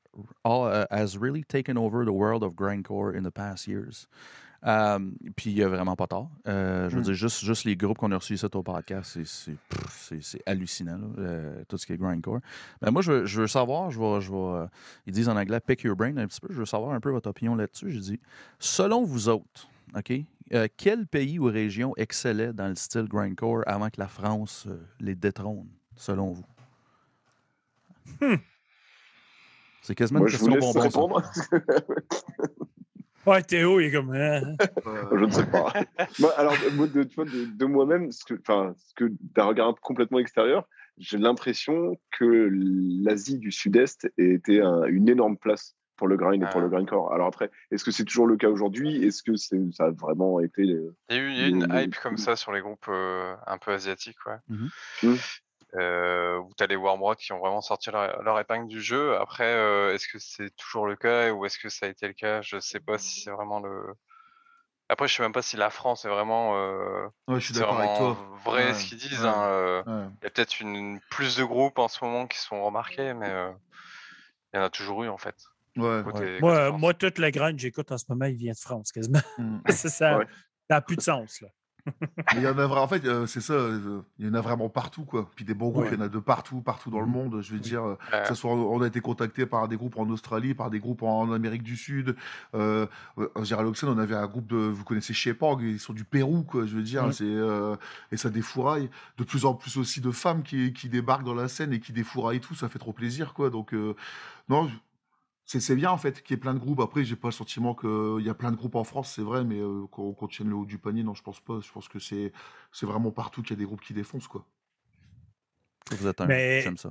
all, 0.45 0.69
uh, 0.71 0.87
has 0.95 1.17
really 1.19 1.43
taken 1.45 1.77
over 1.79 2.05
the 2.05 2.11
world 2.13 2.43
of 2.43 2.55
grindcore 2.55 3.15
in 3.17 3.23
the 3.23 3.31
past 3.31 3.67
years. 3.67 4.07
Euh, 4.65 5.01
puis 5.35 5.51
il 5.51 5.57
n'y 5.57 5.63
a 5.63 5.69
vraiment 5.69 5.97
pas 5.97 6.07
tard. 6.07 6.29
Euh, 6.47 6.89
je 6.89 6.95
veux 6.95 7.01
Mm. 7.01 7.05
dire, 7.07 7.15
juste, 7.15 7.45
juste 7.45 7.65
les 7.65 7.77
groupes 7.77 7.99
qu'on 7.99 8.13
a 8.13 8.17
reçus 8.17 8.35
ici 8.35 8.47
au 8.55 8.63
podcast, 8.63 9.19
c'est- 9.25 10.43
hallucinant, 10.47 10.99
là, 10.99 11.07
euh, 11.19 11.65
tout 11.67 11.77
ce 11.79 11.85
qui 11.85 11.95
est 11.95 11.97
grindcore. 11.97 12.39
Mais 12.81 12.93
moi, 12.93 13.03
je 13.03 13.11
veux, 13.11 13.27
je 13.27 13.41
veux 13.41 13.47
savoir, 13.49 13.91
je 13.91 13.99
vais, 13.99 14.21
je 14.21 14.31
vais, 14.31 14.37
euh, 14.39 14.67
ils 15.09 15.13
disent 15.13 15.29
en 15.29 15.37
anglais 15.37 15.59
pick 15.59 15.83
your 15.83 15.97
brain 15.97 16.17
un 16.17 16.29
petit 16.29 16.41
peu, 16.41 16.47
je 16.53 16.59
veux 16.61 16.65
savoir 16.67 16.93
un 16.93 17.01
peu 17.01 17.11
votre 17.11 17.29
opinion 17.29 17.57
là-dessus. 17.57 17.91
J'ai 17.91 18.01
dit, 18.01 18.21
selon 18.61 19.03
vous 19.03 19.29
autres, 19.29 19.67
OK, 19.97 20.13
euh, 20.53 20.69
quel 20.77 21.07
pays 21.07 21.39
ou 21.39 21.45
région 21.45 21.95
excellait 21.97 22.53
dans 22.53 22.69
le 22.69 22.75
style 22.75 23.05
grindcore 23.09 23.63
avant 23.67 23.89
que 23.91 24.01
la 24.01 24.09
France 24.09 24.67
euh, 24.69 24.79
les 25.01 25.15
détrône, 25.15 25.69
selon 25.97 26.33
vous? 26.33 26.47
Hmm. 28.21 28.37
C'est 29.81 29.95
quasiment 29.95 30.21
Moi, 30.21 30.29
une 30.29 30.33
question 30.33 30.53
bonbon. 30.91 31.21
Ouais, 33.25 33.43
Théo, 33.43 33.79
il 33.79 33.87
est 33.87 33.93
comme. 33.93 34.13
hein? 34.15 34.57
Euh, 34.87 35.05
Je 35.17 35.25
ne 35.25 35.31
sais 35.31 35.47
pas. 35.47 35.73
Moi, 36.19 36.33
alors, 36.37 36.59
moi, 36.73 36.89
de, 36.89 37.65
moi-même, 37.65 38.11
ce 38.11 38.25
que, 38.25 38.35
enfin, 38.41 38.75
ce 38.77 38.95
que 38.95 39.13
d'un 39.21 39.45
regard 39.45 39.75
complètement 39.81 40.19
extérieur, 40.19 40.69
j'ai 40.99 41.19
l'impression 41.19 41.97
que 42.19 42.49
l'Asie 42.53 43.39
du 43.39 43.53
Sud-Est 43.53 44.13
était 44.19 44.61
un- 44.61 44.85
une 44.85 45.09
énorme 45.09 45.37
place 45.37 45.77
pour 45.97 46.09
le 46.09 46.17
grind 46.17 46.43
et 46.43 46.47
pour 46.47 46.61
Ah. 46.61 46.65
le 46.65 46.69
grindcore. 46.69 47.13
Alors 47.13 47.27
après, 47.27 47.51
est-ce 47.71 47.85
que 47.85 47.91
c'est 47.91 48.05
toujours 48.05 48.27
le 48.27 48.37
cas 48.37 48.49
aujourd'hui? 48.49 49.05
Est-ce 49.05 49.23
que 49.23 49.37
c'est, 49.37 49.61
ça 49.73 49.85
a 49.85 49.91
vraiment 49.91 50.41
été 50.41 50.63
euh, 50.63 50.95
Il 51.11 51.17
y 51.17 51.19
a 51.19 51.23
eu, 51.23 51.49
une 51.51 51.67
hype 51.73 51.97
comme 52.01 52.17
ça 52.17 52.37
sur 52.37 52.53
les 52.53 52.61
groupes 52.61 52.87
euh, 52.89 53.35
un 53.47 53.59
peu 53.59 53.73
asiatiques, 53.73 54.25
ouais. 54.27 54.37
Mhm. 54.49 54.69
Mhm. 55.03 55.19
Euh, 55.75 56.37
où 56.39 56.51
t'as 56.55 56.67
les 56.67 56.77
Warmrod 56.77 57.17
qui 57.17 57.33
ont 57.33 57.39
vraiment 57.39 57.63
sorti 57.63 57.91
leur, 57.91 58.23
leur 58.23 58.39
épingle 58.39 58.69
du 58.69 58.81
jeu. 58.83 59.17
Après, 59.17 59.45
euh, 59.47 59.95
est-ce 59.95 60.07
que 60.07 60.19
c'est 60.19 60.55
toujours 60.57 60.87
le 60.87 60.97
cas 60.97 61.33
ou 61.33 61.47
est-ce 61.47 61.59
que 61.59 61.71
ça 61.71 61.87
a 61.87 61.89
été 61.89 62.07
le 62.07 62.13
cas? 62.13 62.43
Je 62.43 62.59
sais 62.61 62.81
pas 62.81 62.99
si 62.99 63.23
c'est 63.23 63.31
vraiment 63.31 63.61
le. 63.61 63.95
Après, 64.89 65.09
je 65.09 65.15
sais 65.15 65.23
même 65.23 65.33
pas 65.33 65.43
si 65.43 65.57
la 65.57 65.71
France 65.71 66.05
est 66.05 66.09
vraiment, 66.09 66.57
euh, 66.57 67.07
ouais, 67.29 67.41
je 67.41 67.47
suis 67.47 67.55
d'accord 67.55 67.79
avec 67.79 67.91
vraiment 67.91 68.15
toi. 68.15 68.37
vrai 68.45 68.67
Ouais, 68.67 68.75
ce 68.75 68.87
qu'ils 68.87 68.99
disent. 68.99 69.23
ouais, 69.23 69.29
hein, 69.29 69.45
euh, 69.45 69.83
Ouais. 69.87 70.09
Il 70.21 70.25
y 70.25 70.27
a 70.27 70.31
peut-être 70.31 70.61
une, 70.61 71.01
plus 71.11 71.37
de 71.37 71.45
groupes 71.45 71.79
en 71.79 71.89
ce 71.89 72.05
moment 72.05 72.27
qui 72.27 72.39
sont 72.39 72.63
remarqués, 72.65 73.15
mais 73.15 73.29
euh, 73.31 73.51
il 74.53 74.59
y 74.59 74.61
en 74.61 74.65
a 74.65 74.71
toujours 74.71 75.03
eu 75.05 75.09
en 75.09 75.19
fait. 75.19 75.37
Ouais. 75.77 76.03
côté- 76.05 76.39
Moi, 76.41 76.71
moi, 76.73 76.95
toute 76.95 77.19
la 77.19 77.31
graine 77.31 77.57
que 77.57 77.63
j'écoute 77.63 77.91
en 77.93 77.99
ce 77.99 78.05
moment, 78.09 78.27
il 78.27 78.37
vient 78.37 78.53
de 78.53 78.59
France, 78.59 78.93
quasiment. 78.93 79.21
Mm. 79.39 79.59
C'est 79.71 79.89
ça. 79.89 80.19
Ouais. 80.19 80.27
Ça 80.71 80.77
n'a 80.77 80.81
plus 80.81 80.97
de 80.97 81.03
sens. 81.03 81.41
Là. 81.41 81.49
Il 82.35 82.43
y 82.43 82.47
en 82.47 82.51
a 82.51 82.65
vraiment, 82.67 82.83
en 82.85 82.87
fait, 82.87 83.05
euh, 83.07 83.27
c'est 83.27 83.41
ça, 83.41 83.55
euh, 83.55 84.03
il 84.21 84.27
y 84.27 84.29
en 84.31 84.35
a 84.35 84.41
vraiment 84.41 84.69
partout, 84.69 85.05
quoi. 85.05 85.29
Puis 85.35 85.45
des 85.45 85.53
bons 85.53 85.71
groupes, 85.71 85.83
Ouais. 85.87 85.91
il 85.91 85.99
y 85.99 86.01
en 86.01 86.05
a 86.05 86.09
de 86.09 86.21
partout, 86.21 86.61
partout 86.61 86.91
dans 86.91 87.01
le 87.01 87.07
Mhm. 87.07 87.13
monde. 87.13 87.41
Je 87.43 87.53
veux 87.55 87.59
dire, 87.59 87.83
euh, 87.83 87.99
Ouais. 88.13 88.23
que 88.23 88.29
ce 88.29 88.35
soit, 88.37 88.53
on 88.53 88.81
a 88.83 88.87
été 88.87 89.01
contacté 89.01 89.47
par 89.47 89.67
des 89.67 89.77
groupes 89.77 89.99
en 89.99 90.09
Australie, 90.11 90.55
par 90.55 90.71
des 90.71 90.79
groupes 90.79 91.03
en 91.03 91.33
Amérique 91.33 91.65
du 91.65 91.77
Sud. 91.77 92.15
Euh, 92.55 92.87
Gérald 93.43 93.69
Oxen, 93.69 93.89
on 93.89 93.99
avait 93.99 94.15
un 94.15 94.29
groupe 94.29 94.47
de, 94.47 94.57
vous 94.57 94.85
connaissez 94.85 95.13
Shepang, 95.13 95.59
ils 95.61 95.81
sont 95.81 95.93
du 95.93 96.05
Pérou, 96.05 96.45
quoi. 96.45 96.67
Je 96.67 96.77
veux 96.77 96.83
dire, 96.85 97.13
c'est 97.13 97.25
euh, 97.25 97.75
et 98.13 98.17
ça 98.17 98.31
défouraille. 98.31 98.89
De 99.19 99.25
plus 99.25 99.45
en 99.45 99.55
plus 99.55 99.77
aussi 99.77 100.01
de 100.01 100.13
femmes 100.13 100.45
qui, 100.45 100.73
qui 100.73 100.89
débarquent 100.89 101.25
dans 101.25 101.35
la 101.35 101.49
scène 101.49 101.73
et 101.73 101.81
qui 101.81 101.93
défouraillent 101.93 102.39
tout, 102.41 102.55
ça 102.55 102.69
fait 102.69 102.79
trop 102.79 102.93
plaisir, 102.93 103.35
quoi. 103.35 103.51
Donc 103.51 103.75
euh, 103.75 103.97
non. 104.49 104.71
C'est 105.53 105.61
c'est 105.61 105.77
bien 105.77 105.91
en 105.91 105.99
fait 105.99 106.23
qu'il 106.23 106.35
y 106.35 106.39
ait 106.39 106.41
plein 106.41 106.55
de 106.55 106.59
groupes. 106.59 106.81
Après, 106.81 107.05
j'ai 107.05 107.15
pas 107.15 107.29
le 107.29 107.33
sentiment 107.33 107.75
qu'il 107.75 108.25
y 108.25 108.31
a 108.31 108.35
plein 108.35 108.51
de 108.51 108.57
groupes 108.57 108.75
en 108.75 108.85
France, 108.85 109.13
c'est 109.15 109.21
vrai, 109.23 109.45
mais 109.45 109.59
euh, 109.61 109.87
qu'on 109.91 110.15
qu'on 110.15 110.27
tienne 110.27 110.49
le 110.49 110.55
haut 110.55 110.65
du 110.65 110.79
panier, 110.79 111.03
non, 111.03 111.13
je 111.13 111.23
pense 111.23 111.41
pas. 111.41 111.61
Je 111.61 111.71
pense 111.71 111.89
que 111.89 111.99
c'est 111.99 112.33
c'est 112.73 112.87
vraiment 112.87 113.11
partout 113.11 113.43
qu'il 113.43 113.51
y 113.51 113.53
a 113.53 113.59
des 113.59 113.67
groupes 113.67 113.83
qui 113.83 113.93
défoncent, 113.93 114.29
quoi. 114.29 114.47
Vous 115.91 116.07
êtes 116.07 116.21
un. 116.23 116.27
Mais- 116.27 116.63
J'aime 116.63 116.79
ça. 116.79 116.91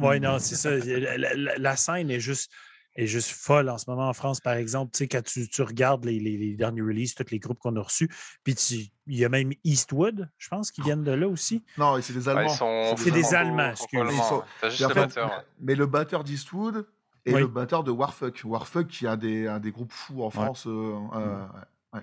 Oui, 0.00 0.20
non, 0.20 0.38
c'est 0.38 0.54
ça. 0.54 0.70
La, 0.74 1.18
la- 1.18 1.34
la- 1.34 1.58
la 1.58 1.76
scène 1.76 2.10
est 2.10 2.18
juste, 2.20 2.50
est 2.96 3.06
juste 3.06 3.28
folle 3.28 3.68
en 3.68 3.76
ce 3.76 3.90
moment 3.90 4.08
en 4.08 4.14
France, 4.14 4.40
par 4.40 4.54
exemple. 4.54 4.92
Tu 4.92 4.98
sais, 5.00 5.08
quand 5.08 5.22
tu, 5.22 5.46
tu 5.46 5.60
regardes 5.60 6.06
les, 6.06 6.18
les- 6.18 6.38
les 6.38 6.54
derniers 6.54 6.80
releases, 6.80 7.14
tous 7.14 7.26
les 7.30 7.38
groupes 7.40 7.58
qu'on 7.58 7.76
a 7.76 7.82
reçus, 7.82 8.08
puis 8.42 8.54
tu- 8.54 8.86
il 9.06 9.18
y 9.18 9.24
a 9.26 9.28
même 9.28 9.52
Eastwood, 9.64 10.30
je 10.38 10.48
pense, 10.48 10.70
qui 10.70 10.80
viennent 10.80 11.04
de 11.04 11.10
là 11.12 11.28
aussi. 11.28 11.62
Non, 11.76 12.00
c'est 12.00 12.14
des 12.14 12.26
Ouais, 12.26 12.28
Allemands. 12.36 12.52
ils 12.54 12.56
sont 12.56 12.94
C'est 12.96 13.10
des 13.10 13.34
Allemands, 13.34 13.70
excuse. 13.72 13.88
franco-allemands, 14.00 14.22
Ils 14.24 14.28
sont- 14.28 14.36
ouais. 14.38 14.44
T'as 14.62 14.68
juste 14.70 14.80
Et 14.80 14.84
en 14.86 14.88
le 14.88 14.94
fait, 14.94 15.00
batteur. 15.00 15.28
ouais. 15.28 15.44
Mais 15.60 15.74
le 15.74 15.84
batteur 15.86 16.24
d'Eastwood 16.24 16.86
et 17.26 17.32
Oui. 17.34 17.40
le 17.40 17.46
batteur 17.46 17.84
de 17.84 17.90
Warfuck. 17.90 18.42
Warfuck 18.44 18.88
qui 18.88 19.04
est 19.04 19.08
un 19.08 19.16
des, 19.16 19.46
un 19.46 19.60
des 19.60 19.70
groupes 19.72 19.92
fous 19.92 20.22
en 20.22 20.30
France. 20.30 20.66
euh, 20.66 20.94
euh, 21.14 21.46
ouais. 21.94 22.00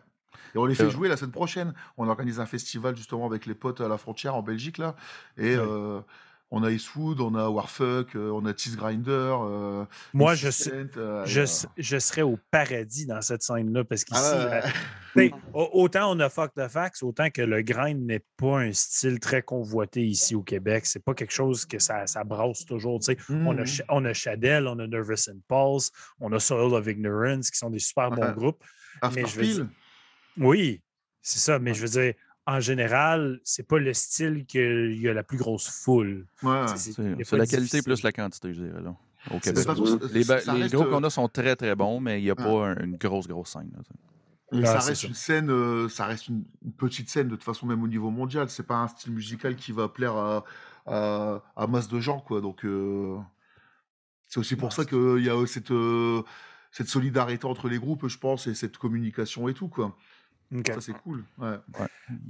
Et 0.56 0.58
on 0.58 0.66
les 0.66 0.76
fait 0.76 0.84
Euh. 0.84 0.90
jouer 0.90 1.08
la 1.10 1.18
semaine 1.18 1.32
prochaine. 1.32 1.74
On 1.98 2.08
organise 2.08 2.40
un 2.40 2.46
festival 2.46 2.96
justement 2.96 3.26
avec 3.26 3.46
les 3.46 3.54
potes 3.56 3.82
à 3.82 3.88
la 3.88 3.98
frontière 3.98 4.36
en 4.36 4.42
Belgique 4.42 4.78
là. 4.78 4.96
Et 5.38 5.56
Oui. 5.58 5.64
euh, 5.68 6.02
On 6.52 6.64
a 6.64 6.72
Eastwood, 6.72 7.20
on 7.22 7.36
a 7.36 7.48
Warfuck, 7.48 8.16
euh, 8.16 8.32
on 8.32 8.44
a 8.46 8.54
Tease 8.56 8.76
Grinder. 8.76 9.12
euh, 9.12 9.86
Moi, 10.14 10.34
je, 10.34 10.48
Insistent, 10.48 10.94
sais- 10.94 11.00
euh, 11.00 11.24
je, 11.78 12.00
serais 12.00 12.24
au 12.24 12.40
paradis 12.50 13.06
dans 13.06 13.22
cette 13.22 13.44
scène-là 13.44 13.84
parce 13.84 14.04
qu'ici, 14.04 14.20
ah 14.24 14.62
euh, 15.18 15.30
autant 15.54 16.12
on 16.16 16.20
a 16.20 16.28
Fuck 16.28 16.54
the 16.56 16.68
Facts, 16.68 17.04
autant 17.04 17.30
que 17.30 17.44
le 17.44 17.62
grind 17.62 18.04
n'est 18.04 18.24
pas 18.38 18.62
un 18.62 18.74
style 18.74 19.20
très 19.20 19.44
convoité 19.44 20.02
ici 20.04 20.34
au 20.34 20.42
Québec. 20.42 20.88
C'est 20.88 21.04
pas 21.04 21.14
quelque 21.14 21.34
chose 21.34 21.66
que 21.66 21.78
ça, 21.78 22.08
ça 22.08 22.24
brasse 22.24 22.66
toujours. 22.66 23.04
sais. 23.04 23.18
On, 23.30 23.56
a. 23.58 23.64
Sh- 23.66 23.84
on 23.90 24.06
a 24.06 24.14
on 24.66 24.80
a 24.80 24.88
Nervous 24.88 25.30
Impulse, 25.30 25.92
on 26.20 26.32
a 26.34 26.40
Soil 26.40 26.74
of 26.74 26.88
Ignorance, 26.88 27.52
qui 27.52 27.58
sont 27.60 27.70
des 27.70 27.78
super 27.80 28.10
bons 28.10 28.24
Ouais. 28.24 28.34
groupes. 28.36 28.64
mais 29.04 29.10
je 29.10 29.16
veux 29.18 29.24
Afterfield. 29.26 29.56
dire- 29.56 29.68
Oui, 30.38 30.82
c'est 31.22 31.40
ça. 31.40 31.60
Mais 31.60 31.74
je 31.76 31.82
veux 31.82 31.90
dire, 31.90 32.14
en 32.52 32.60
général, 32.60 33.40
c'est 33.44 33.68
pas 33.68 33.80
le 33.80 33.94
style 33.94 34.46
qu'il 34.46 35.00
y 35.02 35.08
a 35.08 35.14
la 35.14 35.24
plus 35.24 35.38
grosse 35.38 35.68
foule. 35.70 36.26
Ouais. 36.44 36.66
C'est- 36.76 36.98
la 36.98 37.16
qualité 37.46 37.58
difficile. 37.58 37.84
plus 37.84 38.04
la 38.04 38.12
quantité, 38.12 38.54
je 38.54 38.64
dirais, 38.64 38.82
là, 38.82 38.96
au 39.32 39.40
Québec. 39.40 39.66
Les, 40.14 40.24
les 40.24 40.34
reste, 40.34 40.74
groupes 40.74 40.88
euh, 40.88 40.92
qu'on 40.92 41.04
a 41.04 41.10
sont 41.10 41.28
très, 41.28 41.56
très 41.56 41.76
bons, 41.76 42.00
mais 42.00 42.20
il 42.20 42.24
n'y 42.24 42.30
a 42.32 42.34
Ouais. 42.38 42.44
pas 42.44 42.68
un- 42.70 42.84
une 42.84 42.98
grosse, 42.98 43.28
grosse 43.28 43.50
scène. 43.52 43.72
là, 44.52 44.62
Ah, 44.64 44.80
ça 44.80 44.88
reste 44.88 45.02
ça. 45.02 45.08
une 45.08 45.14
scène, 45.14 45.50
euh, 45.52 45.90
ça 45.90 46.06
reste 46.06 46.28
une, 46.28 46.44
petite 46.78 47.10
scène 47.10 47.28
de 47.28 47.36
toute 47.36 47.44
façon 47.44 47.66
même 47.68 47.84
au 47.84 47.88
niveau 47.88 48.10
mondial. 48.10 48.50
C'est 48.50 48.66
pas 48.66 48.78
un 48.78 48.88
style 48.88 49.14
musical 49.14 49.56
qui 49.56 49.72
va 49.72 49.88
plaire 49.90 50.16
à, 50.16 50.44
à, 50.88 51.44
à 51.56 51.68
masse 51.68 51.88
de 51.88 52.00
gens 52.00 52.20
quoi. 52.20 52.42
Donc 52.42 52.66
euh, 52.66 53.18
c'est 54.28 54.40
aussi 54.40 54.56
pour 54.56 54.66
Non, 54.70 54.72
ça 54.72 54.86
qu'il 54.86 55.24
y 55.24 55.30
a 55.30 55.36
euh, 55.36 55.46
cette 55.46 55.72
euh, 55.72 56.24
cette 56.72 56.88
solidarité 56.88 57.46
entre 57.46 57.68
les 57.68 57.78
groupes, 57.80 58.08
je 58.08 58.18
pense, 58.18 58.46
et 58.48 58.54
cette 58.56 58.78
communication 58.78 59.48
et 59.50 59.54
tout 59.54 59.68
quoi. 59.68 59.96
Ça 60.68 60.82
c'est 60.82 60.94
cool. 60.94 61.24
Ouais. 61.38 61.56
A- 61.80 61.88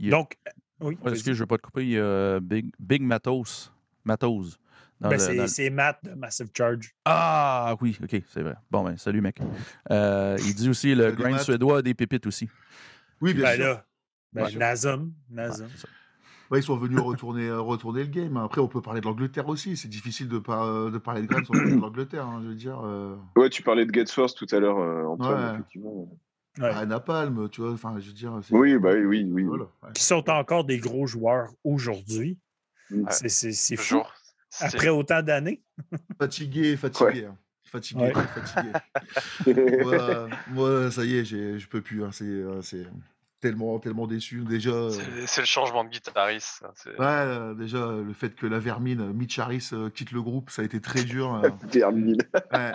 Donc, 0.09 0.37
euh, 0.47 0.51
oui. 0.81 0.97
Ouais, 1.03 1.11
excuse, 1.11 1.33
je 1.33 1.39
ne 1.39 1.43
veux 1.43 1.47
pas 1.47 1.57
te 1.57 1.61
couper. 1.63 1.83
Il 1.83 1.89
y 1.91 1.99
a 1.99 2.39
Big, 2.39 2.71
Big 2.79 3.01
Matos. 3.01 3.71
Matos. 4.05 4.57
Ben, 5.01 5.11
le- 5.11 5.47
c'est 5.47 5.69
Matt 5.69 5.99
de 6.03 6.13
Massive 6.13 6.49
Charge. 6.53 6.93
Ah 7.05 7.73
oui, 7.79 7.97
ok, 8.03 8.21
c'est 8.27 8.41
vrai. 8.41 8.55
Bon, 8.69 8.83
ben, 8.83 8.97
salut, 8.97 9.21
mec. 9.21 9.39
Euh, 9.91 10.37
il 10.45 10.53
dit 10.55 10.69
aussi 10.69 10.93
le 10.93 11.13
Matt. 11.15 11.41
suédois 11.41 11.81
des 11.81 11.93
pépites 11.93 12.27
aussi. 12.27 12.49
Oui, 13.21 13.33
bien 13.33 13.43
Ben 13.43 13.55
sûr. 13.55 13.63
là, 13.65 13.85
ben, 14.33 14.43
Ouais. 14.45 14.55
Nazum. 14.55 15.13
Ouais. 15.31 15.47
Ouais, 16.51 16.59
ils 16.59 16.63
sont 16.63 16.75
venus 16.77 16.99
retourner, 16.99 17.47
euh, 17.47 17.61
retourner 17.61 18.01
le 18.03 18.09
game. 18.09 18.35
Après, 18.37 18.59
on 18.59 18.67
peut 18.67 18.81
parler 18.81 18.99
de 19.01 19.05
l'Angleterre 19.05 19.47
aussi. 19.47 19.77
C'est 19.77 19.87
difficile 19.87 20.27
de, 20.27 20.39
pas, 20.39 20.89
de 20.89 20.97
parler 20.97 21.21
de 21.21 21.27
Graines 21.27 21.45
sans 21.45 21.53
parler 21.53 21.75
de 21.75 21.79
l'Angleterre. 21.79 22.25
hein, 22.25 22.39
je 22.43 22.47
veux 22.49 22.55
dire, 22.55 22.81
euh, 22.83 23.15
Ouais, 23.37 23.49
tu 23.49 23.61
parlais 23.61 23.85
de 23.85 23.93
Get 23.93 24.07
First 24.07 24.37
tout 24.37 24.47
à 24.53 24.59
l'heure, 24.59 24.79
euh, 24.79 25.05
Antoine, 25.05 25.43
Ouais. 25.45 25.53
effectivement. 25.59 26.09
Ouais. 26.57 26.69
à 26.69 26.85
Napalm, 26.85 27.47
tu 27.49 27.61
vois. 27.61 27.71
Enfin, 27.71 27.95
je 27.99 28.07
veux 28.07 28.13
dire. 28.13 28.37
c'est- 28.43 28.53
Oui, 28.53 28.77
bah 28.77 28.91
oui, 28.93 29.05
oui, 29.05 29.23
oui. 29.29 29.43
Voilà, 29.43 29.65
ouais. 29.83 29.89
Qui 29.93 30.03
sont 30.03 30.27
encore 30.29 30.65
des 30.65 30.77
gros 30.79 31.05
joueurs 31.07 31.49
aujourd'hui. 31.63 32.37
Ouais. 32.91 33.03
C'est- 33.11 33.75
fou. 33.75 34.01
Après 34.59 34.89
autant 34.89 35.21
d'années. 35.21 35.61
Fatigué, 36.19 36.75
fatigué. 36.75 37.25
hein. 37.25 37.37
Fatigué, 37.65 38.01
Ouais. 38.01 38.13
fatigué. 38.13 38.71
moi, 39.83 40.27
moi, 40.49 40.91
ça 40.91 41.05
y 41.05 41.17
est, 41.17 41.23
j'ai- 41.25 41.59
je 41.59 41.67
peux 41.67 41.81
plus. 41.81 42.03
hein. 42.03 42.09
C'est 42.11 42.25
euh, 42.25 42.61
c'est 42.63 42.87
tellement, 43.39 43.79
tellement 43.79 44.07
déçu. 44.07 44.43
Déjà, 44.45 44.71
euh, 44.71 44.91
C'est 45.25 45.41
le 45.41 45.47
changement 45.47 45.83
de 45.83 45.89
guitariste. 45.89 46.63
ouais, 46.85 46.95
euh, 46.99 47.53
déjà, 47.53 47.87
le 47.91 48.13
fait 48.13 48.35
que 48.35 48.45
la 48.47 48.59
Vermine, 48.59 49.01
euh, 49.01 49.13
Mitch 49.13 49.39
Harris, 49.39 49.69
euh, 49.73 49.89
quitte 49.89 50.11
le 50.11 50.21
groupe, 50.21 50.49
ça 50.49 50.61
a 50.61 50.65
été 50.65 50.81
très 50.81 51.03
dur. 51.03 51.35
euh, 51.35 51.49
ouais. 52.53 52.73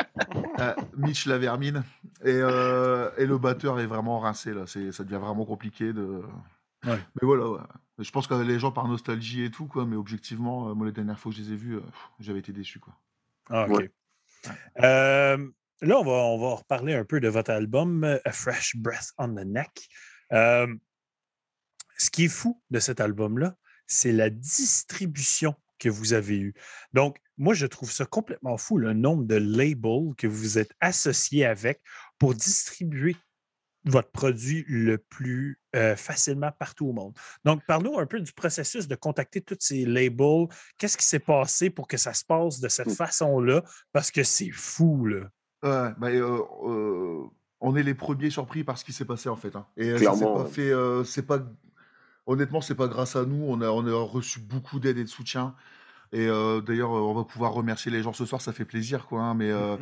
Euh, 0.60 0.74
Mitch 0.96 1.26
la 1.26 1.38
Vermine. 1.38 1.82
Et, 2.24 2.30
euh, 2.32 3.10
et 3.18 3.26
le 3.26 3.38
batteur 3.38 3.78
est 3.80 3.86
vraiment 3.86 4.20
rincé, 4.20 4.52
là. 4.54 4.62
C'est- 4.66 4.92
Ça 4.92 5.04
devient 5.04 5.20
vraiment 5.20 5.44
compliqué 5.44 5.92
de. 5.92 6.22
Ouais. 6.86 6.98
Mais 7.20 7.22
voilà, 7.26 7.48
ouais. 7.48 7.58
Je 7.98 8.10
pense 8.10 8.26
que 8.26 8.34
les 8.34 8.58
gens 8.58 8.72
par 8.72 8.88
nostalgie 8.88 9.44
et 9.44 9.50
tout, 9.50 9.66
quoi. 9.66 9.84
Mais 9.86 9.96
objectivement, 9.96 10.68
euh, 10.68 10.74
moi, 10.74 10.86
les 10.86 10.92
dernières 10.92 11.18
fois 11.18 11.30
que 11.32 11.38
je 11.38 11.42
les 11.42 11.52
ai 11.52 11.56
vus, 11.56 11.76
euh, 11.76 11.80
j'avais 12.20 12.40
été 12.40 12.52
déçu, 12.52 12.78
quoi. 12.80 12.92
Ah, 13.50 13.66
OK. 13.68 13.78
Ouais. 13.78 13.90
Euh, 14.82 15.36
là, 15.80 15.98
on 15.98 16.04
va, 16.04 16.10
on 16.12 16.38
va 16.38 16.54
reparler 16.56 16.94
un 16.94 17.04
peu 17.04 17.20
de 17.20 17.28
votre 17.28 17.50
album, 17.50 18.04
euh, 18.04 18.18
A 18.24 18.32
Fresh 18.32 18.76
Breath 18.76 19.12
on 19.18 19.28
the 19.34 19.44
Neck. 19.46 19.88
Euh, 20.32 20.66
ce 21.98 22.10
qui 22.10 22.24
est 22.24 22.28
fou 22.28 22.60
de 22.70 22.80
cet 22.80 23.00
album-là, 23.00 23.56
c'est 23.86 24.12
la 24.12 24.30
distribution 24.30 25.54
que 25.78 25.88
vous 25.88 26.12
avez 26.12 26.38
eue. 26.38 26.54
Donc, 26.92 27.18
moi, 27.36 27.54
je 27.54 27.66
trouve 27.66 27.90
ça 27.90 28.06
complètement 28.06 28.56
fou, 28.56 28.78
le 28.78 28.92
nombre 28.92 29.24
de 29.24 29.34
labels 29.34 30.14
que 30.16 30.26
vous 30.26 30.58
êtes 30.58 30.72
associés 30.80 31.44
avec 31.44 31.80
pour 32.18 32.34
distribuer 32.34 33.16
votre 33.86 34.10
produit 34.10 34.64
le 34.66 34.96
plus 34.96 35.60
euh, 35.76 35.94
facilement 35.94 36.50
partout 36.52 36.86
au 36.86 36.92
monde. 36.92 37.14
Donc, 37.44 37.62
parlons 37.66 37.98
un 37.98 38.06
peu 38.06 38.18
du 38.20 38.32
processus 38.32 38.88
de 38.88 38.94
contacter 38.94 39.42
tous 39.42 39.58
ces 39.60 39.84
labels. 39.84 40.46
Qu'est-ce 40.78 40.96
qui 40.96 41.04
s'est 41.04 41.18
passé 41.18 41.68
pour 41.68 41.86
que 41.86 41.98
ça 41.98 42.14
se 42.14 42.24
passe 42.24 42.60
de 42.60 42.68
cette 42.68 42.86
Mm. 42.86 42.94
façon-là? 42.94 43.62
Parce 43.92 44.10
que 44.10 44.22
c'est 44.22 44.50
fou, 44.50 45.04
là. 45.06 45.28
Ouais, 45.62 45.92
bah, 45.98 46.08
euh, 46.08 46.40
euh, 46.66 47.26
on 47.66 47.74
est 47.76 47.82
les 47.82 47.94
premiers 47.94 48.30
surpris 48.30 48.62
par 48.62 48.76
ce 48.78 48.84
qui 48.84 48.92
s'est 48.92 49.06
passé 49.06 49.28
en 49.30 49.36
fait. 49.36 49.56
hein. 49.56 49.64
Et 49.78 49.90
euh, 49.90 49.98
pas 50.34 50.44
fait, 50.44 50.70
euh, 50.70 51.02
c'est 51.02 51.26
pas, 51.26 51.38
honnêtement, 52.26 52.60
c'est 52.60 52.74
pas 52.74 52.88
grâce 52.88 53.16
à 53.16 53.24
nous. 53.24 53.42
On 53.48 53.60
a, 53.62 53.68
on 53.70 53.86
a 53.86 54.04
reçu 54.04 54.38
beaucoup 54.38 54.78
d'aide 54.80 54.98
et 54.98 55.04
de 55.04 55.08
soutien. 55.08 55.54
Et 56.12 56.28
euh, 56.28 56.60
d'ailleurs, 56.60 56.90
on 56.90 57.14
va 57.14 57.24
pouvoir 57.24 57.52
remercier 57.52 57.90
les 57.90 58.02
gens 58.02 58.12
ce 58.12 58.26
soir, 58.26 58.40
ça 58.40 58.52
fait 58.52 58.66
plaisir, 58.66 59.06
quoi. 59.06 59.22
hein, 59.22 59.34
mais 59.34 59.50
euh, 59.50 59.76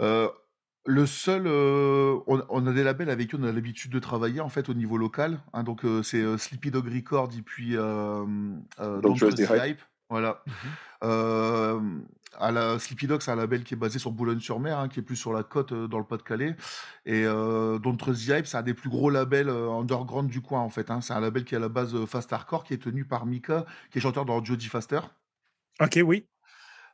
euh, 0.00 0.28
le 0.86 1.06
seul, 1.06 1.44
euh, 1.46 2.18
on, 2.26 2.42
on 2.48 2.66
a 2.66 2.72
des 2.72 2.82
labels 2.82 3.10
avec 3.10 3.28
qui 3.28 3.36
on 3.36 3.44
a 3.44 3.52
l'habitude 3.52 3.92
de 3.92 4.00
travailler 4.00 4.40
en 4.40 4.48
fait 4.48 4.68
au 4.68 4.74
niveau 4.74 4.96
local. 4.96 5.40
hein, 5.52 5.62
donc 5.62 5.84
euh, 5.84 6.02
c'est 6.02 6.22
euh, 6.22 6.38
Sleepy 6.38 6.70
Dog 6.72 6.92
Records 6.92 7.30
et 7.38 7.42
puis 7.42 7.76
euh, 7.76 8.24
euh, 8.80 9.00
Don't 9.00 9.16
Trust 9.16 9.38
Hype. 9.68 9.80
Voilà. 10.10 10.42
Euh, 11.04 11.80
à 12.38 12.52
la 12.52 12.78
Sleepy 12.78 13.06
Dog, 13.06 13.20
c'est 13.22 13.30
un 13.30 13.36
label 13.36 13.64
qui 13.64 13.74
est 13.74 13.76
basé 13.76 13.98
sur 13.98 14.12
Boulogne-sur-Mer, 14.12 14.78
hein, 14.78 14.88
qui 14.88 15.00
est 15.00 15.02
plus 15.02 15.16
sur 15.16 15.32
la 15.32 15.42
côte 15.42 15.72
euh, 15.72 15.88
dans 15.88 15.98
le 15.98 16.04
Pas-de-Calais. 16.04 16.56
Et 17.06 17.24
euh, 17.24 17.78
Don't 17.78 17.96
Trust 17.96 18.26
the 18.26 18.44
c'est 18.44 18.56
un 18.56 18.62
des 18.62 18.74
plus 18.74 18.90
gros 18.90 19.10
labels 19.10 19.48
euh, 19.48 19.70
underground 19.70 20.28
du 20.30 20.40
coin 20.40 20.60
en 20.60 20.70
fait. 20.70 20.90
hein. 20.90 21.00
C'est 21.00 21.12
un 21.12 21.20
label 21.20 21.44
qui 21.44 21.54
est 21.54 21.58
à 21.58 21.60
la 21.60 21.68
base 21.68 21.94
euh, 21.94 22.06
fast 22.06 22.32
hardcore, 22.32 22.64
qui 22.64 22.74
est 22.74 22.82
tenu 22.82 23.04
par 23.04 23.26
Mika, 23.26 23.64
qui 23.90 23.98
est 23.98 24.00
chanteur 24.00 24.24
dans 24.24 24.42
Jody 24.42 24.66
Faster. 24.66 25.00
OK, 25.80 25.98
oui. 26.04 26.26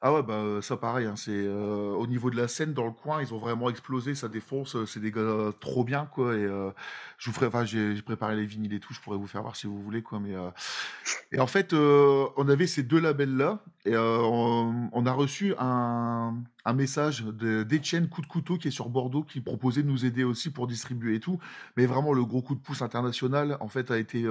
Ah 0.01 0.13
ouais, 0.15 0.23
bah 0.23 0.61
ça 0.63 0.77
pareil, 0.77 1.07
hein, 1.07 1.17
c'est 1.17 1.49
au 1.49 2.07
niveau 2.07 2.31
de 2.31 2.37
la 2.37 2.47
scène 2.47 2.73
dans 2.73 2.85
le 2.85 2.93
coin, 2.93 3.21
ils 3.21 3.35
ont 3.35 3.39
vraiment 3.39 3.69
explosé, 3.69 4.15
ça 4.15 4.29
défonce, 4.29 4.77
c'est 4.85 5.01
des 5.01 5.11
gars 5.11 5.51
trop 5.59 5.83
bien 5.83 6.07
quoi. 6.07 6.37
Et 6.37 6.47
je 7.19 7.31
vous 7.31 7.33
ferai, 7.33 7.67
j'ai 7.67 8.01
préparé 8.03 8.37
les 8.37 8.47
vinyles 8.47 8.75
et 8.75 8.79
tout, 8.81 8.95
je 8.95 9.01
pourrais 9.01 9.17
vous 9.17 9.27
faire 9.27 9.43
voir 9.43 9.57
si 9.57 9.67
vous 9.67 9.83
voulez 9.83 10.03
quoi. 10.03 10.21
Mais 10.21 10.35
et 11.33 11.41
en 11.41 11.49
fait, 11.49 11.73
on 11.75 12.49
avait 12.49 12.69
ces 12.69 12.85
deux 12.85 13.01
labels 13.01 13.37
là 13.37 13.59
et 13.85 13.97
on, 13.97 15.05
a 15.07 15.13
reçu 15.13 15.55
un, 15.59 16.37
un 16.65 16.73
message 16.75 17.25
de- 17.25 17.65
d'Etienne 17.65 18.09
Coup 18.09 18.23
de 18.23 18.27
Couteau 18.27 18.57
qui 18.57 18.69
est 18.69 18.71
sur 18.71 18.89
Bordeaux 18.91 19.25
qui 19.25 19.41
proposait 19.41 19.83
de 19.83 19.89
nous 19.89 20.05
aider 20.05 20.23
aussi 20.23 20.51
pour 20.51 20.67
distribuer 20.69 21.17
et 21.17 21.21
tout. 21.21 21.41
Mais 21.77 21.87
vraiment 21.87 22.13
le 22.13 22.25
gros 22.25 22.43
coup 22.43 22.55
de 22.55 22.61
pouce 22.61 22.83
international 22.83 23.57
en 23.61 23.69
fait 23.69 23.91
a 23.91 23.99
été 23.99 24.25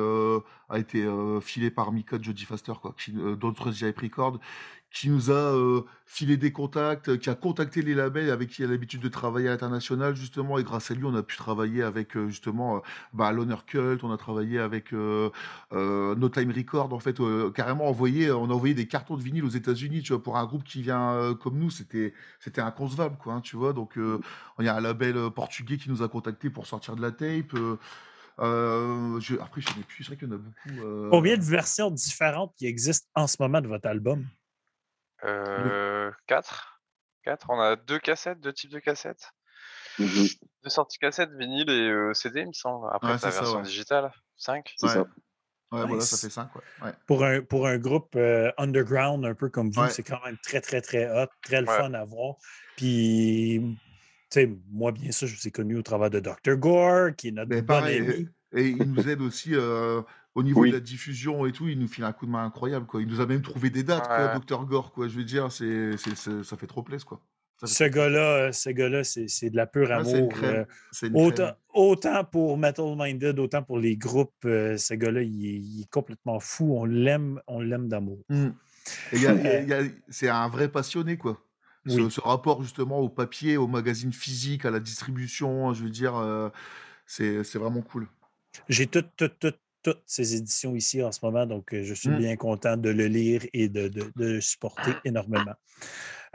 a 0.69 0.79
été 0.79 1.05
filé 1.41 1.71
par 1.71 1.91
Mika 1.91 2.17
Jody 2.21 2.45
Faster 2.45 2.73
quoi, 2.81 2.95
d'autres 3.37 3.83
Hype 3.83 3.99
Records 3.99 4.39
qui 4.99 5.09
nous 5.09 5.29
a 5.29 5.33
euh, 5.33 5.81
filé 6.05 6.37
des 6.37 6.51
contacts, 6.51 7.17
qui 7.19 7.29
a 7.29 7.35
contacté 7.35 7.81
les 7.81 7.93
labels 7.93 8.29
avec 8.31 8.49
qui 8.49 8.61
il 8.61 8.65
a 8.65 8.67
l'habitude 8.71 9.01
de 9.01 9.09
travailler 9.09 9.47
à 9.47 9.51
l'international, 9.51 10.15
justement, 10.15 10.57
et 10.57 10.63
grâce 10.63 10.89
à 10.89 10.93
lui, 10.95 11.05
on 11.05 11.13
a 11.15 11.23
pu 11.23 11.37
travailler 11.37 11.83
avec, 11.83 12.17
justement, 12.27 12.81
bah, 13.13 13.31
l'Honor 13.31 13.65
Cult, 13.65 14.03
on 14.03 14.11
a 14.11 14.17
travaillé 14.17 14.59
avec 14.59 14.93
euh, 14.93 15.29
euh, 15.73 16.15
No 16.15 16.29
Time 16.29 16.51
Record, 16.51 16.93
en 16.93 16.99
fait, 16.99 17.19
carrément 17.53 17.87
envoyé, 17.87 18.31
on 18.31 18.49
a 18.49 18.53
envoyé 18.53 18.73
des 18.73 18.87
cartons 18.87 19.17
de 19.17 19.21
vinyle 19.21 19.45
aux 19.45 19.49
États-Unis, 19.49 20.01
tu 20.01 20.13
vois, 20.13 20.23
pour 20.23 20.37
un 20.37 20.45
groupe 20.45 20.63
qui 20.63 20.81
vient 20.81 21.35
comme 21.41 21.59
nous, 21.59 21.69
c'était 21.69 22.13
c'était 22.39 22.61
inconcevable, 22.61 23.17
quoi, 23.21 23.33
hein, 23.33 23.41
tu 23.41 23.55
vois, 23.55 23.73
donc 23.73 23.97
euh, 23.97 24.19
il 24.59 24.65
y 24.65 24.69
a 24.69 24.75
un 24.75 24.81
label 24.81 25.29
portugais 25.31 25.77
qui 25.77 25.89
nous 25.89 26.01
a 26.01 26.07
contacté 26.07 26.49
pour 26.49 26.65
sortir 26.65 26.95
de 26.95 27.01
la 27.01 27.11
tape, 27.11 27.53
euh, 27.53 27.77
euh, 28.39 29.19
je, 29.19 29.35
après, 29.35 29.61
je 29.61 29.67
sais 29.67 29.73
plus, 29.87 30.03
c'est 30.03 30.09
vrai 30.09 30.17
qu'il 30.17 30.27
y 30.27 30.31
en 30.31 30.35
a 30.35 30.37
beaucoup. 30.37 30.85
euh, 30.85 31.09
Combien 31.09 31.37
de 31.37 31.43
versions 31.43 31.89
différentes 31.91 32.53
qui 32.55 32.67
existent 32.67 33.07
en 33.15 33.27
ce 33.27 33.37
moment 33.39 33.61
de 33.61 33.67
votre 33.67 33.87
album? 33.87 34.25
Euh, 35.23 36.11
4 36.27 36.81
4 37.23 37.49
On 37.49 37.59
a 37.59 37.75
deux 37.75 37.99
cassettes, 37.99 38.39
deux 38.39 38.53
types 38.53 38.71
de 38.71 38.79
cassettes. 38.79 39.31
Mhm. 39.99 40.27
Deux 40.63 40.69
sorties 40.69 40.99
cassettes, 40.99 41.31
vinyle 41.37 41.69
et 41.69 41.89
euh, 41.89 42.13
CD, 42.13 42.41
il 42.41 42.47
me 42.47 42.53
semble. 42.53 42.87
Après, 42.93 43.13
Ouais, 43.13 43.17
ça, 43.17 43.29
version 43.31 43.57
ouais. 43.57 43.63
digitale. 43.63 44.11
5 44.35 44.73
C'est 44.77 44.87
Ouais. 44.87 44.93
ça. 44.93 44.99
Ouais, 45.69 45.85
voilà, 45.85 45.99
ça 46.01 46.15
fait 46.15 46.29
5, 46.33 46.55
ouais. 46.55 46.61
ouais. 46.83 46.93
Pour 47.07 47.25
un, 47.25 47.41
pour 47.41 47.67
un 47.67 47.77
groupe 47.77 48.15
euh, 48.15 48.51
underground 48.57 49.25
un 49.25 49.33
peu 49.35 49.49
comme 49.49 49.69
vous, 49.71 49.81
Ouais. 49.81 49.89
c'est 49.89 50.03
quand 50.03 50.23
même 50.23 50.37
très, 50.37 50.61
très, 50.61 50.79
très 50.81 51.09
hot, 51.09 51.27
très 51.43 51.59
le 51.61 51.67
Ouais. 51.67 51.77
fun 51.77 51.93
à 51.93 52.05
voir. 52.05 52.35
Puis, 52.77 53.59
tu 53.61 53.79
sais, 54.29 54.49
moi, 54.71 54.91
bien 54.93 55.11
sûr, 55.11 55.27
je 55.27 55.35
vous 55.35 55.45
ai 55.47 55.51
connu 55.51 55.75
au 55.77 55.81
travers 55.81 56.09
de 56.09 56.19
Dr. 56.21 56.55
Gore, 56.55 57.09
qui 57.17 57.29
est 57.29 57.31
notre 57.31 57.49
Mais 57.49 57.61
bon 57.61 57.67
pareil, 57.73 57.97
ami. 57.99 58.29
et, 58.53 58.61
et 58.61 58.67
il 58.69 58.91
nous 58.93 59.09
aide 59.09 59.19
aussi 59.21 59.55
euh, 59.55 60.01
au 60.37 60.43
niveau 60.43 60.61
Oui. 60.61 60.69
de 60.69 60.75
la 60.75 60.79
diffusion 60.79 61.45
et 61.47 61.51
tout, 61.51 61.67
il 61.67 61.79
nous 61.79 61.87
file 61.87 62.03
un 62.03 62.11
coup 62.13 62.27
de 62.27 62.31
main 62.31 62.45
incroyable, 62.45 62.85
quoi. 62.85 63.01
Il 63.01 63.07
nous 63.07 63.21
a 63.21 63.25
même 63.25 63.41
trouvé 63.41 63.71
des 63.71 63.81
dates, 63.83 64.05
quoi, 64.07 64.33
Ouais. 64.33 64.39
Dr 64.39 64.65
Gore, 64.65 64.91
quoi. 64.91 65.07
Je 65.07 65.17
veux 65.17 65.23
dire, 65.23 65.51
c'est, 65.51 65.97
ça 65.97 66.57
fait 66.57 66.67
trop 66.67 66.83
plaisir, 66.83 67.05
quoi. 67.07 67.19
Ça 67.59 67.65
fait 67.65 67.73
Ce 67.73 67.83
gars-là, 67.85 68.19
euh, 68.35 68.51
ce 68.51 68.69
gars-là, 68.69 69.03
c'est 69.03 69.27
c'est 69.27 69.49
de 69.49 69.55
la 69.55 69.65
pure 69.65 69.89
Ouais, 69.89 70.03
c'est 70.03 70.11
une 70.11 70.17
amour. 70.17 70.29
crème. 70.29 70.65
euh, 71.03 71.09
autant, 71.15 71.43
crème. 71.45 71.55
autant 71.73 72.23
pour 72.23 72.55
Metal 72.55 72.85
Minded, 72.95 73.39
autant 73.39 73.63
pour 73.63 73.79
les 73.79 73.97
groupes, 73.97 74.45
euh, 74.45 74.77
ce 74.77 74.93
gars-là, 74.93 75.23
il, 75.23 75.43
est- 75.45 75.59
il 75.59 75.81
est 75.81 75.89
complètement 75.89 76.39
fou. 76.39 76.75
On 76.77 76.85
l'aime, 76.85 77.41
on 77.47 77.59
l'aime 77.59 77.87
d'amour. 77.87 78.19
Mm. 78.29 78.49
A- 79.13 79.81
c'est 80.09 80.29
un 80.29 80.47
vrai 80.49 80.69
passionné, 80.71 81.17
quoi. 81.17 81.41
Ce, 81.87 81.99
Oui. 81.99 82.11
ce 82.11 82.21
rapport 82.21 82.61
justement 82.61 82.99
au 82.99 83.09
papier, 83.09 83.57
au 83.57 83.65
magazine 83.67 84.13
physique, 84.13 84.65
à 84.65 84.69
la 84.71 84.79
distribution, 84.79 85.73
je 85.73 85.83
veux 85.83 85.89
dire, 85.89 86.15
euh, 86.15 86.49
c'est 87.07 87.43
c'est 87.43 87.57
vraiment 87.57 87.81
cool. 87.81 88.07
J'ai 88.69 88.87
toutes, 88.87 89.09
toutes, 89.15 89.39
toutes, 89.39 89.59
toutes 89.87 90.03
ces 90.05 90.35
éditions 90.35 90.75
ici 90.75 91.01
en 91.01 91.13
ce 91.13 91.19
moment, 91.23 91.45
donc 91.45 91.73
euh, 91.73 91.81
je 91.81 91.93
suis 91.93 92.09
Mm. 92.09 92.17
bien 92.17 92.35
content 92.35 92.75
de 92.75 92.89
le 92.89 93.05
lire 93.07 93.41
et 93.53 93.69
de, 93.69 93.87
de- 93.87 94.11
de 94.17 94.25
le 94.33 94.41
supporter 94.41 94.99
énormément. 95.05 95.53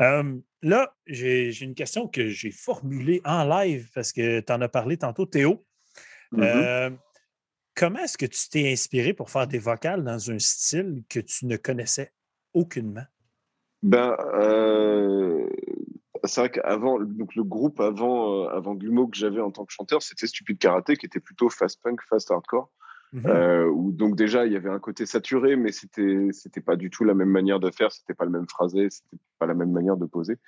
Euh, 0.00 0.38
là, 0.62 0.96
j'ai 1.07 1.53
une 1.62 1.74
question 1.74 2.09
que 2.09 2.28
j'ai 2.28 2.50
formulée 2.50 3.20
en 3.26 3.44
live 3.44 3.90
parce 3.94 4.11
que 4.12 4.40
tu 4.40 4.53
en 4.55 4.62
as 4.62 4.70
parlé 4.70 4.96
tantôt, 4.96 5.26
Théo. 5.26 5.66
Euh, 6.38 6.88
comment 7.74 7.98
est-ce 7.98 8.16
que 8.16 8.24
tu 8.24 8.48
t'es 8.48 8.72
inspiré 8.72 9.12
pour 9.12 9.28
faire 9.28 9.46
des 9.46 9.59
vocales 9.59 10.03
dans 10.03 10.30
un 10.30 10.38
style 10.38 11.03
que 11.11 11.20
tu 11.20 11.44
ne 11.44 11.59
connaissais 11.59 12.11
aucunement? 12.55 13.05
Ben, 13.82 14.16
euh, 14.34 15.46
c'est 16.24 16.40
vrai 16.40 16.50
qu'avant, 16.50 16.98
donc 17.00 17.34
le 17.34 17.44
groupe 17.44 17.80
avant, 17.80 18.44
euh, 18.44 18.48
avant 18.48 18.74
Glumo 18.74 19.09
que 19.09 19.16
j'avais 19.18 19.42
en 19.42 19.50
tant 19.50 19.66
que 19.66 19.74
chanteur, 19.74 20.03
c'était 20.03 20.26
Stupid 20.26 20.57
Karate, 20.57 20.94
qui 20.96 21.05
était 21.05 21.20
plutôt 21.20 21.50
fast 21.50 21.82
punk, 21.82 22.00
fast 22.09 22.30
hardcore. 22.30 22.70
Mhm. 23.12 23.26
Euh, 23.26 23.66
où 23.66 23.92
donc 23.92 24.16
déjà 24.16 24.46
il 24.46 24.52
y 24.52 24.56
avait 24.56 24.70
un 24.70 24.78
côté 24.78 25.04
saturé, 25.04 25.56
mais 25.56 25.70
c'était 25.70 26.28
c'était 26.32 26.62
pas 26.62 26.76
du 26.76 26.88
tout 26.88 27.04
la 27.04 27.14
même 27.14 27.28
manière 27.28 27.60
de 27.60 27.70
faire, 27.70 27.92
c'était 27.92 28.14
pas 28.14 28.24
le 28.24 28.30
même 28.30 28.48
phrasé, 28.48 28.88
c'était 28.88 29.22
pas 29.38 29.46
la 29.46 29.54
même 29.54 29.70
manière 29.70 29.98
de 29.98 30.06
poser. 30.06 30.38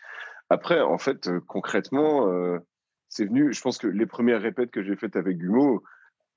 Après, 0.49 0.81
en 0.81 0.99
fait, 0.99 1.29
euh, 1.29 1.41
concrètement, 1.47 2.29
euh, 2.31 2.59
c'est 3.09 3.27
venu. 3.27 3.53
Je 3.53 3.61
pense 3.61 3.79
que 3.79 3.87
les 3.87 4.07
premières 4.07 4.41
répètes 4.41 4.71
que 4.71 4.83
j'ai 4.83 4.97
faites 4.97 5.17
avec 5.17 5.39
Gumo, 5.39 5.83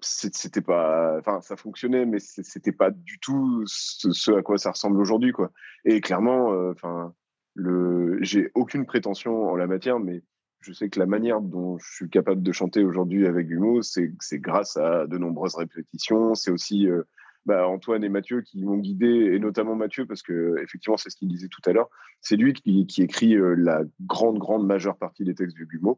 c'était 0.01 0.61
pas, 0.61 1.17
enfin, 1.19 1.41
ça 1.41 1.55
fonctionnait, 1.55 2.05
mais 2.05 2.19
c'était 2.19 2.71
pas 2.71 2.91
du 2.91 3.19
tout 3.19 3.63
ce, 3.65 4.31
à 4.31 4.41
quoi 4.43 4.57
ça 4.57 4.71
ressemble 4.71 4.99
aujourd'hui, 4.99 5.31
quoi. 5.31 5.51
Et 5.85 6.01
clairement, 6.01 6.49
enfin, 6.69 7.13
le, 7.55 8.19
j'ai 8.21 8.51
aucune 8.53 8.85
prétention 8.85 9.49
en 9.49 9.55
la 9.55 9.65
matière, 9.65 9.99
mais 9.99 10.21
je 10.61 10.73
sais 10.73 10.89
que 10.89 10.99
la 10.99 11.05
manière 11.05 11.41
dont 11.41 11.77
je 11.77 11.95
suis 11.95 12.09
capable 12.09 12.41
de 12.41 12.51
chanter 12.51 12.83
aujourd'hui 12.83 13.27
avec 13.27 13.47
Gumo, 13.47 13.81
c'est 13.81 14.11
grâce 14.33 14.77
à 14.77 15.07
de 15.07 15.17
nombreuses 15.17 15.55
répétitions. 15.55 16.35
C'est 16.35 16.51
aussi 16.51 16.89
euh, 16.89 17.03
bah, 17.45 17.67
Antoine 17.67 18.03
et 18.03 18.09
Mathieu 18.09 18.41
qui 18.41 18.63
m'ont 18.63 18.77
guidé, 18.77 19.07
et 19.07 19.39
notamment 19.39 19.75
Mathieu, 19.75 20.05
parce 20.05 20.23
que 20.23 20.55
effectivement, 20.61 20.97
c'est 20.97 21.09
ce 21.09 21.15
qu'il 21.15 21.27
disait 21.27 21.47
tout 21.47 21.61
à 21.65 21.73
l'heure. 21.73 21.89
C'est 22.21 22.35
lui 22.35 22.53
qui, 22.53 22.85
écrit 22.97 23.35
euh, 23.35 23.55
la 23.55 23.83
grande, 24.01 24.39
grande 24.39 24.65
majeure 24.65 24.97
partie 24.97 25.23
des 25.23 25.35
textes 25.35 25.55
du 25.55 25.67
Gumo. 25.67 25.97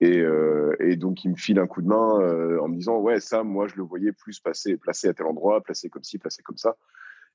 Et, 0.00 0.20
euh, 0.20 0.76
et 0.78 0.96
donc, 0.96 1.24
il 1.24 1.30
me 1.30 1.36
file 1.36 1.58
un 1.58 1.66
coup 1.66 1.82
de 1.82 1.88
main 1.88 2.60
en 2.60 2.68
me 2.68 2.76
disant 2.76 2.98
Ouais, 2.98 3.18
ça, 3.18 3.42
moi, 3.42 3.66
je 3.66 3.76
le 3.76 3.82
voyais 3.82 4.12
plus 4.12 4.40
passer, 4.40 4.76
placé 4.76 5.08
à 5.08 5.14
tel 5.14 5.26
endroit, 5.26 5.62
placé 5.62 5.88
comme 5.88 6.04
ci, 6.04 6.18
placé 6.18 6.42
comme 6.42 6.58
ça. 6.58 6.76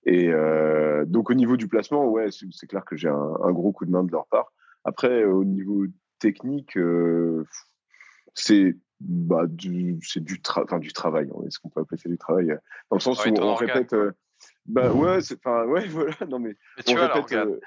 Et 0.05 0.31
donc, 1.07 1.29
au 1.29 1.33
niveau 1.33 1.57
du 1.57 1.67
placement, 1.67 2.07
ouais, 2.07 2.29
c'est 2.31 2.67
clair 2.67 2.85
que 2.85 2.95
j'ai 2.95 3.09
un 3.09 3.51
gros 3.51 3.71
coup 3.71 3.85
de 3.85 3.91
main 3.91 4.03
de 4.03 4.11
leur 4.11 4.27
part. 4.27 4.53
Après, 4.83 5.25
au 5.25 5.43
niveau 5.43 5.85
technique, 6.21 6.77
euh, 6.77 7.45
c'est 8.33 8.77
bah, 9.01 9.45
du, 9.47 9.97
c'est 10.03 10.23
du, 10.23 10.35
tra- 10.37 10.63
enfin, 10.63 10.79
du 10.79 10.93
travail. 10.93 11.27
Est-ce 11.47 11.59
qu'on 11.59 11.69
peut 11.69 11.81
appeler 11.81 11.99
ça 11.99 12.07
du 12.07 12.17
travail 12.17 12.47
Dans 12.89 12.95
le 12.97 12.99
sens 13.01 13.17
Ouais, 13.25 13.31
où 13.31 13.35
on 13.43 13.55
répète. 13.55 13.93
euh, 13.93 14.11
bah 14.67 14.93
ouais, 14.93 15.21
c'est, 15.21 15.35
enfin, 15.43 15.65
ouais, 15.65 15.85
voilà. 15.89 16.13
Non, 16.29 16.39
mais 16.39 16.55
Mais 16.77 16.83
on 16.87 16.95
répète, 17.07 17.31
euh, 17.33 17.59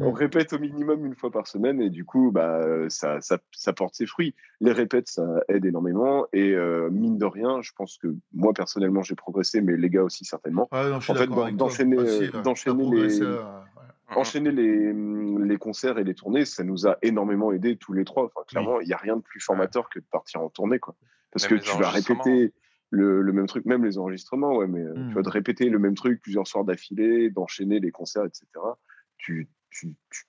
on 0.00 0.12
répète 0.12 0.52
au 0.52 0.58
minimum 0.58 1.06
une 1.06 1.14
fois 1.14 1.30
par 1.30 1.46
semaine 1.46 1.80
et 1.80 1.90
du 1.90 2.04
coup, 2.04 2.30
bah, 2.32 2.56
euh, 2.62 2.88
ça, 2.88 3.20
ça, 3.20 3.38
ça 3.52 3.72
porte 3.72 3.94
ses 3.94 4.06
fruits. 4.06 4.34
Les 4.60 4.72
répètes, 4.72 5.08
ça 5.08 5.22
aide 5.48 5.64
énormément 5.64 6.26
et 6.32 6.52
euh, 6.52 6.88
mine 6.90 7.18
de 7.18 7.24
rien, 7.26 7.60
je 7.62 7.70
pense 7.76 7.98
que 7.98 8.08
moi 8.32 8.52
personnellement, 8.52 9.02
j'ai 9.02 9.14
progressé, 9.14 9.60
mais 9.60 9.76
les 9.76 9.90
gars 9.90 10.02
aussi 10.02 10.24
certainement. 10.24 10.68
Ouais, 10.72 10.88
non, 10.90 10.96
En 10.96 11.00
fait, 11.00 11.26
toi. 11.26 11.50
d'enchaîner, 11.52 11.96
euh, 11.98 12.30
les- 12.92 13.22
euh, 13.22 13.42
ouais. 13.42 13.82
Enchaîner 14.16 14.50
les, 14.52 14.92
les 14.92 15.56
concerts 15.56 15.98
et 15.98 16.04
les 16.04 16.14
tournées, 16.14 16.44
ça 16.44 16.64
nous 16.64 16.86
a 16.86 16.98
énormément 17.02 17.52
aidés 17.52 17.76
tous 17.76 17.92
les 17.92 18.04
trois. 18.04 18.24
Enfin, 18.26 18.44
clairement, 18.46 18.80
il 18.80 18.86
n'y 18.86 18.92
a 18.92 18.96
rien 18.98 19.16
de 19.16 19.22
plus 19.22 19.40
formateur 19.40 19.88
que 19.88 19.98
de 19.98 20.04
partir 20.04 20.40
en 20.40 20.48
tournée, 20.50 20.78
quoi. 20.78 20.94
Parce 21.32 21.50
Même 21.50 21.58
que 21.60 21.64
tu 21.64 21.76
vas 21.78 21.90
répéter 21.90 22.52
le, 22.90 23.20
le 23.22 23.32
même 23.32 23.46
truc, 23.46 23.64
même 23.64 23.84
les 23.84 23.98
enregistrements, 23.98 24.56
ouais, 24.56 24.66
mais 24.68 24.82
Mm. 24.84 25.08
tu 25.08 25.14
vas 25.14 25.22
de 25.22 25.28
répéter 25.30 25.68
le 25.68 25.78
même 25.78 25.94
truc 25.94 26.20
plusieurs 26.22 26.46
soirs 26.46 26.64
d'affilée, 26.64 27.30
d'enchaîner 27.30 27.80
les 27.80 27.90
concerts, 27.90 28.24
etc. 28.24 28.46
Tu 29.16 29.48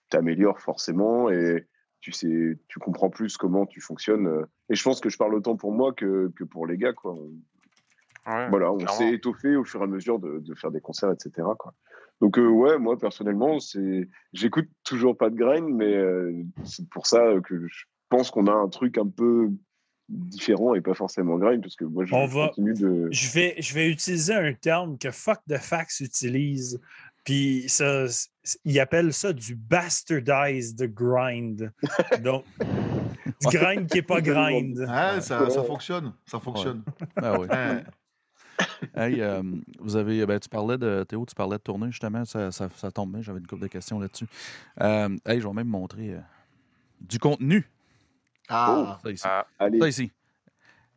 t'améliores 0.10 0.60
forcément 0.60 1.30
et 1.30 1.68
tu 2.02 2.12
sais, 2.12 2.58
tu 2.68 2.80
comprends 2.80 3.10
plus 3.10 3.38
comment 3.38 3.66
tu 3.66 3.82
fonctionnes. 3.82 4.28
euh. 4.28 4.46
Et 4.70 4.76
je 4.76 4.84
pense 4.84 5.00
que 5.02 5.10
je 5.10 5.18
parle 5.18 5.34
autant 5.36 5.56
pour 5.56 5.72
moi 5.72 5.94
que, 5.94 6.32
que 6.36 6.44
pour 6.44 6.66
les 6.68 6.78
gars, 6.78 6.94
quoi. 6.94 7.14
Ouais, 8.28 8.50
voilà, 8.50 8.72
on 8.72 8.80
s'est 8.88 9.14
étoffé 9.14 9.56
au 9.56 9.64
fur 9.64 9.82
et 9.82 9.84
à 9.84 9.88
mesure 9.88 10.18
de, 10.20 10.40
de 10.40 10.56
faire 10.56 10.72
des 10.72 10.82
concerts, 10.82 11.12
etc. 11.12 11.48
Quoi. 11.60 11.74
Donc 12.22 12.38
euh, 12.38 12.48
ouais, 12.48 12.78
moi 12.78 12.98
personnellement, 12.98 13.60
c'est, 13.60 14.08
j'écoute 14.34 14.68
toujours 14.84 15.18
pas 15.18 15.30
de 15.30 15.36
grind, 15.36 15.68
mais 15.70 15.94
euh, 15.94 16.32
c'est 16.64 16.88
pour 16.90 17.08
ça 17.08 17.22
que 17.44 17.68
je 17.68 17.84
pense 18.10 18.32
qu'on 18.32 18.48
a 18.48 18.54
un 18.54 18.70
truc 18.70 18.98
un 18.98 19.08
peu 19.08 19.50
différent 20.08 20.76
et 20.76 20.82
pas 20.82 20.94
forcément 20.94 21.38
grind, 21.38 21.62
parce 21.62 21.76
que 21.76 21.84
moi 21.86 22.06
je, 22.06 22.14
On 22.16 22.26
va- 22.28 22.50
continue 22.50 22.74
de. 22.74 23.08
Je 23.12 23.32
vais, 23.32 23.56
je 23.60 23.74
vais 23.74 23.90
utiliser 23.90 24.34
un 24.34 24.54
terme 24.54 24.98
que 24.98 25.12
Fuck 25.12 25.40
the 25.50 25.58
Fax 25.58 26.00
utilise. 26.00 26.80
Puis 27.24 27.66
ça, 27.68 28.08
c- 28.08 28.30
il 28.66 28.80
appelle 28.80 29.12
ça 29.12 29.34
du 29.34 29.56
bastardized 29.56 30.94
grind. 30.94 31.72
Donc, 32.22 32.46
du 32.60 33.48
grind 33.58 33.88
qui 33.90 33.98
n'est 33.98 34.02
pas 34.04 34.22
grind. 34.22 34.78
Ouais, 34.78 35.22
ça, 35.22 35.48
fonctionne. 35.64 36.14
Ça 36.28 36.40
fonctionne. 36.40 36.84
Ah 37.16 37.40
oui. 37.40 37.48
Hey, 38.96 39.22
euh, 39.22 39.42
vous 39.80 39.96
avez, 39.96 40.26
ben, 40.26 40.40
tu 40.40 40.48
parlais 40.50 40.78
de 40.78 41.04
Théo, 41.08 41.26
tu 41.28 41.36
parlais 41.36 41.58
de 41.58 41.62
tournée 41.62 41.92
justement, 41.92 42.24
ça, 42.26 42.52
ça, 42.52 42.70
ça 42.76 42.92
tombe 42.92 43.12
bien, 43.14 43.22
j'avais 43.22 43.40
une 43.40 43.48
couple 43.48 43.64
de 43.64 43.68
questions 43.68 44.00
là-dessus. 44.00 44.28
Euh, 44.82 45.10
hey, 45.26 45.42
je 45.42 45.48
vais 45.48 45.54
même 45.54 45.68
montrer 45.68 46.14
euh, 46.14 46.20
du 47.02 47.20
contenu. 47.20 47.70
Ah, 48.48 49.00
Ça 49.04 49.12
ici. 49.12 49.24
Ah, 49.26 49.46
Allez, 49.60 49.80
Ça 49.80 49.88
ici. 49.90 50.12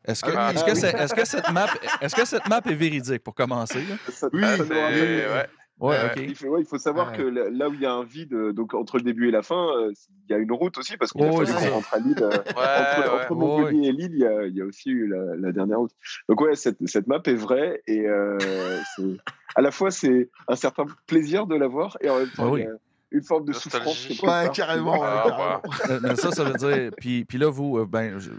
Est-ce 0.04 0.24
que, 0.24 0.30
Ah 0.34 0.48
oui. 0.50 0.54
est-ce 0.56 0.64
que, 0.64 0.74
c'est- 0.74 0.96
est-ce 0.96 1.14
que 1.14 1.24
cette 1.24 1.50
map, 1.50 1.66
est-ce 2.00 2.14
que 2.14 2.24
cette 2.24 2.48
map 2.48 2.60
est 2.64 2.74
véridique 2.74 3.22
pour 3.24 3.34
commencer? 3.34 3.84
là? 3.84 3.96
Oui, 4.32 4.40
nous 4.40 4.46
rappelle- 4.58 5.28
ouais. 5.28 5.46
Ouais, 5.80 5.96
Ouais. 5.96 6.12
Il 6.26 6.34
faut, 6.34 6.46
ouais, 6.48 6.60
il 6.60 6.66
faut 6.66 6.78
savoir 6.78 7.12
Ouais. 7.12 7.18
que 7.18 7.22
là 7.22 7.50
là 7.50 7.68
où 7.68 7.74
il 7.74 7.80
y 7.80 7.86
a 7.86 7.92
un 7.92 8.02
vide, 8.04 8.32
euh, 8.34 8.52
donc 8.52 8.74
entre 8.74 8.96
le 8.96 9.04
début 9.04 9.28
et 9.28 9.30
la 9.30 9.42
fin, 9.42 9.68
euh, 9.76 9.92
il 10.28 10.32
y 10.32 10.34
a 10.34 10.38
une 10.38 10.50
route 10.52 10.76
aussi 10.76 10.96
parce 10.96 11.12
Oh, 11.14 11.18
qu'on 11.18 11.38
à 11.40 11.98
Lille. 12.00 12.16
euh, 12.20 12.30
Ouais, 12.46 12.52
entre, 12.56 13.14
ouais. 13.14 13.22
entre 13.22 13.34
Montpellier 13.34 13.88
et 13.88 13.92
Lille, 13.92 14.10
il 14.14 14.18
y 14.20 14.26
a, 14.26 14.46
il 14.46 14.56
y 14.56 14.60
a 14.60 14.64
aussi 14.64 14.90
eu 14.90 15.06
la, 15.06 15.36
la 15.36 15.52
dernière 15.52 15.78
route. 15.78 15.92
Donc 16.28 16.40
ouais, 16.40 16.56
cette, 16.56 16.78
cette 16.88 17.06
map 17.06 17.20
est 17.24 17.34
vraie 17.34 17.82
et 17.86 18.06
euh, 18.08 18.38
à 19.54 19.60
la 19.60 19.70
fois 19.70 19.90
c'est 19.90 20.30
un 20.48 20.56
certain 20.56 20.86
plaisir 21.06 21.46
de 21.46 21.54
la 21.54 21.68
voir 21.68 21.96
et 22.00 22.10
en 22.10 22.18
même 22.18 22.30
temps 22.30 22.46
Ah 22.46 22.50
oui. 22.50 22.62
a 22.64 22.70
une 23.10 23.22
forme 23.22 23.44
de 23.46 23.52
Nostalgie. 23.52 24.14
souffrance. 24.14 24.44
Ouais, 24.44 24.50
carrément. 24.52 25.00
Ah, 25.02 25.60
carrément. 25.88 26.08
Euh, 26.10 26.14
ça, 26.16 26.30
ça 26.30 26.44
veut 26.44 26.52
dire. 26.58 26.90
Puis, 26.98 27.24
puis 27.24 27.38
là, 27.38 27.48
vous, 27.48 27.78
euh, 27.78 27.86
ben, 27.86 28.18
je, 28.18 28.30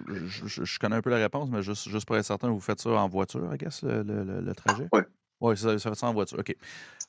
je- 0.45 0.77
connais 0.79 0.95
un 0.97 1.01
peu 1.01 1.09
la 1.09 1.15
réponse, 1.17 1.49
mais 1.49 1.63
juste, 1.63 1.89
juste 1.89 2.05
pour 2.05 2.15
être 2.17 2.23
certain, 2.25 2.49
vous 2.49 2.59
faites 2.59 2.79
ça 2.79 2.91
en 2.91 3.07
voiture, 3.07 3.49
I 3.51 3.57
guess, 3.57 3.81
le, 3.81 4.03
le- 4.03 4.23
le- 4.23 4.41
le 4.41 4.53
trajet? 4.53 4.87
Ouais. 4.93 5.01
Oui, 5.41 5.57
ça, 5.57 5.79
ça 5.79 5.89
fait 5.89 5.95
ça 5.95 6.05
en 6.05 6.13
voiture. 6.13 6.37
OK. 6.37 6.53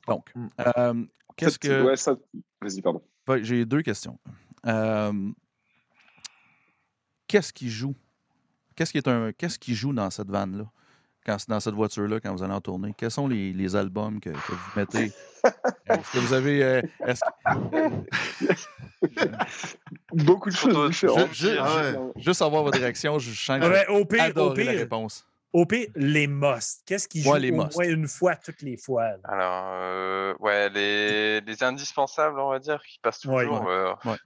Donc, 0.09 0.31
Mm. 0.35 0.49
euh, 0.77 1.05
qu'est-ce 1.37 1.59
que. 1.59 1.83
Ouais, 1.85 1.97
ça. 1.97 2.15
Vas-y, 2.61 2.81
pardon. 2.83 3.03
J'ai 3.43 3.65
deux 3.65 3.83
questions. 3.83 4.19
Euh, 4.67 5.13
qu'est-ce 7.27 7.53
qui 7.53 7.71
joue? 7.71 7.95
Qu'est-ce 8.75 8.93
qui 8.93 8.99
est 8.99 9.09
un. 9.09 9.33
Qu'est-ce 9.33 9.59
qui 9.59 9.75
joue 9.75 9.93
dans 9.93 10.11
cette 10.11 10.31
vanne-là? 10.31 10.65
Quand, 11.25 11.37
dans 11.49 11.61
cette 11.61 11.75
voiture-là, 11.75 12.19
quand 12.19 12.35
vous 12.35 12.43
allez 12.43 12.55
en 12.55 12.63
tournée? 12.63 12.95
Quels 12.97 13.11
sont 13.11 13.29
les, 13.29 13.53
les 13.53 13.77
albums 13.77 14.21
que, 14.21 14.31
que 14.31 14.53
vous 14.53 14.71
mettez? 14.75 15.13
Est-ce 15.87 16.13
que 16.13 16.19
vous 16.19 16.33
avez. 16.33 16.65
euh, 16.65 16.83
que- 17.03 17.91
Beaucoup 20.13 20.49
de 20.51 20.55
choses 20.55 20.91
différentes. 20.91 21.29
Ah 21.61 21.93
ouais. 21.93 22.13
juste 22.17 22.43
avoir 22.43 22.63
votre 22.63 22.79
réaction, 22.79 23.19
je 23.19 23.31
que 23.61 23.65
Ah 23.65 23.69
ben, 23.69 23.85
au 23.89 24.05
pire, 24.05 24.21
au 24.21 24.25
adoré 24.25 24.65
la 24.65 24.73
pire, 24.73 24.81
réponse. 24.81 25.27
Pire, 25.53 25.89
les 25.97 26.27
musts. 26.27 26.83
Qu'est-ce 26.87 27.09
qui 27.09 27.23
joue 27.23 27.33
Ouais, 27.33 27.41
les 27.41 27.51
au 27.51 27.57
musts. 27.65 27.77
moins 27.77 27.89
une 27.89 28.07
fois 28.09 28.37
toutes 28.37 28.63
les 28.63 28.77
fois? 28.77 29.09
là? 29.11 29.17
Alors, 29.25 29.65
euh, 29.75 30.35
ouais, 30.39 30.69
les, 30.71 31.41
les 31.41 31.63
indispensables, 31.63 32.39
on 32.39 32.51
va 32.51 32.59
dire, 32.59 32.83
qui 32.83 32.99
passent 33.01 33.25
Ouais. 33.25 33.45
toujours. 33.45 33.69
euh, 33.69 33.93
Ouais. 34.05 34.17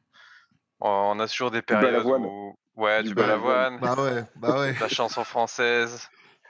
On 0.80 1.18
a 1.20 1.26
toujours 1.28 1.50
des 1.50 1.62
périodes 1.62 2.04
où. 2.04 2.56
Ouais, 2.76 3.02
Du 3.02 3.10
du 3.10 3.14
Balavoine. 3.14 3.78
Bah 3.80 3.94
ouais, 3.96 4.24
bah 4.36 4.58
ouais. 4.60 4.74
la 4.80 4.88
chanson 4.88 5.22
française, 5.24 6.08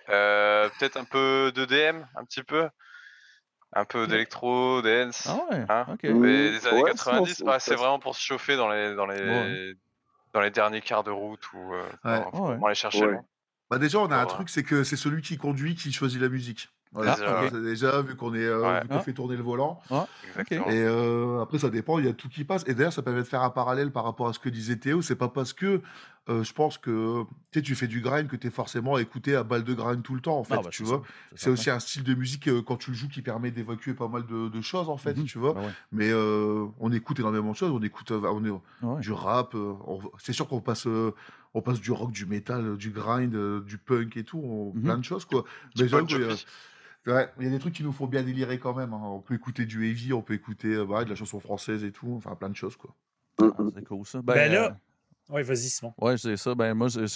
euh, 0.08 0.68
peut-être 0.78 0.96
un 0.96 1.04
peu 1.04 1.52
de 1.54 1.64
DM, 1.66 2.02
un 2.16 2.24
petit 2.24 2.42
peu. 2.42 2.68
Un 3.76 3.84
peu 3.84 4.06
d'électro, 4.06 4.80
dance. 4.82 5.26
Ah 5.28 5.36
ouais, 5.50 5.64
Hein. 5.68 5.86
Mais 6.04 6.50
les 6.52 6.66
années 6.66 6.82
Ouais, 6.82 6.90
90, 6.92 7.34
sinon, 7.34 7.46
bah, 7.50 7.58
c'est- 7.58 7.74
vraiment 7.74 7.98
pour 7.98 8.14
se 8.16 8.22
chauffer 8.22 8.56
dans 8.56 8.68
les, 8.70 8.94
dans 8.94 9.06
les, 9.06 9.20
Ouais. 9.20 9.72
dans 10.32 10.40
les 10.40 10.50
derniers 10.50 10.80
quarts 10.80 11.02
de 11.04 11.10
route 11.10 11.42
ou 11.52 11.74
euh, 11.74 11.82
vraiment 12.02 12.66
aller 12.66 12.74
chercher 12.74 13.04
Ouais. 13.04 13.12
loin. 13.12 13.24
Bah 13.70 13.78
déjà, 13.78 13.98
on 13.98 14.06
a 14.10 14.16
un 14.16 14.20
Ouais. 14.24 14.26
truc, 14.28 14.48
c'est 14.50 14.62
que 14.62 14.84
c'est 14.84 14.96
celui 14.96 15.22
qui 15.22 15.36
conduit 15.36 15.74
qui 15.74 15.90
choisit 15.92 16.20
la 16.20 16.28
musique. 16.28 16.68
Voilà. 16.92 17.16
C'est 17.50 17.60
déjà 17.62 18.02
vu 18.02 18.14
qu'on 18.14 18.34
est, 18.34 18.44
euh, 18.44 18.60
Ouais. 18.62 18.82
vu 18.82 18.88
qu'on 18.88 18.96
Ah. 18.96 19.00
fait 19.00 19.12
tourner 19.14 19.36
le 19.36 19.42
volant. 19.42 19.80
Exactement. 20.28 20.68
Et 20.68 20.80
euh, 20.80 21.40
après, 21.42 21.58
ça 21.58 21.68
dépend, 21.70 21.98
il 21.98 22.04
y 22.04 22.08
a 22.08 22.12
tout 22.12 22.28
qui 22.28 22.44
passe. 22.44 22.62
Et 22.68 22.74
d'ailleurs, 22.74 22.92
ça 22.92 23.02
permet 23.02 23.18
de 23.20 23.24
faire 23.26 23.42
un 23.42 23.50
parallèle 23.50 23.90
par 23.90 24.04
rapport 24.04 24.28
à 24.28 24.32
ce 24.32 24.38
que 24.38 24.48
disait 24.48 24.76
Théo. 24.76 25.02
C'est 25.02 25.16
pas 25.16 25.28
parce 25.28 25.52
que 25.52 25.80
euh, 26.30 26.42
je 26.42 26.52
pense 26.54 26.78
que 26.78 27.22
tu 27.52 27.58
sais, 27.58 27.62
tu 27.62 27.74
fais 27.74 27.86
du 27.86 28.00
grind 28.00 28.26
que 28.28 28.36
tu 28.36 28.46
es 28.46 28.50
forcément 28.50 28.96
écouté 28.98 29.36
à 29.36 29.42
balle 29.44 29.62
de 29.64 29.74
grind 29.74 30.02
tout 30.02 30.14
le 30.14 30.20
temps, 30.20 30.38
en 30.38 30.44
fait, 30.44 30.54
Ah, 30.58 30.62
bah, 30.62 30.70
tu 30.70 30.78
c'est 30.78 30.88
vois. 30.88 31.02
C'est 31.34 31.50
aussi 31.50 31.68
un 31.70 31.78
style 31.78 32.02
de 32.02 32.14
musique 32.14 32.48
euh, 32.48 32.62
quand 32.62 32.76
tu 32.76 32.90
le 32.92 32.96
joues 32.96 33.08
qui 33.08 33.20
permet 33.20 33.50
d'évacuer 33.50 33.92
pas 33.94 34.08
mal 34.08 34.24
de, 34.26 34.48
de 34.48 34.60
choses, 34.62 34.88
en 34.88 34.96
fait, 34.96 35.16
Mhm. 35.18 35.24
tu 35.24 35.38
vois. 35.38 35.54
Ah 35.56 35.60
ouais. 35.60 35.70
Mais 35.92 36.10
euh, 36.10 36.66
on 36.80 36.90
écoute 36.92 37.18
énormément 37.20 37.50
de 37.52 37.56
choses. 37.56 37.70
On 37.72 37.82
écoute 37.82 38.10
euh, 38.12 38.20
on 38.24 38.44
est, 38.44 38.50
Ouais. 38.82 39.00
du 39.00 39.12
rap. 39.12 39.54
euh, 39.54 39.74
on- 39.86 40.00
c'est 40.18 40.32
sûr 40.32 40.48
qu'on 40.48 40.60
passe, 40.60 40.86
euh, 40.86 41.12
on 41.52 41.60
passe 41.60 41.80
du 41.80 41.90
rock, 41.92 42.10
du 42.10 42.24
metal, 42.26 42.64
euh, 42.68 42.76
du 42.76 42.90
grind, 42.90 43.62
du 43.64 43.76
punk 43.78 44.16
et 44.16 44.24
tout, 44.24 44.38
on- 44.42 44.72
Mhm. 44.74 44.82
plein 44.82 44.98
de 44.98 45.04
choses, 45.04 45.24
quoi. 45.26 45.44
Mais. 45.78 45.84
Ouais, 47.06 47.28
il 47.38 47.44
y 47.44 47.48
a 47.48 47.50
des 47.50 47.58
trucs 47.58 47.74
qui 47.74 47.82
nous 47.82 47.92
font 47.92 48.06
bien 48.06 48.22
délirer 48.22 48.58
quand 48.58 48.74
même. 48.74 48.94
hein. 48.94 49.00
On 49.02 49.20
peut 49.20 49.34
écouter 49.34 49.66
du 49.66 49.86
heavy, 49.90 50.14
on 50.14 50.22
peut 50.22 50.32
écouter 50.32 50.82
bah, 50.88 51.04
de 51.04 51.10
la 51.10 51.14
chanson 51.16 51.38
française 51.38 51.84
et 51.84 51.92
tout, 51.92 52.14
enfin 52.16 52.34
plein 52.34 52.48
de 52.48 52.56
choses 52.56 52.76
quoi. 52.76 52.94
Ah, 53.42 53.50
c'est 53.74 53.84
cool 53.84 54.06
ça. 54.06 54.22
Ben, 54.22 54.32
Ben 54.34 54.52
là- 54.52 54.66
euh, 54.70 54.74
Oui, 55.30 55.42
vas-y, 55.42 55.68
Simon. 55.70 55.94
Oui, 55.98 56.18
c'est 56.18 56.36
ça. 56.36 56.54
Ben, 56.54 56.74
moi, 56.74 56.88
je 56.88 57.00
vais 57.00 57.06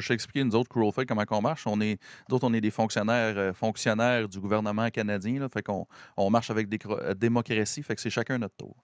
juste 0.00 0.10
expliquer, 0.10 0.44
nous 0.44 0.54
autres, 0.54 0.68
Cruel 0.68 0.92
Fate, 0.92 1.06
comment 1.08 1.24
on 1.30 1.40
marche. 1.40 1.66
On 1.66 1.80
est, 1.80 1.98
nous 2.28 2.36
autres, 2.36 2.46
on 2.46 2.52
est 2.52 2.60
des 2.60 2.70
fonctionnaires, 2.70 3.34
euh, 3.38 3.52
fonctionnaires 3.54 4.28
du 4.28 4.38
gouvernement 4.38 4.88
canadien. 4.90 5.40
Là, 5.40 5.48
fait 5.48 5.62
qu'on 5.62 5.86
on 6.16 6.28
marche 6.30 6.50
avec 6.50 6.68
des 6.68 6.78
euh, 6.86 7.14
démocratie. 7.14 7.82
Fait 7.82 7.94
que 7.94 8.00
c'est 8.00 8.10
chacun 8.10 8.36
notre 8.38 8.56
tour. 8.56 8.76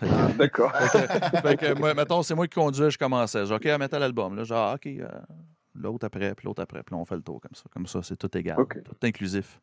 D'accord. 0.38 0.74
fait 0.76 1.06
que- 1.06 1.48
fait 1.48 1.56
que 1.56 1.78
moi, 1.78 1.94
mettons, 1.94 2.22
c'est 2.22 2.34
moi 2.34 2.46
qui 2.46 2.54
conduisais, 2.54 2.90
je 2.90 2.98
commençais. 2.98 3.44
Genre, 3.46 3.56
OK, 3.56 3.66
à 3.66 3.78
mettre 3.78 3.98
l'album. 3.98 4.36
Là, 4.36 4.44
genre, 4.44 4.74
OK, 4.74 4.86
euh, 4.86 5.08
l'autre 5.74 6.06
après, 6.06 6.34
puis 6.34 6.44
l'autre 6.46 6.62
après. 6.62 6.82
Puis 6.82 6.94
là, 6.94 7.00
on 7.00 7.04
fait 7.04 7.16
le 7.16 7.22
tour 7.22 7.40
comme 7.40 7.54
ça. 7.54 7.64
Comme 7.72 7.86
ça, 7.86 8.02
c'est 8.02 8.16
tout 8.16 8.36
égal. 8.36 8.56
Tout 8.56 8.96
inclusif. 9.06 9.60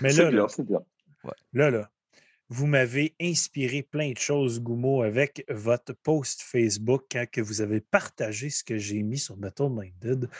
Mais 0.00 0.10
C'est 0.10 0.22
là, 0.24 0.30
bien, 0.30 0.40
là, 0.42 0.46
c'est 0.48 0.64
bien. 0.66 0.78
là, 1.52 1.70
là, 1.70 1.90
vous 2.50 2.66
m'avez 2.66 3.14
inspiré 3.20 3.82
plein 3.82 4.12
de 4.12 4.18
choses, 4.18 4.60
Goumo, 4.60 5.02
avec 5.02 5.44
votre 5.50 5.92
post 5.92 6.42
Facebook 6.42 7.04
quand 7.12 7.26
que 7.30 7.40
vous 7.40 7.60
avez 7.60 7.80
partagé 7.80 8.48
ce 8.48 8.64
que 8.64 8.78
j'ai 8.78 9.02
mis 9.02 9.18
sur 9.18 9.36
Metal 9.36 9.68
Minded. 9.68 10.30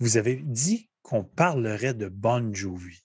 Vous 0.00 0.16
avez 0.16 0.36
dit 0.36 0.88
qu'on 1.02 1.22
parlerait 1.22 1.94
de 1.94 2.08
Bon 2.08 2.52
Jovi. 2.52 3.04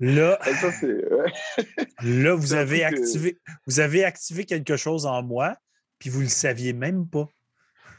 Là, 0.00 0.38
Ça, 0.60 0.86
ouais. 0.86 1.32
là 2.02 2.34
vous, 2.34 2.54
avez 2.54 2.82
activé, 2.82 3.38
vous 3.66 3.78
avez 3.78 4.04
activé 4.04 4.44
quelque 4.44 4.76
chose 4.76 5.06
en 5.06 5.22
moi, 5.22 5.56
puis 6.00 6.10
vous 6.10 6.18
ne 6.18 6.24
le 6.24 6.30
saviez 6.30 6.72
même 6.72 7.06
pas. 7.06 7.28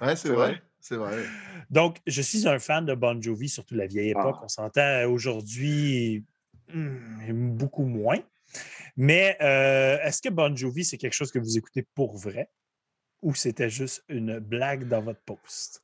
Ouais, 0.01 0.15
c'est 0.17 0.27
C'est 0.27 0.29
vrai, 0.29 0.47
vrai. 0.47 0.61
c'est 0.81 0.95
vrai. 0.95 1.23
Donc, 1.69 1.99
je 2.05 2.21
suis 2.21 2.47
un 2.47 2.59
fan 2.59 2.85
de 2.85 2.95
Bon 2.95 3.21
Jovi, 3.21 3.47
surtout 3.47 3.75
la 3.75 3.87
vieille 3.87 4.09
époque. 4.09 4.35
Ah. 4.39 4.43
On 4.43 4.47
s'entend 4.49 4.81
euh, 4.81 5.07
aujourd'hui 5.07 6.25
hmm, 6.73 7.55
beaucoup 7.55 7.85
moins. 7.85 8.19
Mais 8.97 9.37
euh, 9.41 9.97
est-ce 10.03 10.21
que 10.21 10.29
Bon 10.29 10.55
Jovi, 10.55 10.83
c'est 10.85 10.97
quelque 10.97 11.13
chose 11.13 11.31
que 11.31 11.39
vous 11.39 11.57
écoutez 11.57 11.85
pour 11.95 12.17
vrai 12.17 12.49
ou 13.21 13.33
c'était 13.33 13.69
juste 13.69 14.03
une 14.09 14.39
blague 14.39 14.87
dans 14.87 15.01
votre 15.01 15.21
post? 15.21 15.83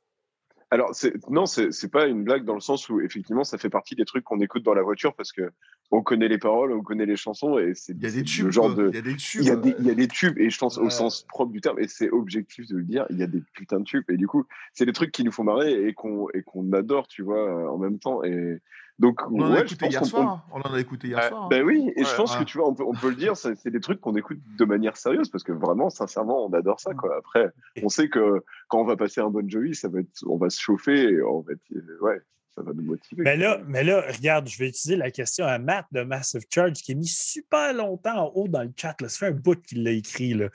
Alors, 0.72 0.92
non, 1.28 1.46
c'est 1.46 1.90
pas 1.90 2.06
une 2.06 2.22
blague 2.22 2.44
dans 2.44 2.54
le 2.54 2.60
sens 2.60 2.88
où, 2.88 3.00
effectivement, 3.00 3.42
ça 3.42 3.58
fait 3.58 3.70
partie 3.70 3.96
des 3.96 4.04
trucs 4.04 4.22
qu'on 4.22 4.38
écoute 4.38 4.62
dans 4.62 4.74
la 4.74 4.82
voiture 4.82 5.14
parce 5.16 5.32
que 5.32 5.50
on 5.90 6.02
connaît 6.02 6.28
les 6.28 6.38
paroles, 6.38 6.70
on 6.72 6.82
connaît 6.82 7.06
les 7.06 7.16
chansons 7.16 7.58
et 7.58 7.74
c'est 7.74 7.92
Il 7.94 8.02
y 8.02 8.06
a 8.06 8.10
c'est 8.10 8.14
des 8.14 8.20
le 8.20 8.24
tubes, 8.26 8.50
genre 8.52 8.72
quoi. 8.72 8.84
de. 8.84 8.90
il 8.90 8.94
y 8.94 8.98
a 8.98 9.02
des 9.02 9.16
tubes. 9.16 9.40
Il 9.40 9.46
y, 9.48 9.50
a 9.50 9.56
des, 9.56 9.74
il 9.80 9.86
y 9.86 9.90
a 9.90 9.94
des 9.94 10.06
tubes, 10.06 10.38
et 10.38 10.48
je 10.48 10.58
pense 10.58 10.78
au 10.78 10.88
sens 10.88 11.24
propre 11.28 11.50
du 11.50 11.60
terme, 11.60 11.80
et 11.80 11.88
c'est 11.88 12.08
objectif 12.10 12.68
de 12.68 12.76
le 12.76 12.84
dire, 12.84 13.04
il 13.10 13.18
y 13.18 13.24
a 13.24 13.26
des 13.26 13.42
putains 13.52 13.80
de 13.80 13.84
tubes, 13.84 14.04
et 14.08 14.16
du 14.16 14.28
coup, 14.28 14.44
c'est 14.72 14.86
des 14.86 14.92
trucs 14.92 15.10
qui 15.10 15.24
nous 15.24 15.32
font 15.32 15.42
marrer 15.42 15.72
et 15.88 15.92
qu'on 15.92 16.28
et 16.34 16.42
qu'on 16.44 16.72
adore, 16.72 17.08
tu 17.08 17.22
vois, 17.22 17.48
euh, 17.48 17.68
en 17.68 17.78
même 17.78 17.98
temps. 17.98 18.22
Et 18.22 18.60
donc, 19.00 19.20
On 19.32 19.40
en 19.40 19.46
a 19.52 19.54
ouais, 19.56 19.62
écouté 19.64 19.86
hier 19.88 20.04
soir. 20.06 20.28
hein. 20.28 20.42
On 20.52 20.60
en 20.60 20.72
a 20.74 20.78
écouté 20.80 21.08
hier 21.08 21.24
soir. 21.24 21.44
hein. 21.44 21.48
Ben 21.50 21.64
oui, 21.64 21.90
et 21.96 22.04
je 22.04 22.14
pense 22.14 22.34
Ouais. 22.34 22.44
que 22.44 22.44
tu 22.50 22.58
vois, 22.58 22.68
on 22.68 22.74
peut, 22.74 22.84
on 22.84 22.92
peut 22.92 23.08
le 23.10 23.16
dire, 23.16 23.36
c'est 23.36 23.66
des 23.68 23.80
trucs 23.80 24.00
qu'on 24.00 24.14
écoute 24.14 24.38
de 24.58 24.64
manière 24.64 24.96
sérieuse 24.96 25.28
parce 25.30 25.42
que 25.42 25.52
vraiment, 25.52 25.90
sincèrement, 25.90 26.46
on 26.46 26.52
adore 26.52 26.78
ça. 26.78 26.94
Quoi. 26.94 27.16
Après, 27.18 27.48
on 27.82 27.88
sait 27.88 28.08
que 28.08 28.44
quand 28.68 28.80
on 28.80 28.84
va 28.84 28.96
passer 28.96 29.20
un 29.20 29.30
Bon 29.30 29.48
Jovi, 29.48 29.74
ça 29.74 29.88
va 29.88 30.00
être, 30.00 30.10
on 30.26 30.36
va 30.36 30.48
se 30.50 30.60
chauffer, 30.60 31.02
et 31.14 31.22
on 31.22 31.40
va 31.40 31.52
être, 31.54 31.60
euh, 31.74 31.98
ouais, 32.02 32.20
ça 32.54 32.62
va 32.62 32.72
nous 32.72 32.82
motiver. 32.82 33.22
Mais 33.22 33.36
là, 33.36 33.60
mais 33.66 33.82
là, 33.84 34.04
regarde, 34.14 34.48
je 34.48 34.58
vais 34.58 34.68
utiliser 34.68 34.96
la 34.96 35.10
question 35.10 35.46
à 35.46 35.58
Matt 35.58 35.86
de 35.92 36.02
Massive 36.02 36.44
Charge 36.50 36.74
qui 36.74 36.92
a 36.92 36.94
mis 36.94 37.06
super 37.06 37.72
longtemps 37.72 38.26
en 38.26 38.32
haut 38.34 38.48
dans 38.48 38.62
le 38.62 38.72
chat. 38.76 39.00
Là. 39.00 39.08
Ça 39.08 39.18
fait 39.20 39.26
un 39.32 39.36
bout 39.36 39.60
qu'il 39.62 39.82
l'a 39.82 39.92
écrit. 39.92 40.34
Là. 40.34 40.48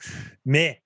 Mais 0.44 0.82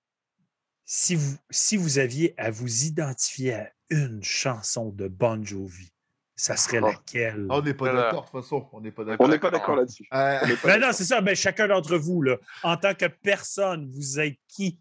si 0.85 1.15
vous, 1.15 1.35
si 1.49 1.77
vous 1.77 1.99
aviez 1.99 2.33
à 2.37 2.49
vous 2.49 2.85
identifier 2.85 3.53
à 3.53 3.69
une 3.89 4.23
chanson 4.23 4.89
de 4.89 5.07
Bon 5.07 5.43
Jovi, 5.45 5.91
ça 6.41 6.57
serait 6.57 6.81
laquelle? 6.81 7.45
Ah, 7.49 7.57
on 7.57 7.61
n'est 7.61 7.73
pas 7.75 7.85
Voilà. 7.85 8.01
d'accord, 8.05 8.21
de 8.23 8.29
toute 8.31 8.41
façon. 8.41 8.67
On 8.73 8.81
n'est 8.81 8.91
pas 8.91 9.03
d'accord. 9.03 9.25
on 9.25 9.29
n'est 9.29 9.37
pas 9.39 9.51
d'accord, 9.51 9.75
là-dessus. 9.75 10.07
Pas 10.09 10.41
Ben 10.63 10.79
non, 10.81 10.91
c'est 10.91 11.03
ça. 11.03 11.21
Ben, 11.21 11.35
chacun 11.35 11.67
d'entre 11.67 11.97
vous, 11.97 12.21
là, 12.23 12.37
en 12.63 12.77
tant 12.77 12.95
que 12.95 13.05
personne, 13.05 13.87
vous 13.91 14.19
êtes 14.19 14.37
qui 14.47 14.79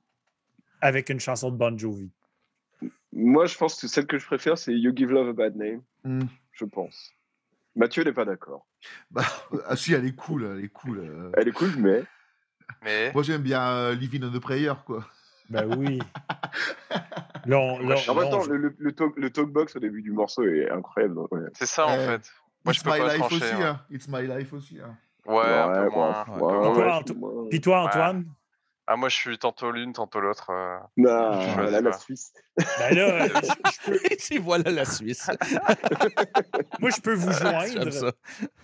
avec 0.80 1.10
une 1.10 1.20
chanson 1.20 1.50
de 1.50 1.56
Bon 1.58 1.76
Jovi? 1.78 2.10
Moi, 3.12 3.44
je 3.46 3.58
pense 3.58 3.78
que 3.78 3.86
celle 3.88 4.06
que 4.06 4.18
je 4.18 4.24
préfère, 4.24 4.56
c'est 4.56 4.72
You 4.72 4.92
Give 4.96 5.10
Love 5.10 5.28
a 5.28 5.32
Bad 5.34 5.56
Name, 5.56 5.82
Hmm. 6.04 6.22
je 6.52 6.64
pense. 6.64 7.10
Mathieu 7.76 8.04
n'est 8.04 8.12
pas 8.14 8.24
d'accord. 8.24 8.66
Bah, 9.10 9.24
ah 9.66 9.76
si, 9.76 9.92
elle 9.92 10.06
est 10.06 10.16
cool, 10.16 10.44
elle 10.56 10.64
est 10.64 10.68
cool. 10.68 10.98
euh. 11.00 11.30
Elle 11.36 11.48
est 11.48 11.52
cool, 11.52 11.74
mais 11.76 12.02
Mais 12.82 13.12
Moi, 13.12 13.22
j'aime 13.22 13.42
bien 13.42 13.62
euh, 13.70 13.94
Living 13.94 14.24
on 14.24 14.30
the 14.32 14.40
Prayer, 14.40 14.72
quoi. 14.86 15.06
Ben 15.50 15.66
oui. 15.76 15.98
Là, 17.46 17.58
on- 17.58 17.78
là, 17.80 17.96
en 18.08 18.14
même 18.14 18.30
temps, 18.30 18.44
le, 18.46 18.56
le, 18.56 18.74
le 18.78 18.92
talk, 18.92 19.14
le 19.16 19.30
talkbox 19.30 19.76
au 19.76 19.80
début 19.80 20.02
du 20.02 20.12
morceau 20.12 20.44
est 20.44 20.70
incroyable. 20.70 21.18
ouais. 21.30 21.40
c'est 21.54 21.66
ça 21.66 21.86
en 21.86 21.96
Ouais. 21.96 22.06
fait. 22.06 22.30
Moi, 22.64 22.72
je 22.72 22.78
It's 22.78 22.82
peux 22.84 22.90
my 22.92 22.98
pas 22.98 23.08
life 23.08 23.18
trancher. 23.18 23.34
aussi, 23.36 23.54
ouais. 23.54 23.62
hein. 23.62 23.80
It's 23.90 24.08
my 24.08 24.26
life 24.26 24.52
aussi. 24.52 24.78
hein. 24.80 24.96
Ouais, 25.26 25.42
un 25.44 25.68
peu 25.72 25.80
Ouais, 25.80 25.90
moins. 25.90 26.24
ouais, 26.28 26.68
ouais, 26.68 27.22
ouais, 27.22 27.46
Puis 27.50 27.60
toi, 27.60 27.80
ouais, 27.82 27.88
Antoine? 27.88 28.24
Ah, 28.86 28.96
moi, 28.96 29.08
je 29.08 29.14
suis 29.16 29.38
tantôt 29.38 29.70
l'une, 29.70 29.92
tantôt 29.92 30.20
l'autre. 30.20 30.50
euh. 30.50 30.78
Non, 30.96 31.40
Je 31.40 31.46
là, 31.46 31.54
choisis 31.54 31.80
la. 31.80 31.92
Suisse. 31.92 32.32
Ben 32.78 32.94
là, 32.96 33.26
je- 33.28 33.92
je 33.92 34.28
peux- 34.36 34.38
voilà 34.42 34.70
la 34.70 34.84
Suisse. 34.84 35.30
moi, 36.80 36.90
je 36.90 37.00
peux 37.00 37.14
vous 37.14 37.32
joindre. 37.32 37.90
ça. 37.92 38.12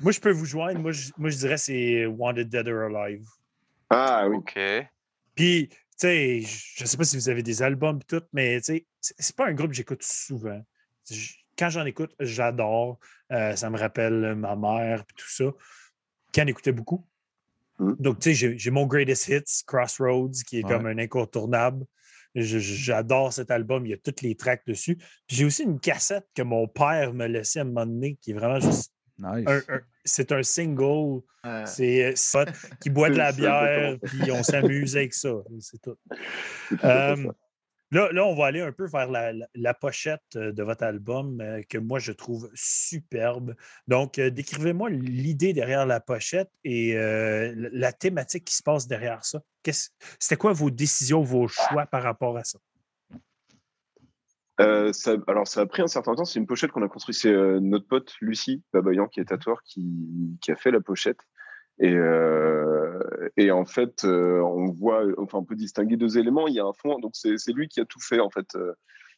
Moi, 0.01 0.13
je 0.13 0.21
peux 0.21 0.33
vous 0.33 0.45
joindre. 0.47 0.81
Moi, 0.81 0.93
je, 0.93 1.11
moi, 1.17 1.31
je 1.31 1.37
dirais 1.39 1.57
c'est 1.59 2.07
Wanted 2.07 2.49
Dead 2.49 2.69
or 2.69 2.95
Alive. 2.97 3.27
Ah 3.91 4.27
oui. 4.29 4.37
Ok. 4.37 4.59
Puis, 5.37 5.69
sais, 5.97 6.40
je 6.40 6.82
ne 6.85 6.86
sais 6.89 6.97
pas 6.97 7.05
si 7.05 7.16
vous 7.16 7.28
avez 7.28 7.43
des 7.43 7.62
albums 7.62 7.98
et 8.01 8.05
tout, 8.06 8.24
mais 8.32 8.60
c'est 8.60 9.36
pas 9.36 9.47
un 9.48 9.52
groupe 9.55 9.70
que 9.70 9.77
j'écoute 9.77 10.02
souvent. 10.02 10.60
Quand 11.59 11.70
j'en 11.70 11.85
écoute, 11.86 12.14
j'adore. 12.20 12.98
Euh, 13.32 13.56
ça 13.56 13.70
me 13.70 13.78
rappelle 13.78 14.35
ma 14.35 14.55
mère 14.56 15.01
et 15.01 15.12
tout 15.16 15.28
ça. 15.28 15.44
Qui 16.32 16.43
en 16.43 16.47
écoutait 16.47 16.73
beaucoup. 16.73 17.06
Mm. 17.78 17.93
Donc, 17.98 18.20
tu 18.20 18.35
sais, 18.35 18.56
j'ai- 18.59 18.70
mon 18.70 18.86
Greatest 18.86 19.28
Hits, 19.28 19.64
Crossroads, 19.66 20.43
qui 20.47 20.59
est 20.60 20.64
Ouais. 20.64 20.70
comme 20.70 20.86
un 20.86 20.98
incontournable. 20.98 21.85
J'adore 22.35 23.32
cet 23.32 23.51
album. 23.51 23.86
Il 23.86 23.90
y 23.90 23.94
a 23.94 23.97
toutes 23.97 24.20
les 24.20 24.35
tracks 24.35 24.66
dessus. 24.66 24.98
J'ai 25.28 25.44
aussi 25.47 25.62
une 25.62 25.81
cassette 25.81 26.27
que 26.35 26.43
mon 26.43 26.68
père 26.68 27.14
me 27.14 27.27
laissait 27.27 27.60
à 27.60 27.62
un 27.62 27.64
moment 27.66 27.86
donné, 27.86 28.16
qui 28.20 28.32
est 28.32 28.35
vraiment 28.35 28.60
juste 28.60 28.93
Nice. 29.19 29.49
c'est 30.05 30.31
un 30.33 30.43
single, 30.43 31.23
c'est 31.67 32.05
euh, 32.05 32.45
qui 32.81 32.91
boit 32.91 33.09
de 33.09 33.15
la 33.17 33.33
bière, 33.33 33.99
puis 34.03 34.31
on 34.31 34.43
s'amuse 34.43 34.97
avec 34.97 35.15
ça. 35.15 35.33
C'est 35.61 35.81
tout. 35.81 35.97
Euh, 36.85 37.17
là, 37.93 38.11
là, 38.13 38.25
on 38.27 38.35
va 38.35 38.47
aller 38.47 38.61
un 38.61 38.73
peu 38.73 38.87
vers 38.89 39.09
la, 39.09 39.33
la- 39.33 39.47
la 39.55 39.73
pochette 39.75 40.21
euh, 40.35 40.51
de 40.53 40.63
votre 40.65 40.83
album 40.83 41.41
euh, 41.41 41.63
que 41.69 41.79
moi, 41.79 42.01
je 42.01 42.11
trouve 42.13 42.51
superbe. 42.55 43.55
Donc, 43.87 44.19
euh, 44.19 44.31
décrivez-moi 44.31 44.91
l'idée 44.91 45.53
derrière 45.53 45.87
la 45.87 46.01
pochette 46.01 46.51
et 46.65 46.97
euh, 46.97 47.55
la- 47.73 47.93
thématique 47.93 48.45
qui 48.45 48.55
se 48.57 48.63
passe 48.65 48.89
derrière 48.89 49.25
ça. 49.25 49.41
Qu'est-ce- 49.63 49.91
C'était 50.19 50.37
quoi 50.37 50.53
vos 50.53 50.71
décisions, 50.71 51.23
vos 51.23 51.47
choix 51.47 51.87
par 51.87 52.03
rapport 52.03 52.37
à 52.37 52.43
ça? 52.45 52.59
Euh, 54.61 54.93
alors, 55.27 55.47
ça 55.47 55.61
a 55.62 55.66
pris 55.66 55.83
un 55.83 55.87
certain 55.87 56.15
temps. 56.15 56.24
C'est 56.24 56.39
une 56.39 56.47
pochette 56.47 56.70
qu'on 56.70 56.83
a 56.83 56.89
construite. 56.89 57.16
C'est 57.16 57.33
euh, 57.33 57.61
notre 57.61 57.87
pote 57.87 58.15
Lucie 58.20 58.62
Babayan, 58.73 59.07
qui 59.07 59.20
est 59.20 59.27
tatoueur, 59.27 59.62
qui, 59.65 60.39
qui 60.41 60.51
a 60.51 60.57
fait 60.57 60.70
la 60.70 60.81
pochette. 60.81 61.20
Et, 61.78 61.95
euh, 61.95 62.99
et 63.37 63.51
en 63.51 63.66
fait, 63.66 64.05
on 64.05 64.70
voit, 64.73 65.05
enfin, 65.19 65.39
on 65.39 65.45
peut 65.45 65.57
distinguer 65.57 65.97
deux 65.97 66.16
éléments. 66.19 66.49
Il 66.49 66.55
y 66.55 66.61
a 66.61 66.65
un 66.65 66.73
fond, 66.73 66.99
donc 66.99 67.12
c'est 67.15 67.53
lui 67.53 67.69
qui 67.69 67.81
a 67.81 67.85
tout 67.85 68.01
fait. 68.01 68.20
En 68.20 68.31
fait, 68.31 68.57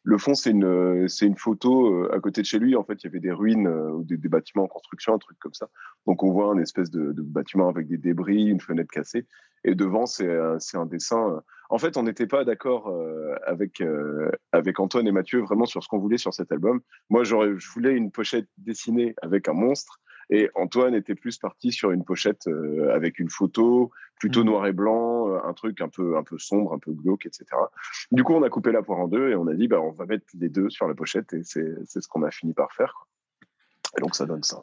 le 0.04 0.18
fond, 0.18 0.34
c'est 0.34 0.50
une, 0.50 1.08
c'est 1.08 1.26
une 1.26 1.36
photo 1.36 1.92
euh, 1.92 2.14
à 2.14 2.20
côté 2.20 2.40
de 2.40 2.46
chez 2.46 2.58
lui. 2.58 2.76
En 2.76 2.84
fait, 2.84 3.02
il 3.02 3.06
y 3.06 3.08
avait 3.08 3.20
des 3.20 3.32
ruines 3.32 3.66
euh, 3.66 3.90
ou 3.90 4.04
des, 4.04 4.16
bâtiments 4.16 4.64
en 4.64 4.68
construction, 4.68 5.14
un 5.14 5.18
truc 5.18 5.38
comme 5.38 5.54
ça. 5.54 5.68
Donc, 6.06 6.22
on 6.22 6.30
voit 6.30 6.50
un 6.50 6.58
espèce 6.58 6.90
de, 6.90 7.12
bâtiment 7.18 7.68
avec 7.68 7.88
des 7.88 7.98
débris, 7.98 8.46
une 8.46 8.60
fenêtre 8.60 8.90
cassée. 8.90 9.26
Et 9.64 9.74
devant, 9.74 10.06
c'est 10.06 10.30
un- 10.30 10.58
c'est 10.58 10.76
un 10.76 10.86
dessin. 10.86 11.34
euh, 11.36 11.40
en 11.70 11.78
fait, 11.78 11.96
on 11.96 12.02
n'était 12.04 12.26
pas 12.26 12.44
d'accord 12.44 12.88
euh, 12.88 13.34
avec, 13.46 13.80
euh, 13.80 14.30
avec 14.52 14.80
Antoine 14.80 15.06
et 15.06 15.12
Mathieu 15.12 15.40
vraiment 15.40 15.66
sur 15.66 15.82
ce 15.82 15.88
qu'on 15.88 15.98
voulait 15.98 16.16
sur 16.16 16.32
cet 16.32 16.50
album. 16.52 16.80
Moi, 17.10 17.24
j'aurais, 17.24 17.58
je 17.58 17.70
voulais 17.70 17.94
une 17.94 18.10
pochette 18.10 18.48
dessinée 18.56 19.14
avec 19.20 19.48
un 19.48 19.52
monstre. 19.52 20.00
Et 20.30 20.50
Antoine 20.54 20.94
était 20.94 21.14
plus 21.14 21.38
parti 21.38 21.72
sur 21.72 21.90
une 21.90 22.04
pochette 22.04 22.46
euh, 22.48 22.94
avec 22.94 23.18
une 23.18 23.30
photo, 23.30 23.90
plutôt 24.18 24.40
Mhm. 24.40 24.46
noir 24.46 24.66
et 24.66 24.72
blanc, 24.72 25.28
euh, 25.30 25.38
un 25.44 25.52
truc 25.54 25.80
un 25.80 25.88
peu, 25.88 26.16
un 26.16 26.22
peu 26.22 26.38
sombre, 26.38 26.72
un 26.74 26.78
peu 26.78 26.92
glauque, 26.92 27.26
etc. 27.26 27.44
Du 28.12 28.24
coup, 28.24 28.34
on 28.34 28.42
a 28.42 28.48
coupé 28.50 28.72
la 28.72 28.82
poire 28.82 28.98
en 29.00 29.08
deux 29.08 29.30
et 29.30 29.34
on 29.36 29.46
a 29.46 29.54
dit, 29.54 29.68
bah, 29.68 29.80
on 29.80 29.90
va 29.92 30.06
mettre 30.06 30.26
les 30.38 30.48
deux 30.48 30.70
sur 30.70 30.88
la 30.88 30.94
pochette 30.94 31.32
et 31.32 31.42
c'est 31.44 31.74
c'est 31.86 32.00
ce 32.00 32.08
qu'on 32.08 32.22
a 32.22 32.30
fini 32.30 32.52
par 32.54 32.72
faire. 32.72 32.94
quoi. 32.94 33.06
Et 33.96 34.00
donc, 34.00 34.14
ça 34.16 34.26
donne 34.26 34.42
ça. 34.42 34.62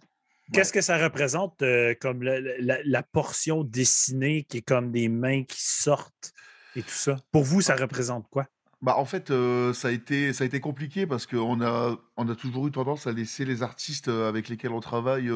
Qu'est-ce 0.53 0.71
que 0.71 0.81
ça 0.81 0.97
représente 0.97 1.61
euh, 1.63 1.95
comme 1.99 2.21
la, 2.21 2.39
la- 2.39 2.83
la 2.83 3.03
portion 3.03 3.63
dessinée 3.63 4.43
qui 4.43 4.57
est 4.57 4.61
comme 4.61 4.91
des 4.91 5.09
mains 5.09 5.43
qui 5.43 5.59
sortent 5.59 6.33
et 6.75 6.83
tout 6.83 6.93
ça? 6.93 7.15
Pour 7.31 7.43
vous, 7.43 7.61
ça 7.61 7.75
représente 7.75 8.29
quoi? 8.29 8.45
Bah, 8.81 8.95
en 8.97 9.05
fait, 9.05 9.31
euh, 9.31 9.73
ça 9.73 9.87
a 9.87 9.91
été 9.91 10.33
ça 10.33 10.43
a 10.43 10.47
été 10.47 10.59
compliqué 10.59 11.07
parce 11.07 11.25
qu'on 11.25 11.61
a 11.61 11.97
on 12.17 12.29
a 12.29 12.35
toujours 12.35 12.67
eu 12.67 12.71
tendance 12.71 13.07
à 13.07 13.11
laisser 13.13 13.43
les 13.45 13.63
artistes, 13.63 14.07
avec 14.09 14.47
lesquels 14.49 14.71
on 14.73 14.81
travaille, 14.81 15.31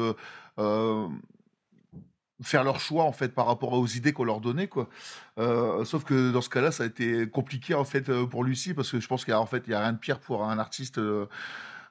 faire 2.42 2.64
leur 2.64 2.80
choix, 2.80 3.04
en 3.04 3.12
fait, 3.12 3.34
par 3.34 3.46
rapport 3.46 3.72
aux 3.74 3.86
idées 3.86 4.12
qu'on 4.12 4.24
leur 4.24 4.40
donnait, 4.40 4.68
quoi. 4.68 4.88
Heu, 5.38 5.84
sauf 5.84 6.04
que 6.04 6.32
dans 6.32 6.40
ce 6.40 6.48
cas-là, 6.50 6.70
ça 6.72 6.84
a 6.84 6.86
été 6.86 7.28
compliqué, 7.28 7.74
en 7.74 7.84
fait, 7.84 8.08
heu, 8.10 8.28
pour 8.28 8.44
Lucie 8.44 8.74
parce 8.74 8.90
que 8.90 9.00
je 9.00 9.06
pense 9.08 9.24
qu'il 9.24 9.32
y 9.32 9.34
a 9.34 9.40
en 9.40 9.46
fait, 9.46 9.64
il 9.66 9.70
y 9.70 9.74
a 9.74 9.80
rien 9.80 9.92
de 9.92 9.98
pire 9.98 10.20
pour 10.20 10.44
un 10.44 10.58
artiste, 10.58 10.98
heu, 10.98 11.28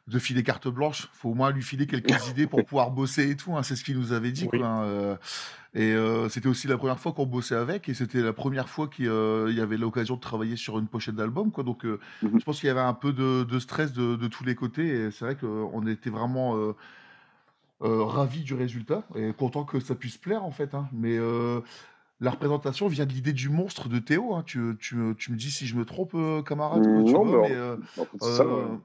de 0.08 0.20
filer 0.20 0.44
carte 0.44 0.68
blanche. 0.68 1.10
Faut 1.14 1.30
au 1.30 1.34
moins 1.36 1.52
lui 1.52 1.62
filer 1.64 1.86
quelques 1.88 2.28
idées 2.28 2.48
pour 2.48 2.66
pouvoir 2.66 2.92
bosser 2.92 3.30
et 3.32 3.36
tout, 3.36 3.56
hein. 3.56 3.64
C'est 3.64 3.76
ce 3.76 3.84
qu'il 3.84 3.98
nous 4.00 4.12
avait 4.14 4.32
dit, 4.32 4.50
Oui. 4.52 4.60
quoi, 4.60 4.68
hein, 4.68 5.18
et 5.76 5.96
c'était 6.30 6.48
aussi 6.50 6.68
la 6.68 6.78
première 6.78 7.00
fois 7.00 7.14
qu'on 7.14 7.26
bossait 7.28 7.56
avec 7.56 7.90
et 7.90 7.94
c'était 7.94 8.22
la 8.22 8.34
première 8.34 8.70
fois 8.70 8.88
qu'il, 8.88 9.06
il 9.06 9.56
y 9.56 9.62
avait 9.62 9.78
l'occasion 9.78 10.16
de 10.16 10.22
travailler 10.22 10.56
sur 10.56 10.80
une 10.80 10.88
pochette 10.88 11.16
d'album, 11.16 11.52
quoi, 11.52 11.64
donc 11.64 11.86
Mmh 12.22 12.40
je 12.40 12.46
pense 12.46 12.60
qu'il 12.60 12.68
y 12.68 12.72
avait 12.72 12.80
un 12.82 12.94
peu 12.94 13.14
de 13.14 13.44
de 13.44 13.60
stress 13.60 13.94
de 13.94 14.16
de 14.16 14.28
tous 14.28 14.44
les 14.46 14.56
côtés 14.56 14.88
et 14.88 15.12
c'est 15.12 15.26
vrai 15.26 15.36
qu'on 15.38 15.86
était 15.88 16.10
vraiment, 16.10 16.58
heu, 17.84 18.04
ravis 18.04 18.44
du 18.44 18.54
résultat 18.56 19.06
et 19.16 19.34
contents 19.34 19.66
que 19.66 19.80
ça 19.80 19.96
puisse 19.96 20.18
plaire, 20.18 20.44
en 20.44 20.52
fait, 20.52 20.76
hein. 20.76 20.90
Mais 20.94 21.18
heu, 21.18 21.64
la 22.22 22.32
représentation 22.32 22.88
vient 22.90 23.06
de 23.08 23.14
l'idée 23.14 23.34
du 23.34 23.50
monstre 23.50 23.90
de 23.90 24.00
Théo, 24.00 24.36
hein. 24.36 24.44
Tu 24.46 24.76
tu 24.80 24.96
me 24.98 25.16
tu 25.16 25.32
me 25.34 25.38
dis 25.38 25.52
si 25.52 25.68
je 25.68 25.76
me 25.78 25.86
trompe, 25.86 26.14
heu, 26.16 26.44
camarade, 26.44 26.84
Mmh, 26.84 27.04
tu 27.06 27.06
non, 27.12 27.26
mais 27.26 27.40
en 27.98 28.06
fait, 28.06 28.18
ça, 28.20 28.46
ouais. 28.48 28.78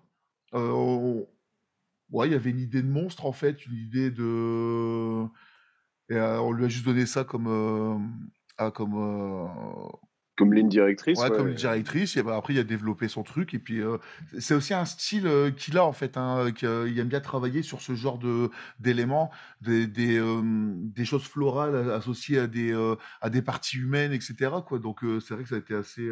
il 2.26 2.32
y 2.32 2.36
avait 2.36 2.50
une 2.50 2.60
idée 2.60 2.82
de 2.82 2.88
monstre, 2.88 3.26
en 3.26 3.32
fait, 3.32 3.66
une 3.66 3.74
idée 3.74 4.10
de 4.10 5.24
et 6.10 6.18
on 6.20 6.52
lui 6.52 6.64
a 6.66 6.68
juste 6.68 6.84
donné 6.86 7.06
ça 7.06 7.24
comme, 7.24 7.48
ah, 8.58 8.70
comme, 8.70 8.94
Comme 10.36 10.52
ligne 10.52 10.68
directrice, 10.68 11.16
Ouais, 11.16 11.30
comme 11.30 11.54
directrice, 11.54 12.16
et 12.16 12.24
bah, 12.24 12.34
après 12.36 12.54
il 12.54 12.58
a 12.58 12.64
développé 12.64 13.06
son 13.06 13.22
truc 13.22 13.54
et 13.54 13.60
puis, 13.60 13.78
heu, 13.78 14.00
c'est 14.40 14.52
aussi 14.54 14.74
un 14.74 14.84
style, 14.84 15.28
heu, 15.28 15.50
qu'il 15.52 15.78
a 15.78 15.84
en 15.84 15.92
fait, 15.92 16.16
hein, 16.16 16.46
heu, 16.46 16.50
qu'il 16.50 16.98
aime 16.98 17.06
bien 17.06 17.20
travailler 17.20 17.62
sur 17.62 17.80
ce 17.80 17.94
genre 17.94 18.18
de 18.18 18.50
d'éléments, 18.80 19.30
des 19.60 19.86
des, 19.86 21.04
choses 21.04 21.22
florales 21.28 21.88
associées 21.92 22.40
à 22.40 22.46
des, 22.48 22.72
à 23.20 23.30
des 23.30 23.42
parties 23.42 23.76
humaines 23.78 24.12
et 24.12 24.20
cetera, 24.20 24.62
quoi. 24.62 24.80
Donc, 24.80 25.00
c'est 25.20 25.34
vrai 25.34 25.44
que 25.44 25.48
ça 25.50 25.54
a 25.54 25.58
été 25.58 25.74
assez, 25.74 26.10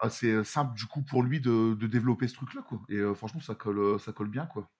assez, 0.00 0.44
simple 0.44 0.76
du 0.76 0.86
coup 0.86 1.02
pour 1.02 1.22
lui 1.22 1.40
de 1.40 1.74
de 1.74 1.86
développer 1.86 2.28
ce 2.28 2.34
truc-là, 2.34 2.62
quoi 2.62 2.80
et 2.90 3.00
franchement 3.14 3.40
ça 3.40 3.54
colle, 3.54 4.00
ça 4.00 4.12
colle 4.12 4.28
bien, 4.30 4.46
quoi. 4.46 4.70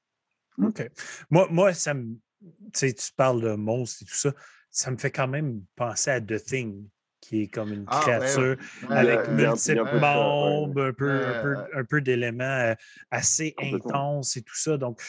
OK. 0.58 0.82
Moi 1.30 1.48
moi, 1.50 1.74
ça 1.74 1.94
me 1.94 2.16
tu 2.40 2.50
sais, 2.74 2.94
tu 2.94 3.12
parles 3.14 3.40
de 3.42 3.54
monstres 3.54 4.02
et 4.02 4.06
tout 4.06 4.14
ça, 4.14 4.34
ça 4.70 4.90
me 4.90 4.96
fait 4.96 5.10
quand 5.12 5.28
même 5.28 5.64
penser 5.76 6.10
à 6.10 6.20
The 6.20 6.42
Thing, 6.44 6.88
qui 7.22 7.42
est 7.44 7.48
comme 7.48 7.72
une 7.72 7.88
Ah 7.88 8.16
ouais, 8.18 8.34
ouais. 8.36 8.42
créature 8.42 8.56
avec 8.92 9.28
ouais, 9.28 9.28
multiples 9.28 10.00
membres, 10.00 10.82
un 10.82 10.92
peu 10.92 11.30
un 11.30 11.36
peu 11.36 11.64
un 11.74 11.84
peu 11.84 12.02
d'éléments, 12.02 12.72
heu, 12.72 12.76
assez 13.10 13.54
intenses 13.60 14.36
et 14.36 14.42
tout 14.42 14.56
ça. 14.56 14.76
Donc, 14.76 15.00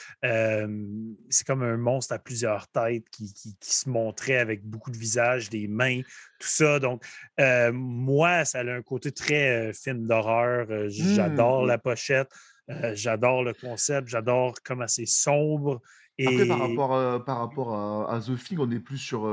c'est 1.30 1.46
comme 1.48 1.64
un 1.64 1.78
monstre 1.78 2.14
à 2.14 2.20
plusieurs 2.20 2.68
têtes 2.70 3.10
qui 3.10 3.34
qui 3.34 3.56
qui 3.60 3.74
se 3.76 3.90
montrait 3.90 4.38
avec 4.38 4.64
beaucoup 4.66 4.92
de 4.92 4.98
visages, 4.98 5.50
des 5.50 5.68
mains, 5.68 6.02
tout 6.40 6.48
ça. 6.48 6.80
Donc, 6.80 7.04
heu, 7.40 7.72
moi, 7.72 8.46
ça 8.46 8.60
a 8.60 8.64
un 8.64 8.82
côté 8.82 9.12
très, 9.12 9.70
heu, 9.70 9.74
film 9.74 10.08
d'horreur. 10.08 10.68
Heu, 10.72 10.88
j'adore 10.90 11.66
Mmh. 11.66 11.66
la 11.66 11.78
pochette, 11.78 12.30
heu, 12.70 12.94
j'adore 12.96 13.44
le 13.44 13.54
concept, 13.54 14.08
j'adore 14.10 14.56
comment 14.64 14.88
c'est 14.88 15.06
sombre 15.06 15.82
Après 16.26 16.46
par 16.46 16.60
rapport, 16.60 16.94
heu, 16.96 17.24
par 17.24 17.40
rapport 17.40 17.74
à 17.76 18.14
à 18.16 18.22
The 18.22 18.36
Thing, 18.38 18.58
on 18.60 18.72
est 18.72 18.80
plus 18.80 18.98
sur, 18.98 19.26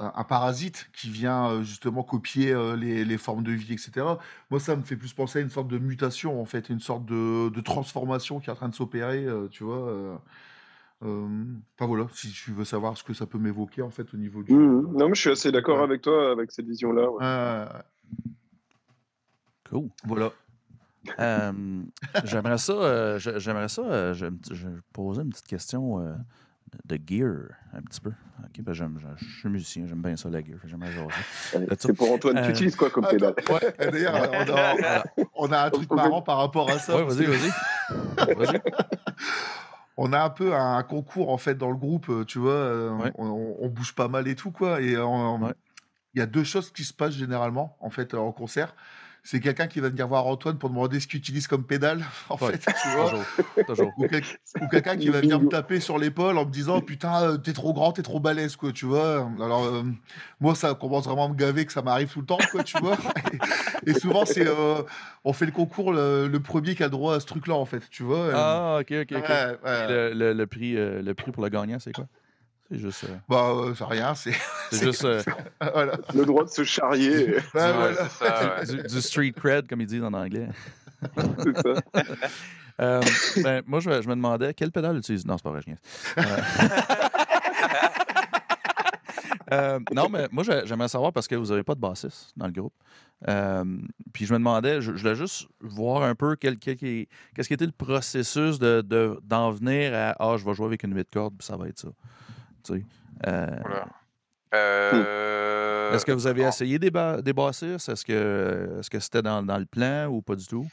un 0.00 0.24
parasite 0.24 0.90
qui 0.92 1.10
vient, 1.10 1.50
heu, 1.52 1.62
justement 1.62 2.02
copier, 2.04 2.52
heu, 2.52 2.74
les 2.76 3.04
les 3.04 3.18
formes 3.18 3.42
de 3.42 3.52
vie 3.52 3.74
et 3.74 3.78
cetera. 3.78 4.18
Moi, 4.50 4.60
ça 4.60 4.76
me 4.76 4.82
fait 4.82 4.96
plus 4.96 5.12
penser 5.12 5.40
à 5.40 5.42
une 5.42 5.50
sorte 5.50 5.68
de 5.68 5.78
mutation, 5.78 6.40
en 6.40 6.44
fait, 6.44 6.68
une 6.70 6.80
sorte 6.80 7.04
de 7.06 7.48
de 7.50 7.60
transformation 7.60 8.40
qui 8.40 8.48
est 8.50 8.52
en 8.52 8.56
train 8.56 8.68
de 8.68 8.74
s'opérer, 8.74 9.24
heu, 9.26 9.48
tu 9.50 9.64
vois? 9.64 10.20
Enfin 11.00 11.86
voilà, 11.86 12.06
si 12.12 12.30
tu 12.32 12.52
veux 12.52 12.64
savoir 12.64 12.96
ce 12.96 13.04
que 13.04 13.14
ça 13.14 13.26
peut 13.26 13.38
m'évoquer, 13.38 13.82
en 13.82 13.90
fait, 13.90 14.12
au 14.14 14.16
niveau 14.16 14.42
du, 14.42 14.52
Mmh 14.52 14.56
heu, 14.56 14.82
mh. 14.82 14.96
Non, 14.96 15.08
mais 15.08 15.14
je 15.14 15.20
suis 15.20 15.30
assez 15.30 15.52
d'accord 15.52 15.78
ouais. 15.78 15.84
avec 15.84 16.02
toi 16.02 16.30
avec 16.32 16.50
cette 16.52 16.66
vision-là, 16.66 17.10
ouais. 17.10 17.22
Cool. 19.68 19.90
Voilà. 20.04 20.32
Euh, 21.20 21.82
j'aimerais 22.24 22.58
ça, 22.58 22.72
euh, 22.72 23.18
j'aimerais 23.18 23.68
ça, 23.68 23.82
euh, 23.82 24.14
je, 24.14 24.26
je 24.52 24.68
vais 24.68 24.78
poser 24.92 25.22
une 25.22 25.30
petite 25.30 25.46
question 25.46 26.00
euh, 26.00 26.14
de 26.84 26.98
gear, 27.06 27.34
un 27.72 27.80
petit 27.82 28.00
peu. 28.00 28.10
Ok, 28.44 28.60
ben 28.62 28.72
j'aime, 28.72 28.98
je, 29.18 29.24
suis 29.24 29.48
musicien, 29.48 29.86
j'aime 29.86 30.00
bien 30.02 30.16
ça, 30.16 30.28
la 30.28 30.40
gear. 30.40 30.58
Là-dessus. 30.64 31.76
C'est 31.78 31.92
pour 31.92 32.12
Antoine. 32.12 32.38
Euh, 32.38 32.44
Tu 32.44 32.50
utilises 32.50 32.76
quoi 32.76 32.90
comme 32.90 33.06
pédale 33.06 33.34
ouais, 33.50 33.90
d'ailleurs, 33.90 34.14
on 34.32 34.40
a 34.40 34.44
Voilà. 34.44 35.04
on 35.34 35.52
a 35.52 35.58
un 35.66 35.70
truc 35.70 35.90
marrant 35.92 36.22
par 36.22 36.38
rapport 36.38 36.70
à 36.70 36.78
ça. 36.78 36.96
Ouais, 36.96 37.02
parce 37.02 37.16
vas-y, 37.16 37.26
que- 37.26 37.30
vas-y. 38.28 38.34
Vas-y. 38.34 38.60
on 39.96 40.12
a 40.12 40.20
un 40.22 40.30
peu 40.30 40.54
un 40.54 40.82
concours 40.82 41.30
en 41.30 41.38
fait 41.38 41.54
dans 41.56 41.70
le 41.70 41.76
groupe, 41.76 42.08
euh, 42.08 42.24
tu 42.24 42.38
vois, 42.38 42.52
euh, 42.52 42.90
Ouais. 42.90 43.12
on, 43.16 43.26
on- 43.26 43.56
on 43.60 43.68
bouge 43.68 43.94
pas 43.94 44.08
mal 44.08 44.28
et 44.28 44.34
tout 44.36 44.50
quoi. 44.50 44.80
Et 44.80 44.94
euh, 44.94 45.04
Ouais. 45.04 45.52
il 46.14 46.18
y 46.18 46.22
a 46.22 46.26
deux 46.26 46.44
choses 46.44 46.70
qui 46.72 46.84
se 46.84 46.92
passent 46.94 47.14
généralement 47.14 47.76
en 47.80 47.90
fait 47.90 48.14
en 48.14 48.30
concert. 48.32 48.74
C'est 49.30 49.40
quelqu'un 49.40 49.66
qui 49.66 49.80
va 49.80 49.90
venir 49.90 50.08
voir 50.08 50.26
Antoine 50.26 50.56
pour 50.56 50.70
demander 50.70 51.00
ce 51.00 51.06
qu'il 51.06 51.18
utilise 51.18 51.46
comme 51.48 51.62
pédale, 51.62 52.02
en 52.30 52.36
Ouais. 52.36 52.52
fait, 52.52 52.58
tu 52.60 52.88
vois. 52.96 53.10
Toujours. 53.10 53.24
Toujours. 53.66 53.94
Ou, 53.98 54.06
quel- 54.06 54.22
ou 54.62 54.68
quelqu'un 54.68 54.96
qui 54.96 55.10
va 55.10 55.20
venir 55.20 55.38
me 55.38 55.48
taper 55.50 55.80
sur 55.80 55.98
l'épaule 55.98 56.38
en 56.38 56.46
me 56.46 56.50
disant 56.50 56.80
putain 56.80 57.22
euh, 57.24 57.36
t'es 57.36 57.52
trop 57.52 57.74
grand 57.74 57.92
t'es 57.92 58.00
trop 58.00 58.20
balèze 58.20 58.56
quoi 58.56 58.72
tu 58.72 58.86
vois 58.86 59.28
alors 59.38 59.66
euh, 59.66 59.82
moi 60.40 60.54
ça 60.54 60.72
commence 60.74 61.04
vraiment 61.04 61.26
à 61.26 61.28
me 61.28 61.34
gaver 61.34 61.66
que 61.66 61.72
ça 61.74 61.82
m'arrive 61.82 62.10
tout 62.10 62.20
le 62.20 62.26
temps 62.26 62.38
quoi 62.50 62.62
tu 62.62 62.78
vois 62.78 62.96
et, 63.86 63.92
souvent 63.92 64.24
c'est 64.24 64.46
euh, 64.46 64.80
on 65.24 65.34
fait 65.34 65.44
le 65.44 65.52
concours 65.52 65.92
le, 65.92 66.26
le 66.28 66.40
premier 66.40 66.74
qui 66.74 66.82
a 66.82 66.88
droit 66.88 67.14
à 67.16 67.20
ce 67.20 67.26
truc 67.26 67.46
là 67.48 67.54
en 67.56 67.66
fait 67.66 67.82
tu 67.90 68.02
vois 68.04 68.30
Ah, 68.32 68.78
ok, 68.80 68.90
ok, 69.02 69.12
ok. 69.12 69.28
Ouais, 69.28 69.56
ouais. 69.62 69.88
Le, 69.88 70.12
le- 70.14 70.32
le 70.32 70.46
prix, 70.46 70.72
le 70.72 71.12
prix 71.12 71.30
pour 71.32 71.42
le 71.42 71.50
gagnant, 71.50 71.78
c'est 71.78 71.92
quoi? 71.92 72.06
C'est 72.70 72.78
juste, 72.78 73.04
euh, 73.04 73.16
bah 73.28 73.50
euh, 73.54 73.74
c'est 73.74 73.84
rien 73.84 74.14
c'est 74.14 74.34
c'est 74.70 74.84
juste 74.84 75.04
euh, 75.04 75.22
voilà 75.72 75.96
Le 76.14 76.24
droit 76.26 76.44
de 76.44 76.50
se 76.50 76.64
charrier, 76.64 77.28
Ouais, 77.28 77.34
Ouais, 77.54 77.72
voilà. 77.72 78.08
c'est 78.10 78.24
ça, 78.26 78.56
ouais. 78.60 78.66
du, 78.66 78.82
du 78.82 79.00
street 79.00 79.32
cred, 79.32 79.66
comme 79.68 79.80
ils 79.80 79.86
disent 79.86 80.02
en 80.04 80.12
anglais. 80.12 80.48
c'est 81.16 81.56
ça. 81.56 81.74
Euh, 82.80 83.02
ben, 83.42 83.60
moi, 83.66 83.80
je, 83.80 83.90
je 84.02 84.08
me 84.08 84.14
demandais 84.14 84.54
quelle 84.54 84.70
pédale 84.70 84.96
utilise? 84.98 85.26
Non, 85.26 85.36
c'est 85.36 85.42
pas 85.42 85.50
vrai, 85.50 85.62
je. 85.66 85.72
Euh, 86.22 86.36
euh, 89.52 89.80
non, 89.92 90.08
mais 90.08 90.28
moi, 90.30 90.44
j'ai- 90.44 90.62
j'aimerais 90.64 90.86
savoir 90.88 91.12
parce 91.12 91.26
que 91.26 91.34
vous 91.34 91.46
n'avez 91.46 91.62
pas 91.64 91.74
de 91.74 91.80
bassiste 91.80 92.32
dans 92.36 92.46
le 92.46 92.52
groupe. 92.52 92.74
Euh, 93.26 93.64
puis 94.12 94.26
je 94.26 94.32
me 94.32 94.38
demandais, 94.38 94.80
je, 94.80 94.92
je 94.94 95.02
voulais 95.02 95.16
juste 95.16 95.48
voir 95.60 96.02
un 96.02 96.14
peu 96.14 96.36
quel, 96.36 96.56
quel 96.58 96.76
qu'est-ce 96.76 97.48
qui 97.48 97.54
était 97.54 97.66
le 97.66 97.72
processus 97.72 98.58
de, 98.60 98.80
de- 98.82 99.18
d'en 99.24 99.50
venir 99.50 99.92
à 99.94 100.14
Ah, 100.20 100.36
je 100.36 100.44
vais 100.44 100.54
jouer 100.54 100.66
avec 100.66 100.84
une 100.84 100.94
8 100.94 101.08
cordes, 101.12 101.34
puis 101.36 101.46
ça 101.46 101.56
va 101.56 101.66
être 101.66 101.78
ça. 101.80 101.88
Tu 102.74 102.80
sais. 102.80 102.86
Euh, 103.26 103.46
Voilà. 103.64 103.86
Euh, 104.54 105.94
Est-ce 105.94 106.06
que 106.06 106.12
vous 106.12 106.26
avez 106.26 106.42
non. 106.42 106.48
essayé 106.48 106.78
des, 106.78 106.90
ba- 106.90 107.20
des 107.22 107.32
bassistes? 107.32 107.88
Est-ce 107.88 108.04
que, 108.04 108.80
c'était 109.00 109.22
dans, 109.22 109.42
dans 109.42 109.58
le 109.58 109.66
plan 109.66 110.06
ou 110.06 110.22
pas 110.22 110.36
du 110.36 110.46
tout? 110.46 110.66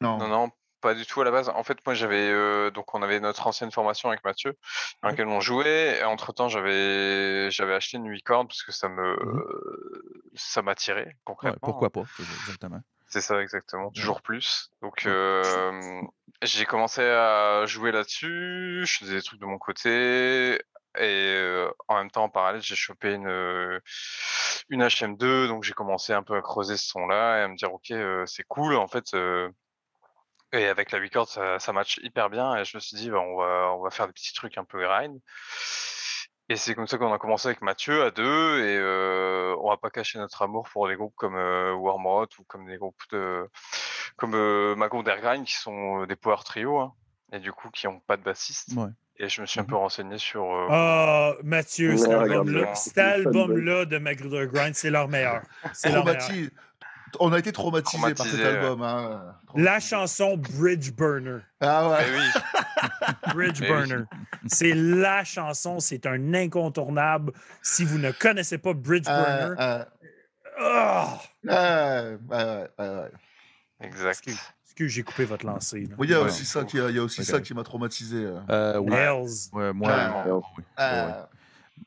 non, 0.00 0.18
Non, 0.18 0.28
non, 0.28 0.50
pas 0.80 0.94
du 0.94 1.06
tout 1.06 1.20
à 1.20 1.24
la 1.24 1.30
base. 1.30 1.48
En 1.48 1.62
fait, 1.62 1.78
moi, 1.86 1.94
j'avais 1.94 2.28
euh, 2.30 2.70
donc 2.70 2.94
on 2.94 3.02
avait 3.02 3.20
notre 3.20 3.46
ancienne 3.46 3.70
formation 3.70 4.08
avec 4.10 4.22
Mathieu, 4.24 4.56
dans 5.02 5.08
Ouais. 5.08 5.12
laquelle 5.12 5.28
on 5.28 5.40
jouait. 5.40 5.98
Et 6.00 6.04
entre-temps, 6.04 6.48
j'avais 6.48 7.50
j'avais 7.50 7.74
acheté 7.74 7.96
une 7.98 8.08
8 8.08 8.22
cordes 8.22 8.48
parce 8.48 8.62
que 8.62 8.72
ça 8.72 8.88
me 8.88 9.16
Mhm. 9.24 9.42
ça 10.34 10.62
m'attirait 10.62 11.04
Ouais, 11.06 11.16
concrètement. 11.24 11.58
pourquoi 11.62 11.90
pas? 11.90 12.02
Exactement. 12.42 12.80
C'est 13.08 13.20
ça 13.20 13.40
exactement, 13.42 13.90
toujours 13.90 14.22
plus. 14.22 14.70
Donc 14.82 15.02
Ouais. 15.04 15.10
euh, 15.12 16.00
j'ai 16.42 16.64
commencé 16.64 17.02
à 17.02 17.64
jouer 17.66 17.92
là-dessus, 17.92 18.84
je 18.86 18.98
faisais 18.98 19.16
des 19.16 19.22
trucs 19.22 19.38
de 19.40 19.44
mon 19.46 19.58
côté. 19.58 20.58
Et 20.98 21.66
en 21.88 21.96
même 21.96 22.10
temps, 22.10 22.24
en 22.24 22.28
parallèle, 22.28 22.62
j'ai 22.62 22.76
chopé 22.76 23.14
une, 23.14 23.80
une 24.68 24.82
HM2, 24.82 25.48
donc 25.48 25.64
j'ai 25.64 25.72
commencé 25.72 26.12
un 26.12 26.22
peu 26.22 26.36
à 26.36 26.42
creuser 26.42 26.76
ce 26.76 26.86
son-là 26.88 27.38
et 27.38 27.42
à 27.42 27.48
me 27.48 27.56
dire, 27.56 27.72
ok, 27.72 27.92
c'est 28.26 28.44
cool, 28.44 28.76
en 28.76 28.88
fait, 28.88 29.14
et 30.52 30.66
avec 30.66 30.90
la 30.90 30.98
8 30.98 31.10
cordes, 31.10 31.28
ça, 31.28 31.58
ça 31.58 31.72
match 31.72 31.98
hyper 32.02 32.28
bien. 32.28 32.56
Et 32.56 32.64
je 32.64 32.76
me 32.76 32.80
suis 32.80 32.96
dit, 32.96 33.10
bah, 33.10 33.20
on, 33.20 33.36
va, 33.36 33.72
on 33.74 33.82
va 33.82 33.90
faire 33.90 34.06
des 34.06 34.12
petits 34.12 34.34
trucs 34.34 34.58
un 34.58 34.64
peu 34.64 34.82
grind. 34.82 35.18
Et 36.48 36.56
c'est 36.56 36.74
comme 36.74 36.86
ça 36.86 36.98
qu'on 36.98 37.12
a 37.12 37.18
commencé 37.18 37.48
avec 37.48 37.62
Mathieu 37.62 38.02
à 38.02 38.10
deux. 38.10 38.58
Et 38.60 38.76
euh, 38.76 39.56
on 39.60 39.70
va 39.70 39.78
pas 39.78 39.88
cacher 39.88 40.18
notre 40.18 40.42
amour 40.42 40.68
pour 40.70 40.88
des 40.88 40.96
groupes 40.96 41.14
comme 41.16 41.36
euh, 41.36 41.72
ou 41.72 42.44
comme 42.46 42.66
des 42.66 42.76
groupes 42.76 43.02
de, 43.12 43.48
comme 44.16 44.34
euh, 44.34 44.76
Mago 44.76 45.02
Dergrind 45.02 45.46
qui 45.46 45.54
sont 45.54 46.04
des 46.04 46.16
power 46.16 46.36
trio. 46.44 46.78
hein, 46.78 46.92
et 47.32 47.38
du 47.38 47.52
coup, 47.52 47.70
qui 47.70 47.86
ont 47.88 48.00
pas 48.00 48.18
de 48.18 48.22
bassiste. 48.22 48.72
Ouais. 48.76 48.90
Et 49.22 49.28
je 49.28 49.40
me 49.40 49.46
suis 49.46 49.60
un 49.60 49.62
Mhm. 49.62 49.68
peu 49.68 49.76
renseigné 49.76 50.18
sur. 50.18 50.42
euh, 50.44 50.66
Ah, 50.68 51.32
Mathieu, 51.44 51.96
cet 51.96 52.98
album-là, 52.98 53.84
de 53.84 53.98
Magruder 53.98 54.48
Grind, 54.52 54.74
c'est 54.74 54.90
leur 54.90 55.06
meilleur. 55.08 55.42
C'est 55.72 55.92
leur 55.92 56.04
meilleur. 56.04 56.20
Traumati- 56.20 56.50
on 57.20 57.32
a 57.32 57.38
été 57.38 57.52
traumatisés 57.52 58.00
par 58.00 58.08
cet 58.08 58.16
Traumatisé, 58.16 58.42
ouais. 58.42 58.56
album 58.56 58.82
hein. 58.82 59.36
La 59.54 59.78
chanson 59.78 60.36
Bridge 60.36 60.90
Burner. 60.92 61.38
ah 61.60 61.88
ouais 61.90 61.98
Mais 62.10 62.18
oui, 62.18 62.24
Bridge 63.34 63.58
Eh 63.60 63.62
oui. 63.62 63.68
Burner. 63.68 64.04
C'est 64.48 64.72
la 64.74 65.22
chanson, 65.22 65.78
c'est 65.78 66.04
un 66.06 66.34
incontournable. 66.34 67.32
Si 67.62 67.84
vous 67.84 67.98
ne 67.98 68.10
connaissez 68.10 68.58
pas 68.58 68.72
Bridge 68.72 69.06
Euh, 69.08 69.46
Burner, 69.46 69.54
euh, 69.60 69.84
ah! 70.58 71.18
ouais, 71.44 72.16
ouais, 72.28 72.44
ouais, 72.44 72.68
ouais, 72.78 72.88
ouais. 73.02 73.10
Exact. 73.82 74.28
Excuse, 74.72 74.90
j'ai 74.90 75.02
coupé 75.02 75.26
votre 75.26 75.44
lancée. 75.44 75.86
Oui, 75.98 76.06
il 76.06 76.10
y 76.12 76.14
a 76.14 76.22
aussi 76.22 76.46
ça 76.46 76.64
qui, 76.64 76.78
il 76.78 76.94
y 76.96 76.98
a 76.98 77.02
aussi 77.02 77.22
ça 77.26 77.40
qui 77.42 77.52
m'a 77.52 77.62
traumatisé. 77.62 78.24
euh. 78.24 78.40
Euh. 78.48 78.78
Ouais, 79.52 79.72
moi, 79.74 79.92
Ah, 79.92 80.24
oui. 80.56 80.64
Ah, 80.76 81.06
Ouais. 81.06 81.12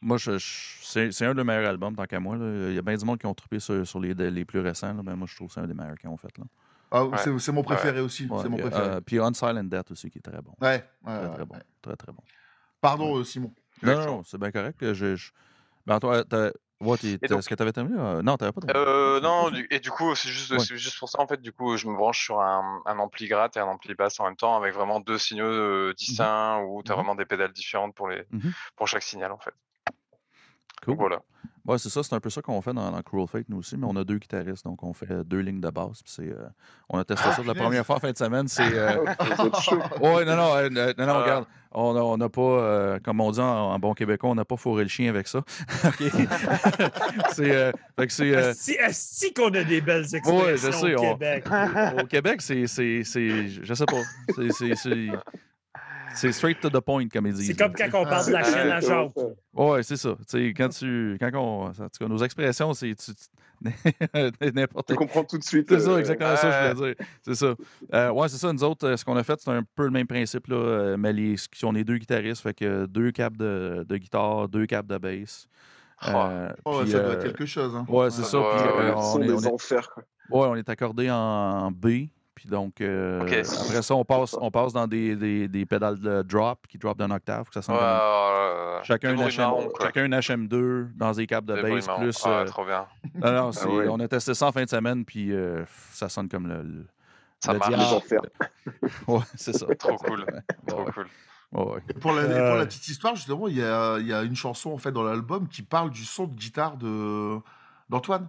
Moi, 0.01 0.17
je, 0.17 0.37
je- 0.37 0.77
c'est 0.83 1.11
c'est 1.11 1.25
un 1.25 1.33
des 1.33 1.43
meilleurs 1.43 1.67
albums, 1.69 1.95
tant 1.95 2.05
qu'à 2.05 2.19
moi. 2.19 2.35
là. 2.37 2.69
Il 2.69 2.75
y 2.75 2.77
a 2.77 2.81
bien 2.83 2.95
du 2.95 3.05
monde 3.05 3.17
qui 3.17 3.25
ont 3.25 3.33
trippé 3.33 3.59
sur, 3.59 3.87
sur 3.87 3.99
les, 3.99 4.13
les 4.13 4.45
plus 4.45 4.59
récents. 4.59 4.93
là, 4.93 5.01
mais 5.03 5.15
moi, 5.15 5.25
je 5.27 5.35
trouve 5.35 5.47
que 5.47 5.53
c'est 5.55 5.61
un 5.61 5.67
des 5.67 5.73
meilleurs 5.73 5.97
qu'ils 5.97 6.09
ont 6.09 6.17
fait. 6.17 6.37
Là. 6.37 6.43
ah, 6.91 7.05
Ouais. 7.05 7.17
c'est- 7.17 7.39
c'est 7.39 7.51
mon 7.51 7.63
préféré 7.63 8.01
aussi. 8.01 8.27
Ouais, 8.27 8.37
c'est 8.41 8.49
mon 8.49 8.57
puis, 8.57 8.65
préféré. 8.67 8.87
euh, 8.89 9.01
puis 9.01 9.19
On 9.19 9.33
Silent 9.33 9.63
Death 9.63 9.89
aussi, 9.91 10.09
qui 10.11 10.19
est 10.19 10.21
très 10.21 10.41
bon. 10.41 10.53
ouais, 10.61 10.67
ouais, 10.67 10.83
Très, 11.05 11.29
très 11.29 11.39
ouais. 11.39 11.45
bon. 11.45 11.55
Très, 11.81 11.95
très 11.95 12.11
bon. 12.11 12.21
Pardon, 12.81 13.17
euh, 13.17 13.23
Simon. 13.23 13.51
Non, 13.81 13.95
non, 13.95 14.05
non, 14.05 14.23
c'est 14.23 14.37
bien 14.37 14.51
correct. 14.51 14.93
Je, 14.93 15.15
je... 15.15 15.31
Ben, 15.87 15.99
toi, 15.99 16.23
t'as- 16.23 16.51
ouais, 16.81 16.95
est-ce 17.03 17.49
que 17.49 17.55
tu 17.55 17.61
avais 17.61 17.71
terminé? 17.71 17.97
euh, 17.99 18.21
Non, 18.21 18.37
tu 18.37 18.45
pas 18.45 18.51
terminé. 18.51 18.73
Euh, 18.79 19.19
non, 19.21 19.49
du- 19.51 19.67
et 19.69 19.79
du 19.79 19.91
coup, 19.91 20.15
c'est 20.15 20.29
juste, 20.29 20.51
Ouais. 20.51 20.59
juste 20.59 20.97
pour 20.99 21.09
ça, 21.09 21.19
en 21.21 21.27
fait, 21.27 21.41
du 21.41 21.51
coup, 21.51 21.77
je 21.77 21.87
me 21.87 21.95
branche 21.95 22.23
sur 22.25 22.41
un, 22.41 22.81
un 22.85 22.99
ampli 22.99 23.27
gratte 23.27 23.57
et 23.57 23.59
un 23.59 23.67
ampli 23.67 23.93
basse 23.95 24.19
en 24.19 24.25
même 24.25 24.35
temps, 24.35 24.55
avec 24.57 24.73
vraiment 24.73 24.99
deux 24.99 25.17
signaux 25.17 25.45
euh, 25.45 25.93
distincts, 25.97 26.59
où 26.67 26.83
tu 26.83 26.91
as 26.91 26.95
Mhm. 26.95 27.01
vraiment 27.01 27.15
des 27.15 27.25
pédales 27.25 27.53
différentes 27.53 27.95
pour, 27.95 28.07
les, 28.09 28.23
Mhm. 28.31 28.53
pour 28.75 28.87
chaque 28.87 29.03
signal, 29.03 29.31
en 29.31 29.39
fait. 29.39 29.53
Cool. 30.83 30.95
Voilà. 30.97 31.19
Ouais, 31.65 31.79
c'est 31.79 31.89
ça, 31.89 32.03
c'est 32.03 32.13
un 32.13 32.19
peu 32.19 32.29
ça 32.29 32.43
qu'on 32.43 32.61
fait 32.61 32.73
dans, 32.73 32.91
dans 32.91 33.01
Cruel 33.01 33.27
Fate, 33.27 33.45
nous 33.49 33.57
aussi, 33.57 33.75
mais 33.75 33.87
on 33.89 33.95
a 33.95 34.03
deux 34.03 34.19
guitaristes, 34.19 34.63
donc 34.65 34.83
on 34.83 34.93
fait 34.93 35.23
deux 35.23 35.39
lignes 35.39 35.61
de 35.61 35.69
basse. 35.71 36.03
puis 36.03 36.11
c'est, 36.15 36.29
euh, 36.31 36.45
on 36.89 36.99
a 36.99 37.03
testé 37.03 37.23
Ah, 37.27 37.33
ça 37.33 37.41
de 37.41 37.47
la 37.47 37.55
première 37.55 37.83
fois 37.83 37.95
en 37.95 37.99
fin 37.99 38.11
de 38.11 38.17
semaine. 38.17 38.47
C'est. 38.47 38.61
euh, 38.71 39.03
chaud. 39.61 39.79
Ouais, 40.01 40.25
non, 40.25 40.35
non, 40.35 40.55
euh, 40.55 40.69
euh, 40.75 40.93
non, 40.97 41.05
non, 41.07 41.13
Ah. 41.15 41.21
regarde, 41.23 41.45
on 41.71 41.93
n'a 41.95 42.03
on 42.03 42.19
a 42.21 42.29
pas, 42.29 42.41
euh, 42.41 42.99
comme 43.03 43.19
on 43.19 43.31
dit 43.31 43.39
en, 43.39 43.45
en 43.73 43.79
bon 43.79 43.93
québécois, 43.95 44.29
on 44.29 44.35
n'a 44.35 44.45
pas 44.45 44.57
fourré 44.57 44.83
le 44.83 44.89
chien 44.89 45.09
avec 45.09 45.27
ça. 45.27 45.39
OK? 45.85 46.03
c'est. 47.33 47.51
euh, 47.55 47.71
euh, 47.99 48.85
Asti 48.85 49.33
qu'on 49.33 49.49
a 49.53 49.63
des 49.63 49.81
belles 49.81 50.03
expressions 50.13 50.37
Ouais, 50.43 50.57
je 50.57 50.69
sais, 50.71 50.95
au 50.95 50.99
on- 50.99 51.13
Québec. 51.13 51.45
au 52.01 52.05
Québec, 52.05 52.41
c'est. 52.43 52.67
c'est- 52.67 53.03
c'est- 53.03 53.47
Je 53.63 53.73
sais 53.73 53.85
pas. 53.85 54.01
C'est- 54.51 54.75
C'est. 56.15 56.31
straight 56.31 56.59
to 56.61 56.69
the 56.69 56.79
point, 56.79 57.07
comme 57.09 57.27
ils 57.27 57.33
disent. 57.33 57.47
C'est 57.47 57.57
comme 57.57 57.73
quand 57.73 58.01
on 58.01 58.05
parle 58.05 58.27
de 58.27 58.31
la 58.31 58.39
Ah, 58.39 58.43
chaîne 58.43 58.69
à 58.71 58.79
Jacques. 58.79 59.11
Ouais, 59.53 59.83
c'est 59.83 59.97
ça. 59.97 60.15
Tu 60.29 60.47
sais, 60.47 60.53
quand 60.55 60.69
tu. 60.69 61.17
Quand 61.19 61.29
on. 61.35 61.65
En 61.67 61.71
tout 61.73 61.87
cas, 61.99 62.07
nos 62.07 62.17
expressions, 62.23 62.73
c'est. 62.73 62.93
N'importe 64.53 64.87
Tu 64.89 64.95
comprends 64.95 65.23
tout 65.23 65.37
de 65.37 65.43
suite. 65.43 65.67
C'est 65.69 65.79
ça, 65.79 65.91
euh, 65.91 65.99
exactement 65.99 66.35
ça, 66.35 66.69
je 66.69 66.75
voulais 66.75 66.95
dire. 66.95 67.05
C'est 67.21 67.35
ça. 67.35 67.55
Euh, 67.93 68.11
ouais, 68.11 68.27
c'est 68.29 68.37
ça. 68.37 68.51
Nous 68.51 68.63
autres, 68.63 68.87
euh, 68.87 68.97
ce 68.97 69.05
qu'on 69.05 69.15
a 69.15 69.23
fait, 69.23 69.39
c'est 69.39 69.49
un 69.51 69.63
peu 69.75 69.85
le 69.85 69.91
même 69.91 70.07
principe, 70.07 70.47
là, 70.47 70.95
mais 70.97 71.13
les, 71.13 71.35
on 71.63 71.73
est 71.75 71.83
deux 71.83 71.97
guitaristes, 71.97 72.41
fait 72.41 72.53
que 72.53 72.85
deux 72.85 73.11
câbles 73.11 73.37
de, 73.37 73.85
de 73.87 73.97
guitare, 73.97 74.49
deux 74.49 74.65
câbles 74.65 74.89
de 74.89 74.97
bass. 74.97 75.47
Euh, 76.07 76.49
Oh, 76.65 76.81
puis, 76.81 76.91
ça 76.91 76.99
doit 76.99 77.13
être 77.13 77.23
quelque 77.23 77.45
chose. 77.45 77.73
Hein. 77.75 77.85
Ouais, 77.87 78.11
c'est 78.11 78.23
ça. 78.23 78.37
Ouais, 78.39 78.45
puis, 78.57 78.63
ouais, 78.65 78.69
euh, 78.83 78.87
le 78.89 78.95
on, 78.97 79.21
est, 79.21 79.27
des 79.27 79.33
on 79.33 79.39
est- 79.39 79.47
enfers. 79.53 79.89
quoi. 79.89 80.03
ouais, 80.31 80.47
on 80.49 80.55
est 80.55 80.69
accordé 80.69 81.09
en 81.09 81.71
B. 81.71 82.07
Puis 82.35 82.49
donc, 82.49 82.81
euh, 82.81 83.21
après 83.21 83.43
ça, 83.81 83.95
on 83.95 84.03
passe, 84.03 84.35
on 84.39 84.51
passe 84.51 84.73
dans 84.73 84.85
des, 84.87 85.15
des, 85.15 85.47
des 85.47 85.65
pédales 85.65 85.97
de 85.99 86.21
drop 86.21 86.67
qui 86.67 86.77
drop 86.77 86.97
d'un 86.97 87.09
octave. 87.11 87.47
que 87.47 87.53
ça 87.53 87.61
sonne 87.61 87.75
Ouais. 87.75 88.81
Chacun 88.83 89.11
une, 89.11 89.15
bruits 89.21 89.33
HM, 89.33 89.41
marrons, 89.41 89.69
quoi. 89.69 89.85
chacun 89.85 90.05
une 90.05 90.13
HM2 90.15 90.89
dans 90.95 91.11
des 91.13 91.25
câbles 91.27 91.47
de 91.47 91.53
marrons. 91.61 92.01
Plus, 92.01 92.23
Ouais, 92.25 92.31
euh, 92.31 92.45
trop 92.45 92.65
bien. 92.65 92.85
non, 93.15 93.31
non, 93.31 93.51
c'est- 93.53 93.65
ouais. 93.67 93.87
on 93.89 93.99
a 94.01 94.07
testé 94.09 94.33
ça 94.33 94.47
en 94.47 94.51
fin 94.51 94.63
de 94.65 94.69
semaine, 94.69 95.05
puis 95.05 95.31
euh, 95.31 95.63
ça 95.93 96.09
sonne 96.09 96.27
comme 96.29 96.47
le. 96.47 96.61
le- 96.61 96.85
Ça 97.39 97.53
le 97.53 97.59
marche. 97.59 97.71
Les 97.71 97.77
diable. 97.77 97.95
enfers. 97.95 98.21
Ouais, 99.07 99.19
c'est 99.35 99.53
ça. 99.53 99.65
Trop 99.79 99.95
cool. 99.97 100.25
Trop 100.67 100.83
ouais, 100.85 100.91
cool. 100.93 101.07
Pour 102.01 102.11
la, 102.13 102.21
Euh. 102.23 102.49
pour 102.49 102.57
la 102.57 102.65
petite 102.65 102.87
histoire, 102.87 103.15
justement, 103.15 103.47
il 103.47 103.55
y 103.57 103.63
a, 103.63 103.97
il 103.99 104.07
y 104.07 104.13
a 104.13 104.23
une 104.23 104.35
chanson 104.35 104.71
en 104.71 104.77
fait 104.77 104.91
dans 104.91 105.03
l'album 105.03 105.47
qui 105.47 105.61
parle 105.61 105.89
du 105.89 106.03
son 106.03 106.25
de 106.27 106.33
guitare 106.35 106.75
de 106.75 107.37
d'Antoine. 107.87 108.27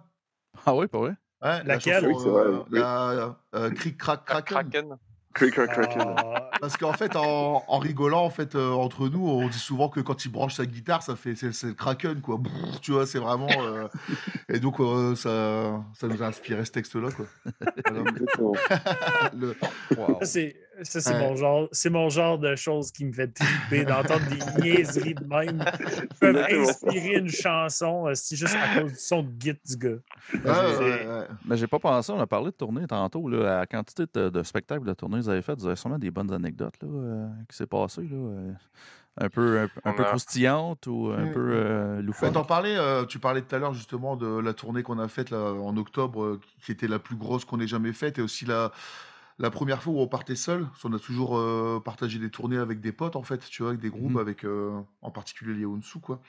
Ah 0.65 0.75
oui, 0.75 0.87
pas 0.87 0.99
vrai? 0.99 1.15
Ouais, 1.47 1.63
Laquelle 1.65 2.03
la 2.03 2.09
Oui, 2.09 2.15
chanson, 2.15 2.25
c'est 2.25 2.31
vrai, 2.31 2.43
euh, 2.45 2.59
oui. 2.71 2.79
la, 2.79 3.37
euh, 3.55 3.71
Cric 3.71 3.97
Crac 3.99 4.25
Kraken. 4.25 4.97
Crack, 5.33 5.53
crack. 5.53 5.99
Ah, 5.99 6.51
Parce 6.61 6.79
qu'en 6.79 6.95
fait, 6.95 7.15
en, 7.15 7.63
en 7.69 7.79
rigolant, 7.79 8.25
en 8.25 8.31
fait, 8.31 8.55
euh, 8.55 8.71
entre 8.73 9.09
nous, 9.11 9.29
on 9.29 9.49
dit 9.49 9.59
souvent 9.59 9.91
que 9.91 10.01
quand 10.01 10.25
il 10.25 10.31
branche 10.31 10.55
sa 10.55 10.65
guitare, 10.65 11.03
ça 11.03 11.15
fait 11.15 11.35
c'est 11.37 11.63
le 11.63 11.75
Kraken, 11.75 12.23
quoi. 12.23 12.39
Brrr, 12.39 12.81
tu 12.81 12.93
vois, 12.93 13.07
c'est 13.07 13.19
vraiment. 13.19 13.49
euh, 13.67 13.87
Et 14.49 14.59
donc, 14.59 14.81
euh, 14.81 15.15
ça, 15.15 15.85
ça 15.95 16.09
nous 16.09 16.23
a 16.23 16.27
inspiré 16.27 16.65
ce 16.65 16.73
texte-là, 16.73 17.11
quoi. 17.11 17.27
Voilà. 17.87 19.31
Le- 19.39 19.55
Wow. 19.97 20.19
C'est 20.23 20.57
ça, 20.83 21.01
c'est 21.01 21.19
mon 21.19 21.35
genre, 21.37 21.69
c'est 21.73 21.91
mon 21.91 22.09
genre 22.09 22.39
de 22.39 22.55
choses 22.57 22.91
qui 22.93 23.05
me 23.05 23.13
fait 23.13 23.29
triper 23.29 23.85
d'entendre 23.85 24.27
des 24.27 24.41
niaiseries 24.59 25.15
de 25.15 25.27
même 25.27 25.65
qui 25.77 26.07
peuvent 26.21 26.37
inspirer 26.51 27.19
une 27.19 27.29
chanson, 27.29 28.07
euh, 28.09 28.13
c'est 28.15 28.37
juste 28.37 28.57
à 28.61 28.69
cause 28.69 28.93
du 28.93 28.99
son 28.99 29.23
de 29.23 29.31
git 29.41 29.55
du 29.65 29.77
gars. 29.77 29.97
Ouais, 30.45 30.51
ouais. 30.51 31.27
Mais 31.45 31.57
j'ai 31.57 31.67
pas 31.67 31.79
pensé, 31.79 32.13
on 32.13 32.21
a 32.21 32.27
parlé 32.27 32.47
de 32.47 32.57
tournée 32.57 32.87
tantôt, 32.87 33.29
là, 33.29 33.57
à 33.57 33.59
la 33.61 33.67
quantité 33.67 34.05
de, 34.13 34.29
de 34.29 34.43
spectacles 34.43 34.85
de 34.85 34.95
tournées 34.95 35.19
que 35.19 35.23
vous 35.25 35.29
avez 35.31 35.43
fait, 35.43 35.55
vous 35.59 35.67
avez 35.67 35.77
sûrement 35.77 35.99
des 35.99 36.11
bonnes 36.11 36.33
anecdotes 36.33 36.75
là, 36.83 36.89
euh, 36.89 37.29
qui 37.49 37.57
s'est 37.57 37.67
passé, 37.67 38.03
là, 38.03 38.17
euh, 38.17 38.53
un 39.19 39.29
peu, 39.31 39.67
un, 39.85 39.93
peu 39.95 40.03
a- 40.03 40.05
croustillantes 40.05 40.87
ou 40.87 41.11
un 41.17 41.27
Mm. 41.27 41.33
peu 41.33 41.51
euh, 41.53 42.03
parlais, 42.47 42.77
euh, 42.77 43.05
tu 43.07 43.19
parlais 43.19 43.41
tout 43.43 43.55
à 43.55 43.59
l'heure 43.59 43.73
justement 43.73 44.17
de 44.17 44.27
la 44.27 44.53
tournée 44.53 44.83
qu'on 44.83 44.99
a 44.99 45.09
faite 45.09 45.31
là, 45.31 45.53
en 45.55 45.77
octobre, 45.77 46.23
euh, 46.23 46.41
qui 46.65 46.73
était 46.73 46.89
la 46.89 46.99
plus 46.99 47.17
grosse 47.17 47.45
qu'on 47.45 47.61
ait 47.61 47.67
jamais 47.67 47.93
faite, 47.93 48.19
et 48.19 48.23
aussi 48.23 48.45
la, 48.45 48.73
la 49.39 49.51
première 49.51 49.83
fois 49.83 49.93
où 49.93 50.01
on 50.01 50.09
partait 50.09 50.37
seul. 50.37 50.67
Qu'on 50.83 50.93
a 50.93 50.99
toujours 50.99 51.37
euh, 51.39 51.81
partagé 51.85 52.19
des 52.19 52.31
tournées 52.31 52.57
avec 52.59 52.81
des 52.81 52.93
potes 52.93 53.17
en 53.17 53.23
fait, 53.23 53.45
tu 53.49 53.63
vois, 53.63 53.71
avec 53.71 53.81
des 53.81 53.91
groupes, 53.91 54.13
Mhm. 54.13 54.19
avec 54.19 54.45
euh, 54.45 54.81
en 55.03 55.11
particulier 55.11 55.55
les 55.55 55.67
Onsu 55.67 55.99
quoi. 56.01 56.21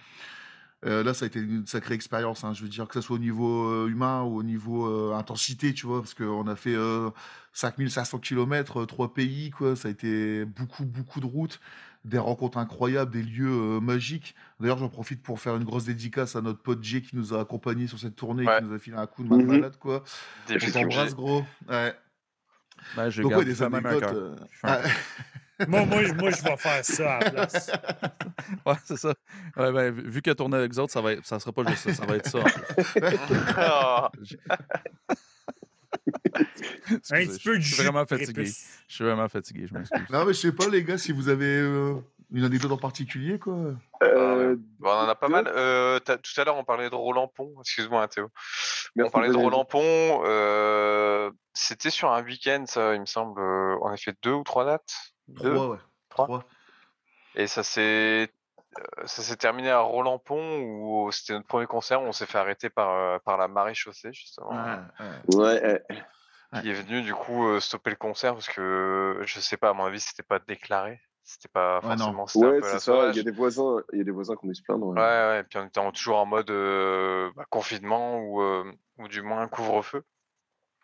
Euh, 0.85 1.03
là, 1.03 1.15
ça 1.15 1.25
a 1.25 1.27
été 1.27 1.39
une 1.39 1.65
sacrée 1.65 1.95
expérience, 1.95 2.43
hein, 2.43 2.53
je 2.53 2.61
veux 2.61 2.69
dire, 2.69 2.87
que 2.87 2.93
ce 2.93 3.01
soit 3.01 3.15
au 3.15 3.19
niveau 3.19 3.67
euh, 3.67 3.87
humain 3.89 4.21
ou 4.21 4.37
au 4.37 4.43
niveau 4.43 4.85
euh, 4.85 5.15
intensité, 5.15 5.73
tu 5.73 5.87
vois, 5.87 6.01
parce 6.01 6.13
qu'on 6.13 6.45
a 6.45 6.55
fait 6.55 6.75
euh, 6.75 7.09
5500 7.53 8.19
km, 8.19 8.85
trois 8.85 9.11
pays, 9.11 9.49
quoi, 9.49 9.75
ça 9.75 9.87
a 9.87 9.91
été 9.91 10.45
beaucoup, 10.45 10.85
beaucoup 10.85 11.19
de 11.19 11.25
routes, 11.25 11.59
des 12.05 12.19
rencontres 12.19 12.59
incroyables, 12.59 13.11
des 13.11 13.23
lieux 13.23 13.49
euh, 13.49 13.79
magiques. 13.79 14.35
D'ailleurs, 14.59 14.77
j'en 14.77 14.87
profite 14.89 15.23
pour 15.23 15.39
faire 15.39 15.55
une 15.55 15.63
grosse 15.63 15.85
dédicace 15.85 16.35
à 16.35 16.41
notre 16.41 16.61
pote 16.61 16.83
Jay 16.83 17.01
qui 17.01 17.15
nous 17.15 17.33
a 17.33 17.39
accompagnés 17.41 17.87
sur 17.87 17.97
cette 17.97 18.15
tournée, 18.15 18.43
et 18.43 18.59
qui 18.59 18.65
nous 18.67 18.73
a 18.75 18.77
filé 18.77 18.97
un 18.97 19.07
coup 19.07 19.23
de 19.23 19.29
main 19.29 19.37
de 19.39 19.43
Mhm. 19.43 19.47
malade, 19.49 19.77
quoi. 19.79 20.03
Des 20.47 20.57
On 20.63 20.71
t'embrasse, 20.71 21.15
gros. 21.15 21.43
Ouais. 21.67 21.95
Ben, 22.95 23.09
gardé 23.29 23.45
ouais, 23.45 23.53
des 23.53 23.61
anecdotes. 23.63 24.03
euh, 24.15 24.35
Je 24.51 24.67
ouais. 24.67 24.81
Moi, 25.67 25.85
moi, 25.85 26.03
je- 26.03 26.13
moi, 26.13 26.29
je 26.29 26.43
vais 26.43 26.55
faire 26.57 26.85
ça 26.85 27.15
à 27.15 27.19
la 27.23 27.31
place. 27.31 27.71
Ouais, 28.63 28.75
c'est 28.85 28.95
ça. 28.97 29.15
Ouais, 29.57 29.71
ben, 29.71 29.91
vu 29.91 30.21
a 30.29 30.35
tourné 30.35 30.55
avec 30.57 30.71
les 30.71 30.77
autres, 30.77 30.93
ça, 30.93 31.01
va 31.01 31.13
être, 31.13 31.25
ça 31.25 31.39
sera 31.39 31.51
pas 31.51 31.63
juste 31.67 31.81
ça, 31.89 31.93
ça 31.95 32.05
va 32.05 32.15
être 32.15 32.29
ça. 32.29 32.39
en. 32.39 32.43
Ah, 33.57 34.11
Un 37.11 37.25
petit 37.25 37.39
peu 37.43 37.57
de 37.57 37.61
je 37.61 37.73
suis 37.73 37.83
vraiment 37.83 38.05
fatigué. 38.05 38.45
Je 38.45 38.93
suis 38.95 39.03
vraiment 39.03 39.27
fatigué, 39.29 39.65
je 39.67 39.73
m'excuse. 39.73 39.99
Non, 40.11 40.25
mais 40.25 40.33
je 40.33 40.39
sais 40.39 40.51
pas, 40.51 40.67
les 40.69 40.83
gars, 40.83 40.97
si 40.97 41.11
vous 41.11 41.27
avez 41.29 41.45
euh, 41.59 41.95
une 42.31 42.43
anecdote 42.43 42.71
en 42.71 42.77
particulier, 42.77 43.39
quoi. 43.39 43.55
Euh, 44.03 44.55
Bon, 44.79 44.89
on 44.89 45.05
en 45.05 45.07
a 45.09 45.15
pas 45.15 45.29
mal. 45.29 45.47
Euh, 45.47 45.99
tout 45.99 46.41
à 46.41 46.43
l'heure, 46.43 46.57
on 46.57 46.63
parlait 46.63 46.89
de 46.89 46.95
Roland 46.95 47.27
Pont. 47.27 47.53
Excuse-moi, 47.61 48.03
hein, 48.03 48.07
Théo. 48.07 48.25
on 48.25 48.91
merci, 48.95 49.11
parlait 49.11 49.29
de 49.29 49.35
Roland 49.37 49.65
Pont. 49.65 50.23
euh, 50.25 51.31
C'était 51.53 51.89
sur 51.89 52.11
un 52.11 52.21
week-end, 52.23 52.65
ça, 52.67 52.95
il 52.95 53.01
me 53.01 53.05
semble. 53.05 53.41
On 53.41 53.87
a 53.87 53.97
fait 53.97 54.15
deux 54.23 54.33
ou 54.33 54.43
trois 54.43 54.65
dates? 54.65 54.93
Deux? 55.27 55.53
Trois, 55.53 55.67
ouais. 55.69 55.77
Trois? 56.09 56.25
Trois. 56.27 56.43
Et 57.35 57.47
ça 57.47 57.63
s'est 57.63 58.29
ça 59.05 59.23
s'est 59.23 59.37
terminé 59.37 59.71
à 59.71 59.79
Roland 59.79 60.19
Pont 60.19 60.59
où 60.59 61.11
c'était 61.11 61.33
notre 61.33 61.47
premier 61.47 61.65
concert 61.65 62.01
où 62.01 62.05
on 62.05 62.11
s'est 62.11 62.27
fait 62.27 62.37
arrêter 62.37 62.69
par, 62.69 63.19
par 63.21 63.37
la 63.37 63.47
marée 63.47 63.73
chaussée 63.73 64.13
justement. 64.13 64.51
Ouais, 64.51 65.35
ouais. 65.35 65.81
Ouais, 66.53 66.61
Qui 66.61 66.69
est 66.69 66.73
venu 66.73 67.01
du 67.01 67.13
coup 67.15 67.59
stopper 67.59 67.89
le 67.89 67.95
concert 67.95 68.33
parce 68.33 68.47
que 68.49 69.21
je 69.25 69.39
sais 69.39 69.57
pas, 69.57 69.69
à 69.69 69.73
mon 69.73 69.85
avis, 69.85 69.99
c'était 69.99 70.21
pas 70.23 70.37
déclaré. 70.39 70.99
C'était 71.29 71.49
pas 71.49 71.81
Ouais, 71.81 71.89
forcément 71.97 72.25
c'était 72.25 72.45
un 72.45 72.49
ouais 72.51 72.59
peu 72.61 72.65
à 72.65 72.69
c'est 72.69 72.73
la 72.75 72.79
ça. 72.79 73.09
Il 73.09 73.17
y 73.17 73.19
a 73.19 73.23
des 73.23 73.31
voisins, 73.31 73.83
il 73.91 73.97
y 73.97 74.01
a 74.01 74.05
des 74.05 74.11
voisins 74.11 74.35
qui 74.37 74.45
ont 74.45 74.47
dû 74.47 74.55
se 74.55 74.63
plaindre. 74.63 74.87
Ouais, 74.87 74.95
ouais, 74.95 75.39
et 75.41 75.43
puis 75.43 75.59
on 75.59 75.65
était 75.65 75.91
toujours 75.91 76.19
en 76.19 76.25
mode 76.25 76.49
euh, 76.49 77.29
bah, 77.35 77.43
confinement 77.49 78.19
ou, 78.19 78.41
euh, 78.41 78.63
ou 78.97 79.09
du 79.09 79.21
moins 79.21 79.45
couvre-feu. 79.49 80.03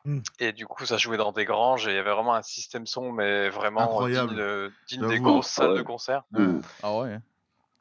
Hmm. 0.04 0.20
Et 0.40 0.52
du 0.52 0.66
coup, 0.68 0.86
ça 0.86 0.98
jouait 0.98 1.16
dans 1.16 1.32
des 1.32 1.46
granges 1.46 1.88
et 1.88 1.92
il 1.92 1.96
y 1.96 1.98
avait 1.98 2.12
vraiment 2.12 2.36
un 2.36 2.42
système 2.42 2.86
son, 2.86 3.14
mais 3.14 3.48
vraiment 3.48 3.84
Incroyable. 3.84 4.32
digne, 4.32 4.40
euh, 4.42 4.70
digne 4.90 5.08
des 5.08 5.20
grosses 5.22 5.48
salles 5.48 5.70
de 5.70 5.78
Ouais. 5.78 5.84
concert. 5.86 6.24
Mm. 6.32 6.60
Ah 6.84 6.98
ouais? 6.98 7.14
hein? 7.14 7.22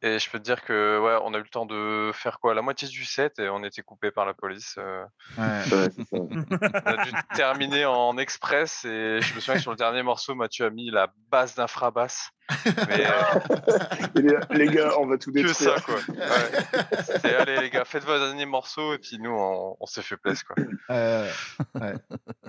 Et 0.05 0.19
je 0.19 0.31
peux 0.31 0.39
te 0.39 0.45
dire 0.45 0.63
que 0.65 1.01
ouais, 1.01 1.19
on 1.25 1.33
a 1.35 1.39
eu 1.39 1.43
le 1.43 1.49
temps 1.49 1.67
de 1.67 2.11
faire 2.15 2.39
quoi? 2.41 2.55
La 2.55 2.63
moitié 2.63 2.87
du 2.89 3.05
set 3.05 3.39
et 3.39 3.49
on 3.49 3.63
était 3.65 3.83
coupé 3.83 4.11
par 4.11 4.25
la 4.27 4.35
police. 4.35 4.77
euh. 4.79 5.05
Ouais. 5.37 5.45
Ouais, 5.73 5.91
c'est 5.91 6.05
ça. 6.05 6.17
On 6.17 6.91
a 6.91 6.97
dû 7.05 7.13
terminer 7.35 7.85
en 7.87 8.17
express 8.19 8.85
et 8.85 9.21
je 9.21 9.35
me 9.35 9.41
souviens 9.41 9.55
que 9.55 9.61
sur 9.63 9.71
le 9.71 9.77
dernier 9.77 10.03
morceau, 10.03 10.35
Mathieu 10.35 10.67
a 10.67 10.71
mis 10.71 10.91
la 10.91 11.13
basse 11.29 11.55
d'infrabasse. 11.55 12.31
Mais 12.89 13.07
euh, 13.07 13.39
les, 14.51 14.65
les 14.67 14.67
gars, 14.73 14.93
on 14.99 15.07
va 15.07 15.19
tout 15.19 15.33
que 15.33 15.41
détruire. 15.43 15.79
ça 15.79 15.81
quoi. 15.81 15.95
Ouais. 16.09 17.03
C'était 17.05 17.35
allez 17.35 17.57
les 17.61 17.71
gars, 17.71 17.85
faites 17.85 18.05
vos 18.05 18.19
derniers 18.19 18.47
morceaux 18.47 18.95
et 18.95 18.99
puis 18.99 19.19
nous 19.19 19.31
on, 19.31 19.77
on 19.81 19.87
s'est 19.87 20.03
fait 20.03 20.17
plaisir 20.17 20.45
quoi. 20.47 20.57
Euh, 20.91 21.29
Donc 21.75 21.93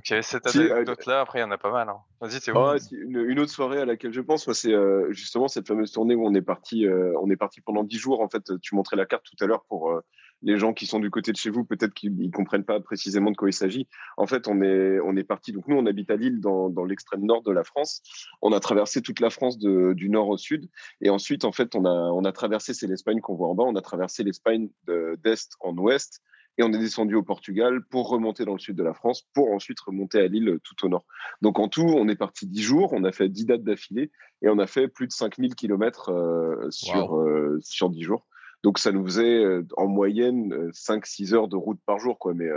il 0.06 0.10
y 0.12 0.14
avait 0.14 0.22
cette 0.22 0.48
Si, 0.50 0.60
euh, 0.60 0.74
anecdote 0.76 1.06
là, 1.06 1.22
après 1.22 1.40
il 1.40 1.42
y 1.42 1.46
en 1.46 1.52
a 1.52 1.58
pas 1.58 1.72
mal. 1.72 1.90
hein. 1.90 1.98
Vas-y, 2.22 2.40
t'es 2.40 2.52
où 2.52 2.58
Ah, 2.58 2.76
une, 2.92 3.18
une 3.28 3.40
autre 3.40 3.52
soirée 3.52 3.80
à 3.82 3.86
laquelle 3.86 4.14
je 4.14 4.22
pense, 4.22 4.48
moi, 4.48 4.54
c'est 4.54 4.74
euh, 4.74 5.12
justement 5.12 5.48
cette 5.48 5.68
fameuse 5.68 5.92
tournée 5.92 6.16
où 6.16 6.26
on 6.26 6.34
est 6.34 6.42
parti, 6.42 6.86
euh, 6.88 7.14
on 7.22 7.30
est 7.30 7.36
parti 7.36 7.62
pendant 7.62 7.84
dix 7.84 7.98
jours. 8.00 8.22
En 8.22 8.30
fait, 8.30 8.60
tu 8.62 8.76
montrais 8.76 8.96
la 8.96 9.06
carte 9.06 9.24
tout 9.26 9.44
à 9.44 9.48
l'heure 9.48 9.64
pour 9.68 9.92
euh, 9.92 10.04
les 10.44 10.57
gens 10.57 10.74
qui 10.74 10.86
sont 10.86 10.99
du 10.99 11.10
côté 11.10 11.32
de 11.32 11.38
chez 11.38 11.49
vous, 11.49 11.64
peut-être 11.64 11.94
qu'ils 11.94 12.15
ne 12.15 12.32
comprennent 12.32 12.65
pas 12.65 12.80
précisément 12.80 13.32
de 13.32 13.38
quoi 13.38 13.49
il 13.49 13.53
s'agit. 13.53 13.88
En 14.18 14.28
fait, 14.28 14.48
on 14.48 14.61
est, 14.61 14.99
on 14.99 15.15
est 15.15 15.24
parti. 15.24 15.53
Donc, 15.53 15.68
nous, 15.68 15.78
on 15.78 15.86
habite 15.86 16.11
à 16.11 16.18
Lille, 16.18 16.40
dans, 16.41 16.70
dans 16.70 16.84
l'extrême 16.86 17.26
nord 17.26 17.41
de 17.44 17.52
la 17.52 17.64
France. 17.64 18.02
On 18.41 18.52
a 18.52 18.60
traversé 18.60 19.02
toute 19.02 19.20
la 19.20 19.30
France 19.30 19.57
de, 19.57 19.94
du 19.94 20.10
nord 20.10 20.30
au 20.30 20.38
sud. 20.38 20.70
Et 21.02 21.10
ensuite, 21.10 21.45
en 21.45 21.52
fait, 21.52 21.76
on 21.76 21.86
a, 21.86 21.90
on 21.90 22.26
a 22.26 22.32
traversé, 22.32 22.74
c'est 22.74 22.88
l'Espagne 22.88 23.22
qu'on 23.22 23.36
voit 23.36 23.48
en 23.48 23.56
bas, 23.56 23.64
on 23.64 23.76
a 23.76 23.82
traversé 23.82 24.24
l'Espagne 24.24 24.70
d'est 24.88 25.49
en 25.61 25.76
ouest. 25.78 26.22
Et 26.60 26.64
on 26.64 26.72
est 26.72 26.78
descendu 26.78 27.15
au 27.15 27.24
Portugal 27.24 27.84
pour 27.90 28.10
remonter 28.10 28.45
dans 28.45 28.53
le 28.53 28.60
sud 28.60 28.76
de 28.76 28.84
la 28.84 28.94
France, 28.94 29.24
pour 29.34 29.52
ensuite 29.52 29.80
remonter 29.80 30.20
à 30.20 30.28
Lille 30.28 30.60
tout 30.64 30.86
au 30.86 30.90
nord. 30.90 31.03
Donc 31.41 31.57
en 31.57 31.68
tout, 31.68 31.82
on 31.82 32.07
est 32.07 32.15
parti 32.15 32.45
dix 32.45 32.61
jours, 32.61 32.94
on 32.94 33.03
a 33.06 33.11
fait 33.11 33.28
dix 33.28 33.45
dates 33.45 33.64
d'affilée 33.64 34.11
et 34.44 34.49
on 34.49 34.60
a 34.60 34.68
fait 34.68 34.88
plus 34.88 35.07
de 35.07 35.11
5000 35.11 35.56
km 35.56 36.10
euh, 36.10 36.70
sur, 36.70 37.18
euh, 37.18 37.57
sur 37.64 37.90
10 37.90 38.03
jours. 38.03 38.28
Donc 38.64 38.80
ça 38.80 38.91
nous 38.91 39.06
faisait 39.06 39.44
euh, 39.44 39.65
en 39.77 39.88
moyenne 39.88 40.72
5-6 40.72 41.34
heures 41.34 41.48
de 41.48 41.57
route 41.57 41.80
par 41.85 41.99
jour. 41.99 42.18
Quoi. 42.18 42.34
Mais 42.34 42.48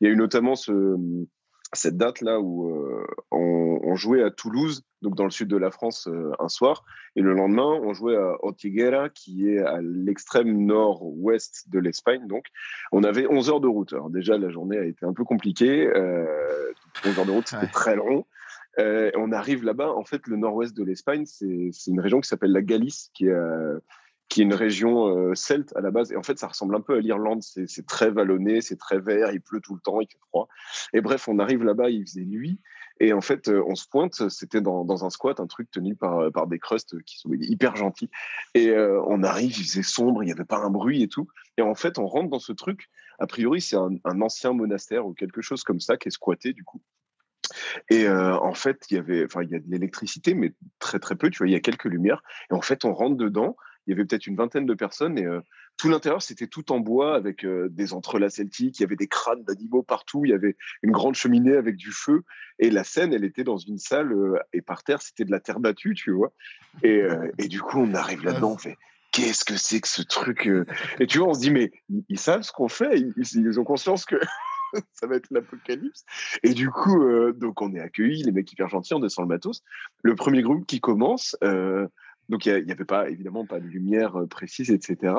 il 0.00 0.06
y 0.06 0.10
a 0.10 0.12
eu 0.12 0.16
notamment 0.16 0.56
ce, 0.56 0.96
cette 1.72 1.96
date 1.96 2.20
là 2.20 2.40
où 2.40 2.70
on, 3.30 3.80
on, 3.82 3.94
jouait 3.94 4.22
à 4.22 4.30
Toulouse, 4.30 4.82
donc 5.02 5.14
dans 5.14 5.24
le 5.24 5.30
sud 5.30 5.48
de 5.48 5.56
la 5.56 5.70
France, 5.70 6.08
un 6.38 6.48
soir, 6.48 6.84
et 7.16 7.20
le 7.20 7.32
lendemain 7.32 7.78
on 7.82 7.92
jouait 7.92 8.16
à 8.16 8.36
Ortiguera, 8.42 9.08
qui 9.08 9.48
est 9.48 9.60
à 9.60 9.80
l'extrême 9.80 10.66
nord-ouest 10.66 11.70
de 11.70 11.78
l'Espagne. 11.78 12.26
Donc 12.26 12.46
on 12.92 13.04
avait 13.04 13.26
11 13.26 13.50
heures 13.50 13.60
de 13.60 13.68
route. 13.68 13.92
Alors 13.92 14.10
déjà 14.10 14.36
la 14.36 14.50
journée 14.50 14.78
a 14.78 14.84
été 14.84 15.06
un 15.06 15.12
peu 15.12 15.24
compliquée, 15.24 15.86
euh, 15.86 16.72
11 17.04 17.18
heures 17.18 17.26
de 17.26 17.30
route 17.30 17.48
c'était 17.48 17.62
ouais. 17.62 17.72
très 17.72 17.96
long. 17.96 18.26
Euh, 18.80 19.12
on 19.16 19.30
arrive 19.30 19.64
là-bas, 19.64 19.92
en 19.92 20.04
fait 20.04 20.26
le 20.26 20.36
nord-ouest 20.36 20.76
de 20.76 20.82
l'Espagne, 20.82 21.24
c'est 21.26 21.70
une 21.86 22.00
région 22.00 22.20
qui 22.20 22.28
s'appelle 22.28 22.50
la 22.50 22.62
Galice, 22.62 23.10
qui 23.14 23.26
est 23.26 23.34
qui 24.28 24.40
est 24.40 24.44
une 24.44 24.54
région 24.54 25.08
euh, 25.08 25.34
celte 25.34 25.74
à 25.76 25.80
la 25.80 25.90
base. 25.90 26.12
Et 26.12 26.16
en 26.16 26.22
fait, 26.22 26.38
ça 26.38 26.48
ressemble 26.48 26.74
un 26.74 26.80
peu 26.80 26.96
à 26.96 27.00
l'Irlande. 27.00 27.42
C'est 27.42 27.86
très 27.86 28.10
vallonné, 28.10 28.60
c'est 28.60 28.76
très 28.76 28.98
vert, 28.98 29.30
il 29.32 29.40
pleut 29.40 29.60
tout 29.60 29.74
le 29.74 29.80
temps, 29.80 30.00
il 30.00 30.08
fait 30.08 30.18
froid. 30.28 30.48
Et 30.92 31.00
bref, 31.00 31.28
on 31.28 31.38
arrive 31.38 31.62
là-bas, 31.62 31.90
il 31.90 32.06
faisait 32.06 32.24
nuit. 32.24 32.60
Et 33.00 33.12
en 33.12 33.20
fait, 33.20 33.48
euh, 33.48 33.62
on 33.66 33.74
se 33.74 33.88
pointe, 33.88 34.28
c'était 34.30 34.60
dans, 34.60 34.84
dans, 34.84 35.04
un 35.04 35.10
squat, 35.10 35.40
un 35.40 35.46
truc 35.46 35.70
tenu 35.70 35.96
par, 35.96 36.30
par 36.32 36.46
des 36.46 36.58
crustes 36.58 37.02
qui 37.02 37.18
sont 37.18 37.30
hyper 37.32 37.76
gentils. 37.76 38.10
Et 38.54 38.68
euh, 38.68 39.02
on 39.06 39.22
arrive, 39.22 39.58
il 39.58 39.64
faisait 39.64 39.82
sombre, 39.82 40.22
il 40.22 40.26
n'y 40.26 40.32
avait 40.32 40.44
pas 40.44 40.58
un 40.58 40.70
bruit 40.70 41.02
et 41.02 41.08
tout. 41.08 41.28
Et 41.56 41.62
en 41.62 41.74
fait, 41.74 41.98
on 41.98 42.06
rentre 42.06 42.30
dans 42.30 42.38
ce 42.38 42.52
truc. 42.52 42.88
A 43.18 43.26
priori, 43.26 43.60
c'est 43.60 43.76
un, 43.76 44.20
ancien 44.20 44.52
monastère 44.52 45.06
ou 45.06 45.14
quelque 45.14 45.42
chose 45.42 45.62
comme 45.64 45.80
ça 45.80 45.96
qui 45.96 46.08
est 46.08 46.12
squatté 46.12 46.52
du 46.52 46.64
coup. 46.64 46.80
Et 47.90 48.06
euh, 48.06 48.36
en 48.38 48.54
fait, 48.54 48.86
il 48.90 48.94
y 48.94 48.98
avait, 48.98 49.24
enfin, 49.24 49.42
il 49.42 49.50
y 49.50 49.54
a 49.54 49.58
de 49.58 49.68
l'électricité, 49.68 50.34
mais 50.34 50.54
très 50.78 50.98
très 50.98 51.14
peu. 51.14 51.30
Tu 51.30 51.38
vois, 51.38 51.48
il 51.48 51.52
y 51.52 51.56
a 51.56 51.60
quelques 51.60 51.84
lumières. 51.84 52.22
Et 52.50 52.54
en 52.54 52.62
fait, 52.62 52.84
on 52.84 52.94
rentre 52.94 53.16
dedans 53.16 53.56
il 53.86 53.90
y 53.90 53.92
avait 53.94 54.04
peut-être 54.04 54.26
une 54.26 54.36
vingtaine 54.36 54.66
de 54.66 54.74
personnes 54.74 55.18
et 55.18 55.24
euh, 55.24 55.40
tout 55.76 55.88
l'intérieur 55.88 56.22
c'était 56.22 56.46
tout 56.46 56.72
en 56.72 56.80
bois 56.80 57.14
avec 57.14 57.44
euh, 57.44 57.68
des 57.70 57.92
entrelacs 57.92 58.32
celtiques, 58.32 58.78
il 58.78 58.82
y 58.82 58.84
avait 58.84 58.96
des 58.96 59.08
crânes 59.08 59.44
d'animaux 59.44 59.82
partout, 59.82 60.24
il 60.24 60.30
y 60.30 60.34
avait 60.34 60.56
une 60.82 60.92
grande 60.92 61.14
cheminée 61.14 61.56
avec 61.56 61.76
du 61.76 61.90
feu 61.90 62.22
et 62.58 62.70
la 62.70 62.84
scène 62.84 63.12
elle 63.12 63.24
était 63.24 63.44
dans 63.44 63.58
une 63.58 63.78
salle 63.78 64.12
euh, 64.12 64.38
et 64.52 64.62
par 64.62 64.82
terre 64.82 65.02
c'était 65.02 65.24
de 65.24 65.30
la 65.30 65.40
terre 65.40 65.60
battue, 65.60 65.94
tu 65.94 66.10
vois. 66.10 66.32
Et, 66.82 67.02
et 67.38 67.48
du 67.48 67.60
coup 67.60 67.78
on 67.78 67.94
arrive 67.94 68.24
là-dedans, 68.24 68.52
on 68.52 68.58
fait 68.58 68.76
qu'est-ce 69.12 69.44
que 69.44 69.56
c'est 69.56 69.80
que 69.80 69.88
ce 69.88 70.02
truc 70.02 70.50
Et 70.98 71.06
tu 71.06 71.18
vois 71.18 71.28
on 71.28 71.34
se 71.34 71.40
dit 71.40 71.50
mais 71.50 71.70
ils, 72.08 72.18
savent 72.18 72.42
ce 72.42 72.52
qu'on 72.52 72.68
fait, 72.68 72.98
ils, 72.98 73.14
ils, 73.16 73.60
ont 73.60 73.64
conscience 73.64 74.04
que 74.04 74.16
ça 74.92 75.06
va 75.06 75.16
être 75.16 75.30
l'apocalypse. 75.30 76.04
Et 76.42 76.54
du 76.54 76.70
coup, 76.70 77.02
euh, 77.02 77.32
donc 77.32 77.60
on 77.62 77.74
est 77.74 77.80
accueillis, 77.80 78.22
les 78.22 78.32
mecs 78.32 78.50
hyper 78.52 78.68
gentils, 78.68 78.94
on 78.94 79.00
descend 79.00 79.24
le 79.24 79.34
matos. 79.34 79.62
Le 80.02 80.14
premier 80.14 80.42
groupe 80.42 80.66
qui 80.66 80.80
commence, 80.80 81.36
euh, 81.42 81.86
donc 82.28 82.46
il 82.46 82.64
n'y 82.64 82.72
avait 82.72 82.84
pas, 82.84 83.08
évidemment, 83.08 83.46
pas 83.46 83.60
de 83.60 83.66
lumière 83.66 84.16
précise, 84.28 84.70
etc. 84.70 85.14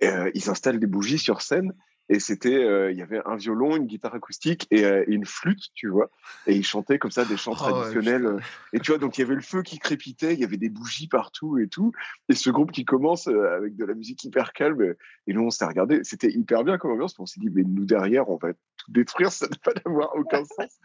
Et, 0.00 0.08
euh, 0.08 0.30
ils 0.34 0.50
installent 0.50 0.80
des 0.80 0.86
bougies 0.86 1.18
sur 1.18 1.42
scène 1.42 1.72
et 2.12 2.18
c'était, 2.18 2.90
il 2.90 2.98
y 2.98 3.02
avait 3.02 3.20
un 3.24 3.36
violon, 3.36 3.76
une 3.76 3.86
guitare 3.86 4.16
acoustique 4.16 4.66
et, 4.72 4.80
et, 4.80 5.12
une 5.12 5.24
flûte, 5.24 5.68
tu 5.74 5.86
vois. 5.86 6.10
Et 6.48 6.56
ils 6.56 6.64
chantaient 6.64 6.98
comme 6.98 7.12
ça 7.12 7.24
des 7.24 7.36
chants 7.36 7.52
oh, 7.52 7.54
traditionnels. 7.54 8.26
Ouais, 8.26 8.42
et 8.72 8.80
tu 8.80 8.90
vois, 8.90 8.98
donc 8.98 9.16
il 9.16 9.20
y 9.20 9.24
avait 9.24 9.36
le 9.36 9.40
feu 9.40 9.62
qui 9.62 9.78
crépitait, 9.78 10.34
il 10.34 10.40
y 10.40 10.44
avait 10.44 10.56
des 10.56 10.70
bougies 10.70 11.06
partout 11.06 11.58
et 11.58 11.68
tout. 11.68 11.92
Et 12.28 12.34
ce 12.34 12.50
groupe 12.50 12.72
qui 12.72 12.84
commence 12.84 13.28
avec 13.28 13.76
de 13.76 13.84
la 13.84 13.94
musique 13.94 14.24
hyper 14.24 14.52
calme. 14.52 14.96
Et 15.28 15.32
nous, 15.32 15.42
on 15.42 15.50
s'est 15.50 15.64
regardé. 15.64 16.00
C'était 16.02 16.32
hyper 16.32 16.64
bien 16.64 16.78
comme 16.78 16.90
ambiance. 16.90 17.14
On 17.20 17.26
s'est 17.26 17.38
dit, 17.38 17.48
mais 17.48 17.62
nous 17.62 17.84
derrière, 17.84 18.28
on 18.28 18.38
va 18.38 18.48
tout 18.52 18.58
détruire, 18.90 19.32
ça 19.32 19.46
n'a 19.48 19.56
pas 19.62 19.72
d'avoir 19.72 20.14
aucun 20.16 20.44
sens. 20.44 20.78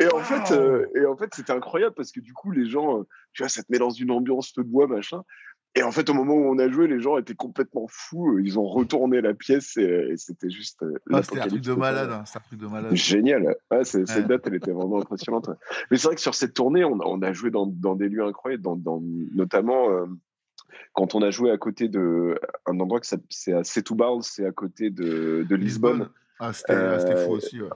Et 0.00 0.06
en 0.12 0.20
fait, 0.20 0.54
euh, 0.54 0.86
et 0.94 1.04
en 1.04 1.16
fait, 1.16 1.34
c'était 1.34 1.52
incroyable 1.52 1.94
parce 1.94 2.12
que 2.12 2.20
du 2.20 2.32
coup, 2.32 2.50
les 2.50 2.66
gens, 2.66 3.04
tu 3.32 3.42
vois, 3.42 3.48
ça 3.48 3.62
te 3.62 3.70
met 3.70 3.78
dans 3.78 3.90
une 3.90 4.10
ambiance 4.10 4.52
feu 4.54 4.62
de 4.62 4.68
bois, 4.68 4.86
machin. 4.86 5.22
Et 5.74 5.82
en 5.82 5.92
fait, 5.92 6.08
au 6.08 6.14
moment 6.14 6.34
où 6.34 6.52
on 6.52 6.58
a 6.58 6.68
joué, 6.68 6.88
les 6.88 6.98
gens 6.98 7.18
étaient 7.18 7.34
complètement 7.34 7.86
fous. 7.88 8.38
Ils 8.38 8.58
ont 8.58 8.66
retourné 8.66 9.20
la 9.20 9.34
pièce 9.34 9.76
et, 9.76 10.08
et 10.10 10.16
c'était 10.16 10.50
juste. 10.50 10.84
Ah, 11.12 11.22
c'était 11.22 11.40
un 11.40 11.46
truc 11.46 11.60
de 11.60 11.74
malade. 11.74 12.10
Hein, 12.10 12.24
un 12.34 12.40
truc 12.40 12.58
de 12.58 12.66
malade. 12.66 12.94
Génial. 12.94 13.54
Cette 13.82 14.08
ouais. 14.08 14.22
date, 14.24 14.46
elle 14.46 14.54
était 14.54 14.72
vraiment 14.72 15.00
impressionnante. 15.00 15.50
Mais 15.90 15.98
c'est 15.98 16.08
vrai 16.08 16.16
que 16.16 16.20
sur 16.20 16.34
cette 16.34 16.54
tournée, 16.54 16.84
on 16.84 16.98
a, 17.00 17.04
on 17.04 17.22
a 17.22 17.32
joué 17.32 17.50
dans, 17.50 17.66
dans, 17.66 17.94
des 17.94 18.08
lieux 18.08 18.24
incroyables, 18.24 18.62
dans, 18.62 18.76
dans 18.76 19.00
notamment. 19.34 19.90
Euh, 19.90 20.06
quand 20.94 21.14
on 21.14 21.22
a 21.22 21.30
joué 21.30 21.50
à 21.50 21.58
côté 21.58 21.88
de 21.88 22.38
un 22.66 22.80
endroit 22.80 22.98
que 22.98 23.06
c'est 23.28 23.52
à 23.52 23.62
Setúbal, 23.62 24.22
c'est 24.22 24.46
à 24.46 24.52
côté 24.52 24.90
de, 24.90 25.46
de 25.48 25.54
Lisbonne. 25.54 25.98
Lisbonne. 25.98 26.10
Ah, 26.38 26.52
c'était 26.52 26.72
euh, 26.72 27.26
fou 27.26 27.32
aussi. 27.32 27.60
Ouais. 27.60 27.68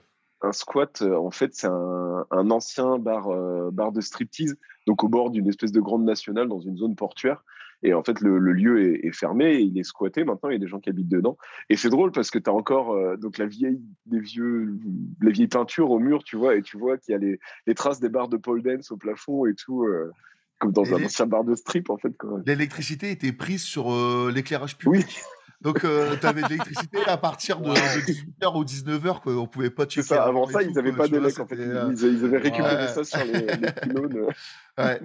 Un 0.42 0.52
squat, 0.52 1.02
en 1.02 1.30
fait, 1.30 1.54
c'est 1.54 1.68
un, 1.68 2.26
un, 2.30 2.50
ancien 2.50 2.98
bar, 2.98 3.28
euh, 3.28 3.70
bar 3.70 3.92
de 3.92 4.00
striptease, 4.00 4.56
donc 4.86 5.04
au 5.04 5.08
bord 5.08 5.30
d'une 5.30 5.48
espèce 5.48 5.70
de 5.70 5.80
grande 5.80 6.04
nationale 6.04 6.48
dans 6.48 6.60
une 6.60 6.76
zone 6.76 6.96
portuaire. 6.96 7.44
Et 7.84 7.94
en 7.94 8.02
fait, 8.02 8.20
le, 8.20 8.38
le 8.38 8.52
lieu 8.52 8.94
est, 8.94 9.06
est, 9.06 9.12
fermé, 9.12 9.54
et 9.54 9.60
il 9.60 9.76
est 9.78 9.82
squatté. 9.82 10.24
Maintenant, 10.24 10.50
il 10.50 10.52
y 10.52 10.56
a 10.56 10.60
des 10.60 10.68
gens 10.68 10.78
qui 10.78 10.88
habitent 10.88 11.08
dedans. 11.08 11.36
Et 11.68 11.76
c'est 11.76 11.90
drôle 11.90 12.12
parce 12.12 12.30
que 12.30 12.38
tu 12.38 12.48
as 12.48 12.52
encore 12.52 12.92
euh, 12.92 13.16
donc 13.16 13.38
la 13.38 13.46
vieille, 13.46 13.80
des 14.06 14.20
vieux, 14.20 14.78
les 15.20 15.32
vieilles 15.32 15.48
peintures 15.48 15.90
au 15.90 15.98
mur, 15.98 16.22
tu 16.22 16.36
vois, 16.36 16.54
et 16.54 16.62
tu 16.62 16.78
vois 16.78 16.96
qu'il 16.96 17.12
y 17.12 17.14
a 17.16 17.18
les, 17.18 17.40
les, 17.66 17.74
traces 17.74 17.98
des 17.98 18.08
barres 18.08 18.28
de 18.28 18.36
pole 18.36 18.62
dance 18.62 18.92
au 18.92 18.96
plafond 18.96 19.46
et 19.46 19.54
tout. 19.54 19.84
Euh, 19.84 20.12
comme 20.60 20.70
dans 20.70 20.84
et 20.84 20.92
un 20.92 21.04
ancien 21.04 21.26
bar 21.26 21.42
de 21.42 21.56
strip, 21.56 21.90
en 21.90 21.98
fait. 21.98 22.12
L'électricité 22.46 23.10
était 23.10 23.32
prise 23.32 23.62
sur 23.62 23.92
euh, 23.92 24.30
l'éclairage 24.32 24.78
public. 24.78 25.06
Oui. 25.06 25.22
Donc, 25.62 25.84
euh, 25.84 26.16
tu 26.20 26.26
avais 26.26 26.42
de 26.42 26.48
l'électricité 26.48 26.98
à 27.06 27.16
partir 27.16 27.60
de, 27.60 27.70
de 27.70 27.74
18h 27.74 28.56
ou 28.56 28.64
19h, 28.64 29.20
quoi. 29.20 29.34
On 29.34 29.46
pouvait 29.46 29.70
pas 29.70 29.86
checker. 29.86 30.06
Ça, 30.06 30.24
avant 30.24 30.48
ça, 30.48 30.62
ils 30.62 30.72
n'avaient 30.72 30.92
pas 30.92 31.06
d'élec, 31.06 31.38
en 31.38 31.46
fait. 31.46 31.54
Ils, 31.56 32.18
ils, 32.18 32.24
avaient 32.24 32.38
récupéré 32.38 32.74
ouais. 32.74 32.88
ça 32.88 33.04
sur 33.04 33.24
les, 33.24 33.56
les 33.56 33.72
pylônes. 33.72 34.26
Ouais. 34.78 35.00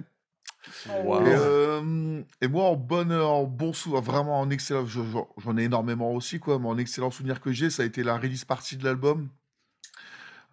Wow. 1.04 1.26
Et, 1.26 1.34
euh, 1.34 2.22
et, 2.40 2.48
moi, 2.48 2.64
en, 2.64 2.76
bonne, 2.76 3.12
en 3.12 3.44
bon 3.44 3.72
souvenir, 3.72 4.02
vraiment 4.02 4.40
en 4.40 4.50
excellent, 4.50 4.86
j'en 4.86 5.56
ai 5.56 5.64
énormément 5.64 6.12
aussi, 6.12 6.40
quoi, 6.40 6.58
mais 6.58 6.68
en 6.68 6.78
excellent 6.78 7.10
souvenir 7.10 7.40
que 7.40 7.52
j'ai, 7.52 7.70
ça 7.70 7.82
a 7.82 7.86
été 7.86 8.02
la 8.02 8.16
release 8.16 8.44
partie 8.44 8.76
de 8.76 8.84
l'album 8.84 9.28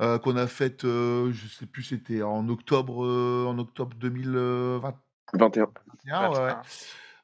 euh, 0.02 0.20
qu'on 0.20 0.36
a 0.38 0.48
faite, 0.48 0.86
euh, 0.86 1.32
je 1.32 1.48
sais 1.48 1.66
plus, 1.66 1.84
c'était 1.84 2.22
en 2.22 2.48
octobre, 2.50 3.06
en 3.48 3.58
octobre 3.58 3.96
2021. 3.98 4.94
21. 5.34 5.68
21 6.06 6.30
ouais. 6.30 6.54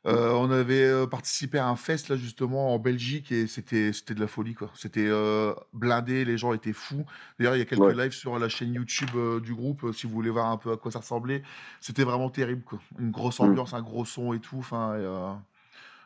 Euh, 0.07 0.32
on 0.32 0.49
avait 0.49 0.84
euh, 0.84 1.06
participé 1.06 1.60
à 1.60 1.68
un 1.68 1.76
fest 1.76 2.10
là 2.10 2.15
justement 2.15 2.73
en 2.73 2.80
Belgique 2.80 3.32
et 3.32 3.45
c'était 3.45 3.94
c'était 3.94 4.15
de 4.15 4.19
la 4.19 4.28
folie 4.28 4.56
quoi. 4.56 4.72
C'était 4.73 5.07
euh, 5.07 5.53
blindé, 5.73 6.26
les 6.26 6.38
gens 6.38 6.53
étaient 6.53 6.73
fous. 6.73 7.06
D'ailleurs, 7.38 7.56
il 7.56 7.60
y 7.60 7.61
a 7.61 7.65
quelques 7.65 7.82
ouais. 7.82 7.94
lives 7.94 8.11
sur 8.11 8.40
la 8.40 8.49
chaîne 8.49 8.73
YouTube 8.73 9.11
euh, 9.15 9.40
du 9.40 9.53
groupe 9.53 9.94
si 9.94 10.07
vous 10.07 10.14
voulez 10.14 10.32
voir 10.32 10.48
un 10.48 10.57
peu 10.57 10.72
à 10.72 10.78
quoi 10.78 10.91
ça 10.91 10.99
ressemblait. 10.99 11.44
C'était 11.80 12.03
vraiment 12.03 12.32
terrible 12.32 12.64
quoi. 12.64 12.80
Une 12.98 13.11
grosse 13.11 13.40
ambiance, 13.40 13.73
mmh. 13.73 13.78
un 13.78 13.82
gros 13.84 14.06
son 14.06 14.34
et 14.34 14.40
tout. 14.40 14.57
Enfin, 14.57 15.40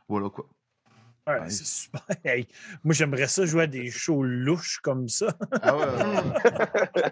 voilà 0.09 0.29
quoi. 0.29 0.45
Ouais, 1.27 1.39
ouais. 1.39 1.49
c'est 1.49 1.65
super. 1.65 2.01
Hey, 2.23 2.47
moi, 2.83 2.93
j'aimerais 2.93 3.27
ça 3.27 3.45
jouer 3.45 3.63
à 3.63 3.67
des 3.67 3.89
shows 3.91 4.23
louches 4.23 4.79
comme 4.83 5.09
ça. 5.09 5.35
Ah 5.61 5.75
ouais. 5.75 5.85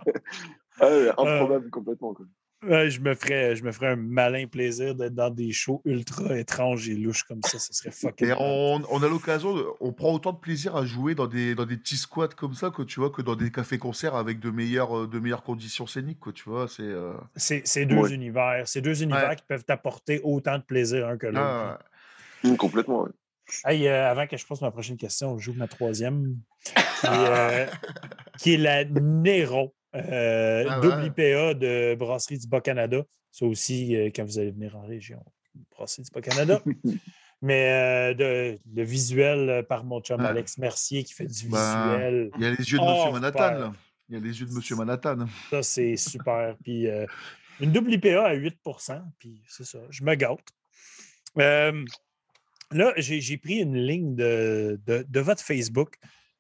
ah 0.80 0.88
ouais 0.88 1.10
improbable 1.10 1.70
complètement. 1.70 2.14
Quoi. 2.14 2.26
Ouais, 2.68 2.90
je, 2.90 3.02
me 3.02 3.14
ferais, 3.16 3.56
je 3.56 3.64
me 3.64 3.72
ferais 3.72 3.90
un 3.90 3.96
malin 3.96 4.48
plaisir 4.48 4.96
d'être 4.96 5.16
dans 5.16 5.30
des 5.30 5.52
shows 5.52 5.82
ultra 5.86 6.38
étranges 6.38 6.88
et 6.90 6.96
louches 6.96 7.24
comme 7.24 7.42
ça. 7.44 7.60
Ce 7.60 7.74
serait 7.74 7.92
fucking. 7.92 8.30
Et 8.30 8.34
on, 8.38 8.82
on, 8.90 9.04
a 9.04 9.08
l'occasion, 9.08 9.56
on 9.80 9.92
prend 9.92 10.14
autant 10.14 10.32
de 10.34 10.38
plaisir 10.38 10.76
à 10.76 10.86
jouer 10.86 11.16
dans 11.16 11.28
des, 11.28 11.56
dans 11.56 11.66
des 11.66 11.78
petits 11.78 11.98
squats 11.98 12.30
comme 12.30 12.54
ça 12.54 12.70
que 12.70 12.82
tu 12.82 13.00
vois 13.00 13.10
que 13.10 13.22
dans 13.22 13.36
des 13.36 13.52
cafés-concerts 13.52 14.16
avec 14.16 14.40
de 14.40 14.50
meilleures, 14.50 15.08
de 15.08 15.20
meilleures 15.20 15.44
conditions 15.44 15.88
scéniques. 15.88 16.20
Quoi, 16.20 16.34
tu 16.34 16.50
vois, 16.50 16.68
c'est, 16.68 16.84
euh... 16.84 17.14
c'est, 17.36 17.86
deux 17.86 17.96
ouais. 17.96 18.14
univers. 18.14 18.64
C'est 18.66 18.82
deux 18.82 19.04
univers 19.04 19.30
ouais. 19.30 19.36
qui 19.36 19.44
peuvent 19.48 19.66
t'apporter 19.66 20.22
autant 20.24 20.58
de 20.58 20.64
plaisir 20.64 21.08
un 21.08 21.18
que 21.18 21.28
l'autre. 21.28 21.40
Ah, 21.42 21.80
mmh, 22.44 22.56
complètement, 22.56 23.08
Hey, 23.66 23.88
euh, 23.88 24.10
avant 24.10 24.26
que 24.26 24.38
je 24.38 24.46
pose 24.46 24.62
ma 24.62 24.72
prochaine 24.72 24.98
question, 24.98 25.38
je 25.38 25.46
joue 25.46 25.54
ma 25.54 25.68
troisième, 25.68 26.38
qui, 26.66 27.08
euh, 27.08 27.68
qui 28.40 28.54
est 28.54 28.58
la 28.58 28.86
Nero. 28.86 29.74
Euh, 29.96 30.66
ah, 30.68 30.80
double 30.80 31.06
IPA 31.06 31.54
de 31.54 31.96
Brasserie 31.96 32.40
du 32.40 32.48
Bas-Canada. 32.48 33.04
Ça 33.32 33.46
aussi, 33.46 33.96
euh, 33.96 34.10
quand 34.14 34.26
vous 34.26 34.40
allez 34.40 34.52
venir 34.52 34.76
en 34.76 34.86
région, 34.86 35.24
Brasserie 35.72 36.04
du 36.04 36.12
Bas-Canada. 36.12 36.62
Mais 37.42 37.72
euh, 37.72 38.14
de, 38.14 38.60
le 38.74 38.84
visuel 38.84 39.66
par 39.68 39.84
mon 39.84 40.00
chum 40.00 40.22
Alex 40.22 40.58
Mercier 40.58 41.04
qui 41.04 41.14
fait 41.14 41.26
du 41.26 41.50
bah, 41.50 41.98
visuel. 41.98 42.32
Il 42.38 42.42
y 42.42 42.46
a 42.46 42.52
les 42.52 42.72
yeux 42.72 42.80
de 42.80 42.84
Monsieur 42.84 43.12
Manhattan. 43.12 43.52
Là. 43.52 43.74
Il 44.08 44.16
y 44.16 44.18
a 44.18 44.22
les 44.22 44.40
yeux 44.40 44.46
de 44.46 44.54
Monsieur 44.54 44.76
Manhattan. 44.78 45.26
Ça, 45.50 45.62
c'est 45.62 45.98
super. 45.98 46.56
puis 46.64 46.88
une 47.60 47.72
double 47.72 47.94
IPA 47.94 48.24
à 48.24 48.36
8% 48.36 49.02
puis 49.20 49.42
c'est 49.48 49.66
ça, 49.66 49.80
je 49.90 50.04
me 50.04 50.16
gâte. 50.16 50.40
là, 51.36 52.94
j'ai 52.98 53.38
pris 53.38 53.56
une 53.56 53.76
ligne 53.76 54.16
de, 54.16 54.80
de, 54.86 55.06
de 55.08 55.20
votre 55.20 55.44
Facebook 55.44 55.98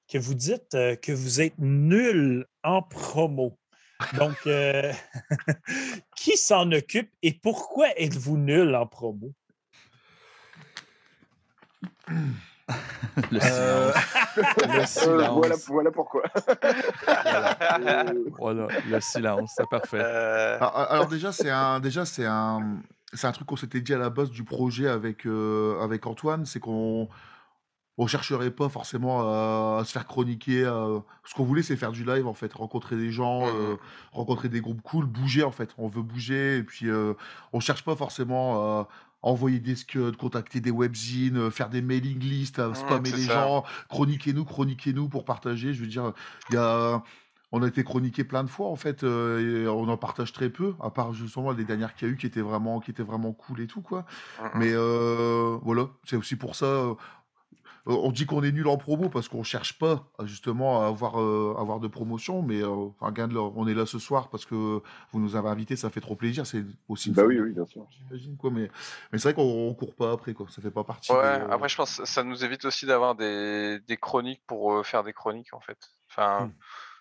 que 0.07 0.17
vous 0.17 0.34
dites 0.34 0.73
euh, 0.75 0.95
que 0.95 1.11
vous 1.11 1.41
êtes 1.41 1.57
nul 1.57 2.45
en 2.63 2.81
promo. 2.81 3.57
Donc, 4.17 4.35
euh, 4.47 4.91
qui 6.15 6.35
s'en 6.38 6.71
occupe 6.71 7.09
et 7.21 7.34
pourquoi 7.34 7.88
êtes-vous 7.97 8.38
nul 8.38 8.75
en 8.75 8.85
promo? 8.85 9.34
Le 12.09 13.39
Euh, 13.41 13.91
silence. 13.91 14.57
Le 14.80 14.85
silence. 14.85 15.38
voilà, 15.38 15.55
voilà 15.67 15.91
pourquoi. 15.91 16.23
Voilà. 17.05 18.05
Voilà, 18.38 18.67
le 18.88 18.99
silence, 19.01 19.53
c'est 19.55 19.69
parfait. 19.69 19.99
Euh, 20.01 20.57
alors, 20.57 20.77
alors 20.77 21.07
déjà, 21.07 21.31
c'est 21.31 21.49
un, 21.49 21.80
déjà, 21.80 22.05
c'est 22.05 22.25
un, 22.25 22.81
c'est 23.13 23.27
un 23.27 23.31
truc 23.31 23.47
qu'on 23.47 23.55
s'était 23.57 23.81
dit 23.81 23.93
à 23.93 23.97
la 23.97 24.09
base 24.09 24.31
du 24.31 24.43
projet 24.43 24.88
avec, 24.88 25.25
euh, 25.25 25.80
avec 25.81 26.05
Antoine, 26.07 26.45
c'est 26.45 26.59
qu'on 26.59 27.07
on 27.98 28.07
chercherait 28.07 28.52
pas 28.52 28.70
forcément 28.70 29.22
à, 29.22 29.80
à 29.82 29.84
se 29.86 29.91
faire 29.91 30.06
chroniquer. 30.07 30.65
à- 30.65 30.88
Ce 31.26 31.34
qu'on 31.36 31.44
voulait, 31.44 31.64
c'est 31.64 31.76
faire 31.78 31.91
du 31.91 32.03
live, 32.03 32.26
en 32.28 32.34
fait, 32.34 32.52
rencontrer 32.53 32.95
des 32.95 33.11
gens, 33.11 33.41
Mhm. 33.45 33.53
euh, 33.56 33.76
rencontrer 34.11 34.49
des 34.49 34.61
groupes 34.61 34.82
cool, 34.82 35.06
bouger, 35.06 35.44
en 35.44 35.52
fait. 35.52 35.70
On 35.78 35.88
veut 35.88 36.02
bouger, 36.02 36.57
et 36.57 36.64
puis 36.64 36.90
euh, 36.90 37.14
on 37.53 37.60
cherche 37.60 37.84
pas 37.84 37.95
forcément 37.95 38.56
à 38.80 38.88
envoyer 39.22 39.60
des 39.60 39.76
scuds, 39.76 40.18
contacter 40.18 40.60
des 40.60 40.72
webzines, 40.72 41.38
euh, 41.38 41.49
faire 41.52 41.70
des 41.70 41.82
mailing 41.82 42.20
lists, 42.20 42.60
à 42.60 42.70
Mhm, 42.70 42.76
spammer 42.76 43.11
les 43.11 43.24
ça. 43.28 43.34
gens, 43.34 43.64
chroniquez-nous, 43.90 44.44
chroniquez-nous 44.44 45.07
pour 45.07 45.24
partager. 45.24 45.74
Je 45.74 45.82
veux 45.82 45.88
dire, 45.88 46.14
il 46.49 46.56
y 46.56 46.57
a... 46.57 47.02
On 47.56 47.61
a 47.61 47.68
été 47.68 47.84
chroniqué 47.84 48.24
plein 48.24 48.44
de 48.44 48.49
fois 48.49 48.68
en 48.70 48.76
fait, 48.76 49.03
euh, 49.03 49.65
et 49.65 49.68
on 49.68 49.88
en 49.88 49.95
partage 49.95 50.34
très 50.34 50.49
peu, 50.49 50.74
à 50.82 50.90
part 50.90 51.14
justement 51.14 51.52
les 51.52 51.64
dernières 51.65 51.94
qu'il 51.94 52.07
y 52.07 52.11
a 52.11 52.14
eu 52.15 52.18
qui 52.18 52.26
étaient 52.26 52.41
vraiment, 52.41 52.80
qui 52.80 52.90
étaient 52.90 53.03
vraiment 53.03 53.32
cool 53.32 53.61
et 53.61 53.68
tout 53.68 53.84
quoi. 53.84 54.06
mm, 54.41 54.45
mm. 54.45 54.49
Mais 54.56 54.72
euh, 54.74 55.60
voilà, 55.61 55.86
c'est 56.03 56.15
aussi 56.15 56.36
pour 56.36 56.56
ça. 56.56 56.95
Euh, 57.88 57.91
on 58.01 58.11
dit 58.11 58.26
qu'on 58.26 58.43
est 58.43 58.51
nul 58.51 58.68
en 58.68 58.77
promo 58.77 59.10
parce 59.10 59.27
qu'on 59.27 59.43
cherche 59.43 59.77
pas 59.77 60.05
justement 60.23 60.81
à 60.81 60.88
avoir, 60.88 61.19
euh, 61.19 61.55
avoir 61.60 61.80
de 61.80 61.88
promotion, 61.88 62.41
mais 62.41 62.61
euh, 62.61 62.69
enfin, 62.69 63.11
gain 63.11 63.27
de 63.27 63.34
l'or. 63.34 63.53
on 63.57 63.68
est 63.68 63.73
là 63.73 63.85
ce 63.85 63.99
soir 63.99 64.30
parce 64.30 64.45
que 64.45 64.55
vous 64.55 65.19
nous 65.19 65.35
avez 65.35 65.49
invités, 65.49 65.76
ça 65.76 65.89
fait 65.89 65.99
trop 66.01 66.15
plaisir. 66.15 66.45
C'est 66.47 66.64
aussi 66.88 67.10
une 67.10 67.15
Bah 67.15 67.23
oui, 67.26 67.39
oui, 67.39 67.51
bien 67.51 67.65
sûr. 67.65 67.85
j'imagine 67.91 68.38
quoi. 68.38 68.51
Mais, 68.51 68.69
mais 69.11 69.18
c'est 69.19 69.30
vrai 69.30 69.34
qu'on 69.34 69.68
on 69.69 69.73
court 69.73 69.95
pas 69.95 70.11
après 70.14 70.34
quoi. 70.34 70.45
Ça 70.49 70.61
fait 70.61 70.72
pas 70.72 70.84
partie. 70.84 71.11
Ouais, 71.11 71.22
des, 71.39 71.43
euh, 71.43 71.49
après 71.51 71.68
je 71.69 71.76
pense 71.76 71.97
que 71.97 72.05
ça 72.05 72.23
nous 72.23 72.45
évite 72.45 72.64
aussi 72.65 72.85
d'avoir 72.85 73.15
des, 73.15 73.80
des 73.88 73.97
chroniques 73.97 74.41
pour 74.47 74.73
euh, 74.73 74.84
faire 74.84 75.03
des 75.03 75.14
chroniques 75.14 75.53
en 75.53 75.60
fait. 75.60 75.77
Enfin, 76.10 76.45
Hmm. 76.45 76.51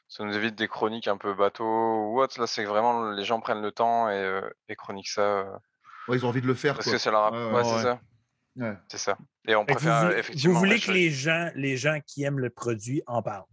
ça 0.09 0.25
nous 0.25 0.35
évite 0.37 0.55
des 0.57 0.69
chroniques 0.69 1.07
un 1.09 1.17
peu 1.17 1.33
bateau 1.35 1.65
ou 1.65 2.21
autre. 2.21 2.41
Là, 2.41 2.47
c'est 2.47 2.65
que 2.65 2.69
vraiment 2.69 3.11
les 3.11 3.25
gens 3.25 3.41
prennent 3.41 3.63
le 3.63 3.73
temps 3.73 4.09
et, 4.11 4.15
euh, 4.15 4.41
et 4.69 4.75
chroniquent 4.75 5.09
ça 5.09 5.21
euh, 5.23 5.45
ouais, 6.09 6.17
ils 6.17 6.27
ont 6.27 6.29
envie 6.31 6.43
de 6.43 6.47
le 6.47 6.55
faire. 6.55 6.75
parce 6.75 6.85
quoi. 6.87 6.95
que 6.95 6.99
ça 6.99 7.11
leur. 7.11 7.23
a- 7.25 7.31
Ouais, 7.31 7.47
Ouais, 7.47 7.53
ouais, 7.55 7.65
c'est 7.65 7.75
ouais. 7.77 7.83
ça. 7.83 8.01
Ouais. 8.57 8.75
C'est 8.89 8.99
ça. 8.99 9.17
Et 9.49 9.55
on 9.55 9.65
Fait 9.67 9.75
préfère 9.75 10.07
vous, 10.07 10.13
effectivement. 10.13 10.53
vous 10.55 10.59
voulez 10.59 10.79
que 10.81 10.91
les 10.93 11.11
gens, 11.11 11.51
les 11.55 11.77
gens 11.77 11.99
qui 12.07 12.23
aiment 12.25 12.39
le 12.41 12.51
produit 12.51 13.03
en 13.07 13.23
parlent. 13.23 13.45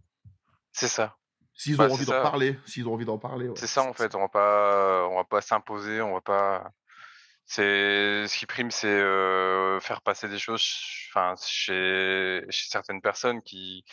C'est 0.72 0.88
ça. 0.88 1.16
S'ils 1.54 1.76
Bah, 1.76 1.88
ont 1.88 1.92
envie 1.92 2.06
d'en 2.06 2.22
parler, 2.22 2.58
s'ils 2.66 2.86
ont 2.88 2.94
envie 2.94 3.04
d'en 3.04 3.18
parler. 3.18 3.48
ouais. 3.48 3.54
C'est 3.56 3.66
ça 3.66 3.82
en 3.82 3.92
fait. 3.92 4.14
On 4.14 4.20
va 4.20 4.28
pas, 4.28 5.06
on 5.10 5.16
va 5.16 5.24
pas 5.24 5.40
s'imposer. 5.40 6.00
On 6.00 6.14
va 6.14 6.20
pas. 6.20 6.70
C'est 7.46 8.26
ce 8.28 8.38
qui 8.38 8.46
prime, 8.46 8.70
c'est 8.70 8.86
euh, 8.88 9.80
faire 9.80 10.02
passer 10.02 10.28
des 10.28 10.38
choses. 10.38 10.64
Enfin, 11.10 11.34
chez, 11.44 12.44
chez 12.48 12.68
certaines 12.70 13.00
personnes 13.00 13.42
qui 13.42 13.84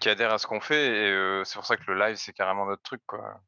qui 0.00 0.08
adhèrent 0.08 0.32
à 0.32 0.38
ce 0.38 0.46
qu'on 0.46 0.60
fait. 0.60 0.86
Et 0.86 1.10
euh, 1.12 1.44
c'est 1.44 1.54
pour 1.54 1.66
ça 1.66 1.76
que 1.76 1.84
le 1.92 1.98
live, 1.98 2.16
c'est 2.16 2.32
carrément 2.32 2.66
notre 2.66 2.82
truc, 2.82 3.02
quoi. 3.06 3.40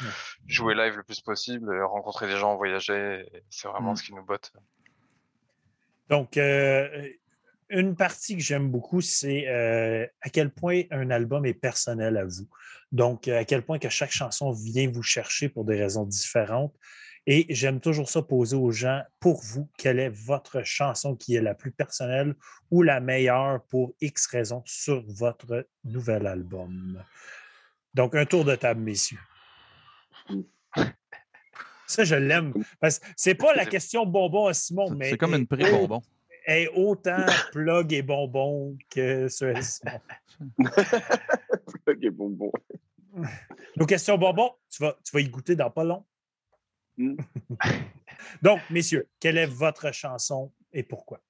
Ouais. 0.00 0.06
Jouer 0.46 0.74
live 0.74 0.96
le 0.96 1.02
plus 1.02 1.20
possible, 1.20 1.82
rencontrer 1.82 2.28
des 2.28 2.36
gens, 2.38 2.56
voyager, 2.56 3.26
c'est 3.50 3.66
vraiment 3.68 3.92
Mm. 3.92 3.96
ce 3.96 4.02
qui 4.04 4.14
nous 4.14 4.24
botte. 4.24 4.52
Donc, 6.08 6.36
euh, 6.36 7.08
une 7.68 7.96
partie 7.96 8.36
que 8.36 8.42
j'aime 8.42 8.70
beaucoup, 8.70 9.00
c'est 9.00 9.46
euh, 9.48 10.06
à 10.22 10.30
quel 10.30 10.50
point 10.50 10.82
un 10.90 11.10
album 11.10 11.44
est 11.44 11.54
personnel 11.54 12.16
à 12.16 12.24
vous. 12.24 12.48
Donc, 12.92 13.28
euh, 13.28 13.40
à 13.40 13.44
quel 13.44 13.62
point 13.62 13.78
que 13.78 13.88
chaque 13.88 14.12
chanson 14.12 14.52
vient 14.52 14.90
vous 14.90 15.02
chercher 15.02 15.48
pour 15.48 15.64
des 15.64 15.80
raisons 15.80 16.04
différentes. 16.04 16.74
Et 17.26 17.44
j'aime 17.50 17.78
toujours 17.78 18.08
ça 18.08 18.22
poser 18.22 18.56
aux 18.56 18.70
gens, 18.70 19.02
pour 19.20 19.42
vous, 19.42 19.68
quelle 19.76 19.98
est 19.98 20.08
votre 20.08 20.62
chanson 20.62 21.14
qui 21.14 21.34
est 21.34 21.42
la 21.42 21.54
plus 21.54 21.72
personnelle 21.72 22.34
ou 22.70 22.82
la 22.82 23.00
meilleure 23.00 23.62
pour 23.66 23.94
X 24.00 24.26
raisons 24.28 24.62
sur 24.64 25.04
votre 25.06 25.68
nouvel 25.84 26.26
album. 26.26 27.04
Donc, 27.92 28.14
un 28.14 28.24
tour 28.24 28.46
de 28.46 28.54
table, 28.54 28.80
messieurs. 28.80 29.18
Ça, 31.88 32.04
je 32.04 32.14
l'aime. 32.14 32.52
Parce 32.80 32.98
que 32.98 33.06
c'est 33.16 33.34
pas 33.34 33.54
la 33.54 33.64
question 33.66 34.04
bonbon 34.06 34.46
à 34.46 34.54
Simon, 34.54 34.90
mais 34.94 35.10
C'est 35.10 35.16
comme 35.18 35.34
une 35.34 35.46
prix 35.46 35.62
est 35.64 35.70
bonbon. 35.70 36.02
est 36.46 36.68
autant 36.68 37.26
plug 37.52 37.92
et 37.92 38.02
bonbon 38.02 38.76
que 38.90 39.26
ce 39.28 39.46
Ok, 41.86 42.08
bon, 42.12 42.28
bon. 42.30 42.52
Nos 43.76 43.86
questions 43.86 44.18
bonbons, 44.18 44.52
tu 44.70 44.82
vas, 44.82 44.96
tu 45.04 45.12
vas 45.12 45.20
y 45.20 45.28
goûter 45.28 45.56
dans 45.56 45.70
pas 45.70 45.84
long. 45.84 46.04
Mm. 46.96 47.16
Donc, 48.42 48.60
messieurs, 48.70 49.08
quelle 49.20 49.38
est 49.38 49.46
votre 49.46 49.92
chanson 49.92 50.52
et 50.72 50.82
pourquoi? 50.82 51.20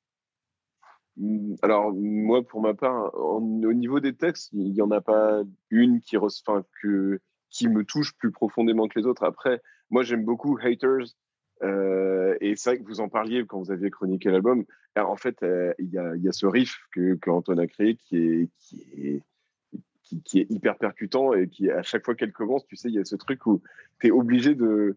Mm, 1.16 1.54
Alors, 1.62 1.92
moi, 1.92 2.42
pour 2.46 2.60
ma 2.60 2.74
part, 2.74 3.14
en- 3.14 3.36
au 3.62 3.72
niveau 3.72 4.00
des 4.00 4.14
textes, 4.16 4.50
il 4.52 4.72
n'y 4.72 4.82
en 4.82 4.90
a 4.90 5.00
pas 5.00 5.42
une 5.70 6.00
qui, 6.00 6.16
res- 6.16 6.42
enfin, 6.46 6.64
que, 6.82 7.20
qui 7.50 7.68
me 7.68 7.84
touche 7.84 8.14
plus 8.16 8.32
profondément 8.32 8.88
que 8.88 8.98
les 8.98 9.06
autres. 9.06 9.22
Après, 9.24 9.62
moi, 9.90 10.02
j'aime 10.02 10.24
beaucoup 10.24 10.58
Haters. 10.62 11.14
euh, 11.62 12.36
et 12.40 12.56
c'est 12.56 12.70
vrai 12.70 12.78
que 12.78 12.84
vous 12.88 13.00
en 13.00 13.08
parliez 13.08 13.44
quand 13.46 13.58
vous 13.58 13.70
aviez 13.70 13.90
chroniqué 13.90 14.30
l'album. 14.30 14.64
Alors, 14.94 15.10
En 15.10 15.16
fait, 15.16 15.42
euh, 15.42 15.72
il 15.78 15.90
y, 15.90 15.98
a, 15.98 16.14
il 16.16 16.22
y 16.22 16.28
a 16.28 16.32
ce 16.32 16.46
riff 16.46 16.76
que, 16.92 17.14
que 17.14 17.30
Antoine 17.30 17.60
a 17.60 17.66
créé 17.66 17.96
qui 17.96 18.16
est, 18.16 18.48
qui, 18.58 18.82
est, 18.96 19.22
qui, 20.02 20.22
qui 20.22 20.40
est 20.40 20.50
hyper 20.50 20.76
percutant 20.78 21.34
et 21.34 21.48
qui, 21.48 21.70
à 21.70 21.82
chaque 21.82 22.04
fois 22.04 22.14
qu'elle 22.14 22.32
commence, 22.32 22.66
tu 22.66 22.76
sais, 22.76 22.88
il 22.88 22.94
y 22.94 22.98
a 22.98 23.04
ce 23.04 23.16
truc 23.16 23.46
où 23.46 23.60
tu 24.00 24.08
es 24.08 24.10
obligé 24.10 24.54
de, 24.54 24.96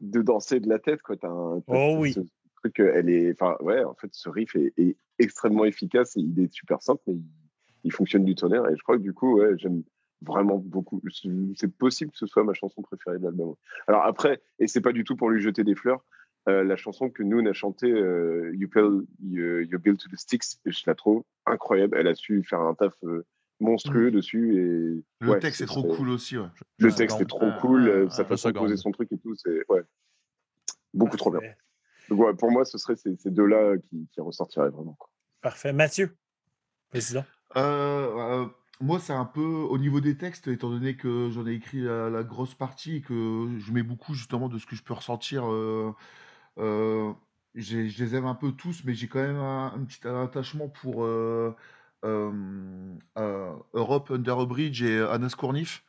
de 0.00 0.22
danser 0.22 0.60
de 0.60 0.68
la 0.68 0.78
tête. 0.78 1.02
Quoi. 1.02 1.16
T'as 1.16 1.28
un, 1.28 1.62
Oh 1.66 1.96
oui. 1.98 2.12
ce 2.12 2.20
truc, 2.62 2.80
euh, 2.80 2.92
elle 2.94 3.10
est, 3.10 3.32
enfin, 3.32 3.56
ouais, 3.60 3.82
en 3.84 3.94
fait, 3.94 4.08
ce 4.12 4.28
riff 4.28 4.54
est, 4.56 4.72
est 4.78 4.96
extrêmement 5.18 5.64
efficace 5.64 6.16
et 6.16 6.20
il 6.20 6.38
est 6.40 6.52
super 6.52 6.80
simple, 6.82 7.02
mais 7.06 7.14
il, 7.14 7.24
il 7.84 7.92
fonctionne 7.92 8.24
du 8.24 8.34
tonnerre. 8.34 8.68
Et 8.68 8.76
je 8.76 8.82
crois 8.82 8.96
que 8.96 9.02
du 9.02 9.12
coup, 9.12 9.38
ouais, 9.40 9.56
j'aime 9.58 9.82
vraiment 10.24 10.56
beaucoup. 10.58 11.00
C'est 11.56 11.72
possible 11.76 12.12
que 12.12 12.18
ce 12.18 12.26
soit 12.26 12.44
ma 12.44 12.54
chanson 12.54 12.82
préférée 12.82 13.18
de 13.18 13.24
l'album. 13.24 13.54
Alors 13.86 14.04
après, 14.04 14.40
et 14.58 14.66
c'est 14.66 14.80
pas 14.80 14.92
du 14.92 15.04
tout 15.04 15.16
pour 15.16 15.30
lui 15.30 15.40
jeter 15.42 15.64
des 15.64 15.74
fleurs, 15.74 16.04
euh, 16.48 16.64
la 16.64 16.76
chanson 16.76 17.10
que 17.10 17.22
nous 17.22 17.40
on 17.40 17.46
a 17.46 17.52
chantée, 17.52 17.90
euh, 17.90 18.50
you, 18.54 18.68
Build- 18.68 19.06
you, 19.22 19.60
You 19.60 19.78
Build 19.78 19.98
to 19.98 20.08
the 20.08 20.16
Sticks, 20.16 20.58
je 20.64 20.82
la 20.86 20.94
trouve 20.94 21.22
incroyable. 21.46 21.96
Elle 21.96 22.08
a 22.08 22.14
su 22.14 22.42
faire 22.42 22.60
un 22.60 22.74
taf 22.74 22.94
euh, 23.04 23.24
monstrueux 23.60 24.10
dessus 24.10 24.56
et 24.56 25.04
Le 25.24 25.30
ouais, 25.30 25.38
texte 25.38 25.60
est 25.60 25.66
trop 25.66 25.82
cool 25.84 26.08
aussi. 26.10 26.36
Ouais. 26.38 26.46
Le 26.78 26.88
Je 26.88 26.94
texte 26.96 27.20
est 27.20 27.26
trop 27.26 27.46
Ah, 27.48 27.58
cool, 27.60 27.82
ah, 27.86 27.90
euh, 27.90 28.06
ah, 28.08 28.14
sa 28.14 28.24
façon 28.24 28.50
de 28.50 28.58
poser 28.58 28.76
son 28.76 28.90
truc 28.90 29.12
et 29.12 29.18
tout, 29.18 29.34
c'est 29.36 29.64
ouais, 29.68 29.82
beaucoup 30.94 31.16
trop 31.16 31.30
bien. 31.30 31.40
Parfait. 31.40 31.56
Donc, 32.08 32.18
ouais, 32.20 32.34
pour 32.34 32.50
moi, 32.50 32.64
ce 32.64 32.76
serait 32.78 32.96
ces, 32.96 33.16
ces 33.16 33.30
deux-là 33.30 33.76
qui, 33.88 34.08
qui 34.12 34.20
ressortiraient 34.20 34.70
vraiment. 34.70 34.94
quoi. 34.98 35.08
Parfait. 35.40 35.72
Mathieu, 35.72 36.16
président. 36.90 37.24
Moi, 38.82 38.98
c'est 38.98 39.12
un 39.12 39.24
peu 39.24 39.40
au 39.40 39.78
niveau 39.78 40.00
des 40.00 40.16
textes, 40.16 40.48
étant 40.48 40.68
donné 40.68 40.96
que 40.96 41.30
j'en 41.30 41.46
ai 41.46 41.52
écrit 41.52 41.82
la, 41.82 42.24
grosse 42.24 42.54
partie 42.54 42.96
et 42.96 43.00
que 43.00 43.48
je 43.60 43.72
mets 43.72 43.84
beaucoup 43.84 44.12
justement 44.14 44.48
de 44.48 44.58
ce 44.58 44.66
que 44.66 44.74
je 44.74 44.82
peux 44.82 44.92
ressentir. 44.92 45.48
euh, 45.48 45.94
euh, 46.58 47.12
je 47.54 47.78
les 47.78 48.14
aime 48.16 48.26
un 48.26 48.34
peu 48.34 48.52
tous, 48.52 48.84
mais 48.84 48.94
j'ai 48.94 49.08
quand 49.08 49.20
même 49.20 49.36
un, 49.38 49.84
petit 49.86 50.06
attachement 50.08 50.68
pour 50.68 51.04
euh, 51.04 51.54
Europe 53.74 54.10
Under 54.10 54.40
a 54.40 54.46
Bridge 54.46 54.82
et 54.82 55.00
Anna 55.00 55.28
Scournif. 55.28 55.84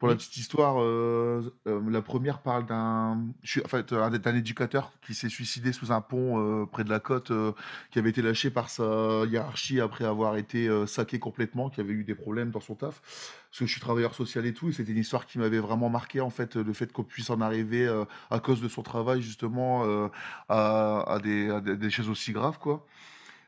Pour 0.00 0.08
la 0.08 0.14
petite 0.16 0.38
histoire, 0.38 0.80
euh, 0.80 1.42
euh, 1.66 1.90
la 1.90 2.00
première 2.00 2.40
parle 2.40 2.64
d'un 2.64 3.18
en 3.64 3.68
fait, 3.68 3.92
un, 3.92 4.08
d'un 4.10 4.34
éducateur 4.34 4.92
qui 5.06 5.12
s'est 5.14 5.28
suicidé 5.28 5.72
sous 5.74 5.92
un 5.92 6.00
pont 6.00 6.62
euh, 6.62 6.64
près 6.64 6.84
de 6.84 6.88
la 6.88 7.00
côte, 7.00 7.30
euh, 7.32 7.52
qui 7.90 7.98
avait 7.98 8.08
été 8.08 8.22
lâché 8.22 8.48
par 8.50 8.70
sa 8.70 9.26
hiérarchie 9.26 9.78
après 9.78 10.06
avoir 10.06 10.38
été 10.38 10.68
euh, 10.68 10.86
saqué 10.86 11.18
complètement, 11.18 11.68
qui 11.68 11.82
avait 11.82 11.92
eu 11.92 12.04
des 12.04 12.14
problèmes 12.14 12.50
dans 12.50 12.60
son 12.60 12.76
taf. 12.76 13.02
Parce 13.50 13.58
que 13.58 13.66
je 13.66 13.72
suis 13.72 13.80
travailleur 13.82 14.14
social 14.14 14.46
et 14.46 14.54
tout, 14.54 14.70
et 14.70 14.72
c'était 14.72 14.92
une 14.92 14.98
histoire 14.98 15.26
qui 15.26 15.38
m'avait 15.38 15.58
vraiment 15.58 15.90
marqué, 15.90 16.22
en 16.22 16.30
fait, 16.30 16.56
le 16.56 16.72
fait 16.72 16.90
qu'on 16.94 17.04
puisse 17.04 17.28
en 17.28 17.42
arriver 17.42 17.86
euh, 17.86 18.06
à 18.30 18.40
cause 18.40 18.62
de 18.62 18.68
son 18.68 18.82
travail, 18.82 19.20
justement, 19.20 19.84
euh, 19.84 20.08
à, 20.48 21.02
à 21.12 21.18
des, 21.18 21.50
à 21.50 21.60
des- 21.60 21.90
choses 21.90 22.08
aussi 22.08 22.32
graves, 22.32 22.58
quoi. 22.58 22.86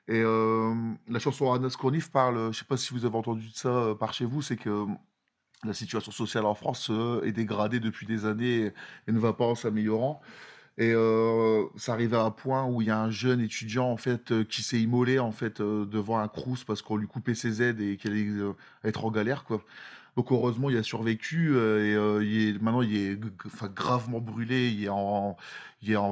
Et 0.08 0.20
euh, 0.22 0.74
la 1.08 1.18
chanson 1.20 1.52
Anna 1.52 1.70
Scournif 1.70 2.10
parle, 2.10 2.52
je 2.52 2.58
sais 2.60 2.64
pas 2.64 2.76
si 2.76 2.92
vous 2.94 3.04
avez 3.06 3.16
entendu 3.16 3.48
ça 3.54 3.68
euh, 3.68 3.94
par 3.94 4.14
chez 4.14 4.24
vous, 4.26 4.42
c'est 4.42 4.56
que 4.56 4.86
la 5.64 5.74
situation 5.74 6.10
sociale 6.10 6.44
en 6.44 6.54
France 6.54 6.88
euh, 6.90 7.22
est 7.24 7.32
dégradée 7.32 7.80
depuis 7.80 8.06
des 8.06 8.24
années 8.24 8.72
et, 9.06 9.12
ne 9.12 9.18
va 9.18 9.32
pas 9.32 9.44
en 9.44 9.54
s'améliorant. 9.54 10.20
Et 10.78 10.92
euh, 10.92 11.64
ça 11.76 11.92
arrive 11.92 12.14
à 12.14 12.22
un 12.22 12.30
point 12.30 12.64
où 12.64 12.80
il 12.80 12.88
y 12.88 12.90
a 12.90 12.98
un 12.98 13.10
jeune 13.10 13.40
étudiant 13.40 13.86
en 13.90 13.98
fait 13.98 14.32
euh, 14.32 14.44
qui 14.44 14.62
s'est 14.62 14.80
immolé 14.80 15.18
en 15.18 15.30
fait 15.30 15.60
devant 15.60 16.18
un 16.18 16.28
crous 16.28 16.64
parce 16.64 16.80
qu'on 16.80 16.96
lui 16.96 17.06
coupait 17.06 17.34
ses 17.34 17.62
aides 17.62 17.80
et 17.80 17.96
qu'elle 17.98 18.12
allait 18.12 18.54
être 18.84 19.04
en 19.04 19.10
galère 19.10 19.44
quoi. 19.44 19.62
Donc 20.16 20.32
heureusement 20.32 20.68
il 20.68 20.76
a 20.76 20.82
survécu 20.82 21.56
et 21.56 22.54
maintenant 22.60 22.82
il 22.82 22.96
est 22.96 23.20
gravement 23.74 24.20
brûlé, 24.20 24.68
il 24.70 24.84
est 24.84 24.88
en, 24.88 25.36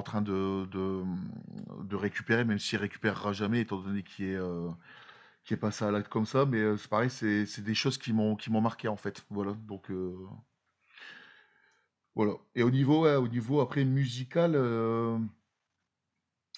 train 0.02 0.22
de, 0.22 0.66
de, 0.66 1.97
récupérer 1.97 2.44
même 2.44 2.59
s'il 2.59 2.78
récupérera 2.78 3.35
jamais 3.35 3.60
étant 3.60 3.77
donné 3.77 4.02
qu'il 4.02 4.27
est, 4.27 4.39
qui 5.51 5.55
est 5.55 5.56
passé 5.56 5.85
à 5.85 5.90
l'acte 5.90 6.09
comme 6.09 6.27
ça, 6.27 6.47
mais 6.47 6.59
euh, 6.59 6.77
c'est 6.77 6.89
pareil, 6.89 7.10
c'est 7.10 7.44
c'est 7.44 7.62
des 7.62 7.74
choses 7.74 7.98
qui 7.98 8.12
m'ont 8.12 8.36
qui 8.36 8.52
m'ont 8.52 8.60
marqué 8.60 8.86
en 8.86 8.94
fait. 8.94 9.27
Voilà, 9.31 9.52
donc 9.66 9.90
euh, 9.90 10.16
voilà. 12.14 12.35
Et 12.55 12.62
au 12.62 12.70
niveau, 12.70 13.02
ouais, 13.02 13.16
au 13.16 13.27
niveau 13.27 13.60
après 13.60 13.85
musical, 13.85 14.52
euh, 14.55 15.18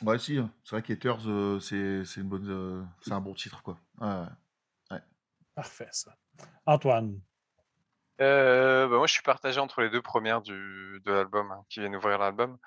ouais, 0.03 0.19
si, 0.19 0.37
hein. 0.37 0.53
c'est 0.63 0.77
vrai 0.77 0.83
qu'Haters, 0.83 1.27
euh, 1.27 1.59
c'est 1.59 2.05
c'est 2.05 2.21
une 2.21 2.29
bonne, 2.29 2.51
euh, 2.51 2.83
c'est 3.01 3.13
un 3.13 3.23
bon 3.23 3.33
titre 3.33 3.63
quoi. 3.63 3.79
Ouais, 3.99 4.27
ouais. 4.91 5.01
Parfait, 5.55 5.89
ça. 5.91 6.15
Antoine. 6.67 7.19
Euh, 8.21 8.89
bah, 8.89 8.99
moi, 8.99 9.07
je 9.07 9.15
suis 9.15 9.23
partagé 9.23 9.59
entre 9.59 9.81
les 9.81 9.89
deux 9.89 10.03
premières 10.03 10.43
du, 10.43 11.01
de 11.03 11.13
l'album, 11.13 11.51
hein, 11.51 11.65
qui 11.71 11.81
viennent 11.81 11.97
ouvrir 11.97 12.19
l'album. 12.19 12.59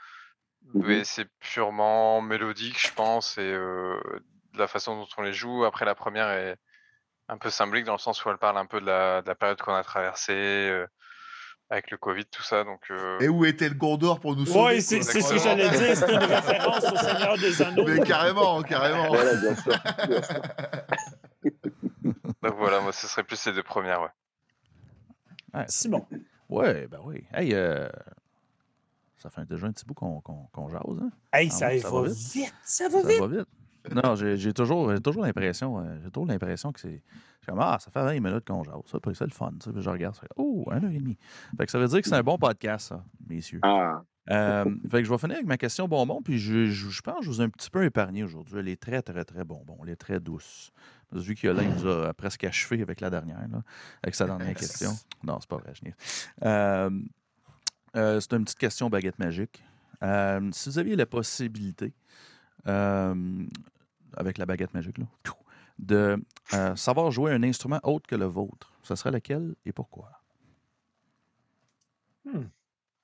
Mhm. 0.73 0.87
Mais 0.87 1.03
c'est 1.03 1.29
purement 1.39 2.19
mélodique, 2.23 2.81
je 2.81 2.91
pense, 2.95 3.37
et 3.37 3.41
euh, 3.43 4.01
de 4.55 4.59
la 4.59 4.67
façon 4.67 4.95
dont 4.97 5.07
on 5.17 5.21
les 5.21 5.33
joue. 5.33 5.63
Après, 5.65 5.85
la 5.85 5.95
première 5.95 6.29
est 6.29 6.57
un 7.27 7.37
peu 7.37 7.49
symbolique 7.49 7.85
dans 7.85 7.93
le 7.93 7.99
sens 7.99 8.23
où 8.25 8.29
elle 8.29 8.37
parle 8.37 8.57
un 8.57 8.65
peu 8.65 8.79
de 8.81 8.85
la, 8.85 9.21
de 9.21 9.27
la 9.27 9.35
période 9.35 9.61
qu'on 9.61 9.73
a 9.73 9.83
traversée 9.83 10.33
euh, 10.33 10.85
avec 11.69 11.89
le 11.91 11.97
Covid, 11.97 12.25
tout 12.25 12.43
ça. 12.43 12.63
Donc, 12.63 12.81
euh, 12.91 13.19
Et 13.19 13.27
où 13.29 13.45
était 13.45 13.69
le 13.69 13.75
Gondor 13.75 14.19
pour 14.19 14.35
nous 14.35 14.45
sauver 14.45 14.75
Oui, 14.75 14.81
c'est 14.81 15.01
ce 15.01 15.11
que 15.29 15.37
j'allais 15.39 15.69
dire. 15.69 15.95
C'est 15.97 16.11
une 16.11 16.17
référence 16.23 16.83
au 16.91 16.97
Seigneur 16.97 17.37
des 17.37 17.61
Anneaux. 17.61 17.85
Mais 17.87 17.99
carrément, 18.01 18.61
carrément. 18.63 19.07
Voilà, 19.07 19.33
bien 19.35 19.55
sûr. 19.55 19.73
bien 20.07 20.21
sûr. 20.21 20.41
donc 22.43 22.55
voilà, 22.57 22.79
moi, 22.81 22.91
ce 22.91 23.07
serait 23.07 23.23
plus 23.23 23.43
les 23.45 23.53
deux 23.53 23.63
premières, 23.63 24.01
ouais. 24.01 24.09
Ouais, 25.53 25.65
Simon. 25.67 26.05
ouais, 26.49 26.87
ben 26.87 26.99
oui. 27.03 27.23
Hey, 27.33 27.53
euh, 27.55 27.87
ça 29.17 29.29
fait 29.29 29.45
déjà 29.45 29.65
un 29.67 29.71
petit 29.71 29.85
bout 29.85 29.93
qu'on 29.93 30.19
qu'on 30.21 30.45
qu'on 30.51 30.69
jase, 30.69 30.81
hein? 31.01 31.09
Hey, 31.33 31.49
Ah 31.51 31.55
ça, 31.55 31.69
va 31.69 31.89
va 32.01 32.07
vite. 32.09 32.17
vite. 32.33 32.53
Ça 32.63 32.89
va 32.89 33.01
Ça 33.01 33.07
vite. 33.27 33.47
Non, 33.93 34.15
j'ai 34.15 34.53
toujours, 34.53 34.93
toujours 35.01 35.23
l'impression, 35.23 35.79
euh, 35.79 35.97
j'ai 36.03 36.11
toujours 36.11 36.27
l'impression 36.27 36.71
que 36.71 36.79
c'est. 36.79 36.89
je 36.89 37.43
suis 37.43 37.47
comme, 37.47 37.59
ah, 37.59 37.77
ça 37.79 37.91
fait 37.91 38.03
20 38.03 38.19
minutes 38.19 38.45
qu'on 38.45 38.63
jase. 38.63 38.75
Ça, 38.85 38.99
c'est 39.13 39.25
le 39.25 39.31
fun. 39.31 39.51
puis 39.59 39.81
je 39.81 39.89
regarde, 39.89 40.15
ça 40.15 40.21
fait, 40.21 40.29
oh, 40.37 40.65
un 40.71 40.83
heure 40.83 40.91
et 40.91 40.97
demie. 40.97 41.17
Fait 41.57 41.65
que 41.65 41.71
ça 41.71 41.79
veut 41.79 41.87
dire 41.87 42.01
que 42.01 42.07
c'est 42.07 42.15
un 42.15 42.23
bon 42.23 42.37
podcast, 42.37 42.89
ça, 42.89 43.03
messieurs. 43.27 43.59
Ah, 43.63 44.03
Euh, 44.31 44.65
fait 44.89 44.99
que 44.99 45.03
je 45.03 45.09
vais 45.11 45.19
finir 45.19 45.35
avec 45.35 45.45
ma 45.45 45.57
question 45.57 45.87
bonbon, 45.87 46.21
puis 46.23 46.39
je, 46.39 46.65
je, 46.65 46.89
je 46.89 47.01
pense 47.01 47.19
que 47.19 47.25
je 47.25 47.29
vous 47.29 47.41
ai 47.41 47.43
un 47.43 47.49
petit 47.49 47.69
peu 47.69 47.83
épargné 47.83 48.23
aujourd'hui. 48.23 48.57
Elle 48.57 48.69
est 48.69 48.81
très, 48.81 49.03
très, 49.03 49.23
très 49.23 49.43
bonbon. 49.43 49.77
Elle 49.83 49.91
est 49.91 49.95
très 49.95 50.19
douce. 50.19 50.71
Parce 51.11 51.21
que 51.21 51.27
vu 51.27 51.35
qu'il 51.35 51.51
nous 51.51 51.87
a 51.87 52.11
presque 52.13 52.43
achevé 52.43 52.81
avec 52.81 53.01
la 53.01 53.11
dernière, 53.11 53.47
là, 53.51 53.61
avec 54.01 54.15
sa 54.15 54.25
dernière 54.25 54.55
question. 54.55 54.91
Non, 55.23 55.37
c'est 55.39 55.49
pas 55.49 55.57
vrai, 55.57 55.73
je. 55.75 55.91
Euh, 56.43 56.89
euh, 57.95 58.19
c'est 58.19 58.33
une 58.33 58.43
petite 58.43 58.57
question 58.57 58.89
baguette 58.89 59.19
magique. 59.19 59.63
Euh, 60.03 60.49
si 60.51 60.69
vous 60.69 60.79
aviez 60.79 60.95
la 60.95 61.05
possibilité, 61.05 61.93
euh, 62.67 63.45
avec 64.17 64.37
la 64.37 64.45
baguette 64.45 64.73
magique, 64.73 64.97
là, 64.97 65.05
de 65.79 66.23
euh, 66.53 66.75
savoir 66.75 67.11
jouer 67.11 67.31
un 67.31 67.43
instrument 67.43 67.79
autre 67.83 68.07
que 68.07 68.15
le 68.15 68.25
vôtre, 68.25 68.71
ce 68.83 68.95
serait 68.95 69.11
lequel 69.11 69.55
et 69.65 69.71
pourquoi? 69.73 70.21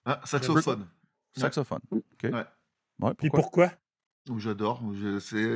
Ah, 0.05 0.19
saxophone. 0.25 0.88
Saxophone. 1.35 1.79
OK. 1.91 2.23
Ouais. 2.23 2.45
Pourquoi? 3.17 3.29
pourquoi? 3.41 3.71
Oh, 4.29 4.38
J'adore. 4.38 4.81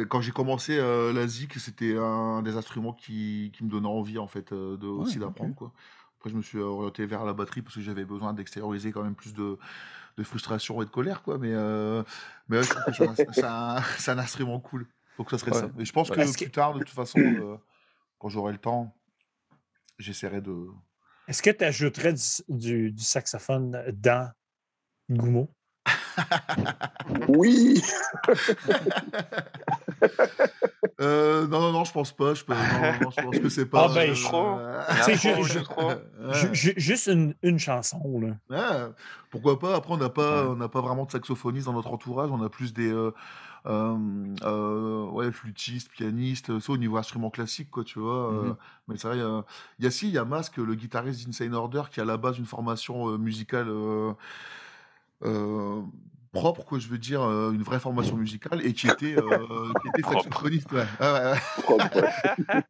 Quand 0.10 0.22
j'ai 0.22 0.32
commencé 0.32 0.78
euh, 0.78 1.14
la 1.14 1.28
zik, 1.28 1.54
c'était 1.56 1.96
un 1.98 2.42
des 2.42 2.58
instruments 2.58 2.94
qui, 2.94 3.52
qui 3.56 3.64
me 3.64 3.70
donnait 3.70 3.88
envie 3.88 4.18
en 4.18 4.28
fait 4.28 4.52
euh, 4.52 4.78
de, 4.78 4.88
aussi 4.88 5.20
d'apprendre. 5.20 5.56
quoi. 5.56 5.72
Après, 6.18 6.30
je 6.32 6.36
me 6.36 6.42
suis 6.42 6.58
orienté 6.60 7.06
vers 7.06 7.26
la 7.26 7.34
batterie 7.34 7.62
parce 7.62 7.76
que 7.76 7.82
j'avais 7.82 8.06
besoin 8.06 8.34
d'extérioriser 8.34 8.92
quand 8.92 9.04
même 9.04 9.14
plus 9.16 9.34
de, 9.34 9.60
de 10.18 10.24
frustration 10.24 10.82
et 10.82 10.86
de 10.86 10.90
colère. 10.90 11.22
Quoi. 11.24 11.38
Mais, 11.38 11.54
euh, 11.54 12.04
mais 12.50 12.58
ouais, 12.58 12.64
je 12.64 12.72
trouve 12.72 12.84
que 12.86 12.94
c'est 12.94 13.04
un, 13.04 13.16
c'est 13.16 13.44
un- 13.46 13.82
c'est 14.00 14.12
un 14.12 14.20
instrument 14.20 14.60
cool. 14.60 14.88
Donc 15.18 15.30
ça 15.32 15.38
serait 15.38 15.52
Ouais. 15.52 15.60
ça. 15.60 15.70
Et 15.80 15.86
je 15.86 15.94
pense 15.94 16.10
Ouais. 16.10 16.16
que 16.18 16.22
Est-ce 16.22 16.38
que- 16.38 16.44
plus 16.46 16.52
tard, 16.52 16.74
de 16.74 16.80
toute 16.80 16.90
façon, 16.90 17.20
euh, 17.20 17.58
quand 18.20 18.30
j'aurai 18.30 18.52
le 18.52 18.58
temps, 18.58 18.96
j'essaierai 19.98 20.42
de. 20.42 20.68
Est-ce 21.28 21.42
que 21.42 21.50
tu 21.50 21.64
ajouterais 21.64 22.14
du, 22.14 22.20
du- 22.50 22.92
du 22.92 23.04
saxophone 23.04 23.84
dans 23.94 24.32
Goumo? 25.10 25.50
oui 27.28 27.82
Euh, 31.02 31.46
non, 31.48 31.60
non, 31.60 31.72
non, 31.74 31.84
je 31.84 31.92
pense 31.92 32.16
pas. 32.16 32.34
Je, 32.34 32.44
peux- 32.46 32.54
non, 32.54 33.00
non, 33.02 33.10
je 33.12 33.22
pense 33.22 33.40
que 33.40 33.50
c'est 33.50 33.66
pas. 33.66 33.88
Ah 33.90 33.94
ben, 33.94 34.12
euh, 34.12 34.14
je- 34.16 35.60
Trop. 35.60 35.90
euh, 35.92 36.54
juste 36.54 37.08
une, 37.08 37.36
une 37.44 37.60
chanson, 37.60 38.00
là. 38.22 38.38
Ouais, 38.50 38.94
pourquoi 39.30 39.60
pas 39.60 39.76
Après, 39.76 39.94
on 39.94 39.98
n'a 39.98 40.10
pas, 40.10 40.44
Ouais. 40.44 40.50
on 40.52 40.56
n'a 40.56 40.70
pas 40.70 40.82
vraiment 40.82 41.06
de 41.06 41.12
saxophoniste 41.12 41.66
dans 41.66 41.74
notre 41.74 41.92
entourage. 41.92 42.30
On 42.32 42.42
a 42.42 42.50
plus 42.50 42.74
des 42.74 42.90
euh, 42.92 43.12
ouais, 43.66 45.32
flûtistes, 45.32 45.90
pianistes, 45.92 46.60
ça 46.60 46.72
au 46.72 46.78
niveau 46.78 46.98
instrument 46.98 47.30
classique, 47.30 47.70
quoi, 47.72 47.84
tu 47.84 48.00
vois. 48.00 48.32
euh, 48.34 48.44
Mhm. 48.50 48.56
mais 48.88 48.98
c'est 48.98 49.08
vrai, 49.08 49.20
euh, 49.20 49.42
il 49.80 49.86
y 49.86 49.88
a 49.88 49.92
si, 49.92 50.08
il 50.08 50.14
y 50.14 50.18
a 50.18 50.26
Mask, 50.26 50.58
le 50.58 50.76
guitariste 50.76 51.26
d'Insane 51.26 51.54
Order, 51.56 51.84
qui 51.92 52.00
a 52.00 52.04
à 52.04 52.06
la 52.06 52.18
base 52.18 52.38
une 52.38 52.46
formation 52.46 53.10
euh, 53.10 53.18
musicale 53.18 53.68
euh, 53.70 54.14
euh, 55.24 55.82
propre, 56.32 56.66
quoi, 56.66 56.80
je 56.80 56.88
veux 56.88 56.98
dire, 56.98 57.22
euh, 57.22 57.52
une 57.52 57.64
vraie 57.64 57.80
formation 57.80 58.18
musicale, 58.18 58.66
et 58.66 58.74
qui 58.74 58.88
était, 58.88 59.16
euh, 59.18 59.46
qui 59.82 59.88
était 59.88 60.02
Propre. 60.02 60.24
saxophoniste, 60.24 60.72
ouais. 60.74 60.86
Ouais, 61.00 61.12
ouais, 61.12 62.02
ouais. 62.02 62.62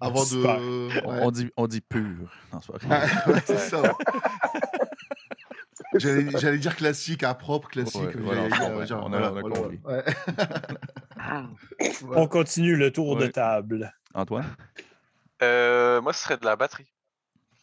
Avant 0.00 0.24
de. 0.24 0.44
On- 1.04 1.10
ouais. 1.10 1.18
On, 1.22 1.30
dit, 1.30 1.50
on 1.56 1.66
dit 1.66 1.80
pur. 1.80 2.30
Non, 2.52 2.60
c'est 2.60 2.72
pas 2.72 2.78
vrai. 2.78 3.08
Ouais, 3.32 3.42
c'est 3.46 3.58
ça. 3.58 3.82
J'allais 5.94 6.30
j'allais 6.38 6.58
dire 6.58 6.76
classique, 6.76 7.22
à 7.22 7.34
propre, 7.34 7.68
classique. 7.68 8.02
Ouais, 8.02 8.12
voilà, 8.16 8.48
genre, 8.84 9.04
On 9.06 9.12
a- 9.12 9.18
voilà, 9.18 9.32
on 9.32 9.36
a 9.36 9.40
voilà, 9.40 9.56
compris. 9.56 9.80
ouais. 9.84 10.04
On 12.16 12.26
continue 12.28 12.76
le 12.76 12.92
tour 12.92 13.16
de 13.16 13.26
table. 13.26 13.92
Antoine? 14.14 14.44
Euh, 15.42 16.00
moi, 16.00 16.12
ce 16.12 16.22
serait 16.24 16.36
de 16.36 16.44
la 16.44 16.56
batterie. 16.56 16.92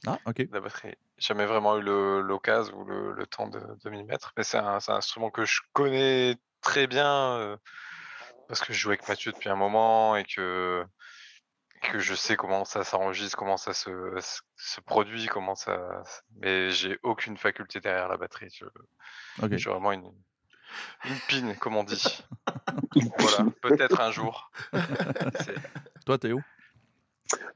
Ah, 0.08 0.18
OK. 0.26 0.38
de 0.38 0.50
la 0.54 0.60
batterie. 0.62 0.96
Jamais 1.18 1.46
vraiment 1.46 1.78
eu 1.78 1.82
le- 1.82 2.22
l'occasion 2.22 2.76
ou 2.80 2.86
le, 2.86 3.14
le 3.14 3.26
temps 3.28 3.48
de, 3.48 3.60
de 3.84 3.90
m'y 3.90 4.04
mettre, 4.04 4.34
mais 4.36 4.44
c'est 4.44 4.58
un, 4.58 4.80
c'est 4.80 4.92
un 4.92 4.96
instrument 4.96 5.30
que 5.30 5.46
je 5.46 5.62
connais 5.74 6.36
très 6.62 6.88
bien 6.88 7.36
euh, 7.38 7.58
parce 8.48 8.62
que 8.62 8.74
je 8.74 8.80
joue 8.80 8.90
avec 8.90 9.08
Mathieu 9.08 9.32
depuis 9.32 9.50
un 9.50 9.56
moment 9.56 10.16
et 10.16 10.24
que, 10.26 10.84
que 11.82 12.00
je 12.00 12.14
sais 12.14 12.36
comment 12.36 12.64
ça 12.64 12.84
s'enregistre, 12.84 13.38
comment 13.38 13.58
ça 13.58 13.74
se, 13.74 13.90
produit, 14.86 15.26
comment 15.28 15.56
ça. 15.56 16.04
Mais 16.40 16.70
j'ai 16.70 17.00
aucune 17.04 17.38
faculté 17.38 17.80
derrière 17.80 18.08
la 18.08 18.18
batterie. 18.18 18.50
Je, 18.54 18.66
OK. 19.44 19.52
je 19.52 19.58
suis 19.58 19.70
vraiment 19.70 19.92
une, 19.92 20.12
une 21.06 21.16
pine, 21.28 21.56
comme 21.58 21.76
on 21.76 21.84
dit. 21.84 22.24
voilà, 23.20 23.50
peut-être 23.62 24.00
un 24.00 24.12
jour. 24.12 24.52
Toi, 26.06 26.18
Théo? 26.18 26.40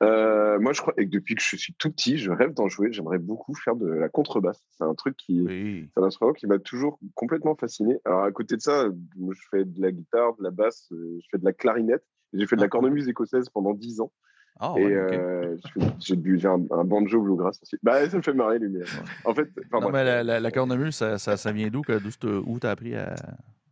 Euh, 0.01 0.59
moi, 0.59 0.73
je 0.73 0.81
crois 0.81 0.93
et 0.97 1.05
que 1.05 1.11
depuis 1.11 1.35
que 1.35 1.41
je 1.41 1.55
suis 1.55 1.73
tout 1.73 1.91
petit, 1.91 2.17
je 2.17 2.31
rêve 2.31 2.53
d'en 2.53 2.67
jouer. 2.67 2.91
J'aimerais 2.91 3.17
beaucoup 3.17 3.53
faire 3.55 3.75
de 3.75 3.87
la 3.87 4.09
contrebasse. 4.09 4.63
C'est 4.77 4.83
un 4.83 4.95
truc 4.95 5.17
qui, 5.17 5.41
Oui. 5.41 5.89
c'est 5.93 6.01
un 6.01 6.05
instrument 6.05 6.33
qui 6.33 6.47
m'a 6.47 6.59
toujours 6.59 6.99
complètement 7.13 7.55
fasciné. 7.55 7.99
Alors, 8.05 8.23
à 8.23 8.31
côté 8.31 8.55
de 8.55 8.61
ça, 8.61 8.87
moi, 9.17 9.33
je 9.35 9.41
fais 9.51 9.65
de 9.65 9.81
la 9.81 9.91
guitare, 9.91 10.35
de 10.37 10.43
la 10.43 10.51
basse, 10.51 10.87
euh, 10.91 11.19
je 11.21 11.27
fais 11.29 11.37
de 11.37 11.45
la 11.45 11.53
clarinette. 11.53 12.05
J'ai 12.37 12.45
fait 12.47 12.55
de 12.55 12.61
la 12.61 12.65
Ah. 12.65 12.69
cornemuse 12.69 13.07
écossaise 13.07 13.49
pendant 13.49 13.73
10 13.73 14.01
ans. 14.01 14.11
Ah, 14.59 14.73
et 14.77 14.85
ouais, 14.85 15.01
OK. 15.01 15.13
euh, 15.13 15.57
j'ai 15.99 16.15
bu- 16.15 16.39
un, 16.45 16.61
un 16.71 16.83
banjo 16.85 17.21
bluegrass 17.21 17.59
aussi. 17.61 17.77
Bah, 17.83 18.09
ça 18.09 18.15
me 18.17 18.21
fait 18.21 18.33
marrer, 18.33 18.57
lui. 18.59 18.81
En 19.25 19.33
fait, 19.33 19.49
Non, 19.73 19.89
mais 19.91 20.03
la, 20.05 20.23
la, 20.23 20.39
la 20.39 20.51
cornemuse, 20.51 20.95
ça, 20.95 21.17
ça, 21.17 21.35
ça 21.35 21.51
vient 21.51 21.67
d'où? 21.67 21.81
Où 22.45 22.59
t'as 22.59 22.71
appris 22.71 22.95
à. 22.95 23.15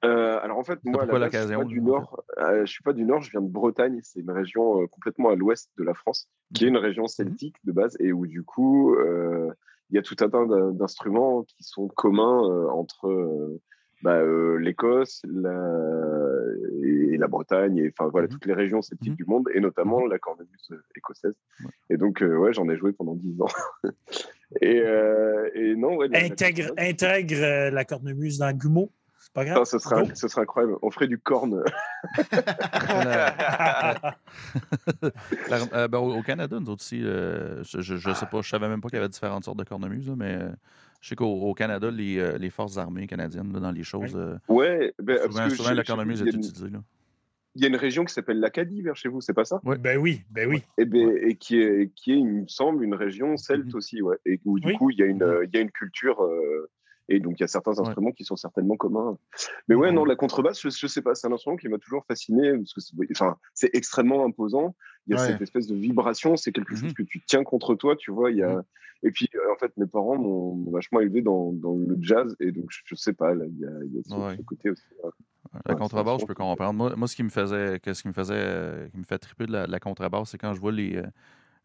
Euh, 0.04 0.38
alors 0.44 0.58
en 0.58 0.64
fait, 0.66 0.80
moi, 0.84 1.06
je 1.06 1.30
suis 1.40 1.56
pas 1.56 1.64
du 1.64 1.80
nord. 1.80 2.24
euh, 2.38 2.66
je 2.66 2.72
suis 2.72 2.84
pas 2.84 2.92
du 2.92 3.06
nord. 3.06 3.22
Je 3.22 3.32
viens 3.32 3.40
de 3.40 3.48
Bretagne. 3.48 4.00
C'est 4.04 4.20
une 4.20 4.32
région 4.32 4.82
euh, 4.82 4.88
complètement 4.88 5.30
à 5.30 5.36
l'ouest 5.36 5.70
de 5.78 5.84
la 5.86 5.94
France, 5.94 6.28
qui 6.54 6.66
est 6.66 6.68
une 6.68 6.76
région 6.78 7.08
celtique 7.08 7.56
de 7.64 7.72
base, 7.72 7.96
et 8.02 8.12
où 8.12 8.28
du 8.28 8.44
coup, 8.44 8.94
euh, 8.96 9.50
il 9.90 9.96
y 9.96 10.00
a 10.00 10.02
tout 10.02 10.18
un 10.20 10.30
tas 10.30 10.46
d'in- 10.46 10.72
d'instruments 10.72 11.44
qui 11.44 11.64
sont 11.64 11.88
communs 11.88 12.68
entre 12.72 13.08
bah, 14.04 14.18
euh, 14.18 14.58
l'Écosse, 14.60 15.22
la... 15.28 15.56
et 16.84 17.18
la 17.18 17.28
Bretagne, 17.28 17.78
et 17.78 17.92
enfin 17.98 18.10
voilà 18.10 18.28
Mhm. 18.28 18.34
toutes 18.34 18.46
les 18.46 18.54
régions 18.54 18.82
celtiques 18.82 19.12
Mhm. 19.12 19.16
du 19.16 19.26
monde, 19.26 19.50
et 19.54 19.60
notamment 19.62 20.06
la 20.06 20.20
cornemuse 20.20 20.68
euh, 20.72 20.84
écossaise. 20.96 21.36
Ouais. 21.64 21.72
Et 21.90 21.98
donc, 21.98 22.22
euh, 22.22 22.36
ouais, 22.36 22.52
j'en 22.54 22.68
ai 22.70 22.76
joué 22.76 22.92
pendant 22.92 23.16
10 23.16 23.42
ans. 23.42 23.48
et, 24.62 24.82
euh, 24.82 25.50
et 25.56 25.76
non, 25.76 25.96
ouais. 25.96 26.10
la- 26.10 26.20
la 26.20 26.26
Intègre, 26.26 26.72
intègre 26.78 27.70
la 27.72 27.86
cornemuse 27.86 28.38
dans. 28.40 28.52
C'est 29.20 29.32
pas 29.34 29.46
grave. 29.46 29.64
Ce, 29.64 29.80
serait, 29.80 30.06
Go. 30.06 30.12
ce 30.16 30.28
serait 30.28 30.42
incroyable. 30.42 30.76
On 30.82 30.92
ferait 30.92 31.08
du 31.08 31.18
corne. 31.18 31.64
La- 32.90 33.34
la- 35.50 35.74
euh, 35.74 35.88
ben, 35.88 36.00
au, 36.00 36.22
Canada, 36.22 36.58
nous 36.60 36.70
autres 36.70 36.82
aussi, 36.84 37.02
euh, 37.04 37.64
je, 37.64 37.80
je, 37.82 37.96
je 37.96 38.12
sais 38.14 38.26
pas, 38.26 38.42
je 38.42 38.50
savais 38.50 38.68
même 38.68 38.82
pas 38.82 38.90
qu'il 38.90 38.98
y 38.98 39.00
avait 39.00 39.08
différentes 39.10 39.46
sortes 39.46 39.58
de 39.58 39.64
cornemuse, 39.64 40.08
là, 40.10 40.16
mais 40.18 40.36
euh, 40.36 40.50
je 41.04 41.10
sais 41.10 41.16
qu'au 41.18 41.26
au 41.28 41.54
Canada, 41.54 41.92
les, 41.92 42.18
euh, 42.18 42.38
les 42.38 42.50
forces 42.50 42.78
armées 42.78 43.08
canadiennes, 43.08 43.52
là, 43.52 43.60
dans 43.60 43.72
les 43.72 43.84
choses, 43.84 44.16
euh, 44.16 44.38
Ouais, 44.48 44.94
ben, 45.00 45.18
souvent, 45.24 45.50
souvent, 45.50 45.70
y 46.22 46.30
est 46.30 46.32
a 46.32 46.34
une- 46.34 46.40
utilisée. 46.40 46.70
Là. 46.70 46.82
Il 47.56 47.62
y 47.62 47.66
a 47.66 47.68
une 47.68 47.76
région 47.76 48.06
qui 48.06 48.14
s'appelle 48.14 48.40
l'Acadie 48.40 48.82
vers 48.82 48.96
chez 48.96 49.10
vous, 49.10 49.20
c'est 49.20 49.34
pas 49.34 49.44
ça? 49.44 49.60
Ouais. 49.66 49.78
Ben 49.78 49.98
oui, 49.98 50.22
ben 50.32 50.48
oui. 50.50 50.64
et, 50.78 50.86
ben, 50.86 51.12
et 51.22 51.36
qui 51.36 51.58
est, 51.60 51.92
qui 51.94 52.14
est, 52.14 52.18
il 52.20 52.26
me 52.26 52.48
semble, 52.48 52.86
une 52.86 52.96
région 52.96 53.36
celte 53.36 53.66
Mhm. 53.66 53.76
aussi, 53.76 54.02
ouais. 54.02 54.16
Et 54.26 54.40
où 54.46 54.60
du 54.60 54.68
Oui. 54.68 54.74
coup, 54.76 54.92
il 54.92 54.98
y 54.98 55.04
a 55.04 55.06
une, 55.06 55.18
Mhm. 55.18 55.24
euh, 55.24 55.46
il 55.46 55.54
y 55.54 55.58
a 55.58 55.62
une 55.62 55.72
culture, 55.72 56.24
euh, 56.24 56.70
Et 57.10 57.20
donc, 57.20 57.40
il 57.40 57.42
y 57.42 57.44
a 57.44 57.48
certains 57.48 57.78
instruments 57.80 58.12
qui 58.12 58.24
sont 58.24 58.36
certainement 58.38 58.78
communs. 58.78 59.18
Mais 59.68 59.76
ouais, 59.76 59.92
non, 59.92 60.06
la 60.06 60.16
contrebasse, 60.16 60.62
je, 60.62 60.70
je 60.70 60.88
sais 60.88 61.02
pas, 61.02 61.16
c'est 61.16 61.28
un 61.28 61.34
instrument 61.34 61.58
qui 61.58 61.68
m'a 61.68 61.78
toujours 61.78 62.06
fasciné 62.06 62.54
parce 62.54 62.74
que 62.74 62.82
c'est 62.82 62.94
enfin, 63.12 63.38
c'est 63.54 63.70
extrêmement 63.74 64.26
imposant. 64.26 64.76
Il 65.08 65.12
y 65.12 65.18
a 65.18 65.22
Ouais. 65.22 65.28
cette 65.28 65.42
espèce 65.42 65.68
de 65.68 65.76
vibration, 65.76 66.38
c'est 66.38 66.52
quelque 66.54 66.76
chose 66.76 66.90
Mhm. 66.90 66.94
que 66.94 67.04
tu 67.04 67.22
tiens 67.26 67.44
contre 67.44 67.76
toi, 67.76 67.96
tu 67.98 68.12
vois. 68.12 68.32
Il 68.32 68.38
y 68.38 68.44
a... 68.44 68.56
Mhm. 68.56 68.64
Et 69.06 69.12
puis, 69.12 69.28
euh, 69.36 69.54
en 69.54 69.58
fait, 69.58 69.76
mes 69.76 69.86
parents 69.86 70.18
m'ont 70.18 70.56
m'ont 70.56 70.72
vachement 70.72 71.02
élevé 71.02 71.22
dans, 71.22 71.52
dans 71.52 71.76
le 71.76 71.98
jazz. 72.00 72.38
Et 72.40 72.54
donc, 72.54 72.68
je, 72.70 72.80
je 72.86 72.96
sais 72.96 73.12
pas, 73.12 73.34
là, 73.36 73.44
il 73.46 73.60
y 73.60 73.66
a, 73.66 73.70
il 73.84 73.94
y 73.94 74.00
a 74.00 74.02
ce, 74.06 74.14
Ouais. 74.16 74.38
ce 74.38 74.42
côté 74.44 74.70
aussi. 74.70 74.84
La 75.66 75.76
contrebasse, 75.76 76.22
je 76.22 76.26
peux 76.26 76.34
comprendre. 76.34 76.74
Moi, 76.74 76.96
moi, 76.96 77.08
ce 77.10 77.16
qui 77.18 77.24
me 77.24 77.30
faisait, 77.30 77.80
que- 77.82 77.94
ce 77.94 78.02
qui 78.02 78.08
me 78.08 78.14
faisait, 78.14 78.34
euh, 78.38 78.88
qui 78.88 78.98
me 78.98 79.04
fait 79.04 79.20
triper 79.20 79.46
de 79.46 79.52
la, 79.52 79.68
de 79.68 79.72
la 79.74 79.80
contrebasse, 79.82 80.30
c'est 80.30 80.38
quand 80.38 80.54
je 80.54 80.62
vois 80.62 80.72
les, 80.72 80.96
euh, 80.96 81.04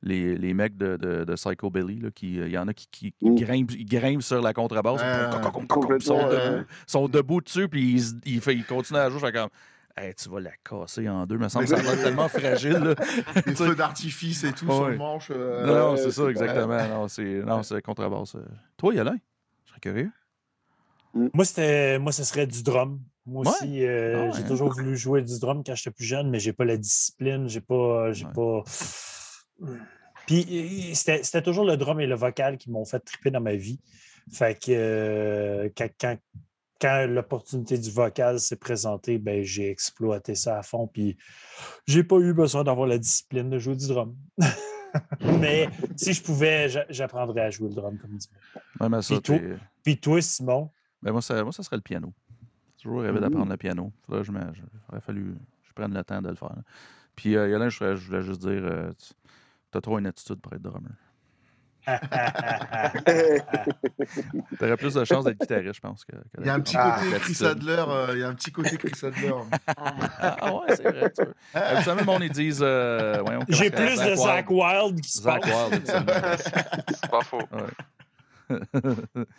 les, 0.02 0.36
les 0.36 0.54
mecs 0.54 0.76
de, 0.76 0.96
de, 0.96 1.24
de 1.24 1.34
Psycho 1.34 1.70
Billy, 1.70 1.98
là, 2.00 2.10
qui, 2.10 2.38
euh, 2.40 2.46
il 2.46 2.52
y 2.52 2.58
en 2.58 2.68
a 2.68 2.74
qui, 2.74 2.86
qui, 2.90 3.12
qui 3.12 3.28
Mm. 3.28 3.34
grimpent, 3.34 3.72
ils 3.72 3.84
grimpent 3.86 4.22
sur 4.22 4.40
la 4.40 4.52
contrebasse, 4.52 5.00
ils 5.02 6.02
sont 6.04 6.28
debout, 6.28 6.56
ouais. 6.58 6.64
sont 6.86 7.08
debout 7.08 7.40
dessus, 7.40 7.68
puis 7.68 7.94
ils, 7.94 8.34
ils, 8.36 8.42
ils 8.52 8.64
continuent 8.64 8.98
à 8.98 9.10
jouer. 9.10 9.18
Je 9.20 9.26
fais 9.26 9.32
comme, 9.32 9.50
Hey, 9.96 10.14
tu 10.14 10.28
vas 10.28 10.38
la 10.38 10.52
casser 10.62 11.08
en 11.08 11.26
deux, 11.26 11.36
me 11.38 11.48
semble 11.48 11.64
que 11.66 11.76
ça 11.76 11.82
va 11.82 11.94
être 11.94 12.02
tellement 12.02 12.28
fragile. 12.28 12.74
là. 12.74 12.94
Les 13.46 13.54
feux 13.56 13.74
d'artifice 13.74 14.44
et 14.44 14.52
tout 14.52 14.70
sur 14.70 14.88
le 14.90 14.96
manche. 14.96 15.28
euh, 15.32 15.66
Non, 15.66 15.74
non, 15.74 15.96
c'est 15.96 16.12
ça, 16.12 16.22
pas- 16.22 16.30
exactement. 16.30 16.88
Non, 16.88 17.08
c'est, 17.08 17.42
non, 17.44 17.62
c'est 17.64 17.74
la 17.74 17.80
contrebasse. 17.82 18.36
euh. 18.36 18.44
Toi, 18.76 18.94
Yolin, 18.94 19.16
je 19.64 19.70
serais 19.70 19.80
curieux. 19.80 20.10
Moi, 21.34 21.44
c'était, 21.44 21.98
moi, 21.98 22.12
ce 22.12 22.22
serait 22.22 22.46
du 22.46 22.62
drum. 22.62 23.00
Moi 23.26 23.42
Ouais? 23.42 23.48
aussi, 23.50 23.84
euh, 23.84 24.12
Ah 24.14 24.24
ouais, 24.26 24.30
j'ai 24.36 24.44
toujours 24.44 24.70
voulu 24.70 24.96
jouer 24.96 25.22
du 25.22 25.36
drum 25.40 25.64
quand 25.66 25.74
j'étais 25.74 25.90
plus 25.90 26.04
jeune, 26.04 26.30
mais 26.30 26.38
j'ai 26.38 26.52
pas 26.52 26.64
la 26.64 26.76
discipline, 26.76 27.48
j'ai 27.48 27.60
pas, 27.60 28.12
j'ai 28.12 28.24
pas. 28.26 28.62
Puis 30.26 30.92
c'était, 30.94 31.42
toujours 31.42 31.64
le 31.64 31.76
drum 31.76 32.00
et 32.00 32.06
le 32.06 32.14
vocal 32.14 32.58
qui 32.58 32.70
m'ont 32.70 32.84
fait 32.84 33.00
triper 33.00 33.30
dans 33.30 33.40
ma 33.40 33.54
vie. 33.54 33.80
Fait 34.30 34.54
que 34.58 34.70
euh, 34.72 35.68
quand, 35.76 35.88
quand, 35.98 36.16
quand 36.80 37.06
l'opportunité 37.08 37.78
du 37.78 37.90
vocal 37.90 38.38
s'est 38.38 38.56
présentée, 38.56 39.18
ben, 39.18 39.42
j'ai 39.42 39.70
exploité 39.70 40.34
ça 40.34 40.58
à 40.58 40.62
fond. 40.62 40.86
Puis 40.86 41.16
j'ai 41.86 42.04
pas 42.04 42.16
eu 42.18 42.34
besoin 42.34 42.62
d'avoir 42.62 42.86
la 42.86 42.98
discipline 42.98 43.48
de 43.48 43.58
jouer 43.58 43.74
du 43.76 43.88
drum. 43.88 44.14
mais 45.40 45.68
si 45.96 46.12
je 46.12 46.22
pouvais, 46.22 46.68
j'a- 46.68 46.86
j'apprendrais 46.90 47.40
à 47.42 47.50
jouer 47.50 47.68
le 47.68 47.74
drum 47.74 47.96
comme 47.98 48.16
dit. 48.16 48.28
Ouais, 48.80 48.88
mais 48.88 49.00
ça, 49.02 49.14
Puis 49.14 49.22
toi? 49.22 49.38
t'es- 49.38 49.56
Puis 49.82 49.98
toi, 49.98 50.20
Simon, 50.20 50.70
ben, 51.02 51.12
moi, 51.12 51.22
ça, 51.22 51.42
moi, 51.42 51.52
ça 51.52 51.62
serait 51.62 51.76
le 51.76 51.82
piano. 51.82 52.12
J'ai 52.76 52.82
toujours 52.84 53.00
rêvé 53.02 53.18
d'apprendre 53.20 53.50
le 53.50 53.56
piano. 53.56 53.92
Faudrait 54.06 54.20
que 54.22 54.26
je 54.54 54.62
aurait 54.90 55.00
fallu 55.00 55.34
que 55.34 55.38
je 55.68 55.72
prenne 55.72 55.94
le 55.94 56.04
temps 56.04 56.20
de 56.20 56.28
le 56.28 56.34
faire. 56.34 56.50
là. 56.54 56.62
Puis, 57.16 57.36
euh, 57.36 57.48
Yolin, 57.48 57.68
je, 57.68 57.78
voulais- 57.78 57.96
je 57.96 58.06
voulais 58.06 58.22
juste 58.22 58.40
dire, 58.42 58.60
euh, 58.64 58.92
tu 58.92 59.12
as 59.76 59.80
trop 59.80 59.98
une 59.98 60.06
attitude 60.06 60.40
pour 60.40 60.52
être 60.54 60.62
drummer. 60.62 60.90
Tu 64.58 64.64
aurais 64.64 64.76
plus 64.76 64.94
de 64.94 65.04
chances 65.04 65.24
d'être 65.24 65.38
guitariste, 65.40 65.74
je 65.76 65.80
pense. 65.80 66.04
Que, 66.04 66.12
que 66.16 66.20
Il 66.40 66.46
y 66.46 66.50
a 66.50 66.54
un 66.54 66.60
petit 66.60 66.76
Ah, 66.78 66.98
côté 67.02 67.18
Chris 67.18 67.36
l'attitude. 67.40 67.46
Adler. 67.46 67.84
euh, 67.88 68.06
Il 68.12 68.18
y 68.18 68.22
a 68.24 68.28
un 68.28 68.34
petit 68.34 68.52
côté 68.52 68.76
Chris 68.76 69.06
Adler. 69.06 69.32
Ah, 69.68 70.54
ouais, 70.54 70.76
c'est 70.76 70.82
vrai. 70.82 71.10
Tu. 71.16 71.22
Habituellement, 71.54 72.00
le 72.00 72.06
monde, 72.06 72.22
ils 72.24 72.30
disent. 72.30 72.60
euh, 72.62 73.22
J'ai 73.48 73.70
plus 73.70 73.96
de 74.00 74.14
Zach 74.16 74.50
Wild 74.50 75.00
qui 75.00 75.10
se 75.10 75.22
Zach. 75.22 75.44
Wild. 75.44 75.86
C'est 75.86 77.10
pas 77.10 77.20
faux. 77.22 77.40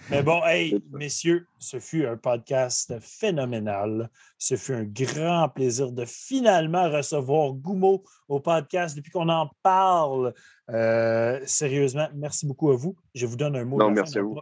Mais 0.10 0.24
bon, 0.24 0.42
hey, 0.46 0.84
messieurs, 0.92 1.48
ce 1.58 1.80
fut 1.80 2.06
un 2.06 2.18
podcast 2.18 2.94
phénoménal. 3.00 4.10
Ce 4.38 4.56
fut 4.56 4.74
un 4.74 4.84
grand 4.84 5.50
plaisir 5.50 5.92
de 5.92 6.06
finalement 6.06 6.90
recevoir 6.90 7.54
Goumo 7.54 8.04
au 8.28 8.40
podcast 8.40 8.96
depuis 8.96 9.12
qu'on 9.12 9.30
en 9.30 9.50
parle. 9.64 10.34
Euh, 10.70 11.40
sérieusement, 11.46 12.08
merci 12.16 12.46
beaucoup 12.46 12.72
à 12.72 12.76
vous. 12.76 12.96
Je 13.16 13.26
vous 13.26 13.36
donne 13.36 13.56
un 13.56 13.66
mot 13.66 13.78
Non, 13.78 13.86
de 13.92 13.96
la 13.96 14.02
merci 14.02 14.14
fin. 14.14 14.20
à 14.20 14.24
vous. 14.24 14.40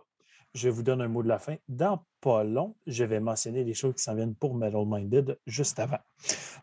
Je 0.53 0.69
vous 0.69 0.81
donne 0.81 1.02
un 1.02 1.07
mot 1.07 1.22
de 1.22 1.27
la 1.27 1.39
fin. 1.39 1.56
Dans 1.68 2.03
pas 2.19 2.44
long, 2.44 2.76
je 2.88 3.03
vais 3.03 3.19
mentionner 3.19 3.64
les 3.64 3.73
choses 3.76 3.94
qui 3.95 4.02
s'en 4.03 4.15
viennent 4.15 4.34
pour 4.35 4.56
Metal 4.56 4.84
Minded 4.85 5.38
juste 5.45 5.77
avant. 5.77 5.99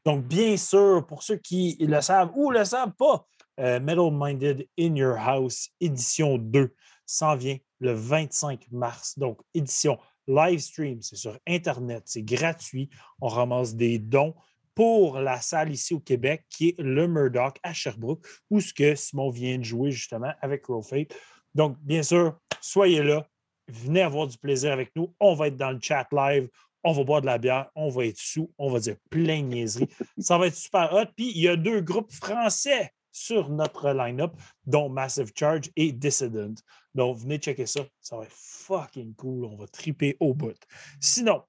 Donc, 0.05 0.24
bien 0.24 0.56
sûr, 0.56 1.06
pour 1.06 1.22
ceux 1.22 1.36
qui 1.36 1.76
le 1.81 2.01
savent 2.01 2.32
ou 2.35 2.51
le 2.51 2.64
savent 2.64 2.94
pas, 2.98 3.24
euh, 3.60 3.78
Metal 3.78 4.10
Minded 4.10 4.66
In 4.78 4.97
Your 4.97 5.16
House, 5.16 5.68
édition 5.81 6.39
2, 6.39 6.74
s'en 7.06 7.36
vient 7.36 7.56
le 7.80 7.92
25 7.92 8.66
mars. 8.70 9.18
Donc, 9.18 9.40
édition 9.55 9.98
live 10.26 10.60
stream, 10.60 11.02
c'est 11.02 11.16
sur 11.16 11.38
Internet, 11.46 12.05
c'est 12.06 12.22
gratuit. 12.22 12.88
On 13.20 13.28
ramasse 13.28 13.74
des 13.74 13.98
dons 13.98 14.34
pour 14.74 15.18
la 15.18 15.40
salle 15.40 15.72
ici 15.72 15.94
au 15.94 16.01
Québec, 16.01 16.44
qui 16.51 16.70
est 16.70 16.80
le 16.80 17.06
Murdoch 17.06 17.59
à 17.62 17.72
Sherbrooke, 17.72 18.26
où 18.51 18.60
ce 18.60 18.74
que 18.74 18.94
Simon 18.94 19.30
vient 19.30 19.59
de 19.59 19.64
jouer 19.64 19.90
justement 19.90 20.32
avec 20.40 20.66
Roll 20.66 20.82
Fate. 20.82 21.14
Donc, 21.55 21.78
bien 21.80 22.02
sûr, 22.02 22.36
soyez 22.60 23.02
là, 23.02 23.28
venez 23.68 24.02
avoir 24.02 24.26
du 24.26 24.36
plaisir 24.36 24.72
avec 24.72 24.90
nous. 24.96 25.14
On 25.20 25.34
va 25.34 25.48
être 25.48 25.56
dans 25.56 25.70
le 25.70 25.78
chat 25.80 26.06
live, 26.10 26.48
on 26.82 26.92
va 26.92 27.05
boire 27.05 27.20
de 27.20 27.26
la 27.26 27.38
bière, 27.38 27.70
on 27.76 27.88
va 27.88 28.06
être 28.06 28.18
sous, 28.18 28.52
on 28.59 28.70
va 28.70 28.80
dire 28.80 28.96
plein 29.10 29.42
de 29.42 29.48
niaiseries. 29.48 29.88
Ça 30.18 30.38
va 30.38 30.48
être 30.48 30.56
super 30.56 30.92
hot. 30.92 31.06
Puis, 31.16 31.30
il 31.30 31.42
y 31.42 31.48
a 31.48 31.56
deux 31.56 31.80
groupes 31.80 32.12
français 32.12 32.90
sur 33.14 33.48
notre 33.48 33.92
line-up, 33.92 34.32
dont 34.66 34.88
Massive 34.88 35.30
Charge 35.36 35.70
et 35.76 35.92
Dissident. 35.92 36.54
Donc, 36.94 37.16
venez 37.18 37.38
checker 37.38 37.64
ça. 37.64 37.82
Ça 38.00 38.16
va 38.16 38.24
être 38.24 38.34
fucking 38.34 39.14
cool. 39.14 39.44
On 39.44 39.56
va 39.56 39.68
triper 39.68 40.16
au 40.18 40.34
bout. 40.34 40.58
Sinon, 41.00 41.44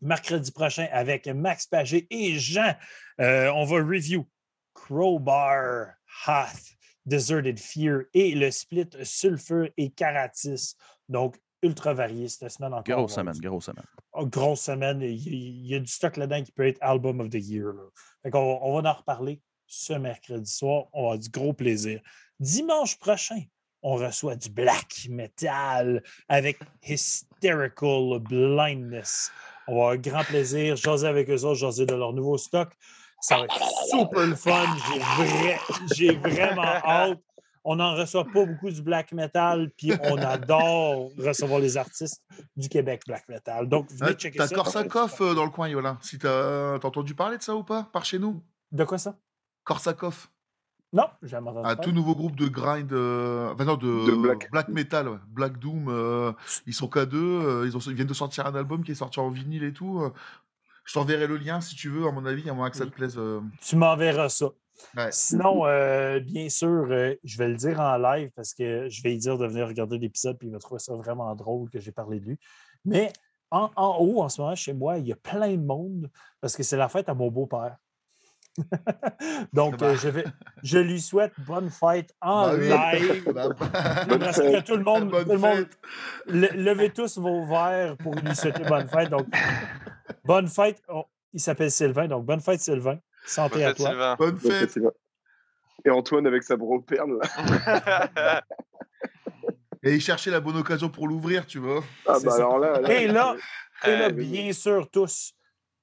mercredi 0.00 0.50
prochain, 0.50 0.88
avec 0.90 1.28
Max 1.28 1.68
Pagé 1.68 2.08
et 2.10 2.36
Jean, 2.36 2.74
euh, 3.20 3.48
on 3.52 3.64
va 3.64 3.76
review 3.76 4.28
Crowbar, 4.74 5.92
Hath, 6.26 6.74
Deserted 7.06 7.60
Fear 7.60 8.02
et 8.12 8.34
le 8.34 8.50
split 8.50 8.88
Sulfur 9.04 9.68
et 9.76 9.90
Caratis. 9.90 10.74
Donc, 11.08 11.38
ultra 11.62 11.94
varié 11.94 12.26
cette 12.26 12.50
semaine 12.50 12.74
encore. 12.74 12.96
Grosse 12.96 13.14
semaine, 13.14 13.38
grosse 13.38 13.66
semaine. 13.66 13.84
oh, 14.14 14.26
grosse 14.26 14.62
semaine. 14.62 15.00
Il 15.00 15.66
y, 15.66 15.76
a- 15.76 15.78
du 15.78 15.86
stock 15.86 16.16
là-dedans 16.16 16.42
qui 16.42 16.50
peut 16.50 16.66
être 16.66 16.78
Album 16.80 17.20
of 17.20 17.30
the 17.30 17.34
Year. 17.34 17.72
là. 17.72 17.82
Fait 18.24 18.34
on, 18.34 18.80
va 18.80 18.90
en 18.90 18.92
reparler 18.94 19.40
ce 19.72 19.94
mercredi 19.94 20.50
soir. 20.52 20.84
On 20.92 21.00
avoir 21.00 21.18
du 21.18 21.30
gros 21.30 21.52
plaisir. 21.54 22.00
Dimanche 22.38 22.98
prochain, 22.98 23.40
on 23.82 23.94
reçoit 23.94 24.36
du 24.36 24.50
black 24.50 25.06
metal 25.08 26.02
avec 26.28 26.58
Hysterical 26.86 28.18
Blindness. 28.20 29.30
On 29.66 29.72
va 29.72 29.78
avoir 29.80 29.90
un 29.92 29.96
grand 29.96 30.24
plaisir. 30.24 30.76
Jaser 30.76 31.06
avec 31.06 31.30
eux 31.30 31.42
autres, 31.44 31.54
jaser 31.60 31.86
de 31.86 31.94
leur 31.94 32.12
nouveau 32.12 32.36
stock. 32.36 32.70
Ça 33.20 33.38
va 33.38 33.44
être 33.44 33.60
super 33.88 34.26
le 34.26 34.34
fun. 34.34 34.64
J'ai 34.88 34.98
vrai- 34.98 35.58
j'ai 35.94 36.16
vraiment 36.16 36.62
hâte. 36.62 37.18
On 37.64 37.76
n'en 37.76 37.94
reçoit 37.94 38.24
pas 38.24 38.44
beaucoup 38.44 38.70
du 38.70 38.82
black 38.82 39.12
metal, 39.12 39.70
puis 39.76 39.92
on 40.02 40.16
adore 40.18 41.10
recevoir 41.16 41.60
les 41.60 41.76
artistes 41.76 42.20
du 42.56 42.68
Québec 42.68 43.02
black 43.06 43.28
metal. 43.28 43.68
Donc, 43.68 43.88
venez 43.92 44.10
Ouais, 44.10 44.16
checker 44.16 44.38
T'as 44.38 44.48
ça. 44.48 44.54
Korsakov 44.56 45.14
euh, 45.20 45.34
dans 45.34 45.44
le 45.44 45.50
coin, 45.50 45.68
Yolin. 45.68 45.96
Si 46.02 46.18
t'as 46.18 46.78
t'as 46.80 46.88
entendu 46.88 47.14
parler 47.14 47.38
de 47.38 47.42
ça 47.44 47.54
ou 47.54 47.62
pas 47.62 47.88
Par 47.92 48.04
chez 48.04 48.18
nous? 48.18 48.42
De 48.72 48.82
quoi 48.82 48.98
ça? 48.98 49.16
Korsakov. 49.64 50.28
Non, 50.94 51.06
j'ai 51.22 51.36
Un 51.36 51.76
tout 51.76 51.90
nouveau 51.92 52.14
groupe 52.14 52.36
de 52.36 52.48
grind, 52.48 52.92
euh, 52.92 53.50
enfin 53.54 53.64
non, 53.64 53.76
de, 53.76 54.10
De 54.10 54.14
black. 54.50 54.68
metal, 54.68 55.08
ouais. 55.08 55.16
Black 55.28 55.58
Doom. 55.58 55.86
euh, 55.88 56.32
ils 56.66 56.74
sont 56.74 56.86
qu'à 56.88 57.06
deux. 57.06 57.18
euh, 57.18 57.66
ils, 57.66 57.74
ont, 57.74 57.80
ils 57.80 57.94
viennent 57.94 58.06
de 58.06 58.12
sortir 58.12 58.46
un 58.46 58.54
album 58.54 58.84
qui 58.84 58.92
est 58.92 58.96
sorti 58.96 59.18
en 59.18 59.30
vinyle 59.30 59.64
et 59.64 59.72
tout. 59.72 60.02
Je 60.84 60.92
t'enverrai 60.92 61.26
le 61.26 61.36
lien 61.38 61.62
si 61.62 61.76
tu 61.76 61.88
veux, 61.88 62.06
à 62.06 62.10
mon 62.12 62.26
avis, 62.26 62.48
à 62.50 62.52
moins 62.52 62.68
que 62.68 62.76
ça 62.76 62.84
te 62.84 62.90
plaise. 62.90 63.14
euh. 63.16 63.40
Tu 63.62 63.76
m'enverras 63.76 64.28
ça. 64.28 64.50
Ouais. 64.96 65.08
Sinon, 65.12 65.64
euh, 65.66 66.20
bien 66.20 66.48
sûr, 66.50 66.86
euh, 66.90 67.14
je 67.24 67.38
vais 67.38 67.48
le 67.48 67.54
dire 67.56 67.78
en 67.80 67.96
live 67.96 68.30
parce 68.34 68.52
que 68.52 68.88
je 68.90 69.02
vais 69.02 69.10
lui 69.10 69.18
dire 69.18 69.38
de 69.38 69.46
venir 69.46 69.68
regarder 69.68 69.96
l'épisode 69.96 70.36
puis 70.38 70.48
il 70.48 70.52
va 70.52 70.58
trouver 70.58 70.78
ça 70.80 70.94
vraiment 70.94 71.34
drôle 71.36 71.70
que 71.70 71.78
j'ai 71.78 71.92
parlé 71.92 72.20
de 72.20 72.26
lui. 72.26 72.38
Mais 72.84 73.12
en, 73.50 73.70
en 73.76 73.96
haut, 74.00 74.22
en 74.22 74.28
ce 74.28 74.40
moment, 74.40 74.54
chez 74.56 74.72
moi, 74.74 74.98
il 74.98 75.06
y 75.06 75.12
a 75.12 75.16
plein 75.16 75.52
de 75.56 75.64
monde 75.64 76.10
parce 76.40 76.56
que 76.56 76.62
c'est 76.64 76.76
la 76.76 76.88
fête 76.88 77.08
à 77.08 77.14
mon 77.14 77.30
beau-père. 77.30 77.76
Donc, 79.52 79.80
euh, 79.82 79.96
je, 79.96 80.08
vais, 80.08 80.24
je 80.62 80.78
lui 80.78 81.00
souhaite 81.00 81.32
bonne 81.38 81.70
fête 81.70 82.14
en 82.20 82.48
Bah 82.48 82.92
live. 82.94 83.24
Bah, 83.32 83.48
J'aimerais 84.08 84.32
ça 84.32 84.42
que 84.42 84.60
tout 84.60 84.76
le 84.76 84.84
monde, 84.84 85.10
Bonne 85.10 85.24
tout 85.24 85.32
le 85.32 85.38
monde 85.38 85.56
fête. 85.56 85.78
le- 86.26 86.48
levez 86.62 86.90
tous 86.90 87.18
vos 87.18 87.46
verres 87.46 87.96
pour 87.96 88.14
lui 88.14 88.34
souhaiter 88.34 88.64
bonne 88.64 88.88
fête. 88.88 89.08
Donc, 89.10 89.26
bonne 90.24 90.48
fête. 90.48 90.82
Oh, 90.88 91.04
il 91.32 91.40
s'appelle 91.40 91.70
Sylvain, 91.70 92.08
donc 92.08 92.26
bonne 92.26 92.40
fête, 92.40 92.60
Sylvain. 92.60 92.98
Santé 93.24 93.54
Bonne 93.60 93.62
à 93.64 93.68
fête, 93.68 93.76
toi. 93.78 93.88
Sylvain. 93.88 94.16
Bonne 94.18 94.38
fête. 94.38 94.78
Et 95.84 95.90
Antoine 95.90 96.26
avec 96.26 96.42
sa 96.42 96.56
bro 96.56 96.80
perle. 96.80 97.18
là. 98.16 98.42
Et 99.84 99.98
chercher 99.98 100.30
la 100.30 100.38
bonne 100.40 100.56
occasion 100.56 100.88
pour 100.88 101.08
l'ouvrir, 101.08 101.44
tu 101.44 101.58
vois. 101.58 101.82
Ah 102.06 102.18
bah 102.22 102.30
ça. 102.30 102.36
alors 102.36 102.58
là. 102.60 102.80
là, 102.80 102.92
Et 102.92 103.08
là, 103.08 103.34
et 103.84 103.96
là, 103.96 104.06
Euh, 104.06 104.10
bien 104.10 104.52
sûr, 104.52 104.88
tous, 104.90 105.32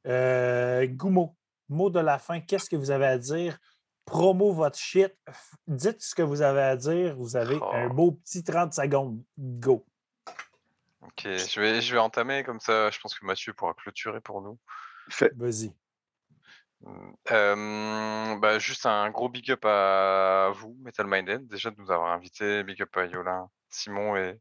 euh, 0.08 0.88
Goumo, 0.88 1.36
mot 1.70 1.90
de 1.90 2.00
la 2.00 2.20
fin, 2.20 2.40
qu'est-ce 2.42 2.70
que 2.70 2.76
vous 2.76 2.92
avez 2.92 3.06
à 3.06 3.18
dire? 3.18 3.58
Promo 4.06 4.52
votre 4.52 4.78
shit. 4.78 5.14
Dites 5.68 6.02
ce 6.02 6.16
que 6.16 6.22
vous 6.24 6.42
avez 6.42 6.62
à 6.62 6.76
dire. 6.76 7.16
Vous 7.16 7.36
avez 7.36 7.58
Oh. 7.62 7.72
un 7.74 7.88
beau 7.90 8.12
petit 8.14 8.44
30 8.44 8.74
secondes. 8.74 9.22
Go. 9.38 9.86
Ok, 11.02 11.24
je 11.26 11.60
vais, 11.62 11.80
je 11.82 11.94
vais 11.94 12.00
entamer 12.00 12.44
comme 12.44 12.60
ça. 12.60 12.90
Je 12.90 13.00
pense 13.00 13.18
que 13.18 13.26
Mathieu 13.26 13.54
pourra 13.54 13.74
clôturer 13.76 14.20
pour 14.22 14.42
nous. 14.42 14.58
Fait. 15.10 15.32
Vas-y. 15.36 15.72
Euh, 17.32 18.38
bah, 18.40 18.58
juste 18.60 18.86
un 18.86 19.10
gros 19.10 19.28
big 19.30 19.52
up 19.52 19.66
à 19.66 20.52
vous, 20.56 20.76
Metal 20.82 21.06
Minded, 21.08 21.48
déjà 21.48 21.72
de 21.72 21.80
nous 21.80 21.92
avoir 21.92 22.12
invités. 22.14 22.64
Big 22.64 22.82
up 22.82 22.96
à 22.98 23.06
Yolin, 23.06 23.50
Simon 23.70 24.16
et 24.16 24.40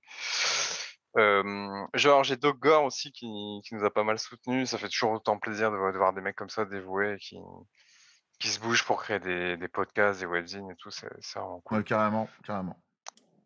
Euh, 1.19 1.87
genre, 1.95 2.23
j'ai 2.25 2.37
Doc 2.37 2.59
Gore 2.59 2.85
aussi 2.85 3.11
qui, 3.13 3.27
qui 3.65 3.75
nous 3.75 3.85
a 3.85 3.91
pas 3.91 4.05
mal 4.05 4.19
soutenus. 4.19 4.71
Ça 4.71 4.79
fait 4.79 4.89
toujours 4.89 5.13
autant 5.13 5.39
plaisir 5.39 5.71
de, 5.71 5.77
voir- 5.77 5.93
de 5.93 5.99
voir 5.99 6.13
des 6.13 6.21
mecs 6.21 6.37
comme 6.37 6.49
ça 6.51 6.65
dévoués 6.65 7.15
et 7.15 7.19
qui, 7.19 7.37
qui 8.39 8.49
se 8.49 8.61
bougent 8.61 8.85
pour 8.85 9.03
créer 9.03 9.19
des, 9.19 9.57
des 9.57 9.69
podcasts, 9.69 10.21
des 10.21 10.27
webzines 10.27 10.71
et 10.71 10.77
tout. 10.77 10.91
C'est 10.91 11.09
vraiment 11.35 11.61
cool. 11.61 11.79
Ouais, 11.79 11.85
carrément, 11.85 12.29
carrément. 12.45 12.79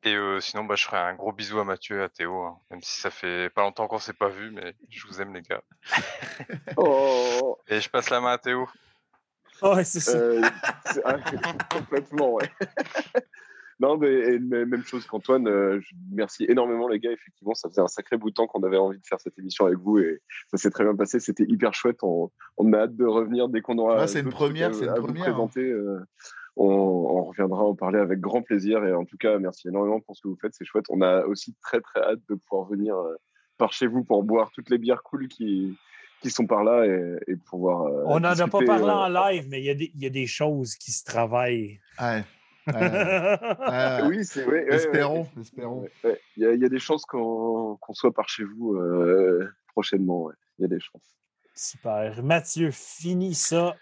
Et 0.04 0.14
euh, 0.14 0.40
sinon, 0.40 0.64
bah, 0.64 0.74
je 0.74 0.84
ferai 0.84 0.98
un 0.98 1.14
gros 1.14 1.32
bisou 1.32 1.60
à 1.60 1.64
Mathieu 1.64 2.00
et 2.00 2.02
à 2.02 2.08
Théo, 2.08 2.42
hein, 2.42 2.58
même 2.70 2.82
si 2.82 3.00
ça 3.00 3.10
fait 3.10 3.48
pas 3.50 3.62
longtemps 3.62 3.86
qu'on 3.86 3.98
s'est 4.00 4.12
pas 4.12 4.28
vu, 4.28 4.50
mais 4.50 4.74
je 4.90 5.06
vous 5.06 5.20
aime 5.22 5.32
les 5.32 5.42
gars. 5.42 5.62
Oh, 6.76 7.58
Et 7.68 7.80
je 7.80 7.88
passe 7.88 8.10
la 8.10 8.20
main 8.20 8.32
à 8.32 8.38
Théo. 8.38 8.68
Ouais, 9.62 9.84
c'est 9.84 10.00
ça. 10.00 10.10
euh, 10.12 10.42
c'est- 10.86 11.02
ah, 11.04 11.16
complètement, 11.70 12.32
ouais. 12.32 12.50
non, 13.82 13.96
mais, 13.98 14.38
même 14.38 14.82
chose 14.84 15.04
qu'Antoine. 15.06 15.46
euh, 15.48 15.80
je- 15.80 15.94
merci 16.12 16.44
énormément, 16.48 16.88
les 16.88 17.00
gars. 17.00 17.10
Effectivement, 17.12 17.54
ça 17.54 17.68
faisait 17.68 17.80
un 17.82 17.88
sacré 17.88 18.16
bout 18.16 18.30
de 18.30 18.34
temps 18.34 18.46
qu'on 18.46 18.62
avait 18.62 18.76
envie 18.78 18.98
de 18.98 19.06
faire 19.06 19.20
cette 19.20 19.38
émission 19.38 19.66
avec 19.66 19.78
vous 19.78 19.98
et 19.98 20.20
ça 20.50 20.56
s'est 20.56 20.70
très 20.70 20.84
bien 20.84 20.94
passé. 20.96 21.20
C'était 21.20 21.44
hyper 21.48 21.74
chouette. 21.74 21.98
On, 22.02 22.30
on 22.56 22.72
a 22.72 22.78
hâte 22.78 22.96
de 22.96 23.04
revenir 23.04 23.48
dès 23.48 23.60
qu'on 23.60 23.76
aura. 23.78 23.98
Ouais, 24.00 24.06
c'est 24.06 24.20
une 24.20 24.30
première, 24.30 24.74
c'est 24.74 24.86
une 24.86 24.94
première, 24.94 25.22
hein. 25.22 25.32
présenter. 25.32 25.62
euh, 25.68 25.98
on, 26.56 26.66
on 26.66 27.24
reviendra 27.24 27.62
en 27.64 27.74
parler 27.74 27.98
avec 27.98 28.20
grand 28.20 28.42
plaisir. 28.42 28.84
Et 28.84 28.92
en 28.94 29.04
tout 29.04 29.16
cas, 29.18 29.38
merci 29.38 29.68
énormément 29.68 30.00
pour 30.00 30.16
ce 30.16 30.22
que 30.22 30.28
vous 30.28 30.38
faites. 30.40 30.52
C'est 30.54 30.64
chouette. 30.64 30.84
On 30.90 31.00
a 31.02 31.24
aussi 31.26 31.54
très, 31.62 31.80
très 31.80 32.00
hâte 32.00 32.20
de 32.28 32.34
pouvoir 32.34 32.68
venir 32.68 32.96
euh, 32.96 33.14
par 33.58 33.72
chez 33.72 33.86
vous 33.86 34.04
pour 34.04 34.22
boire 34.22 34.50
toutes 34.54 34.70
les 34.70 34.78
bières 34.78 35.02
cool 35.02 35.28
qui, 35.28 35.76
qui 36.20 36.30
sont 36.30 36.46
par 36.46 36.62
là 36.62 36.84
et, 36.86 37.16
et 37.32 37.36
pouvoir. 37.36 37.84
On 38.06 38.20
n'en 38.20 38.28
a 38.30 38.48
pas 38.48 38.58
parlé 38.64 38.84
en 38.84 39.08
live, 39.08 39.46
mais 39.50 39.60
il 39.60 39.64
y, 39.64 39.70
a 39.70 39.74
des- 39.74 39.90
il 39.94 40.02
y 40.02 40.06
a 40.06 40.10
des 40.10 40.26
choses 40.26 40.76
qui 40.76 40.92
se 40.92 41.04
travaillent. 41.04 41.80
Ouais. 42.00 42.22
Ouais, 42.66 42.74
ouais. 42.74 44.02
Oui, 44.06 44.24
c'est 44.24 44.44
vrai. 44.44 44.64
ouais, 44.64 44.74
espérons, 44.74 45.22
ouais. 45.22 45.40
espérons. 45.42 45.80
Ouais, 45.82 45.92
ouais. 46.04 46.20
Il 46.36 46.42
y, 46.42 46.46
a- 46.46 46.52
il 46.52 46.60
y 46.60 46.64
a 46.64 46.68
des 46.68 46.78
chances 46.78 47.04
qu'on 47.04 47.78
soit 47.92 48.12
par 48.14 48.28
chez 48.28 48.44
vous 48.44 48.74
euh, 48.76 49.48
prochainement. 49.68 50.22
ouais. 50.24 50.34
Il 50.58 50.62
y 50.62 50.64
a 50.66 50.68
des 50.68 50.80
chances. 50.80 51.02
Super. 51.54 52.22
Mathieu, 52.22 52.70
finis 52.70 53.34
ça. 53.34 53.76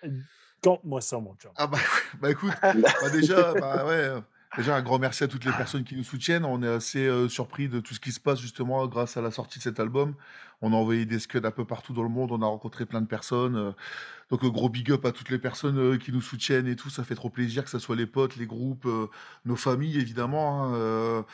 Compte-moi 0.62 1.00
ça, 1.00 1.18
mon 1.18 1.34
chum. 1.36 1.50
Ah 1.56 1.66
bah, 1.66 1.78
bah 2.20 2.30
écoute, 2.30 2.52
bah 2.62 3.10
déjà, 3.12 3.54
bah 3.54 3.84
ouais, 3.86 3.92
euh, 3.92 4.20
déjà 4.56 4.76
un 4.76 4.82
grand 4.82 4.98
merci 4.98 5.24
à 5.24 5.28
toutes 5.28 5.44
les 5.44 5.52
personnes 5.52 5.84
qui 5.84 5.96
nous 5.96 6.04
soutiennent. 6.04 6.44
On 6.44 6.62
est 6.62 6.68
assez 6.68 7.06
euh, 7.06 7.28
surpris 7.28 7.68
de 7.68 7.80
tout 7.80 7.94
ce 7.94 8.00
qui 8.00 8.12
se 8.12 8.20
passe 8.20 8.40
justement 8.40 8.86
grâce 8.86 9.16
à 9.16 9.22
la 9.22 9.30
sortie 9.30 9.58
de 9.58 9.64
cet 9.64 9.80
album. 9.80 10.14
On 10.62 10.72
a 10.72 10.76
envoyé 10.76 11.06
des 11.06 11.18
scuds 11.18 11.40
un 11.44 11.50
peu 11.50 11.64
partout 11.64 11.92
dans 11.94 12.02
le 12.02 12.08
monde, 12.08 12.32
on 12.32 12.42
a 12.42 12.46
rencontré 12.46 12.86
plein 12.86 13.00
de 13.00 13.06
personnes. 13.06 13.56
euh, 13.56 13.72
donc 14.30 14.44
gros 14.44 14.68
big 14.68 14.92
up 14.92 15.04
à 15.06 15.12
toutes 15.12 15.30
les 15.30 15.38
personnes 15.38 15.78
euh, 15.78 15.98
qui 15.98 16.12
nous 16.12 16.20
soutiennent 16.22 16.68
et 16.68 16.76
tout. 16.76 16.90
Ça 16.90 17.04
fait 17.04 17.14
trop 17.16 17.30
plaisir 17.30 17.64
que 17.64 17.70
ce 17.70 17.78
soit 17.78 17.96
les 17.96 18.06
potes, 18.06 18.36
les 18.36 18.46
groupes, 18.46 18.88
nos 19.44 19.56
familles 19.56 19.98
évidemment. 19.98 20.64
hein, 20.74 21.24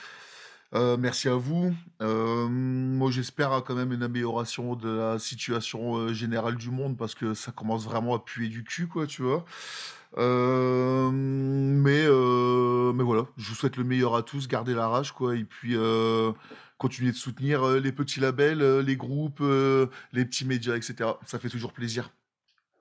euh, 0.75 0.97
merci 0.97 1.29
à 1.29 1.35
vous. 1.35 1.75
Euh, 2.03 2.49
moi, 2.49 3.11
j'espère 3.11 3.53
hein, 3.53 3.63
quand 3.65 3.75
même 3.75 3.93
une 3.93 4.03
amélioration 4.03 4.75
de 4.75 4.89
la 4.91 5.19
situation 5.19 6.13
générale 6.13 6.57
du 6.57 6.71
monde 6.71 6.97
parce 6.97 7.15
que 7.15 7.35
ça 7.35 7.53
commence 7.53 7.85
vraiment 7.85 8.15
à 8.15 8.19
puer 8.19 8.49
du 8.49 8.65
cul, 8.65 8.87
quoi, 8.89 9.07
tu 9.07 9.23
vois. 9.23 9.45
Euh, 10.19 11.11
mais, 11.13 12.05
euh, 12.07 12.93
mais 12.93 13.05
voilà, 13.05 13.27
je 13.37 13.49
vous 13.49 13.55
souhaite 13.55 13.77
le 13.77 13.85
meilleur 13.85 14.15
à 14.17 14.23
tous, 14.23 14.49
gardez 14.49 14.75
la 14.75 14.89
rage, 14.89 15.13
quoi, 15.13 15.37
et 15.37 15.45
puis 15.45 15.77
euh, 15.77 16.33
continuez 16.79 17.13
de 17.13 17.17
soutenir 17.17 17.67
les 17.67 17.93
petits 17.93 18.21
labels, 18.21 18.81
les 18.81 18.97
groupes, 18.97 19.43
les 20.13 20.25
petits 20.25 20.47
médias, 20.47 20.77
etc. 20.77 21.11
Ça 21.27 21.39
fait 21.39 21.49
toujours 21.49 21.73
plaisir. 21.73 22.11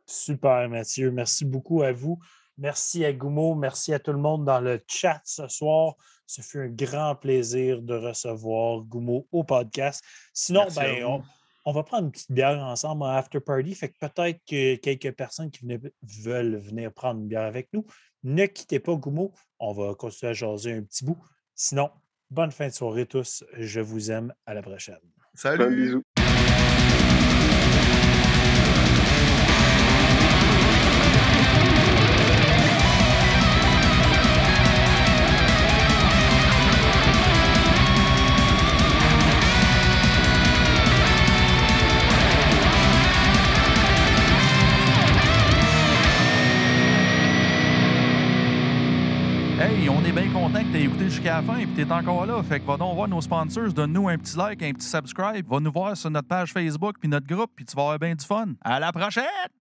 Super, 0.05 0.69
Mathieu. 0.69 1.11
Merci 1.11 1.45
beaucoup 1.45 1.81
à 1.81 1.91
vous. 1.91 2.19
Merci 2.57 3.03
à 3.03 3.11
Goumo. 3.11 3.55
Merci 3.55 3.93
à 3.93 3.99
tout 3.99 4.13
le 4.13 4.19
monde 4.19 4.45
dans 4.45 4.61
le 4.61 4.79
chat 4.87 5.21
ce 5.25 5.47
soir. 5.47 5.95
Ce 6.25 6.41
fut 6.41 6.59
un 6.59 6.67
grand 6.67 7.15
plaisir 7.15 7.81
de 7.81 7.95
recevoir 7.95 8.81
Goumo 8.81 9.27
au 9.31 9.43
podcast. 9.43 10.03
Sinon, 10.33 10.65
ben, 10.75 11.03
on, 11.03 11.23
on 11.65 11.71
va 11.71 11.83
prendre 11.83 12.05
une 12.05 12.11
petite 12.11 12.31
bière 12.31 12.63
ensemble 12.63 13.03
en 13.03 13.07
after 13.07 13.39
party. 13.39 13.73
Fait 13.75 13.89
que 13.89 13.97
peut-être 13.99 14.39
que 14.47 14.75
quelques 14.75 15.11
personnes 15.15 15.49
qui 15.51 15.61
venaient- 15.65 15.91
veulent 16.23 16.57
venir 16.57 16.93
prendre 16.93 17.19
une 17.21 17.27
bière 17.27 17.43
avec 17.43 17.69
nous. 17.73 17.85
Ne 18.23 18.45
quittez 18.45 18.79
pas 18.79 18.95
Goumo. 18.95 19.33
On 19.59 19.73
va 19.73 19.95
continuer 19.95 20.29
à 20.29 20.33
jaser 20.33 20.73
un 20.73 20.83
petit 20.83 21.03
bout. 21.05 21.17
Sinon, 21.55 21.89
bonne 22.29 22.51
fin 22.51 22.67
de 22.67 22.73
soirée 22.73 23.05
tous. 23.05 23.43
Je 23.57 23.79
vous 23.81 24.11
aime. 24.11 24.33
À 24.45 24.53
la 24.53 24.61
prochaine. 24.61 24.95
De 25.03 25.39
Salut 25.39 26.01
écouté 50.85 51.05
jusqu'à 51.05 51.37
la 51.37 51.41
fin 51.41 51.57
et 51.57 51.65
que 51.65 51.75
tu 51.75 51.81
es 51.81 51.91
encore 51.91 52.27
là. 52.27 52.43
Fait 52.43 52.59
que 52.59 52.65
va 52.65 52.77
donc 52.77 52.93
voir 52.93 53.07
nos 53.07 53.21
sponsors, 53.21 53.73
donne-nous 53.73 54.07
un 54.07 54.17
petit 54.17 54.37
like, 54.37 54.61
un 54.61 54.71
petit 54.71 54.87
subscribe, 54.87 55.47
va 55.49 55.59
nous 55.59 55.71
voir 55.71 55.97
sur 55.97 56.11
notre 56.11 56.27
page 56.27 56.53
Facebook 56.53 56.97
puis 56.99 57.09
notre 57.09 57.25
groupe, 57.25 57.51
puis 57.55 57.65
tu 57.65 57.75
vas 57.75 57.81
avoir 57.81 57.99
bien 57.99 58.13
du 58.13 58.23
fun. 58.23 58.53
À 58.63 58.79
la 58.79 58.91
prochaine! 58.91 59.64